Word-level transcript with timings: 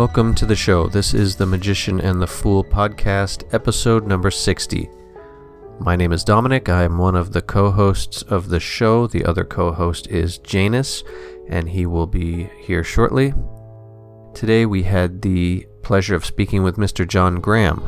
Welcome 0.00 0.34
to 0.36 0.46
the 0.46 0.56
show. 0.56 0.86
This 0.86 1.12
is 1.12 1.36
the 1.36 1.44
Magician 1.44 2.00
and 2.00 2.22
the 2.22 2.26
Fool 2.26 2.64
podcast, 2.64 3.44
episode 3.52 4.06
number 4.06 4.30
60. 4.30 4.88
My 5.78 5.94
name 5.94 6.12
is 6.12 6.24
Dominic. 6.24 6.70
I 6.70 6.84
am 6.84 6.96
one 6.96 7.14
of 7.14 7.34
the 7.34 7.42
co 7.42 7.70
hosts 7.70 8.22
of 8.22 8.48
the 8.48 8.60
show. 8.60 9.06
The 9.06 9.26
other 9.26 9.44
co 9.44 9.72
host 9.72 10.06
is 10.06 10.38
Janus, 10.38 11.04
and 11.50 11.68
he 11.68 11.84
will 11.84 12.06
be 12.06 12.48
here 12.62 12.82
shortly. 12.82 13.34
Today 14.32 14.64
we 14.64 14.84
had 14.84 15.20
the 15.20 15.66
pleasure 15.82 16.14
of 16.14 16.24
speaking 16.24 16.62
with 16.62 16.78
Mr. 16.78 17.06
Jon 17.06 17.38
Graham. 17.38 17.86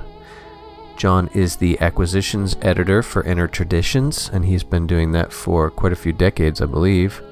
Jon 0.98 1.30
is 1.32 1.56
the 1.56 1.80
acquisitions 1.80 2.58
editor 2.60 3.02
for 3.02 3.22
Inner 3.22 3.48
Traditions, 3.48 4.28
and 4.34 4.44
he's 4.44 4.64
been 4.64 4.86
doing 4.86 5.12
that 5.12 5.32
for 5.32 5.70
quite 5.70 5.94
a 5.94 5.96
few 5.96 6.12
decades, 6.12 6.60
I 6.60 6.66
believe. 6.66 7.22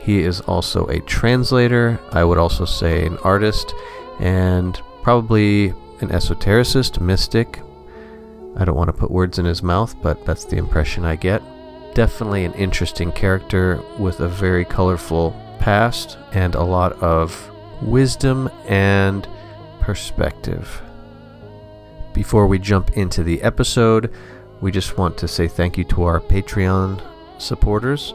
He 0.00 0.20
is 0.20 0.40
also 0.40 0.86
a 0.86 1.00
translator, 1.00 2.00
I 2.12 2.24
would 2.24 2.38
also 2.38 2.64
say 2.64 3.04
an 3.04 3.18
artist, 3.18 3.74
and 4.20 4.80
probably 5.02 5.68
an 6.00 6.08
esotericist, 6.08 7.00
mystic. 7.00 7.60
I 8.56 8.64
don't 8.64 8.76
want 8.76 8.88
to 8.88 8.92
put 8.92 9.10
words 9.10 9.38
in 9.38 9.44
his 9.44 9.62
mouth, 9.62 9.94
but 10.02 10.24
that's 10.24 10.44
the 10.44 10.56
impression 10.56 11.04
I 11.04 11.16
get. 11.16 11.42
Definitely 11.94 12.44
an 12.44 12.54
interesting 12.54 13.12
character 13.12 13.82
with 13.98 14.20
a 14.20 14.28
very 14.28 14.64
colorful 14.64 15.34
past 15.58 16.18
and 16.32 16.54
a 16.54 16.62
lot 16.62 16.92
of 17.02 17.50
wisdom 17.82 18.50
and 18.66 19.28
perspective. 19.80 20.82
Before 22.12 22.46
we 22.46 22.58
jump 22.58 22.96
into 22.96 23.22
the 23.22 23.42
episode, 23.42 24.12
we 24.60 24.72
just 24.72 24.96
want 24.96 25.18
to 25.18 25.28
say 25.28 25.48
thank 25.48 25.76
you 25.76 25.84
to 25.84 26.04
our 26.04 26.20
Patreon 26.20 27.02
supporters. 27.38 28.14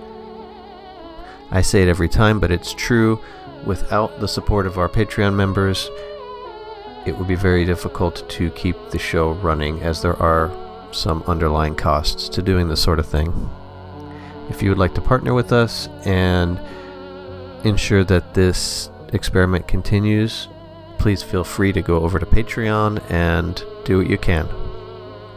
I 1.52 1.62
say 1.62 1.82
it 1.84 1.88
every 1.88 2.10
time, 2.10 2.40
but 2.40 2.52
it's 2.52 2.74
true. 2.74 3.20
Without 3.66 4.20
the 4.20 4.28
support 4.28 4.66
of 4.66 4.78
our 4.78 4.90
Patreon 4.90 5.36
members, 5.36 5.90
it 7.06 7.18
would 7.18 7.28
be 7.28 7.36
very 7.36 7.66
difficult 7.66 8.28
to 8.30 8.50
keep 8.52 8.76
the 8.90 9.00
show 9.00 9.32
running, 9.34 9.82
as 9.82 10.02
there 10.02 10.22
are 10.22 10.52
some 10.92 11.24
underlying 11.28 11.76
costs 11.76 12.28
to 12.30 12.42
doing 12.42 12.68
this 12.68 12.82
sort 12.82 13.00
of 13.00 13.06
thing. 13.06 13.50
If 14.50 14.62
you 14.62 14.70
would 14.70 14.78
like 14.78 14.96
to 14.96 15.02
partner 15.02 15.34
with 15.34 15.52
us 15.52 15.88
and 16.06 16.60
ensure 17.64 18.04
that 18.06 18.34
this 18.34 18.90
experiment 19.14 19.68
continues, 19.68 20.48
please 20.98 21.24
feel 21.24 21.44
free 21.44 21.72
to 21.74 21.82
go 21.82 22.02
over 22.02 22.20
to 22.20 22.26
Patreon 22.26 23.02
and 23.12 23.64
do 23.86 23.98
what 23.98 24.10
you 24.10 24.18
can. 24.18 24.48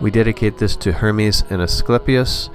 We 0.00 0.10
dedicate 0.10 0.58
this 0.58 0.76
to 0.76 0.92
Hermes 0.92 1.44
and 1.50 1.62
Asclepius. 1.62 2.50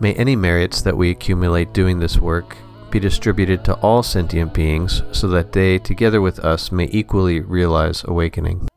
May 0.00 0.14
any 0.14 0.36
merits 0.36 0.82
that 0.82 0.96
we 0.96 1.10
accumulate 1.10 1.72
doing 1.72 2.00
this 2.00 2.18
work 2.18 2.56
be 2.94 3.00
distributed 3.00 3.64
to 3.64 3.74
all 3.82 4.04
sentient 4.04 4.54
beings 4.54 5.02
so 5.10 5.26
that 5.26 5.50
they, 5.50 5.80
together 5.80 6.20
with 6.20 6.38
us, 6.38 6.70
may 6.70 6.88
equally 6.92 7.40
realize 7.40 8.04
awakening. 8.04 8.68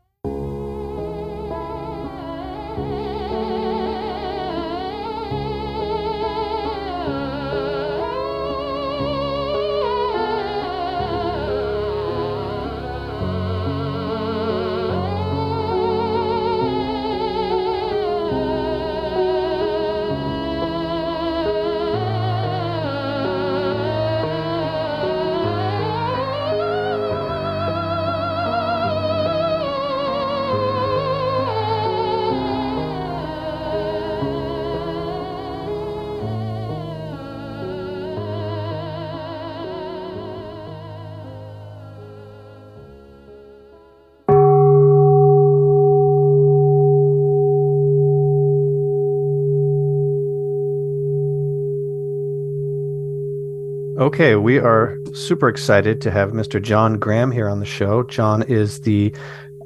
Okay, 53.99 54.35
we 54.35 54.59
are 54.59 54.95
super 55.15 55.49
excited 55.49 56.01
to 56.01 56.11
have 56.11 56.29
Mr. 56.29 56.61
Jon 56.61 56.99
Graham 56.99 57.31
here 57.31 57.49
on 57.49 57.59
the 57.59 57.65
show. 57.65 58.03
Jon 58.03 58.43
is 58.43 58.81
the 58.81 59.15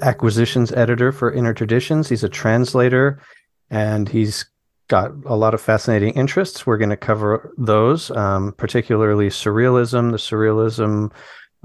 acquisitions 0.02 0.72
editor 0.72 1.12
for 1.12 1.34
Inner 1.34 1.54
Traditions. 1.54 2.08
He's 2.08 2.24
a 2.24 2.30
translator 2.30 3.22
and 3.70 4.08
he's 4.08 4.46
got 4.88 5.12
a 5.26 5.36
lot 5.36 5.54
of 5.54 5.60
fascinating 5.60 6.14
interests. 6.14 6.66
We're 6.66 6.78
going 6.78 6.92
to 6.92 6.96
cover 6.96 7.54
those, 7.58 8.10
um, 8.12 8.54
particularly 8.54 9.28
surrealism, 9.28 10.12
the 10.12 10.18
surrealism, 10.18 11.12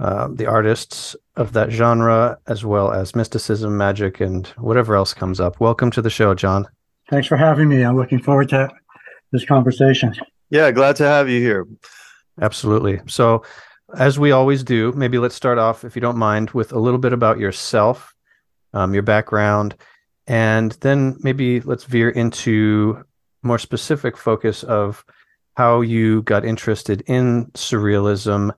uh, 0.00 0.26
the 0.32 0.46
artists 0.46 1.14
of 1.36 1.52
that 1.52 1.70
genre, 1.70 2.36
as 2.48 2.64
well 2.64 2.90
as 2.90 3.14
mysticism, 3.14 3.76
magic, 3.76 4.20
and 4.20 4.48
whatever 4.58 4.96
else 4.96 5.14
comes 5.14 5.38
up. 5.38 5.60
Welcome 5.60 5.92
to 5.92 6.02
the 6.02 6.10
show, 6.10 6.34
Jon. 6.34 6.66
Thanks 7.10 7.28
for 7.28 7.36
having 7.36 7.68
me. 7.68 7.84
I'm 7.84 7.96
looking 7.96 8.20
forward 8.20 8.48
to 8.48 8.68
this 9.30 9.44
conversation. 9.44 10.16
Yeah, 10.50 10.72
glad 10.72 10.96
to 10.96 11.04
have 11.04 11.28
you 11.28 11.40
here. 11.40 11.64
Absolutely. 12.40 13.00
So, 13.06 13.42
as 13.96 14.18
we 14.18 14.32
always 14.32 14.64
do, 14.64 14.92
maybe 14.92 15.18
let's 15.18 15.34
start 15.34 15.58
off, 15.58 15.84
if 15.84 15.94
you 15.94 16.02
don't 16.02 16.18
mind, 16.18 16.50
with 16.50 16.72
a 16.72 16.78
little 16.78 16.98
bit 16.98 17.12
about 17.12 17.38
yourself, 17.38 18.14
um, 18.74 18.92
your 18.92 19.04
background, 19.04 19.76
and 20.26 20.72
then 20.80 21.16
maybe 21.20 21.60
let's 21.60 21.84
veer 21.84 22.10
into 22.10 23.04
more 23.42 23.58
specific 23.58 24.16
focus 24.16 24.64
of 24.64 25.04
how 25.56 25.80
you 25.80 26.22
got 26.22 26.44
interested 26.44 27.02
in 27.06 27.46
surrealism, 27.52 28.50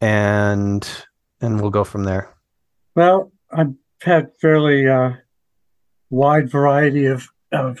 and 0.00 0.88
and 1.40 1.60
we'll 1.60 1.70
go 1.70 1.84
from 1.84 2.04
there. 2.04 2.34
Well, 2.96 3.32
I've 3.52 3.74
had 4.00 4.32
fairly 4.40 4.88
uh, 4.88 5.12
wide 6.08 6.50
variety 6.50 7.06
of 7.06 7.28
of 7.52 7.80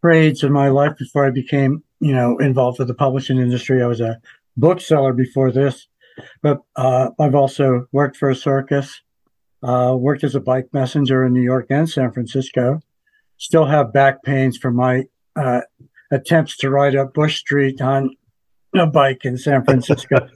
trades 0.00 0.42
in 0.42 0.52
my 0.52 0.68
life 0.68 0.96
before 0.96 1.26
I 1.26 1.30
became, 1.30 1.82
you 2.00 2.12
know, 2.12 2.38
involved 2.38 2.78
with 2.78 2.88
the 2.88 2.94
publishing 2.94 3.38
industry. 3.38 3.82
I 3.82 3.86
was 3.86 4.00
a 4.00 4.20
bookseller 4.56 5.12
before 5.12 5.50
this, 5.50 5.86
but 6.42 6.60
uh, 6.76 7.10
I've 7.18 7.34
also 7.34 7.86
worked 7.92 8.16
for 8.16 8.30
a 8.30 8.34
circus, 8.34 9.00
uh, 9.62 9.94
worked 9.98 10.24
as 10.24 10.34
a 10.34 10.40
bike 10.40 10.68
messenger 10.72 11.24
in 11.24 11.32
New 11.32 11.42
York 11.42 11.66
and 11.70 11.88
San 11.88 12.12
Francisco. 12.12 12.80
Still 13.38 13.66
have 13.66 13.92
back 13.92 14.22
pains 14.22 14.56
from 14.56 14.76
my 14.76 15.04
uh, 15.36 15.60
attempts 16.10 16.56
to 16.58 16.70
ride 16.70 16.96
up 16.96 17.14
Bush 17.14 17.38
Street 17.38 17.80
on 17.80 18.10
a 18.74 18.86
bike 18.86 19.24
in 19.24 19.36
San 19.36 19.64
Francisco. 19.64 20.28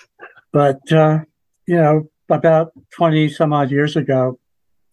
but, 0.52 0.80
uh, 0.92 1.20
you 1.66 1.76
know, 1.76 2.08
about 2.28 2.72
20 2.92 3.28
some 3.28 3.52
odd 3.52 3.70
years 3.70 3.96
ago, 3.96 4.38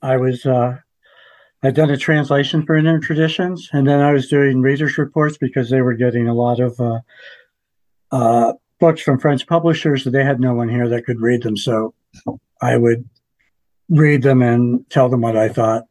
I 0.02 0.18
was. 0.18 0.46
Uh, 0.46 0.78
I'd 1.66 1.76
done 1.76 1.90
a 1.90 1.98
translation 1.98 2.66
for 2.66 2.76
Inner 2.76 3.00
Traditions, 3.00 3.70
and 3.72 3.88
then 3.88 4.02
I 4.02 4.12
was 4.12 4.28
doing 4.28 4.60
readers' 4.60 4.98
reports 4.98 5.38
because 5.38 5.70
they 5.70 5.80
were 5.80 5.94
getting 5.94 6.28
a 6.28 6.34
lot 6.34 6.60
of 6.60 6.78
uh, 6.78 7.00
uh, 8.12 8.54
books 8.84 9.02
from 9.02 9.18
French 9.18 9.48
publishers, 9.48 10.04
that 10.04 10.10
they 10.10 10.26
had 10.26 10.42
no 10.42 10.54
one 10.54 10.68
here 10.68 10.90
that 10.90 11.06
could 11.06 11.22
read 11.22 11.42
them. 11.42 11.56
So 11.56 11.94
I 12.62 12.76
would 12.76 13.08
read 13.88 14.24
them 14.24 14.42
and 14.42 14.84
tell 14.90 15.08
them 15.08 15.22
what 15.22 15.38
I 15.38 15.48
thought. 15.48 15.84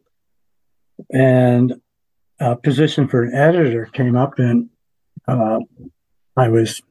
And 1.11 1.81
a 2.39 2.55
position 2.55 3.09
for 3.09 3.23
an 3.23 3.35
editor 3.35 3.87
came 3.87 4.15
up, 4.15 4.39
and 4.39 4.69
uh, 5.27 5.61
I 6.37 6.49
was 6.49 6.83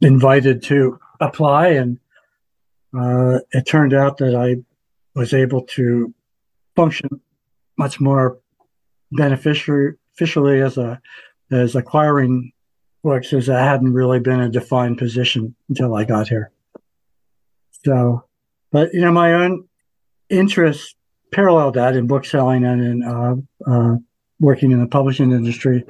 invited 0.00 0.62
to 0.62 0.98
apply. 1.20 1.68
And 1.72 1.98
uh, 2.98 3.40
it 3.50 3.66
turned 3.66 3.92
out 3.92 4.16
that 4.18 4.34
I 4.34 4.62
was 5.14 5.34
able 5.34 5.60
to 5.76 6.14
function 6.74 7.20
much 7.76 8.00
more 8.00 8.38
beneficially 9.12 10.62
as 10.62 10.78
a 10.78 11.02
as 11.52 11.76
acquiring 11.76 12.53
works 13.04 13.32
is 13.32 13.48
I 13.48 13.62
hadn't 13.62 13.92
really 13.92 14.18
been 14.18 14.40
a 14.40 14.48
defined 14.48 14.98
position 14.98 15.54
until 15.68 15.94
I 15.94 16.04
got 16.04 16.28
here. 16.28 16.50
So, 17.84 18.24
but 18.72 18.92
you 18.94 19.02
know, 19.02 19.12
my 19.12 19.34
own 19.34 19.68
interests 20.30 20.94
parallel 21.32 21.72
that 21.72 21.96
in 21.96 22.06
book 22.06 22.24
selling 22.24 22.64
and 22.64 22.82
in 22.82 23.02
uh, 23.02 23.34
uh, 23.70 23.96
working 24.40 24.72
in 24.72 24.80
the 24.80 24.86
publishing 24.86 25.32
industry. 25.32 25.84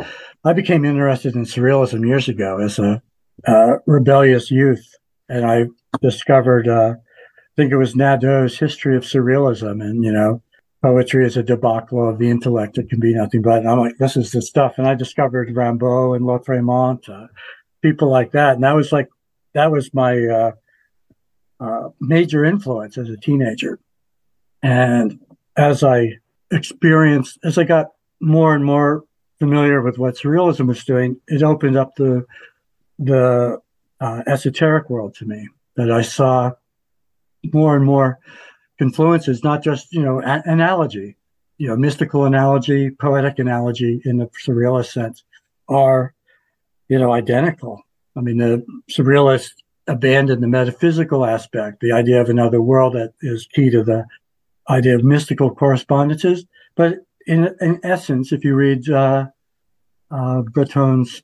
I 0.45 0.53
became 0.53 0.85
interested 0.85 1.35
in 1.35 1.45
surrealism 1.45 2.07
years 2.07 2.29
ago 2.29 2.59
as 2.59 2.79
a 2.79 3.03
uh, 3.47 3.77
rebellious 3.87 4.51
youth, 4.51 4.87
and 5.29 5.45
I 5.45 5.67
discovered, 6.01 6.69
uh, 6.69 6.95
I 6.97 7.53
think 7.57 7.73
it 7.73 7.77
was 7.77 7.95
Nadeau's 7.95 8.59
History 8.59 8.97
of 8.97 9.05
Surrealism, 9.05 9.83
and 9.83 10.05
you 10.05 10.13
know, 10.13 10.43
poetry 10.85 11.25
is 11.25 11.39
a 11.39 11.43
debacle 11.43 12.07
of 12.07 12.19
the 12.19 12.29
intellect. 12.29 12.77
It 12.77 12.91
can 12.91 13.01
be 13.01 13.15
nothing 13.15 13.41
but. 13.41 13.61
And 13.61 13.71
I'm 13.71 13.79
like, 13.79 13.97
this 13.97 14.19
is 14.19 14.33
the 14.33 14.43
stuff. 14.43 14.75
And 14.77 14.87
I 14.87 14.95
discovered 14.95 15.49
Rimbaud 15.49 16.15
and 16.15 16.27
Lautréamont, 16.27 17.09
uh, 17.09 17.29
people 17.81 18.11
like 18.11 18.33
that. 18.33 18.57
And 18.57 18.65
that 18.65 18.75
was 18.75 18.93
like, 18.93 19.09
that 19.55 19.73
was 19.73 19.95
my 19.95 20.27
uh, 20.27 20.53
uh, 21.59 21.89
major 22.01 22.45
influence 22.45 22.99
as 22.99 23.09
a 23.09 23.17
teenager. 23.17 23.79
And 24.63 25.21
as 25.57 25.83
I 25.83 26.19
experienced, 26.51 27.39
as 27.43 27.57
I 27.57 27.65
got 27.65 27.87
more 28.21 28.55
and 28.55 28.65
more 28.65 29.05
familiar 29.39 29.81
with 29.81 29.97
what 29.97 30.17
surrealism 30.17 30.69
was 30.69 30.85
doing, 30.85 31.19
it 31.29 31.43
opened 31.43 31.79
up 31.79 31.97
the 31.97 32.27
the 32.99 33.59
uh, 34.01 34.23
esoteric 34.27 34.91
world 34.91 35.15
to 35.15 35.25
me. 35.25 35.49
That 35.77 35.91
I 35.91 36.03
saw 36.03 36.53
more 37.53 37.75
and 37.75 37.87
more 37.87 38.19
confluences, 38.79 39.45
not 39.45 39.63
just 39.63 39.93
you 39.93 40.03
know 40.03 40.21
analogy, 40.21 41.17
you 41.59 41.69
know, 41.69 41.77
mystical 41.77 42.25
analogy, 42.25 42.91
poetic 42.91 43.39
analogy 43.39 44.01
in 44.05 44.19
the 44.19 44.27
surrealist 44.47 44.93
sense, 44.93 45.25
are 45.69 46.15
you 46.89 46.99
know 46.99 47.13
identical. 47.13 47.83
I 48.17 48.21
mean, 48.21 48.39
the 48.39 48.65
surrealists 48.91 49.55
abandoned 49.87 50.43
the 50.43 50.49
metaphysical 50.49 51.25
aspect, 51.25 51.81
the 51.81 51.93
idea 51.93 52.21
of 52.21 52.29
another 52.29 52.63
world 52.63 52.95
that 52.95 53.13
is 53.21 53.47
key 53.55 53.71
to 53.71 53.83
the 53.83 54.07
idea 54.69 54.95
of 54.95 55.05
mystical 55.05 55.55
correspondences. 55.55 56.45
But 56.75 56.99
in, 57.27 57.55
in 57.61 57.81
essence, 57.83 58.33
if 58.33 58.45
you 58.45 58.55
read 58.55 58.89
uh, 58.89 59.27
uh, 60.11 60.43
Breton's 60.43 61.23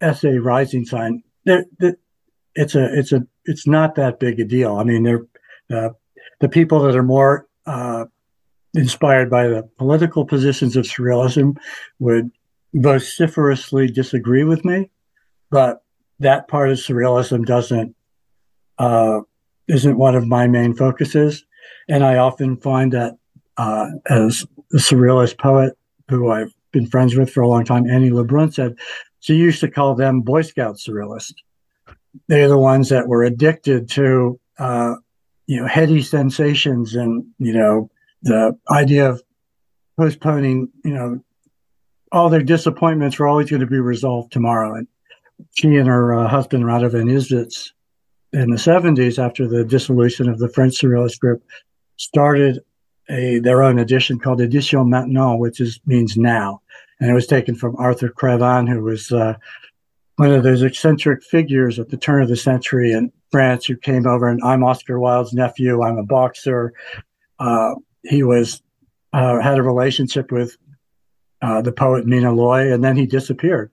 essay 0.00 0.38
"Rising 0.38 0.84
Sign," 0.84 1.22
it's 1.44 2.74
a 2.74 2.98
it's 2.98 3.12
a 3.12 3.26
it's 3.44 3.66
not 3.66 3.94
that 3.96 4.20
big 4.20 4.40
a 4.40 4.44
deal. 4.44 4.76
I 4.76 4.84
mean, 4.84 5.02
they're 5.02 5.26
uh, 5.70 5.90
the 6.40 6.48
people 6.48 6.80
that 6.80 6.96
are 6.96 7.02
more 7.02 7.46
uh, 7.66 8.04
inspired 8.74 9.30
by 9.30 9.46
the 9.46 9.62
political 9.78 10.24
positions 10.24 10.76
of 10.76 10.84
surrealism 10.84 11.56
would 11.98 12.30
vociferously 12.74 13.86
disagree 13.86 14.44
with 14.44 14.64
me, 14.64 14.90
but 15.50 15.82
that 16.20 16.48
part 16.48 16.70
of 16.70 16.78
surrealism 16.78 17.44
doesn't 17.44 17.94
uh, 18.78 19.20
isn't 19.68 19.98
one 19.98 20.14
of 20.14 20.26
my 20.26 20.46
main 20.46 20.74
focuses, 20.74 21.44
and 21.88 22.04
I 22.04 22.16
often 22.16 22.56
find 22.56 22.92
that 22.92 23.16
uh, 23.56 23.86
as 24.06 24.46
a 24.72 24.76
surrealist 24.76 25.38
poet 25.38 25.76
who 26.08 26.30
I've 26.30 26.52
been 26.72 26.86
friends 26.86 27.14
with 27.14 27.30
for 27.30 27.42
a 27.42 27.48
long 27.48 27.64
time, 27.64 27.88
Annie 27.88 28.10
Lebrun 28.10 28.52
said 28.52 28.76
she 29.20 29.34
used 29.34 29.60
to 29.60 29.70
call 29.70 29.94
them 29.94 30.22
Boy 30.22 30.42
Scout 30.42 30.76
surrealists. 30.76 31.34
They're 32.28 32.48
the 32.48 32.58
ones 32.58 32.88
that 32.88 33.08
were 33.08 33.22
addicted 33.22 33.88
to 33.90 34.40
uh, 34.58 34.94
you 35.52 35.60
know 35.60 35.66
heady 35.66 36.00
sensations 36.00 36.94
and 36.94 37.24
you 37.38 37.52
know 37.52 37.90
the 38.22 38.56
idea 38.70 39.10
of 39.10 39.22
postponing 39.98 40.68
you 40.84 40.94
know 40.94 41.20
all 42.12 42.28
their 42.28 42.42
disappointments 42.42 43.18
were 43.18 43.26
always 43.26 43.50
going 43.50 43.60
to 43.60 43.66
be 43.66 43.80
resolved 43.80 44.30
tomorrow. 44.30 44.74
And 44.74 44.86
she 45.56 45.76
and 45.76 45.88
her 45.88 46.14
uh, 46.14 46.28
husband 46.28 46.64
Radovan 46.64 47.10
Ivsic 47.10 47.70
in 48.32 48.50
the 48.50 48.56
70s 48.56 49.18
after 49.18 49.48
the 49.48 49.64
dissolution 49.64 50.28
of 50.28 50.38
the 50.38 50.48
French 50.50 50.74
Surrealist 50.74 51.18
group 51.18 51.42
started 51.96 52.60
a 53.10 53.40
their 53.40 53.62
own 53.62 53.78
edition 53.78 54.18
called 54.18 54.40
Edition 54.40 54.88
Maintenant, 54.88 55.38
which 55.38 55.60
is 55.60 55.80
means 55.86 56.16
now, 56.16 56.62
and 57.00 57.10
it 57.10 57.14
was 57.14 57.26
taken 57.26 57.54
from 57.54 57.74
Arthur 57.76 58.08
Cravan, 58.08 58.68
who 58.68 58.80
was 58.80 59.10
uh, 59.10 59.34
one 60.16 60.30
of 60.30 60.44
those 60.44 60.62
eccentric 60.62 61.24
figures 61.24 61.80
at 61.80 61.88
the 61.88 61.96
turn 61.96 62.22
of 62.22 62.28
the 62.28 62.36
century 62.36 62.92
in 62.92 63.10
France 63.32 63.64
who 63.64 63.76
came 63.76 64.06
over. 64.06 64.28
And 64.28 64.40
I'm 64.44 64.62
Oscar 64.62 65.00
Wilde's 65.00 65.32
nephew. 65.32 65.82
I'm 65.82 65.98
a 65.98 66.04
boxer. 66.04 66.72
Uh, 67.38 67.74
he 68.04 68.22
was 68.22 68.62
uh, 69.12 69.40
had 69.40 69.58
a 69.58 69.62
relationship 69.62 70.30
with 70.30 70.56
uh, 71.40 71.60
the 71.62 71.72
poet 71.72 72.06
Mina 72.06 72.32
Loy, 72.32 72.72
and 72.72 72.84
then 72.84 72.96
he 72.96 73.06
disappeared. 73.06 73.72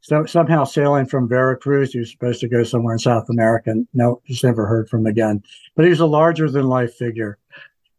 So 0.00 0.24
somehow 0.24 0.64
sailing 0.64 1.06
from 1.06 1.28
Veracruz, 1.28 1.92
he 1.92 1.98
was 1.98 2.10
supposed 2.10 2.40
to 2.40 2.48
go 2.48 2.64
somewhere 2.64 2.94
in 2.94 2.98
South 2.98 3.28
America. 3.28 3.70
And 3.70 3.86
no, 3.92 4.22
he's 4.24 4.42
never 4.42 4.66
heard 4.66 4.88
from 4.88 5.06
again. 5.06 5.42
But 5.76 5.84
he 5.84 5.90
was 5.90 6.00
a 6.00 6.06
larger 6.06 6.48
than 6.50 6.66
life 6.66 6.94
figure, 6.94 7.36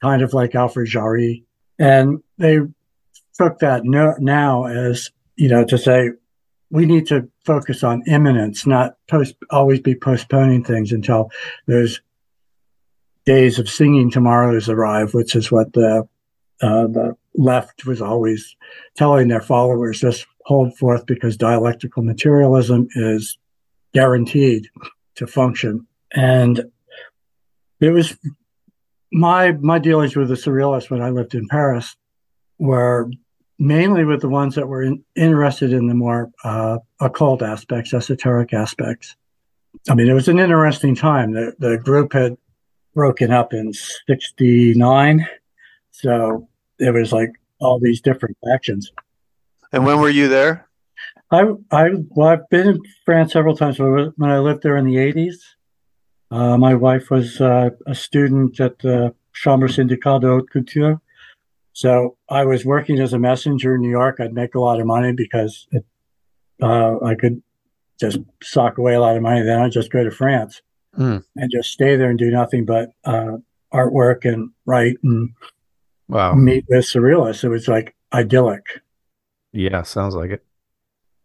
kind 0.01 0.23
of 0.23 0.33
like 0.33 0.55
Alfred 0.55 0.87
Jarry. 0.87 1.43
And 1.77 2.23
they 2.39 2.59
took 3.35 3.59
that 3.59 3.85
no, 3.85 4.15
now 4.19 4.65
as, 4.65 5.11
you 5.35 5.47
know, 5.47 5.63
to 5.65 5.77
say, 5.77 6.09
we 6.71 6.85
need 6.85 7.05
to 7.07 7.29
focus 7.45 7.83
on 7.83 8.01
imminence, 8.07 8.65
not 8.65 8.95
post, 9.09 9.35
always 9.49 9.81
be 9.81 9.93
postponing 9.93 10.63
things 10.63 10.91
until 10.91 11.29
those 11.67 12.01
days 13.25 13.59
of 13.59 13.69
singing 13.69 14.09
tomorrows 14.09 14.69
arrive, 14.69 15.13
which 15.13 15.35
is 15.35 15.51
what 15.51 15.73
the 15.73 16.07
uh, 16.61 16.87
the 16.87 17.15
left 17.35 17.85
was 17.85 18.01
always 18.01 18.55
telling 18.95 19.27
their 19.27 19.41
followers: 19.41 19.99
just 19.99 20.25
hold 20.45 20.75
forth 20.77 21.05
because 21.05 21.37
dialectical 21.37 22.03
materialism 22.03 22.87
is 22.95 23.37
guaranteed 23.93 24.67
to 25.15 25.27
function. 25.27 25.85
And 26.13 26.63
it 27.81 27.89
was 27.89 28.17
my 29.11 29.51
my 29.53 29.77
dealings 29.77 30.15
with 30.15 30.29
the 30.29 30.35
surrealists 30.35 30.89
when 30.89 31.01
I 31.01 31.09
lived 31.09 31.35
in 31.35 31.47
Paris 31.49 31.97
were 32.59 33.11
mainly 33.61 34.03
with 34.03 34.21
the 34.21 34.27
ones 34.27 34.55
that 34.55 34.67
were 34.67 34.81
in, 34.81 35.03
interested 35.15 35.71
in 35.71 35.87
the 35.87 35.93
more 35.93 36.31
uh, 36.43 36.79
occult 36.99 37.43
aspects, 37.43 37.93
esoteric 37.93 38.53
aspects. 38.53 39.15
I 39.87 39.93
mean, 39.93 40.09
it 40.09 40.13
was 40.13 40.27
an 40.27 40.39
interesting 40.39 40.95
time. 40.95 41.33
The, 41.33 41.53
the 41.59 41.77
group 41.77 42.13
had 42.13 42.37
broken 42.95 43.31
up 43.31 43.53
in 43.53 43.71
69. 44.07 45.27
So 45.91 46.49
it 46.79 46.91
was 46.91 47.13
like 47.13 47.29
all 47.59 47.79
these 47.79 48.01
different 48.01 48.35
factions. 48.43 48.91
And 49.71 49.85
when 49.85 49.99
were 49.99 50.09
you 50.09 50.27
there? 50.27 50.67
I, 51.29 51.43
I, 51.69 51.91
well, 52.09 52.29
I've 52.29 52.49
been 52.49 52.67
in 52.67 52.79
France 53.05 53.31
several 53.31 53.55
times. 53.55 53.77
When 53.77 54.11
I 54.21 54.39
lived 54.39 54.63
there 54.63 54.75
in 54.75 54.85
the 54.85 54.95
80s, 54.95 55.35
uh, 56.31 56.57
my 56.57 56.73
wife 56.73 57.11
was 57.11 57.39
uh, 57.39 57.69
a 57.85 57.93
student 57.93 58.59
at 58.59 58.79
the 58.79 59.13
Chambre 59.33 59.69
Syndicale 59.69 60.19
de 60.19 60.27
Haute 60.27 60.49
Couture 60.49 60.99
so 61.73 62.17
I 62.29 62.45
was 62.45 62.65
working 62.65 62.99
as 62.99 63.13
a 63.13 63.19
messenger 63.19 63.75
in 63.75 63.81
New 63.81 63.89
York. 63.89 64.17
I'd 64.19 64.33
make 64.33 64.55
a 64.55 64.59
lot 64.59 64.79
of 64.79 64.85
money 64.85 65.13
because 65.13 65.67
it, 65.71 65.85
uh, 66.61 66.97
I 67.03 67.15
could 67.15 67.41
just 67.99 68.19
sock 68.43 68.77
away 68.77 68.95
a 68.95 68.99
lot 68.99 69.15
of 69.15 69.21
money. 69.21 69.41
Then 69.43 69.59
I'd 69.59 69.71
just 69.71 69.91
go 69.91 70.03
to 70.03 70.11
France 70.11 70.61
mm. 70.97 71.23
and 71.35 71.51
just 71.51 71.71
stay 71.71 71.95
there 71.95 72.09
and 72.09 72.19
do 72.19 72.29
nothing 72.29 72.65
but 72.65 72.89
uh, 73.05 73.37
artwork 73.73 74.25
and 74.25 74.51
write 74.65 74.97
and 75.03 75.29
wow. 76.07 76.33
meet 76.33 76.65
with 76.67 76.85
surrealists. 76.85 77.43
It 77.43 77.49
was 77.49 77.67
like 77.67 77.95
idyllic. 78.11 78.65
Yeah, 79.53 79.83
sounds 79.83 80.15
like 80.15 80.31
it. 80.31 80.45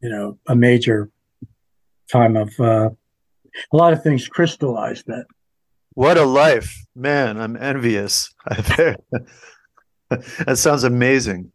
You 0.00 0.10
know, 0.10 0.38
a 0.46 0.54
major 0.54 1.10
time 2.10 2.36
of 2.36 2.52
uh, 2.60 2.90
a 3.72 3.76
lot 3.76 3.92
of 3.92 4.02
things 4.02 4.28
crystallized 4.28 5.06
that. 5.06 5.26
What 5.94 6.18
a 6.18 6.24
life, 6.24 6.84
man! 6.94 7.40
I'm 7.40 7.56
envious. 7.56 8.32
that 10.08 10.58
sounds 10.58 10.84
amazing. 10.84 11.52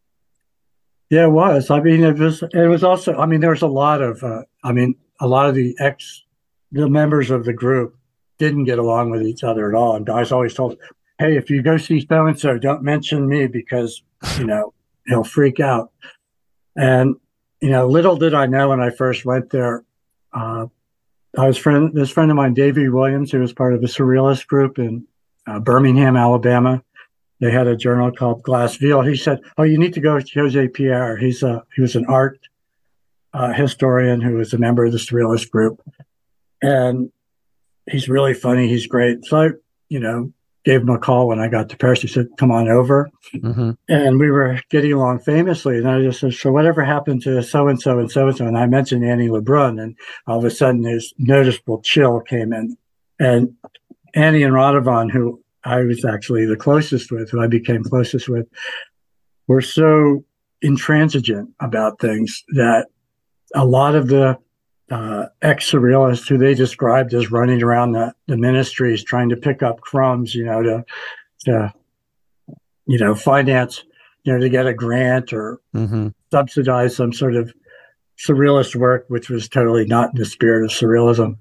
Yeah, 1.10 1.26
it 1.26 1.30
was. 1.30 1.70
I 1.70 1.80
mean, 1.80 2.02
it 2.04 2.18
was. 2.18 2.42
It 2.42 2.68
was 2.68 2.82
also. 2.82 3.14
I 3.16 3.26
mean, 3.26 3.40
there 3.40 3.50
was 3.50 3.62
a 3.62 3.66
lot 3.66 4.00
of. 4.00 4.22
Uh, 4.22 4.42
I 4.64 4.72
mean, 4.72 4.94
a 5.20 5.26
lot 5.26 5.48
of 5.48 5.54
the 5.54 5.76
ex, 5.78 6.24
the 6.70 6.88
members 6.88 7.30
of 7.30 7.44
the 7.44 7.52
group 7.52 7.96
didn't 8.38 8.64
get 8.64 8.78
along 8.78 9.10
with 9.10 9.22
each 9.22 9.44
other 9.44 9.68
at 9.68 9.74
all. 9.74 9.94
And 9.96 10.06
guys 10.06 10.32
always 10.32 10.54
told, 10.54 10.78
"Hey, 11.18 11.36
if 11.36 11.50
you 11.50 11.62
go 11.62 11.76
see 11.76 12.06
so 12.06 12.26
and 12.26 12.38
so, 12.38 12.58
don't 12.58 12.82
mention 12.82 13.28
me 13.28 13.46
because 13.46 14.02
you 14.38 14.46
know 14.46 14.72
he'll 15.06 15.24
freak 15.24 15.60
out." 15.60 15.92
And 16.76 17.16
you 17.60 17.70
know, 17.70 17.86
little 17.86 18.16
did 18.16 18.32
I 18.32 18.46
know 18.46 18.70
when 18.70 18.80
I 18.80 18.90
first 18.90 19.24
went 19.24 19.50
there. 19.50 19.84
Uh, 20.32 20.66
I 21.36 21.46
was 21.46 21.58
friend 21.58 21.92
this 21.94 22.10
friend 22.10 22.30
of 22.30 22.38
mine, 22.38 22.54
Davy 22.54 22.88
Williams, 22.88 23.30
who 23.30 23.40
was 23.40 23.52
part 23.52 23.74
of 23.74 23.82
the 23.82 23.86
Surrealist 23.86 24.46
group 24.46 24.78
in 24.78 25.06
uh, 25.46 25.60
Birmingham, 25.60 26.16
Alabama 26.16 26.82
they 27.42 27.50
had 27.50 27.66
a 27.66 27.76
journal 27.76 28.12
called 28.12 28.44
Glass 28.44 28.76
Veil. 28.76 29.02
He 29.02 29.16
said, 29.16 29.40
"Oh, 29.58 29.64
you 29.64 29.76
need 29.76 29.94
to 29.94 30.00
go 30.00 30.18
to 30.18 30.40
Jose 30.40 30.68
Pierre. 30.68 31.16
He's 31.16 31.42
a 31.42 31.64
he 31.74 31.82
was 31.82 31.96
an 31.96 32.06
art 32.06 32.38
uh, 33.34 33.52
historian 33.52 34.20
who 34.20 34.36
was 34.36 34.54
a 34.54 34.58
member 34.58 34.84
of 34.84 34.92
the 34.92 34.98
Surrealist 34.98 35.50
group, 35.50 35.82
and 36.62 37.10
he's 37.90 38.08
really 38.08 38.32
funny. 38.32 38.68
He's 38.68 38.86
great." 38.86 39.24
So 39.24 39.40
I, 39.40 39.48
you 39.88 39.98
know, 39.98 40.32
gave 40.64 40.82
him 40.82 40.90
a 40.90 41.00
call 41.00 41.26
when 41.26 41.40
I 41.40 41.48
got 41.48 41.68
to 41.70 41.76
Paris. 41.76 42.02
He 42.02 42.06
said, 42.06 42.28
"Come 42.38 42.52
on 42.52 42.68
over," 42.68 43.10
mm-hmm. 43.34 43.72
and 43.88 44.20
we 44.20 44.30
were 44.30 44.60
getting 44.70 44.92
along 44.92 45.18
famously. 45.18 45.78
And 45.78 45.88
I 45.88 46.00
just 46.00 46.20
said, 46.20 46.34
"So 46.34 46.52
whatever 46.52 46.84
happened 46.84 47.22
to 47.22 47.42
so 47.42 47.66
and 47.66 47.82
so 47.82 47.98
and 47.98 48.08
so 48.08 48.28
and 48.28 48.36
so?" 48.36 48.46
And 48.46 48.56
I 48.56 48.66
mentioned 48.66 49.04
Annie 49.04 49.30
Lebrun, 49.30 49.82
and 49.82 49.96
all 50.28 50.38
of 50.38 50.44
a 50.44 50.50
sudden, 50.50 50.82
this 50.82 51.12
noticeable 51.18 51.82
chill 51.82 52.20
came 52.20 52.52
in, 52.52 52.76
and 53.18 53.56
Annie 54.14 54.44
and 54.44 54.54
Radovan, 54.54 55.10
who 55.10 55.42
I 55.64 55.80
was 55.82 56.04
actually 56.04 56.46
the 56.46 56.56
closest 56.56 57.12
with, 57.12 57.30
who 57.30 57.40
I 57.40 57.46
became 57.46 57.84
closest 57.84 58.28
with, 58.28 58.46
were 59.46 59.60
so 59.60 60.24
intransigent 60.60 61.50
about 61.60 62.00
things 62.00 62.42
that 62.54 62.86
a 63.54 63.64
lot 63.64 63.94
of 63.94 64.08
the 64.08 64.38
uh, 64.90 65.26
ex 65.40 65.70
surrealists 65.70 66.28
who 66.28 66.38
they 66.38 66.54
described 66.54 67.14
as 67.14 67.30
running 67.30 67.62
around 67.62 67.92
the, 67.92 68.12
the 68.26 68.36
ministries 68.36 69.02
trying 69.02 69.28
to 69.28 69.36
pick 69.36 69.62
up 69.62 69.80
crumbs, 69.80 70.34
you 70.34 70.44
know, 70.44 70.62
to, 70.62 70.84
to 71.44 71.72
you 72.86 72.98
know, 72.98 73.14
finance, 73.14 73.84
you 74.24 74.32
know, 74.32 74.38
to 74.38 74.48
get 74.48 74.66
a 74.66 74.74
grant 74.74 75.32
or 75.32 75.60
mm-hmm. 75.74 76.08
subsidize 76.30 76.96
some 76.96 77.12
sort 77.12 77.34
of 77.36 77.52
surrealist 78.18 78.76
work, 78.76 79.04
which 79.08 79.30
was 79.30 79.48
totally 79.48 79.86
not 79.86 80.10
in 80.10 80.18
the 80.18 80.24
spirit 80.24 80.64
of 80.64 80.70
surrealism. 80.70 81.36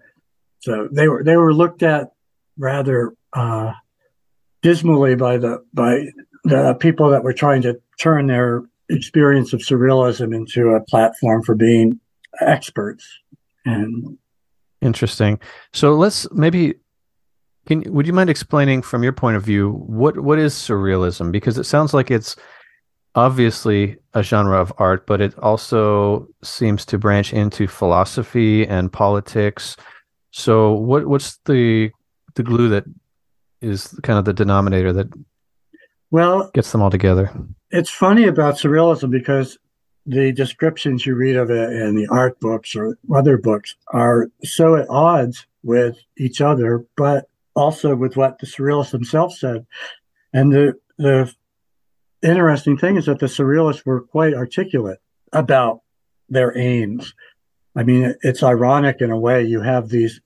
So 0.59 0.87
they 0.91 1.07
were 1.07 1.23
they 1.23 1.37
were 1.37 1.53
looked 1.53 1.83
at 1.83 2.11
rather 2.57 3.13
uh, 3.33 3.73
dismally 4.61 5.15
by 5.15 5.37
the 5.37 5.63
by 5.73 6.05
the 6.43 6.75
people 6.79 7.09
that 7.09 7.23
were 7.23 7.33
trying 7.33 7.61
to 7.61 7.79
turn 7.99 8.27
their 8.27 8.63
experience 8.89 9.53
of 9.53 9.61
surrealism 9.61 10.35
into 10.35 10.69
a 10.69 10.81
platform 10.81 11.43
for 11.43 11.55
being 11.55 11.99
experts. 12.41 13.07
And 13.65 14.17
interesting. 14.81 15.39
So 15.73 15.93
let's 15.93 16.31
maybe 16.31 16.75
can 17.67 17.83
would 17.93 18.07
you 18.07 18.13
mind 18.13 18.29
explaining 18.29 18.81
from 18.81 19.03
your 19.03 19.13
point 19.13 19.37
of 19.37 19.43
view 19.43 19.71
what 19.71 20.19
what 20.19 20.39
is 20.39 20.53
surrealism? 20.53 21.31
Because 21.31 21.57
it 21.57 21.65
sounds 21.65 21.93
like 21.93 22.09
it's 22.09 22.35
obviously 23.15 23.97
a 24.13 24.23
genre 24.23 24.59
of 24.59 24.73
art, 24.77 25.05
but 25.05 25.21
it 25.21 25.37
also 25.39 26.27
seems 26.43 26.85
to 26.85 26.97
branch 26.97 27.33
into 27.33 27.67
philosophy 27.67 28.65
and 28.65 28.91
politics. 28.91 29.75
So 30.31 30.73
what 30.73 31.05
what's 31.05 31.37
the 31.45 31.91
the 32.35 32.43
glue 32.43 32.69
that 32.69 32.85
is 33.61 33.87
kind 34.03 34.19
of 34.19 34.25
the 34.25 34.33
denominator 34.33 34.91
that 34.93 35.07
well 36.09 36.49
gets 36.53 36.71
them 36.71 36.81
all 36.81 36.89
together? 36.89 37.31
It's 37.69 37.89
funny 37.89 38.25
about 38.25 38.55
surrealism 38.55 39.11
because 39.11 39.57
the 40.05 40.31
descriptions 40.31 41.05
you 41.05 41.15
read 41.15 41.35
of 41.35 41.51
it 41.51 41.71
in 41.73 41.95
the 41.95 42.07
art 42.07 42.39
books 42.39 42.75
or 42.75 42.97
other 43.13 43.37
books 43.37 43.75
are 43.93 44.29
so 44.43 44.75
at 44.75 44.89
odds 44.89 45.45
with 45.63 45.97
each 46.17 46.41
other, 46.41 46.85
but 46.97 47.29
also 47.55 47.95
with 47.95 48.17
what 48.17 48.39
the 48.39 48.47
surrealists 48.47 48.91
themselves 48.91 49.39
said. 49.39 49.65
And 50.33 50.51
the 50.51 50.79
the 50.97 51.33
interesting 52.21 52.77
thing 52.77 52.97
is 52.97 53.05
that 53.05 53.19
the 53.19 53.25
surrealists 53.25 53.85
were 53.85 54.01
quite 54.01 54.33
articulate 54.33 54.99
about 55.33 55.81
their 56.29 56.57
aims. 56.57 57.13
I 57.75 57.83
mean, 57.83 58.15
it's 58.21 58.43
ironic 58.43 59.01
in 59.01 59.11
a 59.11 59.19
way. 59.19 59.43
You 59.43 59.61
have 59.61 59.89
these 59.89 60.21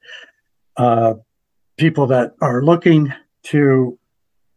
uh, 0.77 1.15
people 1.77 2.07
that 2.07 2.33
are 2.41 2.63
looking 2.63 3.13
to 3.45 3.97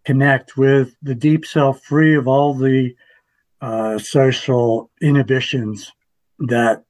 connect 0.05 0.57
with 0.57 0.95
the 1.03 1.15
deep 1.15 1.45
self, 1.45 1.83
free 1.83 2.17
of 2.17 2.27
all 2.27 2.55
the 2.55 2.95
uh, 3.61 3.99
social 3.99 4.91
inhibitions 5.03 5.93
that 6.39 6.85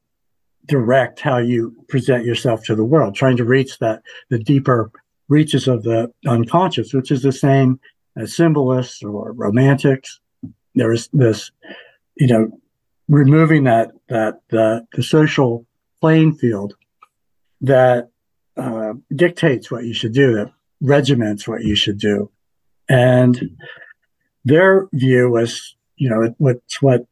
direct 0.67 1.21
how 1.21 1.39
you 1.39 1.75
present 1.89 2.25
yourself 2.25 2.63
to 2.65 2.75
the 2.75 2.85
world, 2.85 3.15
trying 3.15 3.37
to 3.37 3.45
reach 3.45 3.79
that 3.79 4.03
the 4.31 4.39
deeper 4.39 4.91
reaches 5.29 5.67
of 5.67 5.83
the 5.83 6.13
unconscious, 6.27 6.93
which 6.93 7.11
is 7.11 7.23
the 7.23 7.33
same 7.33 7.81
as 8.17 8.37
symbolists 8.37 9.03
or 9.03 9.33
romantics. 9.33 10.21
There 10.75 10.93
is 10.93 11.09
this, 11.13 11.51
you 12.17 12.27
know, 12.27 12.61
removing 13.09 13.65
that 13.65 13.91
that 14.09 14.41
the, 14.51 14.87
the 14.93 15.03
social 15.03 15.67
playing 16.01 16.35
field 16.35 16.75
that 17.63 18.11
uh, 18.57 18.93
dictates 19.15 19.71
what 19.71 19.85
you 19.85 19.95
should 19.95 20.13
do, 20.13 20.35
that 20.35 20.53
regiments 20.81 21.49
what 21.49 21.63
you 21.63 21.75
should 21.75 21.99
do, 21.99 22.31
and 22.89 23.57
their 24.45 24.89
view 24.93 25.31
was, 25.31 25.77
you 25.97 26.09
know, 26.09 26.35
what's 26.39 26.81
what 26.81 27.07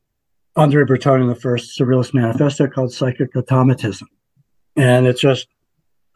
Andre 0.54 0.84
Breton 0.84 1.20
in 1.20 1.28
the 1.28 1.34
first 1.34 1.78
Surrealist 1.78 2.14
Manifesto 2.14 2.66
called 2.66 2.92
psychic 2.92 3.36
automatism, 3.36 4.08
and 4.76 5.06
it's 5.06 5.20
just 5.20 5.48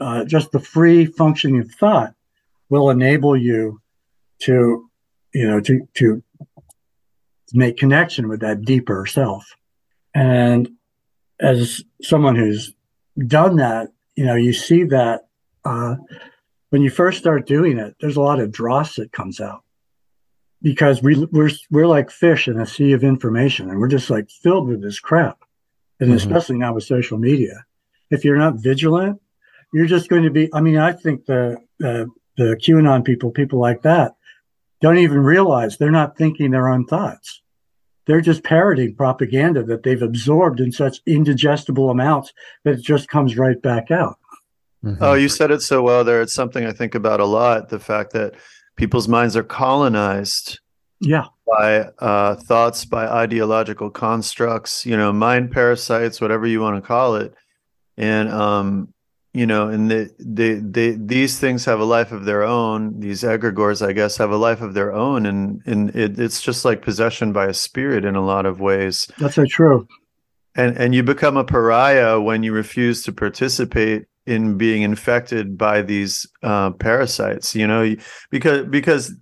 uh, 0.00 0.24
just 0.24 0.52
the 0.52 0.60
free 0.60 1.06
functioning 1.06 1.60
of 1.60 1.70
thought 1.72 2.14
will 2.70 2.90
enable 2.90 3.36
you 3.36 3.80
to, 4.40 4.88
you 5.34 5.46
know, 5.46 5.60
to 5.60 5.86
to 5.94 6.22
make 7.52 7.76
connection 7.76 8.28
with 8.28 8.40
that 8.40 8.62
deeper 8.62 9.06
self. 9.06 9.44
And 10.14 10.70
as 11.40 11.82
someone 12.02 12.36
who's 12.36 12.72
done 13.26 13.56
that, 13.56 13.88
you 14.16 14.24
know, 14.24 14.34
you 14.34 14.52
see 14.52 14.84
that 14.84 15.28
uh, 15.64 15.96
when 16.70 16.82
you 16.82 16.90
first 16.90 17.18
start 17.18 17.46
doing 17.46 17.78
it, 17.78 17.96
there's 18.00 18.16
a 18.16 18.22
lot 18.22 18.40
of 18.40 18.50
dross 18.50 18.96
that 18.96 19.12
comes 19.12 19.40
out 19.40 19.62
because 20.62 21.02
we 21.02 21.24
we're 21.26 21.50
we're 21.70 21.86
like 21.86 22.10
fish 22.10 22.48
in 22.48 22.58
a 22.58 22.66
sea 22.66 22.92
of 22.92 23.04
information, 23.04 23.70
and 23.70 23.78
we're 23.78 23.88
just 23.88 24.10
like 24.10 24.30
filled 24.30 24.68
with 24.68 24.82
this 24.82 25.00
crap, 25.00 25.38
and 25.98 26.08
mm-hmm. 26.08 26.16
especially 26.16 26.58
now 26.58 26.74
with 26.74 26.84
social 26.84 27.18
media. 27.18 27.64
If 28.10 28.24
you're 28.24 28.36
not 28.36 28.56
vigilant, 28.56 29.20
you're 29.72 29.86
just 29.86 30.08
going 30.08 30.24
to 30.24 30.30
be. 30.30 30.48
I 30.52 30.60
mean, 30.60 30.76
I 30.76 30.92
think 30.92 31.26
the 31.26 31.58
the 31.78 32.08
the 32.36 32.56
QAnon 32.56 33.04
people, 33.04 33.30
people 33.30 33.58
like 33.58 33.82
that, 33.82 34.14
don't 34.80 34.98
even 34.98 35.20
realize 35.20 35.76
they're 35.76 35.90
not 35.90 36.16
thinking 36.16 36.50
their 36.50 36.68
own 36.68 36.86
thoughts. 36.86 37.42
They're 38.06 38.20
just 38.20 38.42
parroting 38.42 38.96
propaganda 38.96 39.62
that 39.64 39.82
they've 39.82 40.02
absorbed 40.02 40.58
in 40.58 40.72
such 40.72 41.00
indigestible 41.06 41.90
amounts 41.90 42.32
that 42.64 42.74
it 42.74 42.82
just 42.82 43.08
comes 43.08 43.36
right 43.36 43.60
back 43.60 43.90
out. 43.90 44.18
Mm-hmm. 44.84 45.02
Oh, 45.02 45.14
you 45.14 45.28
said 45.28 45.50
it 45.50 45.62
so 45.62 45.82
well 45.82 46.04
there. 46.04 46.22
It's 46.22 46.34
something 46.34 46.64
I 46.64 46.72
think 46.72 46.94
about 46.94 47.20
a 47.20 47.26
lot 47.26 47.68
the 47.68 47.78
fact 47.78 48.12
that 48.12 48.34
people's 48.76 49.08
minds 49.08 49.36
are 49.36 49.42
colonized 49.42 50.58
yeah. 51.00 51.26
by 51.46 51.80
uh, 51.98 52.36
thoughts 52.36 52.84
by 52.84 53.06
ideological 53.06 53.90
constructs 53.90 54.86
you 54.86 54.96
know 54.96 55.12
mind 55.12 55.50
parasites 55.50 56.20
whatever 56.20 56.46
you 56.46 56.60
want 56.60 56.82
to 56.82 56.86
call 56.86 57.16
it. 57.16 57.34
And 57.96 58.30
um 58.30 58.94
you 59.34 59.46
know 59.46 59.68
and 59.68 59.90
the, 59.90 60.10
they, 60.18 60.54
they 60.54 60.92
these 60.92 61.38
things 61.38 61.66
have 61.66 61.80
a 61.80 61.84
life 61.84 62.10
of 62.10 62.24
their 62.24 62.42
own. 62.42 63.00
These 63.00 63.22
egregores 63.22 63.86
i 63.86 63.92
guess 63.92 64.16
have 64.16 64.30
a 64.30 64.36
life 64.36 64.62
of 64.62 64.72
their 64.72 64.94
own. 64.94 65.26
And 65.26 65.60
and 65.66 65.94
it, 65.94 66.18
it's 66.18 66.40
just 66.40 66.64
like 66.64 66.80
possession 66.80 67.34
by 67.34 67.46
a 67.46 67.54
spirit 67.54 68.06
in 68.06 68.16
a 68.16 68.24
lot 68.24 68.46
of 68.46 68.60
ways. 68.60 69.08
That's 69.18 69.34
so 69.34 69.44
true. 69.44 69.86
And 70.54 70.78
and 70.78 70.94
you 70.94 71.02
become 71.02 71.36
a 71.36 71.44
pariah 71.44 72.18
when 72.18 72.42
you 72.42 72.54
refuse 72.54 73.02
to 73.02 73.12
participate 73.12 74.06
in 74.26 74.56
being 74.56 74.82
infected 74.82 75.56
by 75.56 75.82
these 75.82 76.26
uh, 76.42 76.70
parasites 76.72 77.54
you 77.54 77.66
know 77.66 77.94
because 78.30 78.66
because 78.66 79.14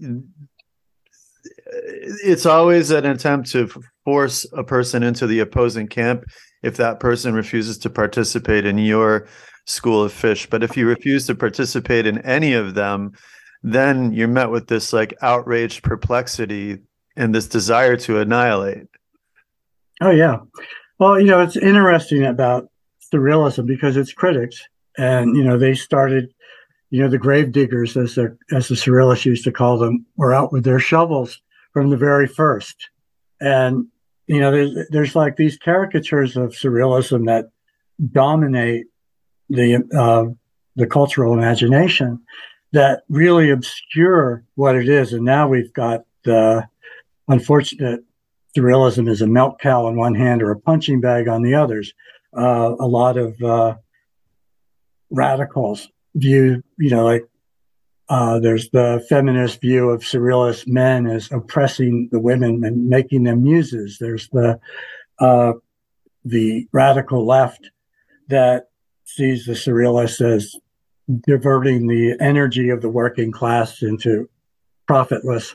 it's 1.71 2.47
always 2.47 2.91
an 2.91 3.05
attempt 3.05 3.51
to 3.51 3.69
force 4.05 4.47
a 4.53 4.65
person 4.65 5.03
into 5.03 5.27
the 5.27 5.41
opposing 5.41 5.87
camp 5.87 6.25
if 6.63 6.77
that 6.77 7.01
person 7.01 7.35
refuses 7.35 7.79
to 7.79 7.91
participate 7.91 8.65
in 8.65 8.79
your 8.79 9.27
school 9.67 10.03
of 10.03 10.13
fish. 10.13 10.49
But 10.49 10.63
if 10.63 10.77
you 10.77 10.87
refuse 10.87 11.27
to 11.27 11.35
participate 11.35 12.07
in 12.07 12.19
any 12.19 12.55
of 12.55 12.75
them, 12.75 13.13
then 13.63 14.13
you're 14.13 14.29
met 14.29 14.51
with 14.51 14.67
this 14.67 14.93
like 14.93 15.15
outraged 15.23 15.83
perplexity 15.83 16.79
and 17.17 17.35
this 17.35 17.49
desire 17.49 17.97
to 17.97 18.19
annihilate. 18.21 18.87
Oh 20.01 20.11
yeah. 20.11 20.39
Well, 20.99 21.21
you 21.21 21.27
know, 21.27 21.41
it's 21.41 21.57
interesting 21.57 22.25
about 22.25 22.69
surrealism 23.13 23.67
because 23.67 23.97
its 23.97 24.13
critics 24.13 24.61
and 24.99 25.37
you 25.37 25.45
know, 25.45 25.57
they 25.57 25.75
started, 25.75 26.35
you 26.91 27.01
know, 27.01 27.09
the 27.09 27.19
grave 27.19 27.53
diggers 27.53 27.97
as 27.97 28.17
the 28.17 28.37
as 28.53 28.69
the 28.69 28.75
surrealists 28.75 29.25
used 29.25 29.45
to 29.45 29.53
call 29.53 29.79
them, 29.79 30.05
were 30.17 30.35
out 30.35 30.53
with 30.53 30.65
their 30.65 30.81
shovels 30.81 31.41
from 31.73 31.91
the 31.91 31.97
very 31.97 32.27
first. 32.27 32.91
And 33.41 33.87
you 34.27 34.41
know, 34.41 34.51
there's 34.51 34.89
there's 34.91 35.17
like 35.17 35.37
these 35.37 35.57
caricatures 35.57 36.37
of 36.37 36.51
surrealism 36.51 37.27
that 37.27 37.51
dominate 38.13 38.87
the 39.49 39.77
uh, 39.97 40.25
the 40.77 40.87
cultural 40.87 41.33
imagination 41.33 42.21
that 42.73 43.03
really 43.09 43.51
obscure 43.51 44.45
what 44.57 44.77
it 44.77 44.89
is. 44.89 45.13
And 45.13 45.25
now 45.25 45.49
we've 45.49 45.73
got 45.73 46.05
the 46.25 46.69
unfortunate 47.29 48.05
surrealism 48.57 49.09
is 49.09 49.23
a 49.23 49.27
milk 49.27 49.61
cow 49.61 49.87
on 49.87 49.97
one 49.97 50.15
hand 50.15 50.43
or 50.43 50.51
a 50.51 50.61
punching 50.61 51.01
bag 51.01 51.29
on 51.29 51.43
the 51.43 51.55
others. 51.55 51.93
Uh, 52.37 52.75
a 52.79 52.87
lot 52.87 53.17
of 53.17 53.41
uh, 53.43 53.75
radicals 55.11 55.89
view, 56.15 56.63
you 56.79 56.91
know, 56.91 57.05
like 57.05 57.25
uh, 58.09 58.39
there's 58.39 58.71
the 58.71 59.05
feminist 59.09 59.61
view 59.61 59.91
of 59.91 60.01
surrealist 60.01 60.67
men 60.67 61.07
as 61.07 61.31
oppressing 61.31 62.09
the 62.11 62.21
women 62.21 62.65
and 62.65 62.89
making 62.89 63.25
them 63.25 63.43
muses. 63.43 63.99
There's 64.01 64.29
the 64.29 64.59
uh, 65.19 65.53
the 66.25 66.67
radical 66.73 67.27
left 67.27 67.71
that 68.29 68.69
sees 69.05 69.45
the 69.45 69.53
surrealist 69.53 70.21
as 70.21 70.55
diverting 71.27 71.87
the 71.87 72.17
energy 72.21 72.69
of 72.69 72.83
the 72.83 72.89
working 72.89 73.33
class 73.33 73.83
into 73.83 74.29
profitless 74.87 75.55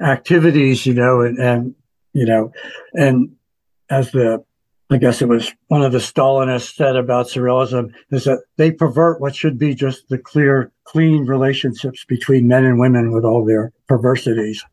activities, 0.00 0.86
you 0.86 0.94
know, 0.94 1.20
and, 1.20 1.38
and 1.38 1.74
you 2.12 2.26
know, 2.26 2.52
and 2.94 3.30
as 3.90 4.12
the 4.12 4.44
I 4.90 4.98
guess 4.98 5.22
it 5.22 5.28
was 5.28 5.52
one 5.68 5.82
of 5.82 5.92
the 5.92 5.98
Stalinists 5.98 6.74
said 6.74 6.94
about 6.94 7.26
surrealism 7.26 7.92
is 8.10 8.24
that 8.24 8.42
they 8.56 8.70
pervert 8.70 9.20
what 9.20 9.34
should 9.34 9.58
be 9.58 9.74
just 9.74 10.08
the 10.08 10.18
clear, 10.18 10.72
clean 10.84 11.24
relationships 11.24 12.04
between 12.04 12.46
men 12.46 12.64
and 12.64 12.78
women 12.78 13.10
with 13.10 13.24
all 13.24 13.44
their 13.44 13.72
perversities 13.88 14.64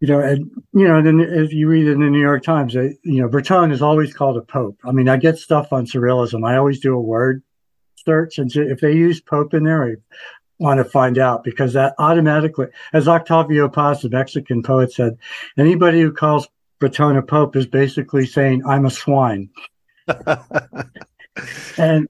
you 0.00 0.08
know, 0.08 0.20
and 0.20 0.50
you 0.72 0.88
know, 0.88 1.02
then 1.02 1.20
if 1.20 1.52
you 1.52 1.68
read 1.68 1.86
in 1.86 2.00
the 2.00 2.08
New 2.08 2.20
York 2.20 2.42
Times, 2.42 2.74
you 2.74 2.98
know, 3.04 3.28
Breton 3.28 3.70
is 3.70 3.82
always 3.82 4.14
called 4.14 4.38
a 4.38 4.42
pope. 4.42 4.78
I 4.84 4.92
mean, 4.92 5.08
I 5.08 5.18
get 5.18 5.38
stuff 5.38 5.72
on 5.72 5.84
surrealism. 5.84 6.46
I 6.46 6.56
always 6.56 6.80
do 6.80 6.94
a 6.94 7.00
word 7.00 7.42
search, 7.96 8.38
and 8.38 8.50
if 8.56 8.80
they 8.80 8.92
use 8.92 9.20
pope 9.20 9.52
in 9.52 9.64
there, 9.64 9.84
I 9.84 9.94
want 10.58 10.78
to 10.78 10.84
find 10.84 11.18
out 11.18 11.44
because 11.44 11.74
that 11.74 11.94
automatically, 11.98 12.68
as 12.94 13.08
Octavio 13.08 13.68
Paz, 13.68 14.00
the 14.00 14.08
Mexican 14.08 14.62
poet, 14.62 14.90
said, 14.90 15.18
anybody 15.58 16.00
who 16.00 16.12
calls 16.12 16.48
Breton 16.80 17.16
a 17.16 17.22
pope 17.22 17.54
is 17.56 17.66
basically 17.66 18.26
saying 18.26 18.62
I'm 18.66 18.86
a 18.86 18.90
swine. 18.90 19.50
and 21.78 22.08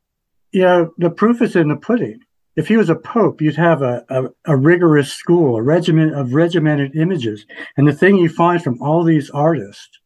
you 0.53 0.63
know, 0.63 0.95
the 0.99 1.11
proof 1.11 1.43
is 1.43 1.55
in 1.55 1.69
the 1.69 1.77
pudding 1.77 2.21
if 2.57 2.69
he 2.69 2.77
was 2.77 2.91
a 2.91 2.95
pope, 2.95 3.41
you'd 3.41 3.57
have 3.57 3.83
a, 3.83 4.05
a, 4.11 4.25
a, 4.53 4.57
rigorous 4.57 5.13
school, 5.13 5.57
a 5.57 5.63
regiment 5.63 6.15
of 6.15 6.35
regimented 6.35 6.97
images. 6.97 7.47
And 7.77 7.87
the 7.87 7.93
thing 7.93 8.17
you 8.17 8.29
find 8.29 8.63
from 8.63 8.83
all 8.83 9.05
these 9.05 9.31
artists, 9.31 10.01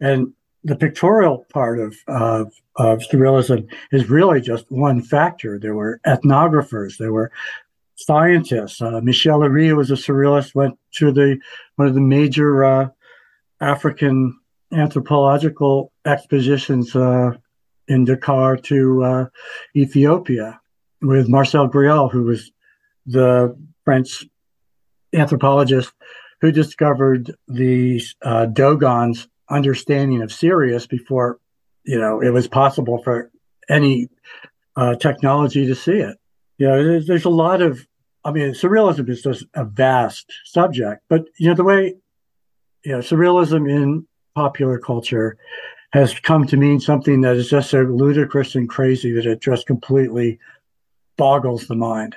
and 0.00 0.32
the 0.64 0.76
pictorial 0.76 1.46
part 1.52 1.78
of, 1.78 1.96
of, 2.06 2.52
of 2.76 2.98
surrealism 3.00 3.66
is 3.92 4.10
really 4.10 4.40
just 4.40 4.70
one 4.70 5.00
factor. 5.00 5.58
There 5.58 5.74
were 5.74 6.00
ethnographers, 6.06 6.98
there 6.98 7.12
were 7.12 7.30
scientists. 7.94 8.82
Uh, 8.82 9.00
Michel 9.02 9.40
Leiris 9.40 9.76
was 9.76 9.90
a 9.90 9.94
surrealist, 9.94 10.54
went 10.54 10.78
to 10.96 11.12
the 11.12 11.38
one 11.76 11.88
of 11.88 11.94
the 11.94 12.00
major 12.00 12.64
uh, 12.64 12.88
African 13.60 14.38
anthropological 14.72 15.92
expositions 16.04 16.94
uh, 16.94 17.32
in 17.88 18.04
Dakar 18.04 18.56
to 18.56 19.04
uh, 19.04 19.26
Ethiopia 19.74 20.60
with 21.02 21.28
Marcel 21.28 21.68
Griaule, 21.68 22.10
who 22.10 22.22
was 22.24 22.52
the 23.06 23.56
French 23.84 24.24
anthropologist 25.12 25.92
who 26.40 26.52
discovered 26.52 27.34
the 27.48 28.00
uh, 28.22 28.46
Dogon's 28.46 29.28
understanding 29.50 30.22
of 30.22 30.32
Sirius 30.32 30.86
before 30.86 31.38
you 31.84 31.98
know 31.98 32.20
it 32.20 32.30
was 32.30 32.46
possible 32.46 33.02
for 33.02 33.30
any 33.68 34.08
uh, 34.76 34.94
technology 34.96 35.66
to 35.66 35.74
see 35.74 35.98
it. 35.98 36.16
You 36.58 36.68
know, 36.68 36.84
there's, 36.84 37.06
there's 37.06 37.24
a 37.24 37.30
lot 37.30 37.62
of, 37.62 37.86
I 38.24 38.32
mean, 38.32 38.52
surrealism 38.52 39.08
is 39.08 39.22
just 39.22 39.46
a 39.54 39.64
vast 39.64 40.32
subject, 40.44 41.02
but 41.08 41.24
you 41.38 41.48
know 41.48 41.54
the 41.54 41.64
way 41.64 41.94
you 42.84 42.92
know 42.92 42.98
surrealism 42.98 43.68
in 43.70 44.06
popular 44.34 44.78
culture 44.78 45.36
has 45.92 46.18
come 46.20 46.46
to 46.46 46.56
mean 46.56 46.78
something 46.78 47.20
that 47.22 47.36
is 47.36 47.50
just 47.50 47.70
so 47.70 47.82
ludicrous 47.82 48.54
and 48.54 48.68
crazy 48.68 49.12
that 49.12 49.26
it 49.26 49.40
just 49.40 49.66
completely 49.66 50.38
boggles 51.16 51.66
the 51.66 51.74
mind. 51.74 52.16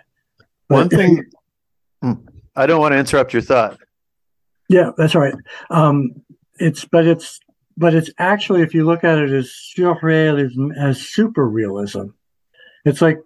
But, 0.70 0.76
One 0.76 0.90
thing, 0.90 1.26
hmm, 2.02 2.14
I 2.56 2.68
don't 2.68 2.80
want 2.80 2.94
to 2.94 3.00
interrupt 3.00 3.34
your 3.34 3.42
thought. 3.42 3.80
Yeah, 4.70 4.92
that's 4.96 5.16
right. 5.16 5.34
Um, 5.70 6.24
it's 6.60 6.86
but 6.86 7.08
it's 7.08 7.40
but 7.76 7.96
it's 7.96 8.12
actually 8.20 8.62
if 8.62 8.74
you 8.74 8.86
look 8.86 9.04
at 9.04 9.18
it 9.18 9.32
as 9.32 9.52
surrealism 9.78 10.76
as 10.78 11.02
super 11.02 11.48
realism, 11.48 12.08
it's 12.86 13.02
like 13.02 13.20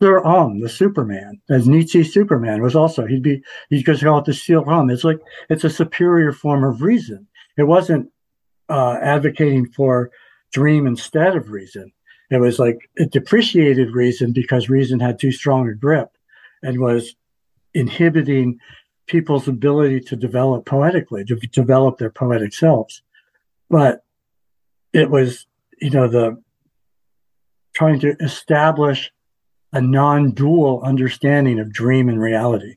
Sur-Homme, 0.00 0.60
the 0.60 0.68
Superman, 0.68 1.40
as 1.48 1.68
Nietzsche 1.68 2.02
Superman 2.02 2.62
was 2.62 2.74
also 2.74 3.06
he'd 3.06 3.22
be 3.22 3.42
he'd 3.70 3.84
just 3.84 4.02
call 4.02 4.18
it 4.18 4.24
the 4.24 4.34
Sur-Homme. 4.34 4.90
It's 4.90 5.04
like 5.04 5.20
it's 5.48 5.64
a 5.64 5.70
superior 5.70 6.32
form 6.32 6.64
of 6.64 6.82
reason. 6.82 7.26
It 7.56 7.64
wasn't 7.64 8.10
uh, 8.68 8.98
advocating 9.00 9.66
for 9.66 10.10
dream 10.52 10.86
instead 10.86 11.36
of 11.36 11.50
reason. 11.50 11.92
It 12.30 12.38
was 12.38 12.58
like 12.58 12.78
it 12.96 13.12
depreciated 13.12 13.94
reason 13.94 14.32
because 14.32 14.68
reason 14.68 15.00
had 15.00 15.18
too 15.18 15.32
strong 15.32 15.68
a 15.68 15.74
grip 15.74 16.10
and 16.62 16.80
was 16.80 17.14
inhibiting 17.74 18.58
people's 19.06 19.48
ability 19.48 20.00
to 20.00 20.16
develop 20.16 20.66
poetically, 20.66 21.24
to 21.24 21.36
develop 21.36 21.98
their 21.98 22.10
poetic 22.10 22.52
selves. 22.52 23.02
But 23.70 24.04
it 24.92 25.10
was, 25.10 25.46
you 25.80 25.90
know, 25.90 26.08
the 26.08 26.42
trying 27.74 28.00
to 28.00 28.16
establish 28.20 29.12
a 29.72 29.80
non-dual 29.80 30.82
understanding 30.82 31.58
of 31.58 31.72
dream 31.72 32.08
and 32.08 32.20
reality. 32.20 32.76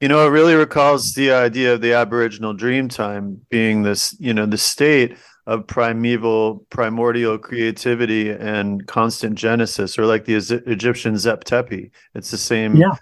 You 0.00 0.08
know, 0.08 0.24
it 0.26 0.30
really 0.30 0.54
recalls 0.54 1.14
the 1.14 1.32
idea 1.32 1.74
of 1.74 1.80
the 1.80 1.92
Aboriginal 1.92 2.54
dream 2.54 2.88
time 2.88 3.40
being 3.50 3.82
this, 3.82 4.16
you 4.18 4.32
know, 4.32 4.46
the 4.46 4.58
state 4.58 5.16
of 5.46 5.66
primeval, 5.66 6.66
primordial 6.70 7.38
creativity 7.38 8.30
and 8.30 8.86
constant 8.86 9.34
genesis, 9.34 9.98
or 9.98 10.06
like 10.06 10.24
the 10.24 10.34
Egyptian 10.66 11.16
Zep 11.16 11.44
Tepi. 11.44 11.90
It's 12.14 12.30
the 12.30 12.38
same, 12.38 12.76
yeah. 12.76 12.94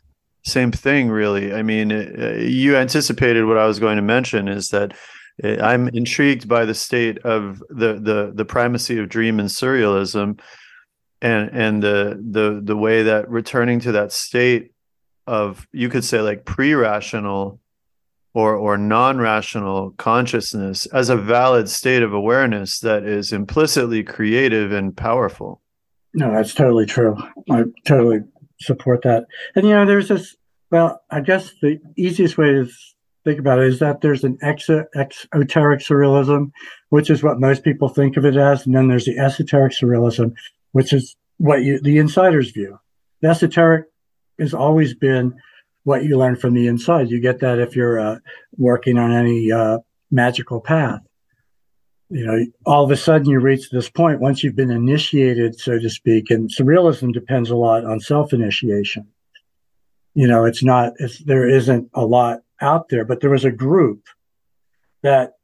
same 0.44 0.72
thing, 0.72 1.10
really. 1.10 1.52
I 1.52 1.62
mean, 1.62 1.92
uh, 1.92 2.36
you 2.38 2.76
anticipated 2.76 3.44
what 3.44 3.58
I 3.58 3.66
was 3.66 3.78
going 3.78 3.96
to 3.96 4.02
mention 4.02 4.48
is 4.48 4.68
that 4.70 4.94
uh, 5.42 5.56
I'm 5.62 5.88
intrigued 5.88 6.48
by 6.48 6.64
the 6.64 6.74
state 6.74 7.18
of 7.18 7.62
the 7.68 7.94
the 7.94 8.32
the 8.34 8.44
primacy 8.44 8.98
of 8.98 9.08
dream 9.08 9.38
and 9.38 9.48
surrealism, 9.48 10.40
and 11.26 11.50
and 11.52 11.82
the 11.82 12.22
the 12.30 12.60
the 12.62 12.76
way 12.76 13.02
that 13.02 13.28
returning 13.28 13.80
to 13.80 13.92
that 13.92 14.12
state 14.12 14.72
of 15.26 15.66
you 15.72 15.88
could 15.88 16.04
say 16.04 16.20
like 16.20 16.44
pre-rational 16.44 17.60
or 18.32 18.54
or 18.54 18.78
non-rational 18.78 19.90
consciousness 19.92 20.86
as 20.86 21.08
a 21.08 21.16
valid 21.16 21.68
state 21.68 22.02
of 22.02 22.12
awareness 22.12 22.78
that 22.80 23.04
is 23.04 23.32
implicitly 23.32 24.04
creative 24.04 24.72
and 24.72 24.96
powerful. 24.96 25.60
No 26.14 26.30
that's 26.30 26.54
totally 26.54 26.86
true. 26.86 27.16
I 27.50 27.64
totally 27.84 28.20
support 28.60 29.02
that. 29.02 29.26
And 29.56 29.66
you 29.66 29.72
know 29.72 29.84
there's 29.84 30.08
this 30.08 30.36
well 30.70 31.02
i 31.10 31.20
guess 31.20 31.52
the 31.62 31.80
easiest 31.96 32.38
way 32.38 32.52
to 32.52 32.68
think 33.24 33.38
about 33.40 33.58
it 33.58 33.66
is 33.66 33.80
that 33.80 34.00
there's 34.00 34.22
an 34.22 34.38
exo- 34.44 34.86
exoteric 34.94 35.80
surrealism 35.80 36.52
which 36.90 37.10
is 37.10 37.24
what 37.24 37.40
most 37.40 37.64
people 37.64 37.88
think 37.88 38.16
of 38.16 38.24
it 38.24 38.36
as 38.36 38.66
and 38.66 38.74
then 38.74 38.86
there's 38.88 39.04
the 39.04 39.18
esoteric 39.18 39.72
surrealism 39.72 40.32
which 40.76 40.92
is 40.92 41.16
what 41.38 41.62
you 41.62 41.80
the 41.80 41.98
insider's 41.98 42.50
view 42.50 42.78
the 43.20 43.28
esoteric 43.28 43.86
has 44.38 44.54
always 44.54 44.94
been 44.94 45.34
what 45.84 46.04
you 46.04 46.18
learn 46.18 46.36
from 46.36 46.54
the 46.54 46.66
inside. 46.66 47.10
You 47.10 47.20
get 47.20 47.40
that 47.40 47.58
if 47.58 47.76
you're 47.76 48.00
uh, 48.00 48.18
working 48.56 48.98
on 48.98 49.12
any 49.12 49.52
uh, 49.52 49.78
magical 50.10 50.60
path. 50.60 51.00
You 52.08 52.26
know, 52.26 52.46
all 52.64 52.84
of 52.84 52.90
a 52.90 52.96
sudden 52.96 53.30
you 53.30 53.40
reach 53.40 53.70
this 53.70 53.88
point 53.88 54.20
once 54.20 54.42
you've 54.42 54.56
been 54.56 54.70
initiated, 54.70 55.58
so 55.58 55.78
to 55.78 55.88
speak. 55.88 56.30
And 56.30 56.50
surrealism 56.50 57.12
depends 57.12 57.50
a 57.50 57.56
lot 57.56 57.84
on 57.84 58.00
self 58.00 58.32
initiation. 58.32 59.06
You 60.14 60.26
know, 60.26 60.44
it's 60.44 60.62
not, 60.62 60.94
it's, 60.98 61.18
there 61.20 61.48
isn't 61.48 61.90
a 61.94 62.04
lot 62.04 62.40
out 62.60 62.88
there, 62.88 63.04
but 63.04 63.20
there 63.20 63.30
was 63.30 63.44
a 63.44 63.50
group 63.50 64.06
that 65.02 65.34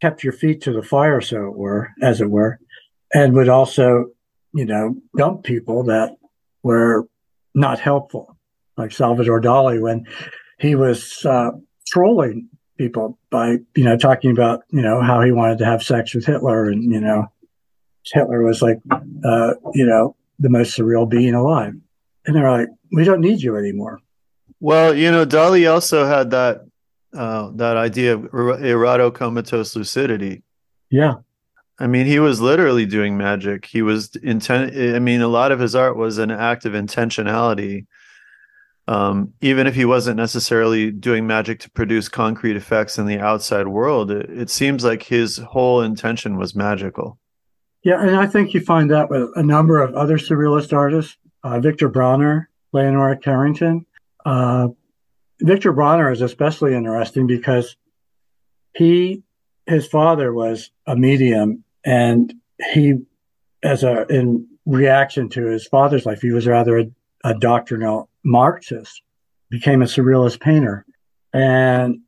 kept 0.00 0.24
your 0.24 0.32
feet 0.32 0.62
to 0.62 0.72
the 0.72 0.82
fire, 0.82 1.20
so 1.20 1.46
it 1.46 1.56
were, 1.56 1.90
as 2.02 2.20
it 2.20 2.30
were, 2.30 2.58
and 3.14 3.34
would 3.34 3.48
also, 3.48 4.06
you 4.56 4.64
know, 4.64 4.96
dump 5.16 5.44
people 5.44 5.84
that 5.84 6.16
were 6.62 7.06
not 7.54 7.78
helpful, 7.78 8.36
like 8.76 8.92
Salvador 8.92 9.40
Dali 9.40 9.80
when 9.80 10.06
he 10.58 10.74
was 10.74 11.24
uh, 11.24 11.50
trolling 11.86 12.48
people 12.78 13.18
by 13.30 13.56
you 13.74 13.84
know 13.84 13.96
talking 13.96 14.30
about 14.30 14.62
you 14.70 14.82
know 14.82 15.00
how 15.00 15.22
he 15.22 15.32
wanted 15.32 15.58
to 15.58 15.64
have 15.64 15.82
sex 15.82 16.14
with 16.14 16.26
Hitler 16.26 16.68
and 16.68 16.92
you 16.92 17.00
know 17.00 17.26
Hitler 18.12 18.42
was 18.42 18.62
like 18.62 18.78
uh, 19.24 19.54
you 19.74 19.86
know 19.86 20.16
the 20.38 20.48
most 20.48 20.76
surreal 20.76 21.08
being 21.08 21.34
alive, 21.34 21.74
and 22.26 22.36
they're 22.36 22.50
like, 22.50 22.68
we 22.92 23.04
don't 23.04 23.20
need 23.20 23.40
you 23.40 23.56
anymore. 23.56 24.00
Well, 24.60 24.94
you 24.94 25.10
know, 25.10 25.24
Dali 25.26 25.70
also 25.70 26.06
had 26.06 26.30
that 26.30 26.62
uh, 27.14 27.50
that 27.56 27.76
idea 27.76 28.14
of 28.14 28.22
errato 28.22 29.12
comatose 29.12 29.76
lucidity. 29.76 30.42
Yeah, 30.90 31.14
I 31.78 31.86
mean, 31.86 32.06
he 32.06 32.18
was 32.18 32.40
literally 32.40 32.86
doing 32.86 33.16
magic. 33.16 33.66
He 33.66 33.82
was 33.82 34.16
intent. 34.16 34.74
I 34.76 34.98
mean, 34.98 35.20
a 35.20 35.28
lot 35.28 35.52
of 35.52 35.60
his 35.60 35.74
art 35.74 35.96
was 35.96 36.18
an 36.18 36.30
act 36.30 36.64
of 36.64 36.72
intentionality. 36.72 37.86
Um, 38.88 39.34
even 39.40 39.66
if 39.66 39.74
he 39.74 39.84
wasn't 39.84 40.16
necessarily 40.16 40.90
doing 40.90 41.26
magic 41.26 41.58
to 41.60 41.70
produce 41.70 42.08
concrete 42.08 42.56
effects 42.56 42.98
in 42.98 43.06
the 43.06 43.18
outside 43.18 43.68
world, 43.68 44.10
it, 44.10 44.30
it 44.30 44.48
seems 44.48 44.84
like 44.84 45.02
his 45.02 45.38
whole 45.38 45.82
intention 45.82 46.38
was 46.38 46.54
magical. 46.54 47.18
Yeah, 47.82 48.00
and 48.00 48.16
I 48.16 48.26
think 48.26 48.54
you 48.54 48.60
find 48.60 48.90
that 48.90 49.10
with 49.10 49.30
a 49.34 49.42
number 49.42 49.82
of 49.82 49.94
other 49.94 50.18
surrealist 50.18 50.72
artists, 50.72 51.16
uh, 51.42 51.60
Victor 51.60 51.90
Brauner, 51.90 52.46
Leonora 52.72 53.18
Carrington. 53.18 53.86
Uh, 54.24 54.68
Victor 55.40 55.72
Brauner 55.72 56.10
is 56.12 56.22
especially 56.22 56.74
interesting 56.74 57.26
because 57.26 57.76
he, 58.74 59.22
his 59.66 59.86
father 59.86 60.32
was 60.32 60.70
a 60.86 60.96
medium 60.96 61.64
and 61.86 62.34
he, 62.72 62.94
as 63.62 63.84
a 63.84 64.06
in 64.08 64.46
reaction 64.66 65.28
to 65.30 65.46
his 65.46 65.66
father's 65.66 66.04
life, 66.04 66.20
he 66.20 66.32
was 66.32 66.46
rather 66.46 66.78
a, 66.78 66.86
a 67.24 67.34
doctrinal 67.34 68.10
Marxist, 68.24 69.02
became 69.48 69.80
a 69.80 69.86
surrealist 69.86 70.40
painter, 70.40 70.84
and 71.32 72.00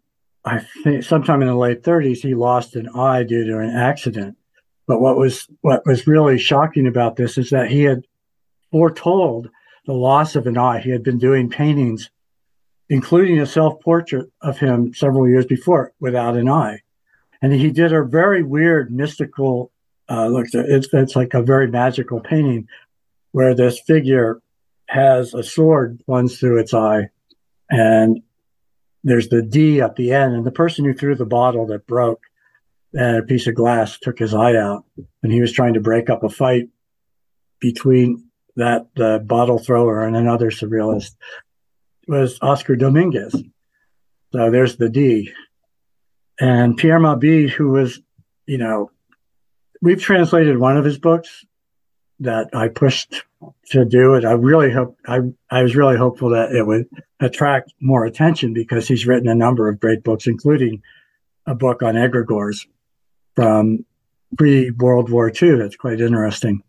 I 0.45 0.59
think 0.83 1.05
sometime 1.05 1.41
in 1.43 1.49
the 1.49 1.55
late 1.55 1.83
30s 1.83 2.19
he 2.19 2.35
lost 2.35 2.75
an 2.75 2.89
eye 2.89 3.23
due 3.23 3.45
to 3.45 3.59
an 3.59 3.71
accident. 3.71 4.37
But 4.89 5.01
what 5.01 5.17
was 5.17 5.47
what 5.61 5.87
was 5.87 6.07
really 6.07 6.39
shocking 6.39 6.87
about 6.87 7.17
this 7.17 7.39
is 7.39 7.51
that 7.51 7.71
he 7.71 7.85
had 7.85 8.05
foretold 8.73 9.49
the 9.87 9.93
loss 9.93 10.35
of 10.35 10.47
an 10.47 10.59
eye. 10.59 10.81
He 10.81 10.91
had 10.91 11.05
been 11.05 11.19
doing 11.19 11.49
paintings, 11.49 12.11
including 12.89 13.39
a 13.39 13.47
self-portrait 13.47 14.29
of 14.43 14.59
him 14.59 14.93
several 14.93 15.29
years 15.29 15.47
before 15.47 15.93
without 16.01 16.37
an 16.37 16.49
eye 16.49 16.81
and 17.43 17.53
he 17.53 17.71
did 17.71 17.93
a 17.93 18.05
very 18.05 18.43
weird 18.43 18.93
mystical 18.93 19.73
uh, 20.09 20.27
look. 20.27 20.47
It's 20.53 20.89
it's 20.93 21.17
like 21.17 21.35
a 21.35 21.43
very 21.43 21.69
magical 21.69 22.21
painting 22.21 22.69
where 23.33 23.55
this 23.55 23.81
figure 23.81 24.41
has 24.87 25.35
a 25.35 25.43
sword 25.43 26.01
runs 26.07 26.39
through 26.39 26.59
its 26.59 26.75
eye, 26.75 27.11
and 27.71 28.23
there's 29.05 29.29
the 29.29 29.43
D 29.43 29.81
at 29.81 29.97
the 29.97 30.13
end, 30.13 30.35
and 30.35 30.45
the 30.45 30.51
person 30.51 30.85
who 30.85 30.95
threw 30.95 31.15
the 31.15 31.27
bottle 31.27 31.67
that 31.67 31.87
broke 31.87 32.23
and 32.95 33.19
a 33.19 33.23
piece 33.23 33.47
of 33.47 33.55
glass 33.55 33.99
took 33.99 34.19
his 34.19 34.35
eye 34.35 34.57
out, 34.57 34.85
and 35.23 35.33
he 35.33 35.41
was 35.41 35.53
trying 35.53 35.75
to 35.75 35.81
break 35.81 36.09
up 36.09 36.23
a 36.23 36.29
fight 36.29 36.69
between 37.61 38.25
that 38.57 38.87
the 38.97 39.23
bottle 39.25 39.59
thrower 39.59 40.07
and 40.07 40.17
another 40.17 40.51
surrealist 40.51 41.15
was 42.07 42.39
Oscar 42.41 42.77
Dominguez. 42.77 43.35
So 44.33 44.51
there's 44.51 44.77
the 44.77 44.89
D. 44.89 45.33
And 46.41 46.77
Pierre 46.77 47.01
Mabille, 47.01 47.51
who 47.51 47.71
was, 47.71 48.01
you 48.47 48.59
know, 48.59 48.91
we've 49.83 50.01
translated 50.01 50.59
one 50.59 50.77
of 50.77 50.85
his 50.85 50.99
books 50.99 51.45
that 52.21 52.49
I 52.53 52.69
pushed 52.69 53.23
to 53.71 53.85
do 53.85 54.15
it. 54.15 54.25
I 54.25 54.33
really 54.33 54.73
hope 54.73 54.97
I 55.07 55.21
I 55.51 55.63
was 55.63 55.77
really 55.77 55.97
hopeful 55.97 56.31
that 56.31 56.53
it 56.53 56.67
would 56.67 56.87
attract 57.21 57.73
more 57.81 58.05
attention 58.05 58.53
because 58.53 58.89
he's 58.89 59.07
written 59.07 59.29
a 59.29 59.35
number 59.35 59.69
of 59.69 59.81
great 59.81 60.03
books, 60.03 60.27
including 60.27 60.83
a 61.47 61.55
book 61.55 61.83
on 61.83 61.95
egregores 61.95 62.67
from 63.37 63.85
pre 64.37 64.71
World 64.73 65.11
War 65.11 65.31
II. 65.31 65.57
That's 65.57 65.77
quite 65.77 66.01
interesting. 66.01 66.63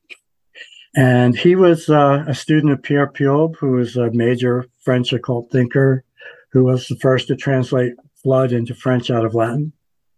And 0.95 1.37
he 1.37 1.55
was 1.55 1.89
uh, 1.89 2.25
a 2.27 2.33
student 2.33 2.73
of 2.73 2.81
Pierre 2.81 3.11
Piobb, 3.11 3.55
who 3.57 3.71
was 3.73 3.95
a 3.95 4.11
major 4.11 4.65
French 4.79 5.13
occult 5.13 5.51
thinker, 5.51 6.03
who 6.51 6.63
was 6.63 6.87
the 6.87 6.95
first 6.95 7.27
to 7.27 7.35
translate 7.35 7.93
Fludd 8.25 8.51
into 8.51 8.75
French 8.75 9.09
out 9.09 9.25
of 9.25 9.35
Latin. 9.35 9.73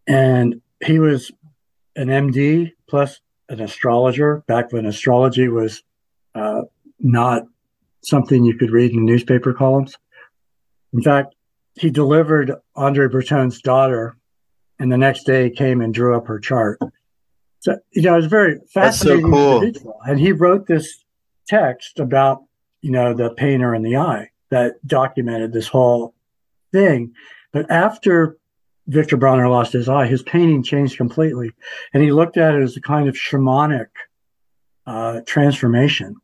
And 0.08 0.62
he 0.84 1.00
was 1.00 1.32
an 1.96 2.08
MD 2.08 2.72
plus 2.88 3.20
an 3.50 3.62
astrologer 3.62 4.44
back 4.48 4.72
when 4.72 4.86
astrology 4.86 5.48
was 5.48 5.84
uh, 6.36 6.62
not 7.00 7.44
something 8.04 8.44
you 8.44 8.58
could 8.58 8.72
read 8.72 8.92
in 8.92 9.06
newspaper 9.06 9.54
columns. 9.54 9.98
In 10.94 11.02
fact, 11.02 11.36
he 11.76 11.90
delivered 11.90 12.54
Andre 12.76 13.08
Breton's 13.08 13.62
daughter, 13.62 14.18
and 14.80 14.92
the 14.92 14.98
next 14.98 15.26
day 15.26 15.50
came 15.50 15.82
and 15.82 15.94
drew 15.94 16.16
up 16.16 16.28
her 16.28 16.40
chart. 16.40 16.80
So, 17.60 17.78
you 17.92 18.02
know, 18.02 18.18
it's 18.18 18.28
very 18.28 18.60
fascinating. 18.74 19.26
So 19.26 19.30
cool. 19.30 19.62
individual. 19.62 20.00
And 20.06 20.20
he 20.20 20.32
wrote 20.32 20.68
this 20.68 21.04
text 21.48 22.00
about, 22.00 22.44
you 22.82 22.92
know, 22.92 23.14
the 23.14 23.30
painter 23.30 23.76
in 23.76 23.84
the 23.84 23.98
eye 23.98 24.30
that 24.50 24.86
documented 24.86 25.54
this 25.54 25.68
whole 25.68 26.16
thing. 26.72 27.14
But 27.52 27.70
after 27.70 28.38
Victor 28.88 29.18
Brauner 29.18 29.50
lost 29.50 29.74
his 29.74 29.90
eye, 29.90 30.08
his 30.08 30.24
painting 30.24 30.64
changed 30.64 30.98
completely. 30.98 31.52
And 31.94 32.04
he 32.04 32.12
looked 32.12 32.38
at 32.38 32.56
it 32.56 32.64
as 32.64 32.78
a 32.78 32.82
kind 32.82 33.08
of 33.08 33.16
shamanic 33.16 33.88
uh, 34.86 35.22
transformation. 35.26 36.16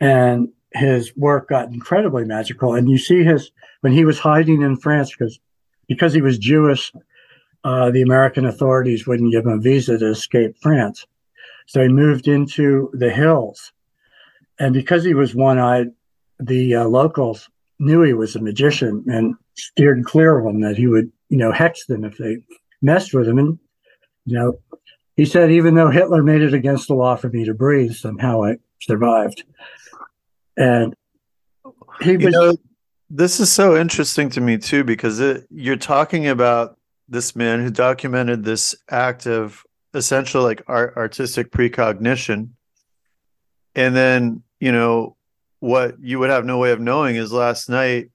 And 0.00 0.48
his 0.72 1.16
work 1.16 1.48
got 1.48 1.68
incredibly 1.68 2.24
magical. 2.24 2.74
And 2.74 2.88
you 2.88 2.98
see 2.98 3.22
his, 3.22 3.50
when 3.80 3.92
he 3.92 4.04
was 4.04 4.18
hiding 4.18 4.62
in 4.62 4.76
France, 4.76 5.10
because 5.10 5.38
because 5.86 6.14
he 6.14 6.22
was 6.22 6.38
Jewish, 6.38 6.92
uh, 7.62 7.90
the 7.90 8.02
American 8.02 8.46
authorities 8.46 9.06
wouldn't 9.06 9.32
give 9.32 9.44
him 9.44 9.52
a 9.52 9.60
visa 9.60 9.98
to 9.98 10.08
escape 10.08 10.56
France. 10.60 11.06
So 11.66 11.82
he 11.82 11.88
moved 11.88 12.28
into 12.28 12.90
the 12.92 13.10
hills. 13.10 13.72
And 14.58 14.72
because 14.74 15.04
he 15.04 15.14
was 15.14 15.34
one 15.34 15.58
eyed, 15.58 15.88
the 16.38 16.74
uh, 16.76 16.84
locals 16.84 17.48
knew 17.78 18.02
he 18.02 18.12
was 18.12 18.36
a 18.36 18.40
magician 18.40 19.04
and 19.08 19.34
steered 19.54 20.04
clear 20.04 20.38
of 20.38 20.46
him, 20.46 20.60
that 20.60 20.76
he 20.76 20.86
would, 20.86 21.10
you 21.28 21.38
know, 21.38 21.52
hex 21.52 21.86
them 21.86 22.04
if 22.04 22.16
they 22.18 22.38
messed 22.82 23.14
with 23.14 23.28
him. 23.28 23.38
And, 23.38 23.58
you 24.24 24.38
know, 24.38 24.58
he 25.16 25.24
said, 25.24 25.50
even 25.50 25.74
though 25.74 25.90
Hitler 25.90 26.22
made 26.22 26.42
it 26.42 26.54
against 26.54 26.88
the 26.88 26.94
law 26.94 27.16
for 27.16 27.28
me 27.28 27.44
to 27.44 27.54
breathe, 27.54 27.92
somehow 27.92 28.44
I 28.44 28.56
survived. 28.80 29.44
And 30.56 30.94
he 32.00 32.12
You 32.12 32.30
know, 32.30 32.56
this 33.10 33.40
is 33.40 33.52
so 33.52 33.76
interesting 33.76 34.28
to 34.30 34.40
me 34.40 34.58
too 34.58 34.84
because 34.84 35.20
it, 35.20 35.46
you're 35.50 35.76
talking 35.76 36.26
about 36.28 36.78
this 37.08 37.36
man 37.36 37.60
who 37.60 37.70
documented 37.70 38.44
this 38.44 38.74
act 38.90 39.26
of 39.26 39.64
essential 39.92 40.42
like 40.42 40.62
art, 40.66 40.96
artistic 40.96 41.52
precognition, 41.52 42.56
and 43.74 43.94
then 43.94 44.42
you 44.58 44.72
know 44.72 45.16
what 45.64 45.94
you 45.98 46.18
would 46.18 46.28
have 46.28 46.44
no 46.44 46.58
way 46.58 46.72
of 46.72 46.80
knowing 46.80 47.16
is 47.16 47.32
last 47.32 47.70
night. 47.70 48.10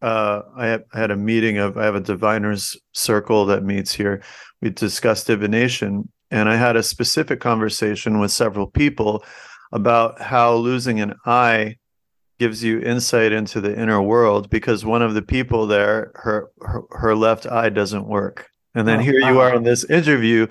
Uh, 0.00 0.40
I, 0.56 0.66
had, 0.66 0.84
I 0.94 0.98
had 0.98 1.10
a 1.10 1.16
meeting 1.16 1.58
of 1.58 1.76
I 1.76 1.84
have 1.84 1.94
a 1.94 2.00
diviners 2.00 2.78
circle 2.92 3.44
that 3.46 3.62
meets 3.62 3.92
here. 3.92 4.22
We 4.62 4.70
discussed 4.70 5.26
divination, 5.26 6.10
and 6.30 6.48
I 6.48 6.56
had 6.56 6.76
a 6.76 6.82
specific 6.82 7.40
conversation 7.40 8.20
with 8.20 8.30
several 8.30 8.66
people 8.66 9.22
about 9.70 10.18
how 10.18 10.54
losing 10.54 10.98
an 11.00 11.14
eye 11.26 11.76
gives 12.38 12.64
you 12.64 12.80
insight 12.80 13.32
into 13.32 13.60
the 13.60 13.78
inner 13.78 14.00
world 14.00 14.48
because 14.48 14.86
one 14.86 15.02
of 15.02 15.12
the 15.12 15.22
people 15.22 15.66
there 15.66 16.12
her 16.14 16.50
her, 16.62 16.82
her 16.90 17.14
left 17.14 17.46
eye 17.46 17.68
doesn't 17.68 18.06
work 18.06 18.48
and 18.74 18.86
then 18.88 19.00
Oh, 19.00 19.02
here 19.02 19.18
you 19.18 19.40
are 19.40 19.54
in 19.54 19.64
this 19.64 19.84
interview 19.90 20.46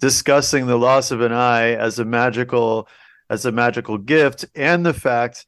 discussing 0.00 0.66
the 0.66 0.78
loss 0.78 1.10
of 1.10 1.20
an 1.20 1.32
eye 1.32 1.72
as 1.72 1.98
a 1.98 2.04
magical 2.04 2.88
as 3.28 3.44
a 3.44 3.52
magical 3.52 3.98
gift 3.98 4.46
and 4.54 4.86
the 4.86 4.94
fact 4.94 5.44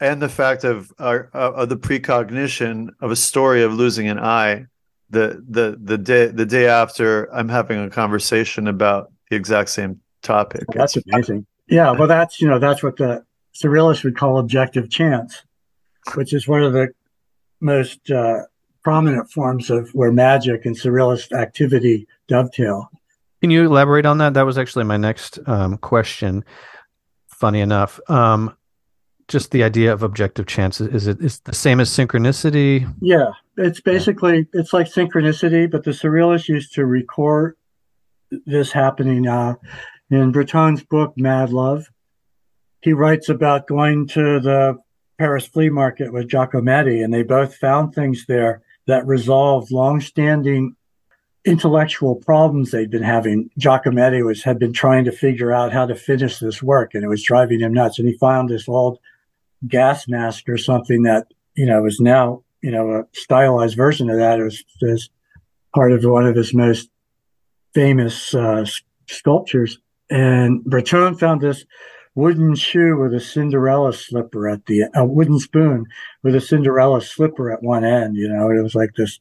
and 0.00 0.20
the 0.20 0.28
fact 0.28 0.64
of 0.64 0.92
uh, 0.98 1.22
of 1.32 1.68
the 1.68 1.76
precognition 1.76 2.90
of 3.00 3.10
a 3.10 3.16
story 3.16 3.62
of 3.62 3.72
losing 3.72 4.08
an 4.08 4.18
eye 4.18 4.66
the 5.10 5.42
the 5.48 5.78
the 5.80 5.98
day 5.98 6.26
the 6.26 6.46
day 6.46 6.66
after 6.66 7.32
i'm 7.34 7.48
having 7.48 7.80
a 7.80 7.90
conversation 7.90 8.66
about 8.66 9.12
the 9.30 9.36
exact 9.36 9.70
same 9.70 10.00
topic 10.22 10.64
that's 10.72 10.96
amazing. 10.96 11.46
Yeah. 11.68 11.92
Well, 11.92 12.08
that's, 12.08 12.40
you 12.40 12.48
know, 12.48 12.58
that's 12.58 12.82
what 12.82 12.96
the 12.96 13.24
surrealists 13.54 14.04
would 14.04 14.16
call 14.16 14.38
objective 14.38 14.90
chance, 14.90 15.42
which 16.14 16.32
is 16.32 16.46
one 16.46 16.62
of 16.62 16.72
the 16.72 16.88
most 17.60 18.10
uh, 18.10 18.42
prominent 18.82 19.30
forms 19.30 19.70
of 19.70 19.90
where 19.90 20.12
magic 20.12 20.64
and 20.64 20.76
surrealist 20.76 21.32
activity 21.32 22.06
dovetail. 22.28 22.90
Can 23.40 23.50
you 23.50 23.64
elaborate 23.66 24.06
on 24.06 24.18
that? 24.18 24.34
That 24.34 24.46
was 24.46 24.58
actually 24.58 24.84
my 24.84 24.96
next 24.96 25.38
um, 25.46 25.76
question. 25.78 26.44
Funny 27.28 27.60
enough, 27.60 28.00
um, 28.08 28.56
just 29.28 29.50
the 29.50 29.62
idea 29.64 29.92
of 29.92 30.02
objective 30.02 30.46
chance 30.46 30.80
is, 30.80 31.06
it 31.06 31.20
is 31.20 31.40
the 31.40 31.54
same 31.54 31.80
as 31.80 31.90
synchronicity? 31.90 32.92
Yeah, 33.00 33.32
it's 33.56 33.80
basically 33.80 34.46
it's 34.52 34.72
like 34.72 34.86
synchronicity, 34.86 35.70
but 35.70 35.84
the 35.84 35.90
surrealists 35.90 36.48
used 36.48 36.74
to 36.74 36.86
record 36.86 37.56
this 38.44 38.72
happening. 38.72 39.26
Uh, 39.26 39.54
in 40.10 40.30
Breton's 40.30 40.84
book 40.84 41.14
Mad 41.16 41.50
Love, 41.50 41.90
he 42.82 42.92
writes 42.92 43.28
about 43.28 43.66
going 43.66 44.06
to 44.08 44.38
the 44.38 44.76
Paris 45.18 45.46
flea 45.46 45.70
market 45.70 46.12
with 46.12 46.28
Giacometti, 46.28 47.02
and 47.02 47.12
they 47.12 47.22
both 47.22 47.56
found 47.56 47.94
things 47.94 48.26
there 48.26 48.62
that 48.86 49.06
resolved 49.06 49.72
long-standing 49.72 50.76
intellectual 51.44 52.16
problems 52.16 52.70
they'd 52.70 52.90
been 52.90 53.02
having. 53.02 53.50
Giacometti 53.58 54.24
was 54.24 54.44
had 54.44 54.58
been 54.58 54.72
trying 54.72 55.04
to 55.04 55.12
figure 55.12 55.52
out 55.52 55.72
how 55.72 55.86
to 55.86 55.94
finish 55.94 56.38
this 56.38 56.62
work, 56.62 56.94
and 56.94 57.02
it 57.02 57.08
was 57.08 57.22
driving 57.22 57.60
him 57.60 57.72
nuts. 57.72 57.98
And 57.98 58.06
he 58.06 58.16
found 58.18 58.48
this 58.48 58.68
old 58.68 58.98
gas 59.66 60.08
mask 60.08 60.48
or 60.48 60.58
something 60.58 61.02
that 61.02 61.26
you 61.54 61.66
know 61.66 61.86
is 61.86 62.00
now 62.00 62.42
you 62.62 62.70
know 62.70 62.90
a 62.90 63.04
stylized 63.12 63.76
version 63.76 64.10
of 64.10 64.18
that. 64.18 64.38
Was, 64.38 64.64
it 64.80 65.08
part 65.74 65.92
of 65.92 66.02
one 66.04 66.26
of 66.26 66.34
his 66.34 66.54
most 66.54 66.88
famous 67.74 68.34
uh, 68.34 68.64
sculptures. 69.06 69.78
And 70.08 70.64
Breton 70.64 71.18
found 71.18 71.42
this 71.42 71.66
wooden 72.14 72.54
shoe 72.54 72.96
with 72.96 73.12
a 73.12 73.20
Cinderella 73.20 73.92
slipper 73.92 74.48
at 74.48 74.64
the 74.64 74.84
a 74.94 75.04
wooden 75.04 75.38
spoon 75.38 75.84
with 76.22 76.34
a 76.34 76.40
Cinderella 76.40 77.02
slipper 77.02 77.52
at 77.52 77.62
one 77.62 77.84
end. 77.84 78.16
You 78.16 78.28
know, 78.28 78.50
it 78.50 78.62
was 78.62 78.74
like 78.74 78.94
this 78.96 79.20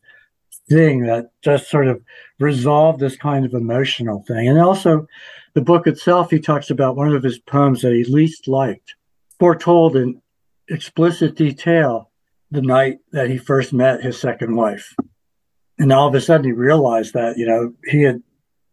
thing 0.70 1.02
that 1.02 1.32
just 1.42 1.70
sort 1.70 1.88
of 1.88 2.02
resolved 2.40 3.00
this 3.00 3.18
kind 3.18 3.46
of 3.46 3.54
emotional 3.54 4.24
thing. 4.26 4.48
And 4.48 4.60
also, 4.60 5.06
the 5.54 5.62
book 5.62 5.86
itself, 5.86 6.32
he 6.32 6.40
talks 6.40 6.70
about 6.70 6.96
one 6.96 7.14
of 7.14 7.24
his 7.24 7.40
poems 7.40 7.82
that 7.82 7.94
he 7.94 8.06
least 8.06 8.48
liked, 8.48 8.96
foretold 9.40 9.96
in 9.98 10.22
explicit 10.68 11.36
detail 11.36 12.12
the 12.52 12.62
night 12.62 13.00
that 13.12 13.30
he 13.30 13.38
first 13.38 13.74
met 13.74 14.04
his 14.04 14.20
second 14.20 14.56
wife. 14.56 14.96
And 15.78 15.92
all 15.92 16.08
of 16.08 16.16
a 16.16 16.22
sudden, 16.22 16.46
he 16.46 16.52
realized 16.52 17.14
that 17.14 17.38
you 17.38 17.46
know 17.46 17.74
he 17.86 18.04
had, 18.04 18.22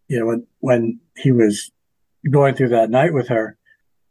you 0.08 0.20
know, 0.20 0.26
when 0.26 0.46
when 0.60 1.00
he 1.16 1.32
was 1.32 1.70
going 2.30 2.54
through 2.54 2.68
that 2.68 2.90
night 2.90 3.12
with 3.12 3.28
her, 3.28 3.56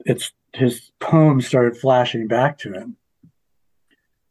it's 0.05 0.31
his 0.53 0.91
poem 0.99 1.39
started 1.41 1.77
flashing 1.77 2.27
back 2.27 2.57
to 2.59 2.73
him. 2.73 2.97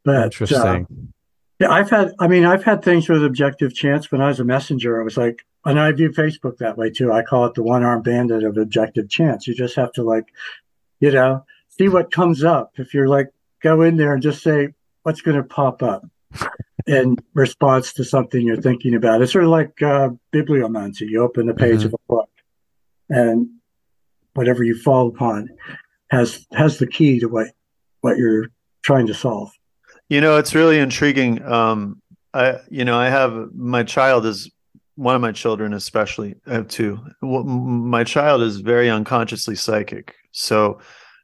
But 0.05 0.17
uh, 0.17 0.25
Interesting. 0.25 1.13
yeah, 1.59 1.71
I've 1.71 1.91
had. 1.91 2.13
I 2.19 2.29
mean, 2.29 2.45
I've 2.45 2.65
had 2.65 2.83
things 2.83 3.09
with 3.09 3.25
objective 3.25 3.75
chance. 3.75 4.13
When 4.13 4.21
I 4.21 4.29
was 4.29 4.41
a 4.41 4.45
messenger, 4.45 5.01
I 5.01 5.05
was 5.05 5.17
like, 5.17 5.45
and 5.65 5.79
I 5.79 5.93
view 5.93 6.11
Facebook 6.11 6.59
that 6.59 6.77
way 6.77 6.91
too. 6.91 7.13
I 7.13 7.23
call 7.23 7.47
it 7.47 7.55
the 7.55 7.63
one-armed 7.63 8.05
bandit 8.05 8.45
of 8.45 8.57
objective 8.57 9.09
chance. 9.09 9.47
You 9.47 9.55
just 9.55 9.77
have 9.77 9.93
to 9.93 10.03
like, 10.03 10.27
you 11.01 11.13
know, 11.13 11.45
see 11.69 11.89
what 11.89 12.13
comes 12.13 12.45
up. 12.45 12.73
If 12.77 12.95
you're 12.95 13.09
like, 13.09 13.29
go 13.63 13.83
in 13.83 13.97
there 13.97 14.15
and 14.15 14.23
just 14.23 14.43
say 14.43 14.69
what's 15.03 15.21
going 15.21 15.37
to 15.37 15.43
pop 15.43 15.83
up 15.83 16.03
in 16.87 17.17
response 17.35 17.93
to 17.95 18.05
something 18.05 18.41
you're 18.47 18.57
thinking 18.61 18.95
about. 18.95 19.21
It's 19.23 19.33
sort 19.33 19.45
of 19.45 19.51
like 19.51 19.81
uh, 19.83 20.11
bibliomancy. 20.33 21.03
You 21.09 21.23
open 21.23 21.47
the 21.47 21.55
page 21.55 21.81
Mhm. 21.81 21.87
of 21.87 21.95
a 21.95 21.99
book, 22.09 22.31
and 23.09 23.49
whatever 24.35 24.63
you 24.65 24.77
fall 24.79 25.09
upon 25.09 25.49
has 26.11 26.47
has 26.53 26.79
the 26.79 26.87
key 26.87 27.21
to 27.21 27.27
what 27.29 27.49
what 28.01 28.17
you're 28.17 28.49
trying 28.83 29.07
to 29.09 29.15
solve. 29.15 29.51
You 30.09 30.21
know, 30.21 30.37
it's 30.39 30.55
really 30.55 30.79
intriguing. 30.79 31.43
Um, 31.43 32.01
I, 32.33 32.59
you 32.71 32.85
know, 32.85 32.97
I 32.99 33.09
have 33.09 33.51
my 33.55 33.83
child 33.83 34.25
is 34.27 34.51
one 34.97 35.15
of 35.15 35.21
my 35.21 35.33
children, 35.33 35.73
especially. 35.73 36.37
I 36.47 36.55
have 36.55 36.69
two. 36.69 36.99
My 37.23 38.05
child 38.05 38.43
is 38.43 38.61
very 38.61 38.89
unconsciously 38.91 39.55
psychic. 39.57 40.15
So, 40.33 40.79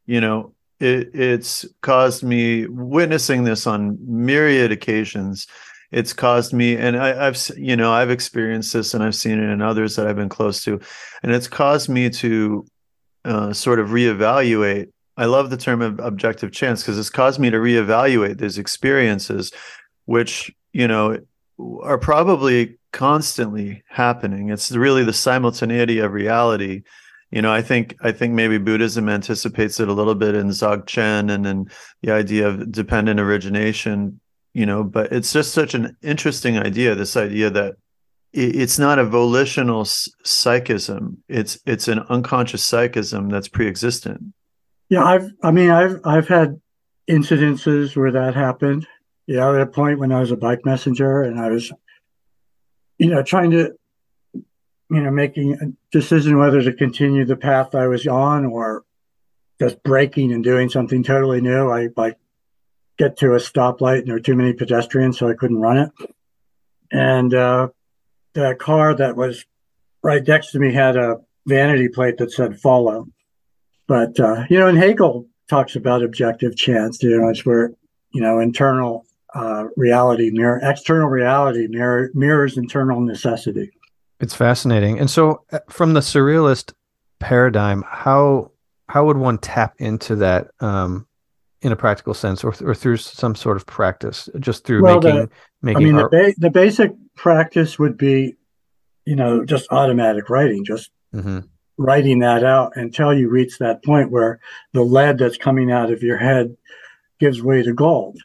you 0.06 0.20
know, 0.20 0.52
it, 0.80 1.14
it's 1.14 1.64
caused 1.80 2.22
me 2.22 2.66
witnessing 2.66 3.44
this 3.44 3.66
on 3.66 3.98
myriad 4.00 4.72
occasions 4.72 5.46
it's 5.92 6.12
caused 6.12 6.52
me 6.52 6.76
and 6.76 6.96
I, 6.96 7.24
have 7.24 7.38
you 7.56 7.76
know 7.76 7.92
i've 7.92 8.10
experienced 8.10 8.72
this 8.72 8.94
and 8.94 9.02
i've 9.02 9.14
seen 9.14 9.38
it 9.38 9.50
in 9.50 9.62
others 9.62 9.96
that 9.96 10.06
i've 10.06 10.16
been 10.16 10.28
close 10.28 10.62
to 10.64 10.80
and 11.22 11.32
it's 11.32 11.48
caused 11.48 11.88
me 11.88 12.10
to 12.10 12.66
uh, 13.24 13.52
sort 13.52 13.80
of 13.80 13.88
reevaluate 13.88 14.88
i 15.16 15.24
love 15.24 15.50
the 15.50 15.56
term 15.56 15.82
of 15.82 15.98
objective 16.00 16.52
chance 16.52 16.82
because 16.82 16.98
it's 16.98 17.10
caused 17.10 17.40
me 17.40 17.50
to 17.50 17.58
reevaluate 17.58 18.38
these 18.38 18.58
experiences 18.58 19.52
which 20.04 20.54
you 20.72 20.86
know 20.86 21.18
are 21.82 21.98
probably 21.98 22.78
constantly 22.92 23.82
happening. 23.88 24.50
It's 24.50 24.70
really 24.72 25.04
the 25.04 25.12
simultaneity 25.12 25.98
of 25.98 26.12
reality 26.12 26.82
you 27.30 27.42
know 27.42 27.52
i 27.52 27.62
think 27.62 27.96
i 28.02 28.12
think 28.12 28.32
maybe 28.34 28.58
buddhism 28.58 29.08
anticipates 29.08 29.80
it 29.80 29.88
a 29.88 29.92
little 29.92 30.14
bit 30.14 30.34
in 30.34 30.48
dzogchen 30.48 31.32
and 31.32 31.44
then 31.44 31.66
the 32.02 32.12
idea 32.12 32.46
of 32.46 32.70
dependent 32.70 33.20
origination 33.20 34.20
you 34.54 34.66
know 34.66 34.84
but 34.84 35.12
it's 35.12 35.32
just 35.32 35.52
such 35.52 35.74
an 35.74 35.96
interesting 36.02 36.58
idea 36.58 36.94
this 36.94 37.16
idea 37.16 37.50
that 37.50 37.76
it's 38.36 38.78
not 38.78 38.98
a 38.98 39.04
volitional 39.04 39.84
psychism. 39.84 41.22
It's 41.28 41.58
it's 41.64 41.88
an 41.88 42.00
unconscious 42.10 42.62
psychism 42.62 43.30
that's 43.30 43.48
pre-existent. 43.48 44.34
Yeah 44.88 45.04
i've 45.04 45.30
i 45.42 45.50
mean 45.50 45.70
i've 45.70 46.00
i've 46.04 46.28
had 46.28 46.60
incidences 47.08 47.96
where 47.96 48.12
that 48.12 48.34
happened. 48.34 48.86
Yeah 49.26 49.52
at 49.52 49.60
a 49.60 49.66
point 49.66 49.98
when 49.98 50.12
i 50.12 50.20
was 50.20 50.30
a 50.30 50.36
bike 50.36 50.64
messenger 50.64 51.22
and 51.22 51.40
i 51.40 51.48
was 51.50 51.72
you 52.98 53.08
know 53.08 53.22
trying 53.22 53.50
to 53.52 53.72
you 54.90 55.00
know 55.00 55.10
making 55.10 55.54
a 55.54 55.66
decision 55.90 56.38
whether 56.38 56.62
to 56.62 56.72
continue 56.72 57.24
the 57.24 57.36
path 57.36 57.74
i 57.74 57.86
was 57.86 58.06
on 58.06 58.44
or 58.44 58.84
just 59.60 59.82
breaking 59.82 60.32
and 60.32 60.44
doing 60.44 60.68
something 60.68 61.02
totally 61.02 61.40
new 61.40 61.70
i 61.70 61.88
like 61.96 62.18
get 62.98 63.18
to 63.18 63.34
a 63.34 63.38
stoplight 63.38 64.00
and 64.00 64.08
there 64.08 64.14
were 64.14 64.20
too 64.20 64.36
many 64.36 64.52
pedestrians, 64.52 65.18
so 65.18 65.28
I 65.28 65.34
couldn't 65.34 65.60
run 65.60 65.78
it. 65.78 65.90
And 66.90 67.34
uh, 67.34 67.68
the 68.34 68.54
car 68.54 68.94
that 68.94 69.16
was 69.16 69.44
right 70.02 70.26
next 70.26 70.52
to 70.52 70.58
me 70.58 70.72
had 70.72 70.96
a 70.96 71.20
vanity 71.46 71.88
plate 71.88 72.18
that 72.18 72.32
said 72.32 72.60
follow. 72.60 73.08
But, 73.86 74.18
uh, 74.18 74.44
you 74.50 74.58
know, 74.58 74.68
and 74.68 74.78
Hegel 74.78 75.26
talks 75.48 75.76
about 75.76 76.02
objective 76.02 76.56
chance, 76.56 77.02
you 77.02 77.20
know, 77.20 77.28
it's 77.28 77.46
where, 77.46 77.72
you 78.12 78.20
know, 78.20 78.40
internal 78.40 79.04
uh, 79.34 79.64
reality 79.76 80.30
mirror, 80.30 80.60
external 80.62 81.08
reality 81.08 81.66
mirror, 81.68 82.10
mirrors 82.14 82.56
internal 82.56 83.00
necessity. 83.00 83.70
It's 84.20 84.34
fascinating. 84.34 84.98
And 84.98 85.10
so 85.10 85.44
uh, 85.52 85.60
from 85.68 85.94
the 85.94 86.00
surrealist 86.00 86.72
paradigm, 87.18 87.84
how, 87.86 88.52
how 88.88 89.06
would 89.06 89.16
one 89.16 89.38
tap 89.38 89.74
into 89.78 90.16
that 90.16 90.48
um, 90.60 91.06
in 91.62 91.72
a 91.72 91.76
practical 91.76 92.14
sense 92.14 92.44
or, 92.44 92.54
or 92.62 92.74
through 92.74 92.96
some 92.96 93.34
sort 93.34 93.56
of 93.56 93.66
practice 93.66 94.28
just 94.38 94.64
through 94.64 94.82
well, 94.82 95.00
making 95.00 95.16
the, 95.16 95.30
making 95.62 95.82
i 95.82 95.84
mean 95.84 95.94
art. 95.96 96.10
The, 96.10 96.16
ba- 96.16 96.34
the 96.38 96.50
basic 96.50 96.92
practice 97.16 97.78
would 97.78 97.96
be 97.96 98.36
you 99.04 99.16
know 99.16 99.44
just 99.44 99.66
automatic 99.70 100.28
writing 100.30 100.64
just 100.64 100.90
mm-hmm. 101.14 101.40
writing 101.78 102.20
that 102.20 102.44
out 102.44 102.72
until 102.76 103.12
you 103.12 103.28
reach 103.28 103.58
that 103.58 103.82
point 103.84 104.10
where 104.10 104.38
the 104.74 104.82
lead 104.82 105.18
that's 105.18 105.38
coming 105.38 105.72
out 105.72 105.90
of 105.90 106.02
your 106.02 106.18
head 106.18 106.56
gives 107.18 107.42
way 107.42 107.62
to 107.62 107.72
gold 107.72 108.18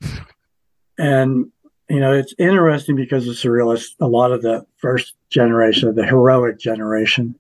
and 0.97 1.51
you 1.91 1.99
know 1.99 2.13
it's 2.13 2.33
interesting 2.39 2.95
because 2.95 3.25
the 3.25 3.31
surrealists 3.31 3.95
a 3.99 4.07
lot 4.07 4.31
of 4.31 4.41
the 4.41 4.65
first 4.77 5.15
generation 5.29 5.93
the 5.95 6.05
heroic 6.05 6.59
generation 6.59 7.35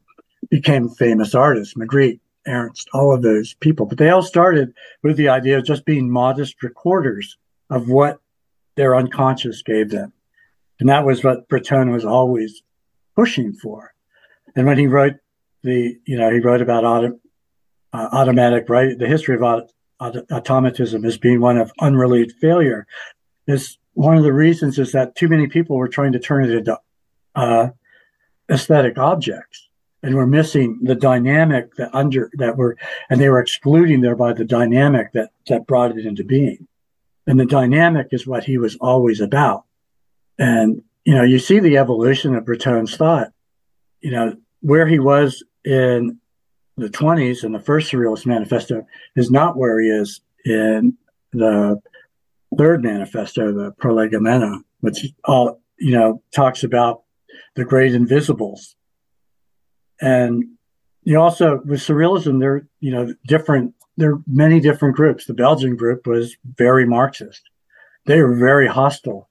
became 0.49 0.89
famous 0.89 1.33
artists 1.33 1.75
magritte 1.75 2.19
Ernst, 2.47 2.89
all 2.93 3.13
of 3.13 3.21
those 3.21 3.53
people. 3.55 3.85
But 3.85 3.97
they 3.97 4.09
all 4.09 4.21
started 4.21 4.73
with 5.03 5.17
the 5.17 5.29
idea 5.29 5.57
of 5.57 5.65
just 5.65 5.85
being 5.85 6.09
modest 6.09 6.63
recorders 6.63 7.37
of 7.69 7.87
what 7.89 8.19
their 8.75 8.95
unconscious 8.95 9.61
gave 9.61 9.89
them. 9.89 10.13
And 10.79 10.89
that 10.89 11.05
was 11.05 11.23
what 11.23 11.47
Breton 11.47 11.91
was 11.91 12.05
always 12.05 12.63
pushing 13.15 13.53
for. 13.53 13.93
And 14.55 14.65
when 14.65 14.77
he 14.77 14.87
wrote 14.87 15.15
the, 15.63 15.97
you 16.05 16.17
know, 16.17 16.31
he 16.31 16.39
wrote 16.39 16.61
about 16.61 16.83
auto, 16.83 17.19
uh, 17.93 18.09
automatic 18.11 18.69
right, 18.69 18.97
the 18.97 19.07
history 19.07 19.35
of 19.35 19.43
auto, 19.43 19.67
auto, 19.99 20.25
automatism 20.31 21.05
as 21.05 21.17
being 21.17 21.39
one 21.39 21.57
of 21.57 21.71
unrelieved 21.79 22.33
failure. 22.41 22.87
Is 23.47 23.77
one 23.93 24.17
of 24.17 24.23
the 24.23 24.33
reasons 24.33 24.79
is 24.79 24.91
that 24.91 25.15
too 25.15 25.27
many 25.27 25.47
people 25.47 25.77
were 25.77 25.87
trying 25.87 26.13
to 26.13 26.19
turn 26.19 26.45
it 26.45 26.51
into 26.51 26.79
uh, 27.35 27.69
aesthetic 28.49 28.97
objects 28.97 29.69
and 30.03 30.15
we're 30.15 30.25
missing 30.25 30.79
the 30.81 30.95
dynamic 30.95 31.75
that 31.75 31.93
under 31.93 32.29
that 32.33 32.57
were 32.57 32.77
and 33.09 33.19
they 33.19 33.29
were 33.29 33.39
excluding 33.39 34.01
thereby 34.01 34.33
the 34.33 34.45
dynamic 34.45 35.11
that 35.13 35.31
that 35.47 35.67
brought 35.67 35.97
it 35.97 36.05
into 36.05 36.23
being. 36.23 36.67
And 37.27 37.39
the 37.39 37.45
dynamic 37.45 38.07
is 38.11 38.25
what 38.25 38.43
he 38.43 38.57
was 38.57 38.75
always 38.77 39.21
about. 39.21 39.65
And 40.39 40.83
you 41.05 41.15
know 41.15 41.23
you 41.23 41.39
see 41.39 41.59
the 41.59 41.77
evolution 41.77 42.35
of 42.35 42.45
breton's 42.45 42.95
thought 42.95 43.31
you 44.01 44.11
know 44.11 44.35
where 44.61 44.87
he 44.87 44.99
was 44.99 45.43
in 45.65 46.19
the 46.77 46.89
20s 46.89 47.43
in 47.43 47.51
the 47.51 47.59
first 47.59 47.91
surrealist 47.91 48.25
manifesto 48.25 48.85
is 49.15 49.29
not 49.29 49.57
where 49.57 49.79
he 49.79 49.89
is 49.89 50.21
in 50.45 50.97
the 51.33 51.79
third 52.57 52.83
manifesto 52.83 53.51
the 53.51 53.71
prolegomena 53.77 54.59
which 54.81 55.05
all 55.25 55.61
you 55.77 55.91
know 55.91 56.21
talks 56.33 56.63
about 56.63 57.03
the 57.55 57.65
great 57.65 57.93
invisibles 57.93 58.75
and 60.01 60.43
you 61.03 61.19
also 61.19 61.61
with 61.65 61.79
surrealism, 61.79 62.39
there 62.39 62.67
you 62.79 62.91
know 62.91 63.13
different. 63.27 63.73
There 63.97 64.13
are 64.13 64.21
many 64.27 64.59
different 64.59 64.95
groups. 64.95 65.25
The 65.25 65.33
Belgian 65.33 65.75
group 65.75 66.07
was 66.07 66.35
very 66.57 66.85
Marxist. 66.85 67.41
They 68.05 68.21
were 68.21 68.35
very 68.35 68.67
hostile 68.67 69.29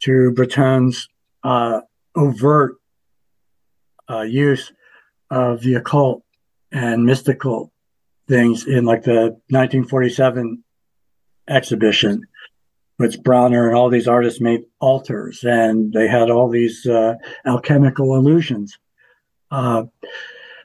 to 0.00 0.32
Breton's 0.32 1.08
uh, 1.42 1.80
overt 2.14 2.76
uh, 4.08 4.22
use 4.22 4.72
of 5.30 5.62
the 5.62 5.74
occult 5.74 6.22
and 6.70 7.04
mystical 7.04 7.72
things 8.28 8.66
in 8.66 8.84
like 8.84 9.02
the 9.02 9.30
1947 9.48 10.62
exhibition 11.48 12.26
which 12.96 13.18
Brauner 13.18 13.66
and 13.66 13.76
all 13.76 13.90
these 13.90 14.08
artists 14.08 14.40
made 14.40 14.62
altars 14.80 15.42
and 15.42 15.92
they 15.92 16.06
had 16.06 16.30
all 16.30 16.48
these 16.48 16.86
uh, 16.86 17.14
alchemical 17.44 18.14
illusions. 18.14 18.78
Uh, 19.50 19.84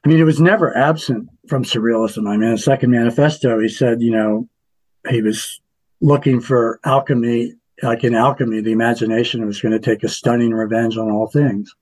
I 0.04 0.08
mean, 0.08 0.20
it 0.20 0.26
was 0.26 0.40
never 0.40 0.76
absent 0.76 1.30
from 1.48 1.64
surrealism. 1.64 2.28
I 2.28 2.38
mean, 2.38 2.44
in 2.44 2.52
the 2.52 2.58
second 2.58 2.92
manifesto, 2.92 3.60
he 3.60 3.68
said, 3.68 4.02
you 4.02 4.12
know, 4.12 4.48
he 5.10 5.22
was 5.22 5.60
looking 6.02 6.40
for 6.40 6.80
alchemy, 6.86 7.56
like 7.84 8.04
in 8.04 8.16
alchemy, 8.16 8.62
the 8.62 8.72
imagination 8.72 9.46
was 9.46 9.62
going 9.62 9.72
to 9.72 9.80
take 9.80 10.04
a 10.04 10.10
stunning 10.10 10.52
revenge 10.52 10.98
on 10.98 11.12
all 11.12 11.28
things. 11.28 11.74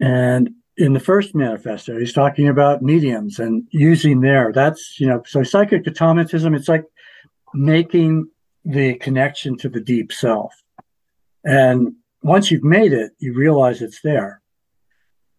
And 0.00 0.50
in 0.76 0.92
the 0.92 1.00
first 1.00 1.34
manifesto, 1.34 1.98
he's 1.98 2.12
talking 2.12 2.48
about 2.48 2.82
mediums 2.82 3.38
and 3.38 3.66
using 3.70 4.20
there. 4.20 4.52
That's, 4.52 4.98
you 5.00 5.08
know, 5.08 5.22
so 5.26 5.42
psychic 5.42 5.86
automatism, 5.88 6.54
it's 6.54 6.68
like 6.68 6.84
making 7.54 8.28
the 8.68 8.94
connection 8.94 9.56
to 9.56 9.68
the 9.68 9.80
deep 9.80 10.12
self. 10.12 10.54
And 11.44 11.94
once 12.22 12.50
you've 12.50 12.64
made 12.64 12.92
it, 12.92 13.12
you 13.18 13.34
realize 13.34 13.80
it's 13.80 14.02
there. 14.02 14.42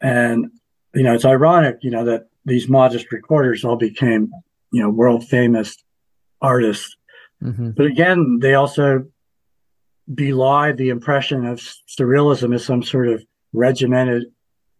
And 0.01 0.51
you 0.95 1.03
know, 1.03 1.13
it's 1.13 1.25
ironic, 1.25 1.77
you 1.81 1.91
know, 1.91 2.03
that 2.05 2.27
these 2.45 2.67
modest 2.67 3.11
recorders 3.11 3.63
all 3.63 3.75
became, 3.75 4.31
you 4.71 4.81
know, 4.81 4.89
world 4.89 5.27
famous 5.27 5.77
artists. 6.41 6.95
Mm-hmm. 7.43 7.71
But 7.71 7.85
again, 7.85 8.39
they 8.41 8.55
also 8.55 9.05
belie 10.13 10.71
the 10.71 10.89
impression 10.89 11.45
of 11.45 11.59
surrealism 11.59 12.55
as 12.55 12.65
some 12.65 12.81
sort 12.81 13.07
of 13.07 13.23
regimented 13.53 14.25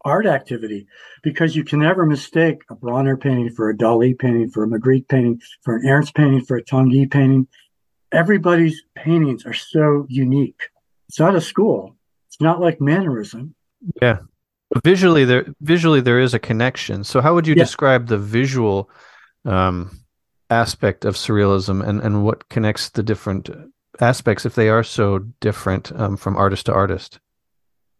art 0.04 0.26
activity 0.26 0.88
because 1.22 1.56
you 1.56 1.64
can 1.64 1.80
never 1.80 2.06
mistake 2.06 2.62
a 2.72 2.76
Brauner 2.76 3.20
painting 3.20 3.52
for 3.52 3.70
a 3.70 3.78
Dali 3.78 4.18
painting, 4.18 4.50
for 4.50 4.64
a 4.64 4.68
Magritte 4.68 5.08
painting, 5.08 5.40
for 5.62 5.76
an 5.76 5.88
Ernst 5.88 6.16
painting, 6.16 6.44
for 6.44 6.58
a 6.58 6.64
Tanguy 6.64 7.12
painting. 7.12 7.48
Everybody's 8.12 8.82
paintings 8.96 9.46
are 9.46 9.54
so 9.54 10.06
unique. 10.10 10.62
It's 11.08 11.20
not 11.20 11.36
a 11.36 11.42
school. 11.42 11.96
It's 12.28 12.42
not 12.42 12.60
like 12.60 12.82
mannerism. 12.82 13.56
Yeah 14.02 14.20
visually 14.84 15.26
there 15.26 15.46
visually 15.62 16.02
there 16.02 16.20
is 16.20 16.34
a 16.34 16.40
connection 16.40 17.04
so 17.04 17.22
how 17.22 17.34
would 17.34 17.48
you 17.48 17.56
yeah. 17.56 17.64
describe 17.64 18.08
the 18.08 18.18
visual 18.18 18.90
um, 19.46 20.00
aspect 20.50 21.06
of 21.06 21.16
surrealism 21.16 21.86
and 21.86 22.02
and 22.02 22.24
what 22.24 22.48
connects 22.50 22.90
the 22.90 23.04
different 23.04 23.50
aspects 24.00 24.46
if 24.46 24.56
they 24.56 24.70
are 24.70 24.84
so 24.84 25.20
different 25.40 25.92
um, 26.00 26.16
from 26.16 26.38
artist 26.38 26.68
to 26.68 26.74
artist 26.74 27.20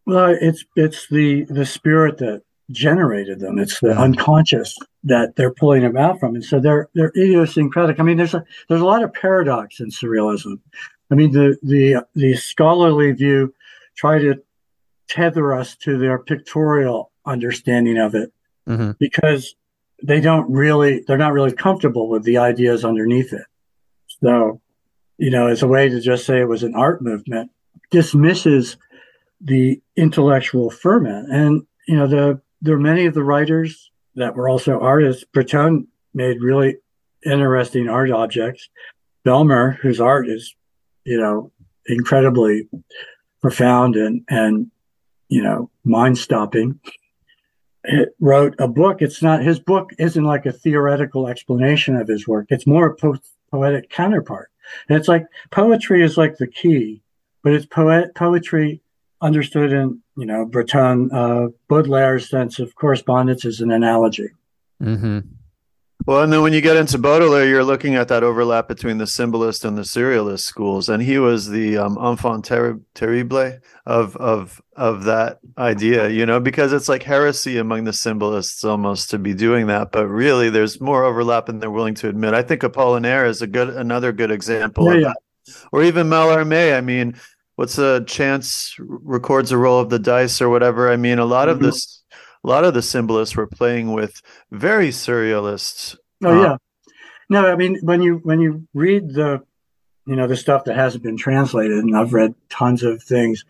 well 0.06 0.36
it's 0.40 0.64
it's 0.76 1.08
the 1.08 1.44
the 1.44 1.66
spirit 1.66 2.18
that 2.18 2.42
generated 2.70 3.40
them. 3.40 3.58
It's 3.58 3.80
the 3.80 3.96
unconscious 3.96 4.76
that 5.04 5.36
they're 5.36 5.52
pulling 5.52 5.82
them 5.82 5.96
out 5.96 6.20
from. 6.20 6.34
And 6.34 6.44
so 6.44 6.60
they're 6.60 6.88
they're 6.94 7.12
idiosyncratic. 7.16 8.00
I 8.00 8.02
mean 8.02 8.16
there's 8.16 8.34
a 8.34 8.44
there's 8.68 8.80
a 8.80 8.86
lot 8.86 9.02
of 9.02 9.12
paradox 9.12 9.80
in 9.80 9.90
surrealism. 9.90 10.60
I 11.10 11.14
mean 11.14 11.32
the 11.32 11.56
the 11.62 12.06
the 12.14 12.34
scholarly 12.34 13.12
view 13.12 13.54
try 13.96 14.18
to 14.18 14.42
tether 15.08 15.52
us 15.52 15.76
to 15.76 15.98
their 15.98 16.18
pictorial 16.18 17.10
understanding 17.26 17.98
of 17.98 18.14
it 18.14 18.32
mm-hmm. 18.68 18.92
because 18.98 19.54
they 20.02 20.20
don't 20.20 20.50
really 20.50 21.04
they're 21.06 21.18
not 21.18 21.32
really 21.32 21.52
comfortable 21.52 22.08
with 22.08 22.24
the 22.24 22.38
ideas 22.38 22.84
underneath 22.84 23.32
it. 23.32 23.44
So, 24.22 24.60
you 25.18 25.30
know, 25.30 25.46
as 25.48 25.62
a 25.62 25.68
way 25.68 25.88
to 25.88 26.00
just 26.00 26.26
say 26.26 26.40
it 26.40 26.48
was 26.48 26.62
an 26.62 26.74
art 26.74 27.02
movement, 27.02 27.50
dismisses 27.90 28.76
the 29.40 29.80
intellectual 29.96 30.70
ferment. 30.70 31.30
And, 31.30 31.66
you 31.88 31.96
know, 31.96 32.06
the 32.06 32.40
there 32.60 32.74
are 32.74 32.80
many 32.80 33.06
of 33.06 33.14
the 33.14 33.24
writers 33.24 33.90
that 34.16 34.36
were 34.36 34.48
also 34.48 34.80
artists. 34.80 35.24
Breton 35.24 35.88
made 36.14 36.42
really 36.42 36.76
interesting 37.24 37.88
art 37.88 38.10
objects. 38.10 38.68
Bellmer, 39.24 39.76
whose 39.78 40.00
art 40.00 40.28
is, 40.28 40.54
you 41.04 41.18
know, 41.18 41.52
incredibly 41.86 42.68
profound 43.40 43.96
and 43.96 44.22
and 44.28 44.70
you 45.28 45.42
know 45.42 45.70
mind 45.84 46.18
stopping 46.18 46.78
wrote 48.20 48.54
a 48.58 48.68
book 48.68 49.00
it's 49.00 49.22
not 49.22 49.42
his 49.42 49.58
book 49.58 49.90
isn't 49.98 50.24
like 50.24 50.44
a 50.44 50.52
theoretical 50.52 51.26
explanation 51.26 51.96
of 51.96 52.06
his 52.06 52.28
work 52.28 52.46
it's 52.50 52.66
more 52.66 52.90
a 52.90 52.94
po- 52.94 53.16
poetic 53.50 53.88
counterpart 53.88 54.50
and 54.88 54.98
it's 54.98 55.08
like 55.08 55.24
poetry 55.50 56.02
is 56.02 56.18
like 56.18 56.36
the 56.36 56.46
key 56.46 57.00
but 57.42 57.52
it's 57.54 57.66
poet 57.66 58.14
poetry 58.14 58.82
understood 59.22 59.72
in 59.72 60.00
you 60.20 60.26
know 60.26 60.44
breton 60.44 61.10
uh, 61.12 61.46
baudelaire's 61.68 62.28
sense 62.28 62.58
of 62.58 62.74
correspondence 62.74 63.44
is 63.44 63.60
an 63.60 63.70
analogy 63.70 64.28
mm-hmm. 64.82 65.20
Well, 66.06 66.22
and 66.22 66.32
then 66.32 66.40
when 66.40 66.54
you 66.54 66.62
get 66.62 66.76
into 66.76 66.96
Baudelaire, 66.96 67.46
you're 67.46 67.64
looking 67.64 67.94
at 67.94 68.08
that 68.08 68.22
overlap 68.22 68.68
between 68.68 68.96
the 68.96 69.06
symbolist 69.06 69.66
and 69.66 69.76
the 69.76 69.82
surrealist 69.82 70.40
schools, 70.40 70.88
and 70.88 71.02
he 71.02 71.18
was 71.18 71.48
the 71.48 71.76
um, 71.76 71.98
enfant 71.98 72.46
ter- 72.46 72.80
terrible 72.94 73.58
of 73.84 74.16
of 74.16 74.62
of 74.74 75.04
that 75.04 75.40
idea, 75.58 76.08
you 76.08 76.24
know, 76.24 76.40
because 76.40 76.72
it's 76.72 76.88
like 76.88 77.02
heresy 77.02 77.58
among 77.58 77.84
the 77.84 77.92
symbolists 77.92 78.64
almost 78.64 79.10
to 79.10 79.18
be 79.18 79.34
doing 79.34 79.66
that, 79.66 79.92
but 79.92 80.06
really 80.06 80.48
there's 80.48 80.80
more 80.80 81.04
overlap 81.04 81.46
than 81.46 81.58
they're 81.58 81.70
willing 81.70 81.94
to 81.96 82.08
admit. 82.08 82.32
I 82.32 82.42
think 82.42 82.62
Apollinaire 82.62 83.28
is 83.28 83.42
a 83.42 83.46
good 83.46 83.68
another 83.68 84.10
good 84.10 84.30
example 84.30 84.86
yeah, 84.86 84.92
of 84.92 85.00
yeah. 85.00 85.08
that, 85.08 85.56
or 85.70 85.82
even 85.82 86.08
Mallarmé. 86.08 86.76
I 86.76 86.80
mean, 86.80 87.14
what's 87.60 87.76
a 87.76 88.02
chance 88.06 88.74
records 88.78 89.52
a 89.52 89.58
roll 89.58 89.80
of 89.80 89.90
the 89.90 89.98
dice 89.98 90.40
or 90.40 90.48
whatever. 90.48 90.90
I 90.90 90.96
mean, 90.96 91.18
a 91.18 91.26
lot 91.26 91.48
mm-hmm. 91.48 91.56
of 91.56 91.60
this 91.60 92.02
a 92.42 92.48
lot 92.48 92.64
of 92.64 92.72
the 92.72 92.80
symbolists 92.80 93.36
were 93.36 93.46
playing 93.46 93.92
with 93.92 94.22
very 94.50 94.88
surrealists. 94.88 95.94
Oh 96.24 96.30
uh, 96.30 96.42
yeah, 96.42 96.56
no, 97.28 97.52
I 97.52 97.56
mean 97.56 97.78
when 97.82 98.00
you 98.00 98.14
when 98.22 98.40
you 98.40 98.66
read 98.72 99.12
the, 99.12 99.42
you 100.06 100.16
know, 100.16 100.26
the 100.26 100.38
stuff 100.38 100.64
that 100.64 100.76
hasn't 100.76 101.04
been 101.04 101.18
translated, 101.18 101.76
and 101.76 101.94
I've 101.94 102.14
read 102.14 102.34
tons 102.48 102.82
of 102.82 103.02
things. 103.02 103.44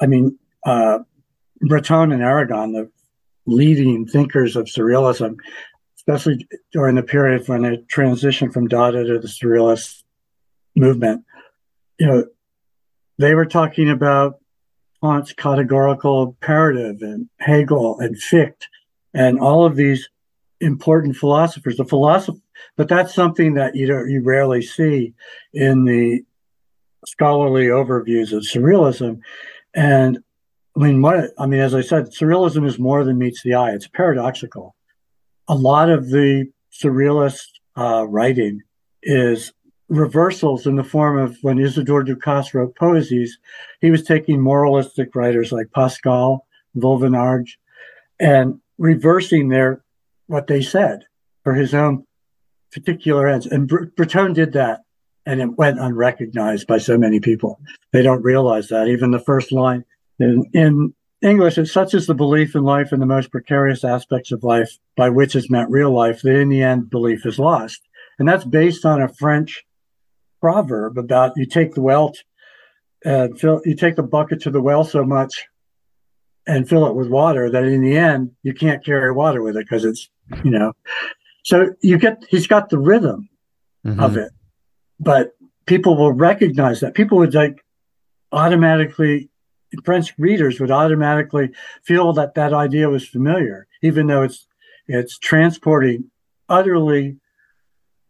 I 0.00 0.06
mean, 0.06 0.38
uh, 0.64 1.00
Breton 1.60 2.12
and 2.12 2.22
Aragon, 2.22 2.74
the 2.74 2.88
leading 3.44 4.06
thinkers 4.06 4.54
of 4.54 4.66
surrealism, 4.66 5.34
especially 5.96 6.46
during 6.70 6.94
the 6.94 7.02
period 7.02 7.48
when 7.48 7.64
it 7.64 7.88
transitioned 7.88 8.52
from 8.52 8.68
Dada 8.68 9.02
to 9.02 9.18
the 9.18 9.26
surrealist 9.26 10.04
movement, 10.76 11.24
you 11.98 12.06
know, 12.06 12.24
they 13.18 13.34
were 13.34 13.46
talking 13.46 13.90
about 13.90 14.40
Kant's 15.02 15.32
categorical 15.32 16.22
imperative 16.22 17.02
and 17.02 17.28
Hegel 17.38 18.00
and 18.00 18.16
Fichte 18.20 18.66
and 19.14 19.38
all 19.38 19.64
of 19.64 19.76
these 19.76 20.08
important 20.60 21.16
philosophers. 21.16 21.76
The 21.76 21.84
philosophy, 21.84 22.42
but 22.76 22.88
that's 22.88 23.14
something 23.14 23.54
that 23.54 23.76
you 23.76 23.86
don't, 23.86 24.10
you 24.10 24.22
rarely 24.22 24.62
see 24.62 25.14
in 25.52 25.84
the 25.84 26.22
scholarly 27.06 27.66
overviews 27.66 28.32
of 28.32 28.42
surrealism. 28.42 29.20
And 29.74 30.18
I 30.76 30.80
mean, 30.80 31.02
what 31.02 31.30
I 31.38 31.46
mean, 31.46 31.60
as 31.60 31.74
I 31.74 31.80
said, 31.80 32.06
surrealism 32.06 32.66
is 32.66 32.78
more 32.78 33.04
than 33.04 33.18
meets 33.18 33.42
the 33.42 33.54
eye. 33.54 33.72
It's 33.72 33.88
paradoxical. 33.88 34.74
A 35.48 35.54
lot 35.54 35.90
of 35.90 36.10
the 36.10 36.50
surrealist 36.72 37.46
uh, 37.76 38.06
writing 38.06 38.62
is 39.02 39.52
reversals 39.88 40.66
in 40.66 40.76
the 40.76 40.84
form 40.84 41.18
of 41.18 41.38
when 41.42 41.58
Isidore 41.58 42.04
Ducasse 42.04 42.54
wrote 42.54 42.76
poesies, 42.76 43.30
he 43.80 43.90
was 43.90 44.02
taking 44.02 44.40
moralistic 44.40 45.14
writers 45.14 45.52
like 45.52 45.72
Pascal, 45.74 46.46
Vauvenargues, 46.76 47.52
and 48.20 48.60
reversing 48.76 49.48
their 49.48 49.82
what 50.26 50.46
they 50.46 50.60
said 50.60 51.04
for 51.42 51.54
his 51.54 51.72
own 51.74 52.04
particular 52.70 53.26
ends. 53.26 53.46
And 53.46 53.66
Breton 53.68 54.34
did 54.34 54.52
that, 54.52 54.80
and 55.24 55.40
it 55.40 55.56
went 55.56 55.80
unrecognized 55.80 56.66
by 56.66 56.78
so 56.78 56.98
many 56.98 57.18
people. 57.18 57.60
They 57.92 58.02
don't 58.02 58.22
realize 58.22 58.68
that. 58.68 58.88
Even 58.88 59.10
the 59.10 59.18
first 59.18 59.52
line 59.52 59.84
in, 60.18 60.44
in 60.52 60.94
English, 61.22 61.56
it's 61.56 61.72
such 61.72 61.94
as 61.94 62.06
the 62.06 62.14
belief 62.14 62.54
in 62.54 62.62
life 62.62 62.92
and 62.92 63.00
the 63.00 63.06
most 63.06 63.30
precarious 63.30 63.84
aspects 63.84 64.32
of 64.32 64.44
life, 64.44 64.78
by 64.96 65.08
which 65.08 65.34
is 65.34 65.50
meant 65.50 65.70
real 65.70 65.90
life, 65.90 66.20
that 66.22 66.36
in 66.36 66.50
the 66.50 66.62
end, 66.62 66.90
belief 66.90 67.24
is 67.24 67.38
lost. 67.38 67.80
And 68.18 68.28
that's 68.28 68.44
based 68.44 68.84
on 68.84 69.00
a 69.00 69.08
French 69.08 69.64
proverb 70.40 70.98
about 70.98 71.32
you 71.36 71.46
take 71.46 71.74
the 71.74 71.82
well 71.82 72.12
and 73.04 73.38
fill 73.38 73.60
you 73.64 73.74
take 73.74 73.96
the 73.96 74.02
bucket 74.02 74.40
to 74.42 74.50
the 74.50 74.60
well 74.60 74.84
so 74.84 75.04
much 75.04 75.46
and 76.46 76.68
fill 76.68 76.86
it 76.86 76.94
with 76.94 77.08
water 77.08 77.50
that 77.50 77.64
in 77.64 77.82
the 77.82 77.96
end 77.96 78.30
you 78.42 78.54
can't 78.54 78.84
carry 78.84 79.12
water 79.12 79.42
with 79.42 79.56
it 79.56 79.64
because 79.64 79.84
it's 79.84 80.08
you 80.44 80.50
know 80.50 80.72
so 81.44 81.72
you 81.82 81.98
get 81.98 82.24
he's 82.28 82.46
got 82.46 82.70
the 82.70 82.78
rhythm 82.78 83.28
mm-hmm. 83.86 84.00
of 84.00 84.16
it 84.16 84.32
but 84.98 85.32
people 85.66 85.96
will 85.96 86.12
recognize 86.12 86.80
that 86.80 86.94
people 86.94 87.18
would 87.18 87.34
like 87.34 87.64
automatically 88.32 89.28
french 89.84 90.14
readers 90.18 90.58
would 90.60 90.70
automatically 90.70 91.50
feel 91.82 92.12
that 92.12 92.34
that 92.34 92.52
idea 92.52 92.88
was 92.88 93.06
familiar 93.06 93.66
even 93.82 94.06
though 94.06 94.22
it's 94.22 94.46
it's 94.86 95.18
transporting 95.18 96.10
utterly 96.48 97.16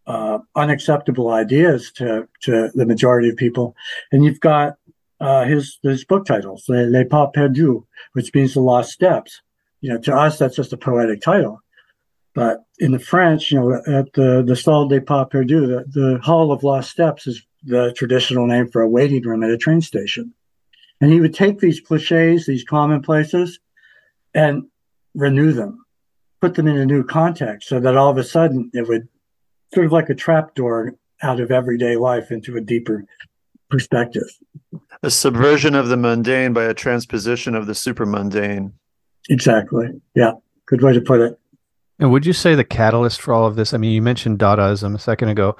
uh, 0.08 0.38
unacceptable 0.56 1.30
ideas 1.30 1.92
to 1.92 2.26
to 2.40 2.70
the 2.74 2.86
majority 2.86 3.28
of 3.28 3.36
people. 3.36 3.76
And 4.10 4.24
you've 4.24 4.40
got 4.40 4.76
uh, 5.20 5.44
his 5.44 5.78
his 5.82 6.04
book 6.04 6.24
titles, 6.24 6.64
Les 6.68 7.04
Pas 7.04 7.28
Perdus, 7.36 7.84
which 8.14 8.34
means 8.34 8.54
the 8.54 8.60
lost 8.60 8.90
steps. 8.90 9.42
You 9.80 9.92
know, 9.92 10.00
to 10.00 10.16
us 10.16 10.38
that's 10.38 10.56
just 10.56 10.72
a 10.72 10.76
poetic 10.76 11.20
title, 11.20 11.62
but 12.34 12.64
in 12.78 12.92
the 12.92 12.98
French, 12.98 13.52
you 13.52 13.60
know, 13.60 13.74
at 13.74 14.12
the 14.14 14.42
the 14.44 14.56
Salle 14.56 14.88
des 14.88 15.02
Pas 15.02 15.26
Perdus, 15.30 15.68
the, 15.68 15.84
the 16.00 16.18
Hall 16.22 16.50
of 16.50 16.64
Lost 16.64 16.90
Steps 16.90 17.26
is 17.26 17.46
the 17.64 17.92
traditional 17.94 18.46
name 18.46 18.68
for 18.68 18.80
a 18.80 18.88
waiting 18.88 19.22
room 19.22 19.42
at 19.42 19.50
a 19.50 19.58
train 19.58 19.82
station. 19.82 20.32
And 21.00 21.12
he 21.12 21.20
would 21.20 21.34
take 21.34 21.60
these 21.60 21.80
cliches, 21.80 22.46
these 22.46 22.64
commonplaces, 22.64 23.60
and 24.34 24.64
renew 25.14 25.52
them, 25.52 25.84
put 26.40 26.54
them 26.54 26.66
in 26.66 26.76
a 26.76 26.86
new 26.86 27.04
context, 27.04 27.68
so 27.68 27.78
that 27.78 27.96
all 27.96 28.10
of 28.10 28.18
a 28.18 28.24
sudden 28.24 28.70
it 28.72 28.88
would 28.88 29.06
sort 29.74 29.86
of 29.86 29.92
like 29.92 30.08
a 30.08 30.14
trapdoor 30.14 30.94
out 31.22 31.40
of 31.40 31.50
everyday 31.50 31.96
life 31.96 32.30
into 32.30 32.56
a 32.56 32.60
deeper 32.60 33.04
perspective. 33.70 34.28
A 35.02 35.10
subversion 35.10 35.74
of 35.74 35.88
the 35.88 35.96
mundane 35.96 36.52
by 36.52 36.64
a 36.64 36.74
transposition 36.74 37.54
of 37.54 37.66
the 37.66 37.74
super 37.74 38.06
mundane. 38.06 38.72
Exactly. 39.28 39.88
Yeah. 40.14 40.32
Good 40.66 40.82
way 40.82 40.92
to 40.92 41.00
put 41.00 41.20
it. 41.20 41.38
And 41.98 42.10
would 42.12 42.24
you 42.24 42.32
say 42.32 42.54
the 42.54 42.64
catalyst 42.64 43.20
for 43.20 43.34
all 43.34 43.46
of 43.46 43.56
this? 43.56 43.74
I 43.74 43.76
mean, 43.78 43.92
you 43.92 44.02
mentioned 44.02 44.38
Dadaism 44.38 44.94
a 44.94 44.98
second 44.98 45.28
ago. 45.30 45.56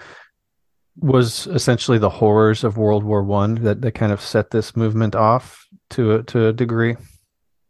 Was 1.00 1.46
essentially 1.48 1.98
the 1.98 2.10
horrors 2.10 2.64
of 2.64 2.76
World 2.76 3.04
War 3.04 3.22
One 3.22 3.56
that, 3.62 3.82
that 3.82 3.92
kind 3.92 4.10
of 4.10 4.20
set 4.20 4.50
this 4.50 4.76
movement 4.76 5.14
off 5.14 5.66
to 5.90 6.16
a, 6.16 6.22
to 6.24 6.48
a 6.48 6.52
degree 6.52 6.96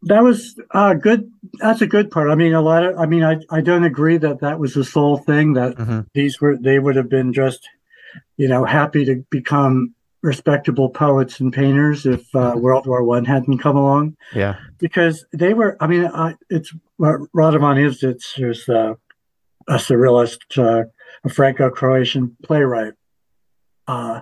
that 0.03 0.23
was 0.23 0.59
uh, 0.71 0.95
good. 0.95 1.31
That's 1.55 1.81
a 1.81 1.87
good 1.87 2.11
part. 2.11 2.31
I 2.31 2.35
mean, 2.35 2.55
a 2.55 2.61
lot 2.61 2.85
of. 2.85 2.99
I 2.99 3.07
mean, 3.07 3.25
I 3.25 3.39
I 3.51 3.61
don't 3.61 3.85
agree 3.85 4.17
that 4.19 4.41
that 4.41 4.59
was 4.59 4.75
the 4.75 4.85
sole 4.85 5.19
thing. 5.19 5.55
That 5.55 5.77
mm-hmm. 5.77 6.01
these 6.15 6.41
were 6.41 6.57
they 6.57 6.79
would 6.79 6.97
have 6.97 7.09
been 7.09 7.33
just, 7.33 7.69
you 8.37 8.49
know, 8.49 8.65
happy 8.65 9.05
to 9.05 9.25
become 9.31 9.95
respectable 10.23 10.91
poets 10.91 11.41
and 11.41 11.53
painters 11.53 12.07
if 12.07 12.21
uh, 12.35 12.53
mm-hmm. 12.53 12.61
World 12.61 12.87
War 12.87 13.03
One 13.03 13.25
hadn't 13.25 13.59
come 13.59 13.77
along. 13.77 14.17
Yeah, 14.35 14.57
because 14.79 15.25
they 15.33 15.53
were. 15.53 15.77
I 15.81 15.87
mean, 15.89 16.07
I, 16.07 16.37
it's 16.49 16.73
uh, 17.03 17.19
Radovan 17.35 17.85
is 17.85 18.03
uh, 18.69 18.95
a 19.69 19.75
surrealist, 19.75 20.59
uh, 20.59 20.85
a 21.25 21.29
Franco-Croatian 21.29 22.37
playwright. 22.43 22.95
Uh, 23.87 24.21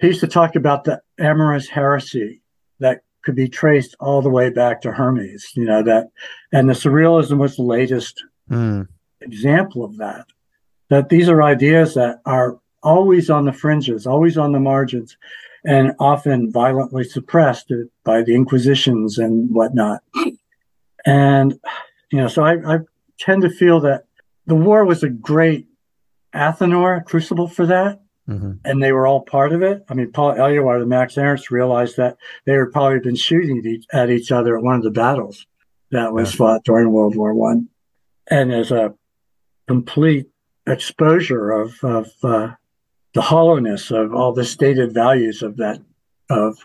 he 0.00 0.08
used 0.08 0.20
to 0.20 0.28
talk 0.28 0.56
about 0.56 0.84
the 0.84 1.00
amorous 1.18 1.68
heresy 1.68 2.42
that 2.80 3.02
could 3.22 3.34
be 3.34 3.48
traced 3.48 3.94
all 4.00 4.22
the 4.22 4.30
way 4.30 4.50
back 4.50 4.80
to 4.82 4.92
Hermes, 4.92 5.52
you 5.54 5.64
know, 5.64 5.82
that, 5.82 6.10
and 6.52 6.68
the 6.68 6.74
surrealism 6.74 7.38
was 7.38 7.56
the 7.56 7.62
latest 7.62 8.22
mm. 8.50 8.86
example 9.20 9.84
of 9.84 9.96
that. 9.98 10.26
That 10.90 11.08
these 11.08 11.28
are 11.28 11.42
ideas 11.42 11.94
that 11.94 12.20
are 12.26 12.58
always 12.82 13.30
on 13.30 13.44
the 13.44 13.52
fringes, 13.52 14.06
always 14.06 14.36
on 14.36 14.52
the 14.52 14.60
margins, 14.60 15.16
and 15.64 15.92
often 15.98 16.52
violently 16.52 17.04
suppressed 17.04 17.72
by 18.04 18.22
the 18.22 18.34
Inquisitions 18.34 19.18
and 19.18 19.48
whatnot. 19.50 20.02
And, 21.06 21.58
you 22.10 22.18
know, 22.18 22.28
so 22.28 22.44
I, 22.44 22.74
I 22.74 22.78
tend 23.18 23.42
to 23.42 23.50
feel 23.50 23.80
that 23.80 24.04
the 24.46 24.56
war 24.56 24.84
was 24.84 25.02
a 25.02 25.08
great 25.08 25.68
Athanor, 26.34 27.04
crucible 27.04 27.48
for 27.48 27.66
that. 27.66 28.01
Mm-hmm. 28.28 28.52
And 28.64 28.82
they 28.82 28.92
were 28.92 29.06
all 29.06 29.22
part 29.22 29.52
of 29.52 29.62
it. 29.62 29.84
I 29.88 29.94
mean, 29.94 30.12
Paul 30.12 30.34
Eluard 30.34 30.80
and 30.80 30.88
Max 30.88 31.18
Ernst 31.18 31.50
realized 31.50 31.96
that 31.96 32.16
they 32.44 32.52
had 32.52 32.70
probably 32.72 33.00
been 33.00 33.16
shooting 33.16 33.82
at 33.92 34.10
each 34.10 34.30
other 34.30 34.56
at 34.56 34.62
one 34.62 34.76
of 34.76 34.84
the 34.84 34.90
battles 34.90 35.44
that 35.90 36.12
was 36.12 36.32
yeah. 36.32 36.38
fought 36.38 36.64
during 36.64 36.92
World 36.92 37.16
War 37.16 37.34
One, 37.34 37.68
and 38.30 38.52
as 38.52 38.70
a 38.70 38.94
complete 39.66 40.28
exposure 40.66 41.50
of 41.50 41.74
of 41.82 42.10
uh, 42.22 42.52
the 43.14 43.22
hollowness 43.22 43.90
of 43.90 44.14
all 44.14 44.32
the 44.32 44.44
stated 44.44 44.94
values 44.94 45.42
of 45.42 45.56
that 45.56 45.80
of 46.30 46.58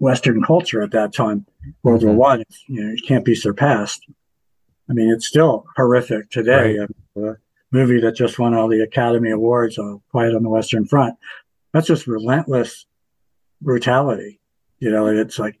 Western 0.00 0.42
culture 0.42 0.82
at 0.82 0.90
that 0.90 1.14
time, 1.14 1.46
World 1.84 2.00
mm-hmm. 2.00 2.16
War 2.16 2.16
One. 2.16 2.44
You 2.66 2.84
know, 2.84 2.92
it 2.92 3.06
can't 3.06 3.24
be 3.24 3.36
surpassed. 3.36 4.06
I 4.88 4.92
mean, 4.92 5.08
it's 5.08 5.26
still 5.26 5.66
horrific 5.76 6.30
today. 6.30 6.78
Right. 7.14 7.30
A, 7.30 7.36
movie 7.72 8.00
that 8.00 8.16
just 8.16 8.38
won 8.38 8.54
all 8.54 8.68
the 8.68 8.80
Academy 8.80 9.30
Awards, 9.30 9.78
uh, 9.78 9.96
Quiet 10.10 10.34
on 10.34 10.42
the 10.42 10.48
Western 10.48 10.86
Front. 10.86 11.16
That's 11.72 11.86
just 11.86 12.06
relentless 12.06 12.86
brutality. 13.60 14.40
You 14.78 14.90
know, 14.90 15.06
it's 15.06 15.38
like 15.38 15.58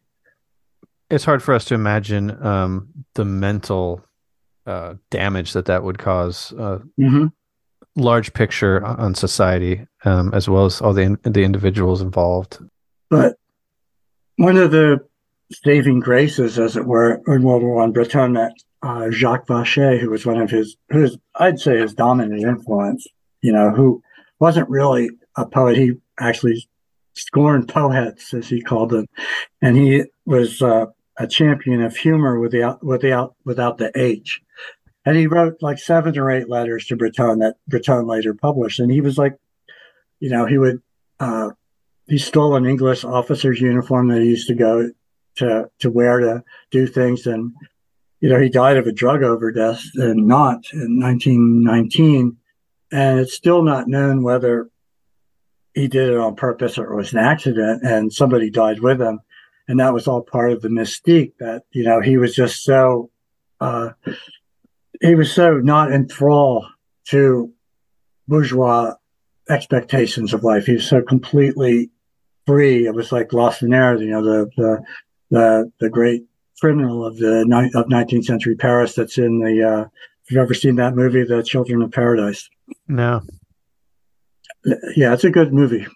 it's 1.10 1.24
hard 1.24 1.42
for 1.42 1.54
us 1.54 1.64
to 1.66 1.74
imagine 1.74 2.42
um, 2.44 2.88
the 3.14 3.24
mental 3.24 4.04
uh, 4.66 4.94
damage 5.10 5.52
that 5.52 5.66
that 5.66 5.82
would 5.82 5.98
cause. 5.98 6.52
Uh, 6.52 6.78
mm-hmm. 6.98 7.26
Large 7.96 8.32
picture 8.32 8.84
on 8.84 9.14
society, 9.14 9.86
um, 10.04 10.32
as 10.32 10.48
well 10.48 10.64
as 10.64 10.80
all 10.80 10.92
the 10.92 11.18
the 11.24 11.42
individuals 11.42 12.00
involved. 12.00 12.58
But 13.10 13.36
one 14.36 14.56
of 14.56 14.70
the 14.70 15.04
saving 15.52 16.00
graces, 16.00 16.58
as 16.58 16.76
it 16.76 16.86
were, 16.86 17.20
in 17.26 17.42
World 17.42 17.62
War 17.62 17.74
One, 17.76 17.92
Breton 17.92 18.36
uh, 18.82 19.10
Jacques 19.10 19.46
Vaché, 19.46 19.98
who 19.98 20.10
was 20.10 20.24
one 20.24 20.40
of 20.40 20.50
his, 20.50 20.76
who's 20.90 21.18
I'd 21.36 21.60
say 21.60 21.78
his 21.78 21.94
dominant 21.94 22.42
influence. 22.42 23.06
You 23.42 23.52
know, 23.52 23.70
who 23.70 24.02
wasn't 24.38 24.68
really 24.68 25.10
a 25.36 25.46
poet. 25.46 25.76
He 25.76 25.92
actually 26.18 26.68
scorned 27.14 27.68
poets, 27.68 28.34
as 28.34 28.48
he 28.48 28.60
called 28.62 28.90
them, 28.90 29.06
and 29.62 29.76
he 29.76 30.04
was 30.26 30.62
uh, 30.62 30.86
a 31.18 31.26
champion 31.26 31.82
of 31.82 31.96
humor 31.96 32.38
without 32.40 32.82
without 32.84 33.34
without 33.44 33.78
the 33.78 33.92
H. 33.94 34.40
And 35.04 35.16
he 35.16 35.26
wrote 35.26 35.56
like 35.62 35.78
seven 35.78 36.18
or 36.18 36.30
eight 36.30 36.48
letters 36.48 36.86
to 36.86 36.96
Breton 36.96 37.38
that 37.40 37.56
Breton 37.66 38.06
later 38.06 38.34
published. 38.34 38.80
And 38.80 38.90
he 38.90 39.00
was 39.00 39.16
like, 39.16 39.36
you 40.18 40.30
know, 40.30 40.46
he 40.46 40.58
would 40.58 40.82
uh, 41.18 41.50
he 42.06 42.18
stole 42.18 42.56
an 42.56 42.66
English 42.66 43.04
officer's 43.04 43.60
uniform 43.60 44.08
that 44.08 44.20
he 44.20 44.28
used 44.28 44.48
to 44.48 44.54
go 44.54 44.90
to 45.36 45.70
to 45.78 45.90
wear 45.90 46.20
to 46.20 46.44
do 46.70 46.86
things. 46.86 47.26
And 47.26 47.52
you 48.20 48.28
know, 48.28 48.40
he 48.40 48.48
died 48.48 48.76
of 48.76 48.86
a 48.86 48.92
drug 48.92 49.22
overdose 49.22 49.90
and 49.96 50.26
not 50.26 50.64
in 50.72 51.00
1919, 51.00 52.36
and 52.92 53.20
it's 53.20 53.34
still 53.34 53.62
not 53.62 53.88
known 53.88 54.22
whether 54.22 54.70
he 55.74 55.88
did 55.88 56.10
it 56.10 56.16
on 56.16 56.34
purpose 56.36 56.78
or 56.78 56.92
it 56.92 56.96
was 56.96 57.12
an 57.12 57.18
accident, 57.18 57.82
and 57.82 58.12
somebody 58.12 58.50
died 58.50 58.80
with 58.80 59.00
him 59.00 59.20
and 59.70 59.78
that 59.78 59.94
was 59.94 60.08
all 60.08 60.20
part 60.20 60.50
of 60.50 60.62
the 60.62 60.68
mystique 60.68 61.32
that 61.38 61.62
you 61.70 61.84
know 61.84 62.00
he 62.00 62.16
was 62.16 62.34
just 62.34 62.64
so 62.64 63.08
uh, 63.60 63.90
he 65.00 65.14
was 65.14 65.32
so 65.32 65.58
not 65.58 65.92
enthralled 65.92 66.64
to 67.06 67.52
bourgeois 68.26 68.94
expectations 69.48 70.34
of 70.34 70.42
life. 70.42 70.66
He 70.66 70.72
was 70.72 70.88
so 70.88 71.02
completely 71.02 71.90
free. 72.48 72.86
It 72.86 72.94
was 72.96 73.12
like 73.12 73.32
Lacenaire, 73.32 73.96
you 73.96 74.10
know, 74.10 74.24
the 74.24 74.50
the 74.56 74.84
the, 75.30 75.72
the 75.78 75.88
great 75.88 76.24
criminal 76.60 77.04
of 77.04 77.16
the 77.16 77.40
of 77.74 77.86
19th 77.86 78.24
century 78.24 78.54
Paris. 78.54 78.94
That's 78.94 79.18
in 79.18 79.40
the. 79.40 79.68
Uh, 79.68 79.84
if 80.24 80.30
you've 80.30 80.42
ever 80.42 80.54
seen 80.54 80.76
that 80.76 80.94
movie, 80.94 81.24
The 81.24 81.42
Children 81.42 81.82
of 81.82 81.90
Paradise? 81.90 82.48
No. 82.86 83.22
Yeah, 84.94 85.12
it's 85.12 85.24
a 85.24 85.30
good 85.30 85.52
movie. 85.52 85.86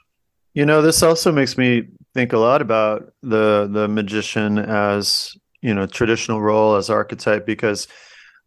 You 0.55 0.67
know, 0.67 0.83
this 0.83 1.03
also 1.03 1.31
makes 1.31 1.57
me 1.59 1.89
think 2.15 2.33
a 2.33 2.39
lot 2.39 2.63
about 2.63 3.13
the 3.23 3.69
the 3.71 3.89
magician 3.89 4.59
as 4.59 5.37
you 5.61 5.75
know 5.75 5.87
traditional 5.87 6.41
role 6.41 6.77
as 6.77 6.89
archetype 6.89 7.45
because 7.45 7.89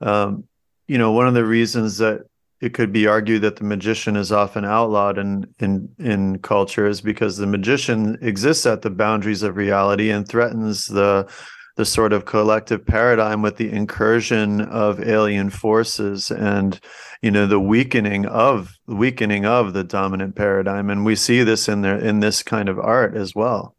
um, 0.02 0.46
you 0.88 0.98
know 0.98 1.12
one 1.12 1.28
of 1.28 1.34
the 1.34 1.46
reasons 1.46 1.98
that 1.98 2.22
it 2.60 2.74
could 2.74 2.92
be 2.92 3.06
argued 3.06 3.44
that 3.44 3.58
the 3.58 3.64
magician 3.64 4.16
is 4.16 4.32
often 4.32 4.66
outlawed 4.66 5.18
in 5.18 5.46
in 5.60 5.90
in 6.00 6.40
culture 6.40 6.88
is 6.88 7.02
because 7.02 7.38
the 7.38 7.46
magician 7.46 8.18
exists 8.22 8.66
at 8.66 8.82
the 8.82 8.90
boundaries 8.90 9.44
of 9.44 9.58
reality 9.58 10.10
and 10.10 10.28
threatens 10.28 10.88
the 10.88 11.30
the 11.78 11.86
sort 11.86 12.12
of 12.12 12.26
collective 12.26 12.86
paradigm 12.86 13.44
with 13.44 13.58
the 13.58 13.72
incursion 13.72 14.62
of 14.62 15.00
alien 15.00 15.50
forces 15.52 16.32
and 16.32 16.80
you 17.22 17.30
know 17.32 17.46
the 17.46 17.60
weakening 17.60 18.26
of 18.26 18.78
weakening 18.88 19.46
of 19.46 19.74
the 19.74 19.84
dominant 19.84 20.36
paradigm. 20.36 20.90
And 20.90 21.06
we 21.06 21.16
see 21.16 21.44
this 21.44 21.70
in 21.70 21.82
there 21.82 21.98
in 21.98 22.20
this 22.20 22.44
kind 22.44 22.68
of 22.68 22.80
art 22.80 23.16
as 23.16 23.34
well. 23.36 23.76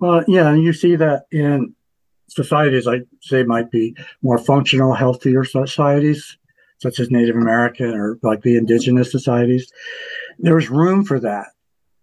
Well 0.00 0.24
yeah 0.26 0.48
and 0.48 0.62
you 0.62 0.72
see 0.72 0.96
that 0.96 1.26
in 1.30 1.74
societies 2.28 2.88
i 2.88 3.00
say 3.20 3.42
might 3.44 3.70
be 3.70 3.94
more 4.22 4.38
functional 4.38 4.94
healthier 4.94 5.44
societies 5.44 6.38
such 6.78 6.98
as 6.98 7.10
native 7.10 7.36
american 7.36 7.94
or 7.94 8.18
like 8.22 8.42
the 8.42 8.56
indigenous 8.56 9.12
societies. 9.12 9.70
There's 10.38 10.70
room 10.70 11.04
for 11.04 11.20
that. 11.20 11.48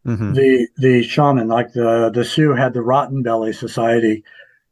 Mm-hmm. 0.07 0.31
the 0.31 0.67
the 0.77 1.03
shaman 1.03 1.49
like 1.49 1.73
the 1.73 2.09
the 2.13 2.23
sioux 2.23 2.53
had 2.53 2.73
the 2.73 2.81
rotten 2.81 3.21
belly 3.21 3.51
society 3.51 4.23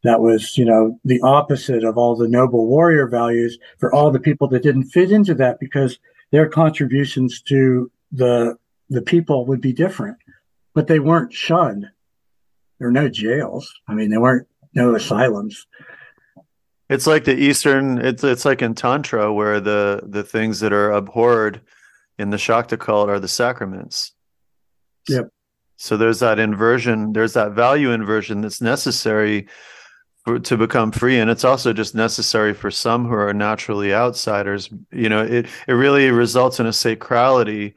that 0.08 0.22
was, 0.22 0.58
you 0.58 0.66
know, 0.66 1.00
the 1.04 1.22
opposite 1.22 1.84
of 1.84 1.98
all 1.98 2.16
the 2.16 2.28
noble 2.28 2.68
warrior 2.68 3.08
values 3.08 3.58
for 3.78 3.94
all 3.94 4.12
the 4.12 4.20
people 4.20 4.48
that 4.50 4.64
didn't 4.64 4.86
fit 4.86 5.12
into 5.12 5.34
that 5.36 5.60
because 5.60 6.00
their 6.32 6.48
contributions 6.48 7.42
to 7.42 7.92
the 8.12 8.58
the 8.90 9.02
people 9.02 9.46
would 9.46 9.62
be 9.62 9.74
different. 9.74 10.18
But 10.74 10.88
they 10.88 11.00
weren't 11.00 11.34
shunned. 11.34 11.88
There 12.80 12.88
were 12.88 12.92
no 12.92 13.10
jails. 13.10 13.74
I 13.88 13.94
mean, 13.94 14.10
there 14.10 14.22
weren't 14.22 14.48
no 14.74 14.96
asylums. 14.96 15.66
It's 16.90 17.08
like 17.08 17.26
the 17.26 17.36
Eastern. 17.36 17.98
It's 17.98 18.24
it's 18.24 18.46
like 18.46 18.62
in 18.62 18.76
Tantra 18.76 19.34
where 19.34 19.60
the 19.60 20.02
the 20.06 20.24
things 20.24 20.60
that 20.62 20.72
are 20.72 20.92
abhorred 20.92 21.62
in 22.18 22.30
the 22.30 22.38
Shakta 22.38 22.80
cult 22.80 23.10
are 23.10 23.20
the 23.20 23.28
sacraments. 23.28 24.14
Yep. 25.10 25.30
So 25.78 25.98
there's 25.98 26.20
that 26.20 26.40
inversion. 26.40 27.14
There's 27.14 27.34
that 27.34 27.52
value 27.52 27.92
inversion 27.92 28.42
that's 28.42 28.62
necessary 28.62 29.48
for, 30.28 30.40
to 30.40 30.58
become 30.58 30.92
free. 30.92 31.20
And 31.20 31.30
it's 31.30 31.46
also 31.46 31.72
just 31.72 31.96
necessary 31.96 32.54
for 32.54 32.70
some 32.70 33.06
who 33.06 33.14
are 33.14 33.34
naturally 33.34 33.94
outsiders. 33.94 34.70
You 34.92 35.08
know 35.08 35.24
it 35.24 35.48
it 35.68 35.72
really 35.72 36.12
results 36.12 36.60
in 36.60 36.66
a 36.66 36.72
sacrality 36.72 37.76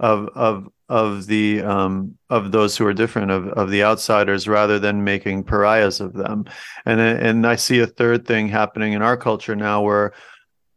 of 0.00 0.28
of 0.34 0.68
of 0.88 1.26
the 1.26 1.62
um 1.62 2.18
of 2.28 2.50
those 2.50 2.76
who 2.76 2.84
are 2.86 2.92
different 2.92 3.30
of 3.30 3.46
of 3.50 3.70
the 3.70 3.84
outsiders 3.84 4.48
rather 4.48 4.80
than 4.80 5.04
making 5.04 5.44
pariahs 5.44 6.00
of 6.00 6.14
them. 6.14 6.44
And 6.84 7.00
and 7.00 7.46
I 7.46 7.54
see 7.54 7.78
a 7.78 7.86
third 7.86 8.26
thing 8.26 8.48
happening 8.48 8.94
in 8.94 9.02
our 9.02 9.16
culture 9.16 9.54
now 9.54 9.82
where 9.82 10.12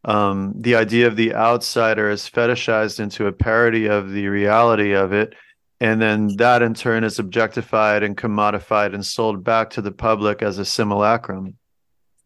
um, 0.03 0.53
the 0.55 0.75
idea 0.75 1.07
of 1.07 1.15
the 1.15 1.33
outsider 1.33 2.11
is 2.11 2.29
fetishized 2.29 2.99
into 2.99 3.25
a 3.25 3.31
parody 3.31 3.87
of 3.87 4.11
the 4.11 4.27
reality 4.27 4.93
of 4.93 5.11
it 5.11 5.33
and 5.79 6.01
then 6.01 6.35
that 6.37 6.61
in 6.61 6.73
turn 6.73 7.03
is 7.03 7.19
objectified 7.19 8.03
and 8.03 8.17
commodified 8.17 8.93
and 8.93 9.05
sold 9.05 9.43
back 9.43 9.69
to 9.71 9.81
the 9.81 9.91
public 9.91 10.41
as 10.41 10.57
a 10.57 10.65
simulacrum. 10.65 11.57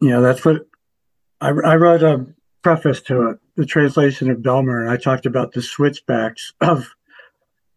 Yeah, 0.00 0.20
that's 0.20 0.44
what 0.44 0.66
I, 1.40 1.48
I 1.48 1.76
wrote 1.76 2.02
a 2.02 2.26
preface 2.62 3.00
to 3.02 3.30
it, 3.30 3.38
the 3.56 3.66
translation 3.66 4.30
of 4.30 4.38
Bellmer, 4.38 4.82
and 4.82 4.90
I 4.90 4.96
talked 4.96 5.26
about 5.26 5.52
the 5.52 5.62
switchbacks 5.62 6.52
of 6.60 6.88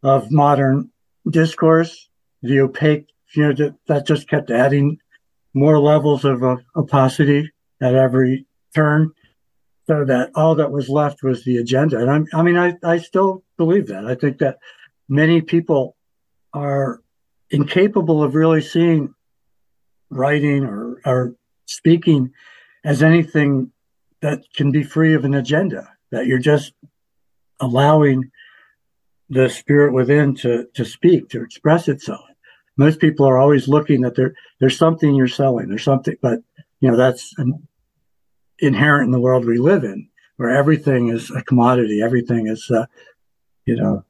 of 0.03 0.31
modern 0.31 0.89
discourse, 1.29 2.09
the 2.41 2.59
opaque, 2.59 3.07
you 3.35 3.43
know, 3.43 3.53
that, 3.53 3.75
that 3.87 4.05
just 4.05 4.27
kept 4.27 4.51
adding 4.51 4.99
more 5.53 5.79
levels 5.79 6.25
of 6.25 6.43
uh, 6.43 6.57
opacity 6.75 7.49
at 7.81 7.95
every 7.95 8.45
turn, 8.75 9.11
so 9.87 10.03
that 10.03 10.31
all 10.35 10.55
that 10.55 10.71
was 10.71 10.89
left 10.89 11.23
was 11.23 11.45
the 11.45 11.57
agenda. 11.57 11.99
And 11.99 12.11
I'm, 12.11 12.27
I 12.33 12.41
mean, 12.41 12.57
I, 12.57 12.73
I 12.83 12.97
still 12.97 13.43
believe 13.57 13.87
that. 13.87 14.05
I 14.05 14.15
think 14.15 14.39
that 14.39 14.57
many 15.13 15.41
people 15.41 15.95
are 16.53 17.01
incapable 17.51 18.23
of 18.23 18.33
really 18.33 18.61
seeing 18.61 19.13
writing 20.09 20.63
or, 20.63 20.99
or 21.05 21.35
speaking 21.67 22.31
as 22.83 23.03
anything 23.03 23.71
that 24.21 24.41
can 24.55 24.71
be 24.71 24.81
free 24.81 25.13
of 25.13 25.23
an 25.23 25.35
agenda, 25.35 25.87
that 26.11 26.25
you're 26.25 26.39
just 26.39 26.73
allowing 27.59 28.31
the 29.29 29.47
spirit 29.49 29.93
within 29.93 30.33
to, 30.35 30.65
to 30.73 30.83
speak, 30.83 31.29
to 31.29 31.43
express 31.43 31.87
itself. 31.87 32.25
Most 32.75 32.99
people 32.99 33.27
are 33.27 33.37
always 33.37 33.67
looking 33.67 34.01
that 34.01 34.15
there, 34.15 34.33
there's 34.59 34.77
something 34.77 35.13
you're 35.13 35.27
selling, 35.27 35.69
there's 35.69 35.83
something, 35.83 36.15
but 36.23 36.39
you 36.79 36.89
know, 36.89 36.97
that's 36.97 37.33
an, 37.37 37.67
inherent 38.59 39.05
in 39.05 39.11
the 39.11 39.19
world 39.19 39.45
we 39.45 39.59
live 39.59 39.83
in, 39.83 40.09
where 40.37 40.49
everything 40.49 41.09
is 41.09 41.29
a 41.29 41.43
commodity, 41.43 42.01
everything 42.01 42.47
is, 42.47 42.69
uh, 42.71 42.87
you 43.65 43.75
know, 43.75 44.03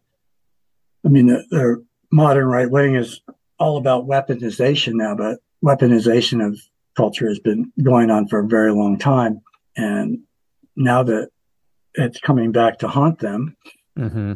I 1.06 1.10
mean, 1.10 1.28
the, 1.28 1.46
the 1.50 1.86
modern 2.12 2.46
right 2.46 2.70
wing 2.70 2.96
is 2.96 3.22
all 3.60 3.78
about 3.78 4.08
weaponization 4.08 4.94
now, 4.94 5.16
but 5.16 5.40
weaponization 5.64 6.46
of 6.46 6.60
culture 6.96 7.28
has 7.28 7.40
been 7.40 7.72
going 7.82 8.10
on 8.10 8.28
for 8.28 8.40
a 8.40 8.48
very 8.48 8.72
long 8.72 8.98
time. 8.98 9.42
And 9.76 10.20
now 10.76 11.04
that 11.04 11.30
it's 11.96 12.20
coming 12.20 12.52
back 12.52 12.80
to 12.80 12.88
haunt 12.88 13.20
them, 13.20 13.56
mm-hmm. 13.98 14.34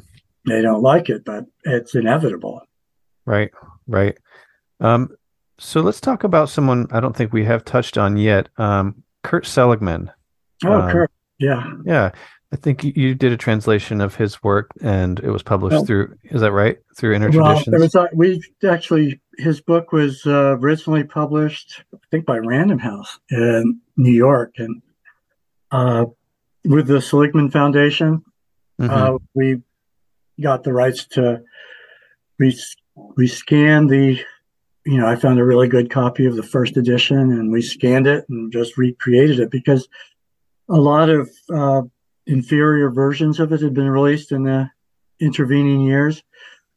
they 0.47 0.61
don't 0.61 0.81
like 0.81 1.09
it, 1.09 1.23
but 1.25 1.45
it's 1.63 1.95
inevitable. 1.95 2.61
Right, 3.25 3.51
right. 3.87 4.17
Um, 4.79 5.09
so 5.59 5.81
let's 5.81 6.01
talk 6.01 6.23
about 6.23 6.49
someone 6.49 6.87
I 6.91 6.99
don't 6.99 7.15
think 7.15 7.33
we 7.33 7.45
have 7.45 7.65
touched 7.65 7.97
on 7.97 8.17
yet. 8.17 8.49
Um, 8.57 9.03
Kurt 9.23 9.45
Seligmann. 9.45 10.09
Oh, 10.63 10.81
um, 10.81 10.91
Kurt. 10.91 11.11
Yeah. 11.39 11.71
Yeah. 11.85 12.11
I 12.51 12.55
think 12.55 12.83
you- 12.83 13.13
did 13.15 13.31
a 13.33 13.37
translation 13.37 13.99
of 13.99 14.15
his 14.15 14.41
work, 14.41 14.71
and 14.81 15.19
it 15.19 15.29
was 15.29 15.43
published 15.43 15.73
Well- 15.75 15.85
through. 15.85 16.15
Is 16.23 16.41
that 16.41 16.53
right? 16.53 16.77
Through 16.95 17.11
Well, 17.11 17.15
Inner 17.23 17.31
Traditions. 17.31 17.75
it 17.75 17.79
was 17.79 17.95
uh, 17.95 18.07
we 18.13 18.41
actually 18.67 19.19
his 19.37 19.59
book 19.61 19.91
was 19.91 20.25
uh, 20.25 20.55
originally 20.59 21.03
published, 21.03 21.83
I 21.93 21.97
think, 22.09 22.25
by 22.25 22.37
Random 22.37 22.79
House 22.79 23.19
in 23.29 23.79
New 23.97 24.11
York, 24.13 24.53
and 24.57 24.81
uh, 25.71 26.05
with 26.65 26.87
the 26.87 27.01
Seligmann 27.01 27.51
Foundation, 27.51 28.23
Mhm. 28.79 28.89
uh, 28.89 29.17
we 29.33 29.61
got 30.41 30.63
the 30.63 30.71
rights 30.73 31.05
to 31.07 31.41
we 32.39 32.55
we 33.17 33.27
scanned 33.27 33.89
the 33.89 34.19
you 34.85 34.97
know 34.97 35.07
i 35.07 35.15
found 35.15 35.39
a 35.39 35.43
really 35.43 35.67
good 35.67 35.89
copy 35.89 36.25
of 36.27 36.35
the 36.35 36.43
first 36.43 36.77
edition 36.77 37.17
and 37.17 37.51
we 37.51 37.61
scanned 37.61 38.05
it 38.07 38.23
and 38.29 38.51
just 38.51 38.77
recreated 38.77 39.39
it 39.39 39.49
because 39.49 39.87
a 40.69 40.79
lot 40.79 41.09
of 41.09 41.27
uh, 41.51 41.81
inferior 42.27 42.89
versions 42.89 43.39
of 43.39 43.51
it 43.51 43.61
had 43.61 43.73
been 43.73 43.89
released 43.89 44.31
in 44.31 44.43
the 44.43 44.69
intervening 45.19 45.81
years 45.81 46.21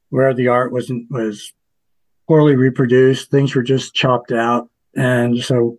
where 0.08 0.32
the 0.32 0.48
art 0.48 0.72
wasn't 0.72 1.10
was 1.10 1.52
poorly 2.26 2.56
reproduced. 2.56 3.30
Things 3.30 3.54
were 3.54 3.62
just 3.62 3.94
chopped 3.94 4.32
out. 4.32 4.70
And 4.96 5.38
so 5.42 5.78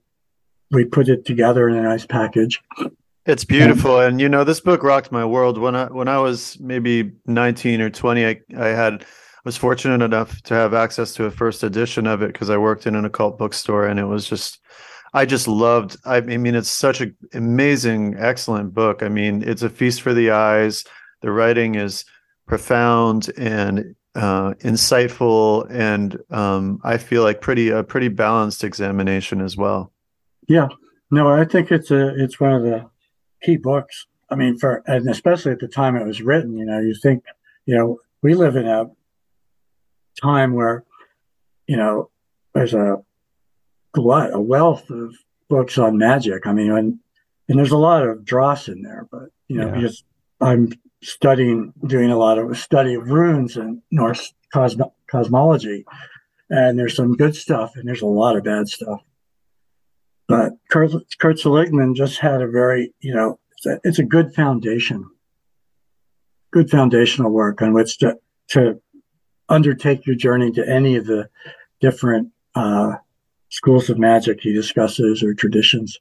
we 0.69 0.85
put 0.85 1.09
it 1.09 1.25
together 1.25 1.67
in 1.67 1.75
a 1.75 1.81
nice 1.81 2.05
package. 2.05 2.61
It's 3.25 3.45
beautiful, 3.45 3.99
and 3.99 4.19
you 4.19 4.27
know 4.27 4.43
this 4.43 4.61
book 4.61 4.81
rocked 4.81 5.11
my 5.11 5.23
world. 5.23 5.59
When 5.59 5.75
I 5.75 5.85
when 5.85 6.07
I 6.07 6.17
was 6.17 6.59
maybe 6.59 7.11
nineteen 7.27 7.79
or 7.79 7.89
twenty, 7.89 8.25
I 8.25 8.41
I 8.57 8.69
had 8.69 9.05
was 9.45 9.57
fortunate 9.57 10.03
enough 10.03 10.41
to 10.43 10.55
have 10.55 10.73
access 10.73 11.13
to 11.15 11.25
a 11.25 11.31
first 11.31 11.63
edition 11.63 12.07
of 12.07 12.23
it 12.23 12.33
because 12.33 12.49
I 12.49 12.57
worked 12.57 12.87
in 12.87 12.95
an 12.95 13.05
occult 13.05 13.37
bookstore, 13.37 13.85
and 13.87 13.99
it 13.99 14.05
was 14.05 14.27
just 14.27 14.59
I 15.13 15.25
just 15.25 15.47
loved. 15.47 15.97
I, 16.05 16.21
mean, 16.21 16.55
it's 16.55 16.69
such 16.69 17.01
an 17.01 17.15
amazing, 17.33 18.15
excellent 18.17 18.73
book. 18.73 19.03
I 19.03 19.09
mean, 19.09 19.43
it's 19.45 19.61
a 19.61 19.69
feast 19.69 20.01
for 20.01 20.13
the 20.13 20.31
eyes. 20.31 20.85
The 21.21 21.31
writing 21.31 21.75
is 21.75 22.05
profound 22.47 23.29
and 23.37 23.95
uh, 24.15 24.53
insightful, 24.59 25.67
and 25.69 26.17
um, 26.29 26.79
I 26.83 26.97
feel 26.97 27.23
like 27.23 27.41
pretty 27.41 27.69
a 27.69 27.83
pretty 27.83 28.07
balanced 28.07 28.63
examination 28.63 29.41
as 29.41 29.55
well. 29.55 29.91
Yeah, 30.47 30.67
no, 31.11 31.29
I 31.29 31.45
think 31.45 31.71
it's 31.71 31.91
a 31.91 32.13
it's 32.21 32.39
one 32.39 32.53
of 32.53 32.63
the 32.63 32.89
key 33.41 33.57
books. 33.57 34.07
I 34.29 34.35
mean, 34.35 34.57
for 34.57 34.83
and 34.85 35.07
especially 35.09 35.51
at 35.51 35.59
the 35.59 35.67
time 35.67 35.95
it 35.95 36.05
was 36.05 36.21
written, 36.21 36.57
you 36.57 36.65
know, 36.65 36.79
you 36.79 36.95
think, 36.95 37.23
you 37.65 37.75
know, 37.75 37.99
we 38.21 38.33
live 38.33 38.55
in 38.55 38.67
a 38.67 38.89
time 40.21 40.53
where, 40.53 40.83
you 41.67 41.77
know, 41.77 42.09
there's 42.53 42.73
a 42.73 42.97
glut, 43.93 44.33
a 44.33 44.39
wealth 44.39 44.89
of 44.89 45.13
books 45.49 45.77
on 45.77 45.97
magic. 45.97 46.47
I 46.47 46.53
mean, 46.53 46.71
and 46.71 46.99
and 47.49 47.57
there's 47.59 47.71
a 47.71 47.77
lot 47.77 48.03
of 48.07 48.23
dross 48.23 48.67
in 48.69 48.81
there, 48.81 49.07
but 49.11 49.29
you 49.47 49.57
know, 49.57 49.67
Yeah. 49.67 49.75
because 49.75 50.03
I'm 50.39 50.69
studying, 51.03 51.73
doing 51.85 52.09
a 52.11 52.17
lot 52.17 52.37
of 52.37 52.57
study 52.57 52.93
of 52.93 53.09
runes 53.09 53.57
and 53.57 53.81
Norse 53.91 54.33
cosmo- 54.53 54.93
cosmology, 55.09 55.83
and 56.49 56.77
there's 56.79 56.95
some 56.95 57.15
good 57.15 57.35
stuff 57.35 57.75
and 57.75 57.87
there's 57.87 58.01
a 58.01 58.07
lot 58.07 58.37
of 58.37 58.43
bad 58.43 58.67
stuff. 58.69 59.01
But 60.27 60.53
Kurt, 60.69 60.91
Kurt 61.19 61.37
Seligmann 61.39 61.95
just 61.95 62.19
had 62.19 62.41
a 62.41 62.47
very, 62.47 62.93
you 63.01 63.13
know, 63.13 63.39
it's 63.57 63.65
a, 63.65 63.79
it's 63.83 63.99
a 63.99 64.03
good 64.05 64.33
foundation, 64.33 65.09
good 66.51 66.69
foundational 66.69 67.31
work 67.31 67.61
on 67.61 67.73
which 67.73 67.97
to 67.99 68.17
to 68.49 68.81
undertake 69.49 70.05
your 70.05 70.15
journey 70.15 70.51
to 70.51 70.67
any 70.67 70.95
of 70.95 71.05
the 71.05 71.29
different 71.81 72.29
uh, 72.55 72.95
schools 73.51 73.89
of 73.89 73.99
magic 73.99 74.41
he 74.41 74.53
discusses 74.53 75.21
or 75.21 75.33
traditions. 75.33 75.99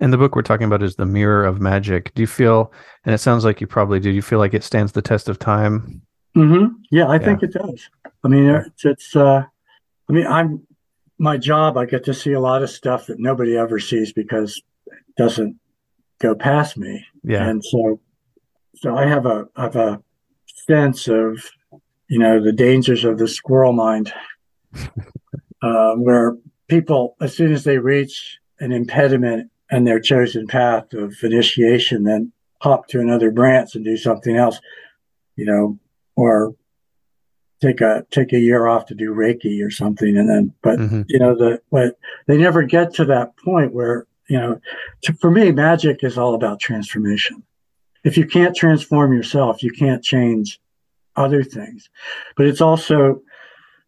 And 0.00 0.12
the 0.12 0.18
book 0.18 0.34
we're 0.36 0.42
talking 0.42 0.66
about 0.66 0.82
is 0.82 0.96
The 0.96 1.06
Mirror 1.06 1.46
of 1.46 1.60
Magic. 1.60 2.12
Do 2.14 2.22
you 2.22 2.26
feel, 2.26 2.72
and 3.04 3.14
it 3.14 3.18
sounds 3.18 3.44
like 3.44 3.60
you 3.60 3.66
probably 3.66 4.00
do, 4.00 4.10
you 4.10 4.22
feel 4.22 4.40
like 4.40 4.52
it 4.52 4.64
stands 4.64 4.92
the 4.92 5.00
test 5.00 5.28
of 5.28 5.38
time? 5.38 6.02
hmm 6.34 6.66
Yeah, 6.90 7.08
I 7.08 7.18
think 7.18 7.42
it 7.42 7.52
does. 7.52 7.88
I 8.24 8.28
mean, 8.28 8.46
it's, 8.46 8.84
it's 8.84 9.16
uh, 9.16 9.44
I 10.08 10.12
mean, 10.12 10.26
I'm 10.26 10.66
my 11.18 11.36
job. 11.38 11.76
I 11.76 11.86
get 11.86 12.04
to 12.04 12.14
see 12.14 12.32
a 12.32 12.40
lot 12.40 12.62
of 12.62 12.70
stuff 12.70 13.06
that 13.06 13.20
nobody 13.20 13.56
ever 13.56 13.78
sees 13.78 14.12
because 14.12 14.60
it 14.86 15.16
doesn't 15.16 15.58
go 16.20 16.34
past 16.34 16.76
me. 16.76 17.06
Yeah. 17.22 17.48
And 17.48 17.64
so, 17.64 18.00
so 18.74 18.96
I 18.96 19.06
have 19.06 19.26
a 19.26 19.46
I 19.54 19.62
have 19.62 19.76
a 19.76 20.02
sense 20.66 21.06
of, 21.06 21.38
you 22.08 22.18
know, 22.18 22.42
the 22.42 22.52
dangers 22.52 23.04
of 23.04 23.18
the 23.18 23.28
squirrel 23.28 23.72
mind, 23.72 24.12
uh, 25.62 25.94
where 25.94 26.36
people, 26.68 27.16
as 27.20 27.36
soon 27.36 27.52
as 27.52 27.64
they 27.64 27.78
reach 27.78 28.38
an 28.60 28.72
impediment 28.72 29.50
in 29.70 29.84
their 29.84 30.00
chosen 30.00 30.46
path 30.46 30.92
of 30.92 31.14
initiation, 31.22 32.04
then 32.04 32.32
hop 32.60 32.86
to 32.88 33.00
another 33.00 33.30
branch 33.30 33.74
and 33.74 33.84
do 33.84 33.96
something 33.96 34.36
else, 34.36 34.60
you 35.36 35.44
know, 35.44 35.78
or 36.16 36.54
take 37.60 37.80
a 37.80 38.06
take 38.10 38.32
a 38.32 38.38
year 38.38 38.66
off 38.66 38.86
to 38.86 38.94
do 38.94 39.14
Reiki 39.14 39.64
or 39.64 39.70
something, 39.70 40.16
and 40.16 40.28
then, 40.28 40.52
but 40.62 40.78
Mhm. 40.78 41.04
you 41.08 41.18
know, 41.18 41.34
the 41.34 41.60
but 41.70 41.98
they 42.26 42.36
never 42.36 42.62
get 42.62 42.94
to 42.94 43.04
that 43.06 43.36
point 43.36 43.72
where 43.72 44.06
you 44.28 44.38
know, 44.38 44.58
to, 45.02 45.12
for 45.14 45.30
me, 45.30 45.52
magic 45.52 46.02
is 46.02 46.16
all 46.16 46.34
about 46.34 46.58
transformation. 46.58 47.42
If 48.04 48.16
you 48.16 48.26
can't 48.26 48.56
transform 48.56 49.12
yourself, 49.12 49.62
you 49.62 49.70
can't 49.70 50.02
change 50.02 50.60
other 51.16 51.42
things. 51.42 51.90
But 52.36 52.46
it's 52.46 52.60
also, 52.60 53.20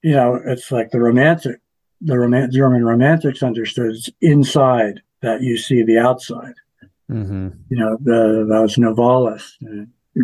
you 0.07 0.13
know, 0.13 0.41
it's 0.47 0.71
like 0.71 0.93
the 0.93 1.01
romantic, 1.01 1.57
the 2.01 2.49
German 2.53 2.85
romantics 2.85 3.43
understood 3.43 3.91
it's 3.91 4.09
inside 4.21 5.03
that 5.21 5.43
you 5.43 5.59
see 5.59 5.83
the 5.83 5.99
outside. 5.99 6.55
hmm 7.09 7.49
You 7.71 7.77
know, 7.77 7.99
the, 8.01 8.47
that 8.49 8.61
was 8.63 8.77
Novalis. 8.77 9.45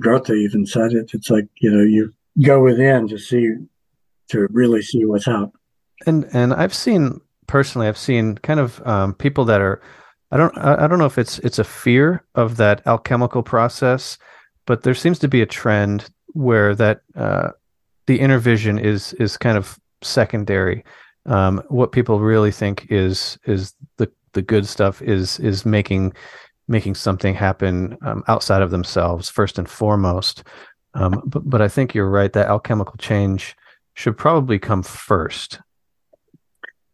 Goethe 0.00 0.30
even 0.30 0.66
said 0.66 0.92
it. 0.92 1.10
It's 1.14 1.30
like, 1.30 1.48
you 1.56 1.68
know, 1.68 1.82
you 1.82 2.12
go 2.42 2.62
within 2.62 3.08
to 3.08 3.18
see, 3.18 3.54
to 4.28 4.46
really 4.52 4.82
see 4.82 5.04
what's 5.04 5.26
out. 5.26 5.50
And 6.06 6.28
and 6.32 6.54
I've 6.54 6.74
seen 6.74 7.20
personally, 7.48 7.88
I've 7.88 7.98
seen 7.98 8.36
kind 8.36 8.60
of 8.60 8.80
um, 8.86 9.14
people 9.14 9.44
that 9.46 9.60
are, 9.60 9.82
I 10.30 10.36
don't 10.36 10.56
I, 10.58 10.84
I 10.84 10.86
don't 10.86 11.00
know 11.00 11.06
if 11.06 11.18
it's 11.18 11.40
it's 11.40 11.58
a 11.58 11.64
fear 11.64 12.24
of 12.36 12.56
that 12.58 12.86
alchemical 12.86 13.42
process, 13.42 14.16
but 14.64 14.84
there 14.84 14.94
seems 14.94 15.18
to 15.18 15.28
be 15.28 15.42
a 15.42 15.46
trend 15.46 16.08
where 16.34 16.72
that 16.76 17.00
uh, 17.16 17.50
the 18.12 18.20
inner 18.20 18.38
vision 18.38 18.78
is 18.78 19.14
is 19.14 19.38
kind 19.38 19.56
of 19.56 19.78
secondary. 20.02 20.84
Um, 21.24 21.62
what 21.68 21.92
people 21.92 22.20
really 22.20 22.50
think 22.52 22.86
is 22.90 23.38
is 23.46 23.74
the 23.96 24.10
the 24.34 24.42
good 24.42 24.66
stuff 24.66 25.00
is 25.00 25.38
is 25.40 25.64
making 25.64 26.12
making 26.68 26.94
something 26.94 27.34
happen 27.34 27.96
um, 28.02 28.22
outside 28.28 28.60
of 28.60 28.70
themselves 28.70 29.30
first 29.30 29.58
and 29.58 29.66
foremost. 29.66 30.44
Um, 30.92 31.22
but 31.24 31.48
but 31.48 31.62
I 31.62 31.68
think 31.68 31.94
you're 31.94 32.10
right 32.10 32.30
that 32.34 32.48
alchemical 32.48 32.96
change 32.98 33.56
should 33.94 34.18
probably 34.18 34.58
come 34.58 34.82
first, 34.82 35.60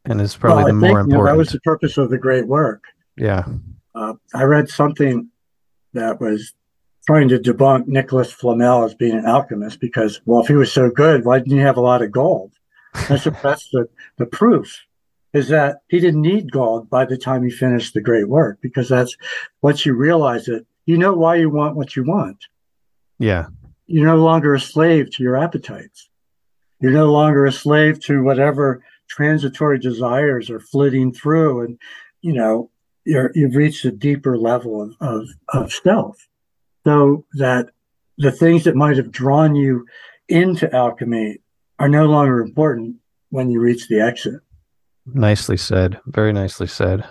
and 0.05 0.21
is 0.21 0.37
probably 0.37 0.65
Well, 0.65 0.73
the 0.73 0.79
more 0.79 0.89
you 0.91 0.95
know, 0.95 1.01
important. 1.01 1.27
that 1.35 1.37
was 1.39 1.49
the 1.51 1.61
purpose 1.61 1.99
of 1.99 2.11
the 2.11 2.19
great 2.19 2.47
work. 2.47 2.85
yeah, 3.17 3.45
Uh, 3.97 4.15
I 4.35 4.45
read 4.45 4.69
something 4.69 5.31
that 5.95 6.21
was 6.21 6.55
trying 7.09 7.27
to 7.31 7.39
debunk 7.39 7.87
Nicholas 7.87 8.31
Flamel 8.31 8.85
as 8.85 8.95
being 8.95 9.17
an 9.17 9.25
alchemist 9.25 9.81
because, 9.81 10.21
well, 10.27 10.43
if 10.43 10.47
he 10.47 10.53
was 10.53 10.71
so 10.71 10.91
good, 10.91 11.25
why 11.25 11.39
didn't 11.39 11.57
he 11.57 11.63
have 11.63 11.79
a 11.79 11.81
lot 11.81 12.03
of 12.03 12.13
gold? 12.13 12.53
That's, 13.09 13.25
that's 13.43 13.71
the, 13.71 13.89
the 14.19 14.27
proof 14.27 14.79
is 15.33 15.49
that 15.49 15.79
he 15.89 16.01
didn't 16.01 16.21
need 16.21 16.53
gold 16.53 16.91
by 16.91 17.07
the 17.07 17.17
time 17.17 17.43
he 17.43 17.51
finished 17.51 17.95
the 17.95 18.03
great 18.03 18.29
work 18.29 18.59
because 18.61 18.91
that's 18.91 19.17
once 19.63 19.87
you 19.87 19.95
realize 19.95 20.49
it, 20.49 20.67
you 20.85 20.99
know 20.99 21.15
why 21.15 21.37
you 21.37 21.49
want 21.49 21.77
what 21.77 21.97
you 21.97 22.05
want. 22.05 22.45
yeah, 23.19 23.47
You're 23.87 24.05
no 24.05 24.23
longer 24.23 24.53
a 24.53 24.61
slave 24.61 25.11
to 25.13 25.23
your 25.23 25.39
appetites. 25.39 26.11
You're 26.79 26.93
no 26.93 27.11
longer 27.11 27.47
a 27.47 27.53
slave 27.53 28.05
to 28.05 28.23
whatever 28.23 28.85
transitory 29.09 29.79
desires 29.79 30.51
are 30.51 30.61
flitting 30.61 31.15
through. 31.15 31.65
And, 31.65 31.79
you 32.21 32.35
know, 32.35 32.71
you're, 33.07 33.33
you've 33.35 33.57
reached 33.57 33.87
a 33.87 33.93
deeper 33.93 34.37
level 34.37 34.83
of, 34.83 34.95
of, 35.01 35.29
of 35.55 35.73
self. 35.73 36.29
So 36.89 37.27
that 37.35 37.69
the 38.17 38.33
things 38.33 38.65
that 38.65 38.75
might 38.75 38.97
have 38.97 39.11
drawn 39.11 39.55
you 39.55 39.85
into 40.27 40.75
alchemy 40.75 41.37
are 41.79 41.89
no 41.89 42.07
longer 42.07 42.41
important 42.41 42.97
when 43.29 43.51
you 43.51 43.61
reach 43.61 43.89
the 43.89 44.01
exit. 44.01 44.41
nicely 45.05 45.59
said. 45.59 46.01
Very 46.07 46.33
nicely 46.33 46.67
said. 46.67 47.07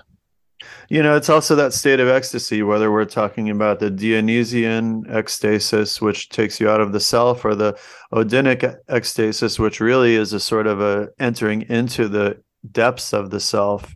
You 0.90 1.04
know, 1.04 1.16
it's 1.16 1.30
also 1.30 1.56
that 1.58 1.74
state 1.74 2.00
of 2.00 2.08
ecstasy, 2.08 2.64
whether 2.64 2.92
we're 2.92 3.06
talking 3.06 3.52
about 3.52 3.80
the 3.80 3.92
Dionysian 3.92 5.06
ecstasis, 5.06 6.02
which 6.02 6.30
takes 6.30 6.60
you 6.60 6.68
out 6.68 6.82
of 6.82 6.92
the 6.92 7.00
self, 7.00 7.46
or 7.46 7.54
the 7.54 7.78
Odinic 8.12 8.78
ecstasis, 8.90 9.60
which 9.60 9.80
really 9.80 10.16
is 10.16 10.34
a 10.34 10.40
sort 10.40 10.66
of 10.66 10.82
a 10.82 11.10
entering 11.20 11.62
into 11.70 12.08
the 12.08 12.42
depths 12.72 13.14
of 13.14 13.30
the 13.30 13.40
self. 13.40 13.96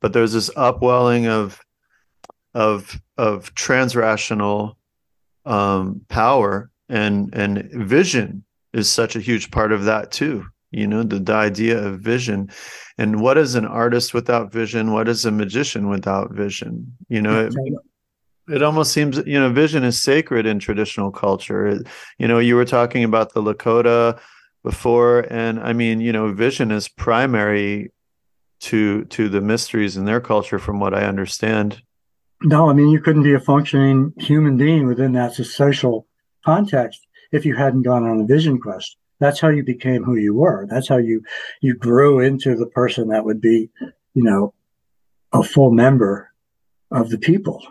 But 0.00 0.12
there's 0.12 0.34
this 0.34 0.52
upwelling 0.54 1.26
of 1.26 1.60
of 2.54 3.00
of 3.18 3.52
transrational 3.56 4.76
um, 5.46 6.02
power 6.08 6.70
and 6.88 7.34
and 7.34 7.70
vision 7.72 8.44
is 8.72 8.90
such 8.90 9.16
a 9.16 9.20
huge 9.20 9.50
part 9.50 9.72
of 9.72 9.84
that 9.84 10.10
too. 10.12 10.44
You 10.70 10.86
know, 10.86 11.02
the, 11.02 11.18
the 11.18 11.32
idea 11.32 11.82
of 11.82 12.00
vision. 12.00 12.50
And 12.98 13.20
what 13.20 13.38
is 13.38 13.54
an 13.54 13.64
artist 13.64 14.12
without 14.12 14.52
vision? 14.52 14.92
What 14.92 15.08
is 15.08 15.24
a 15.24 15.30
magician 15.30 15.88
without 15.88 16.32
vision? 16.32 16.96
You 17.08 17.22
know 17.22 17.46
it, 17.46 17.54
it 18.48 18.62
almost 18.62 18.92
seems 18.92 19.18
you 19.26 19.40
know 19.40 19.50
vision 19.50 19.84
is 19.84 20.02
sacred 20.02 20.44
in 20.44 20.58
traditional 20.58 21.10
culture. 21.10 21.80
You 22.18 22.28
know 22.28 22.38
you 22.38 22.56
were 22.56 22.64
talking 22.64 23.04
about 23.04 23.32
the 23.32 23.42
lakota 23.42 24.20
before 24.66 25.24
and 25.30 25.60
i 25.60 25.72
mean 25.72 26.00
you 26.00 26.12
know 26.12 26.32
vision 26.32 26.72
is 26.72 26.88
primary 26.88 27.92
to 28.58 29.04
to 29.04 29.28
the 29.28 29.40
mysteries 29.40 29.96
in 29.96 30.06
their 30.06 30.20
culture 30.20 30.58
from 30.58 30.80
what 30.80 30.92
i 30.92 31.04
understand 31.04 31.80
no 32.42 32.68
i 32.68 32.72
mean 32.72 32.88
you 32.88 33.00
couldn't 33.00 33.22
be 33.22 33.34
a 33.34 33.40
functioning 33.40 34.12
human 34.18 34.56
being 34.56 34.86
within 34.86 35.12
that 35.12 35.34
social 35.34 36.06
context 36.44 37.06
if 37.32 37.44
you 37.44 37.54
hadn't 37.54 37.82
gone 37.82 38.04
on 38.04 38.20
a 38.20 38.26
vision 38.26 38.58
quest. 38.58 38.96
That's 39.18 39.40
how 39.40 39.48
you 39.48 39.64
became 39.64 40.04
who 40.04 40.16
you 40.16 40.34
were. 40.34 40.66
That's 40.68 40.88
how 40.88 40.98
you 40.98 41.22
you 41.60 41.74
grew 41.74 42.20
into 42.20 42.54
the 42.54 42.66
person 42.66 43.08
that 43.08 43.24
would 43.24 43.40
be 43.40 43.70
you 44.14 44.22
know 44.22 44.54
a 45.32 45.42
full 45.42 45.70
member 45.70 46.30
of 46.90 47.10
the 47.10 47.18
people. 47.18 47.62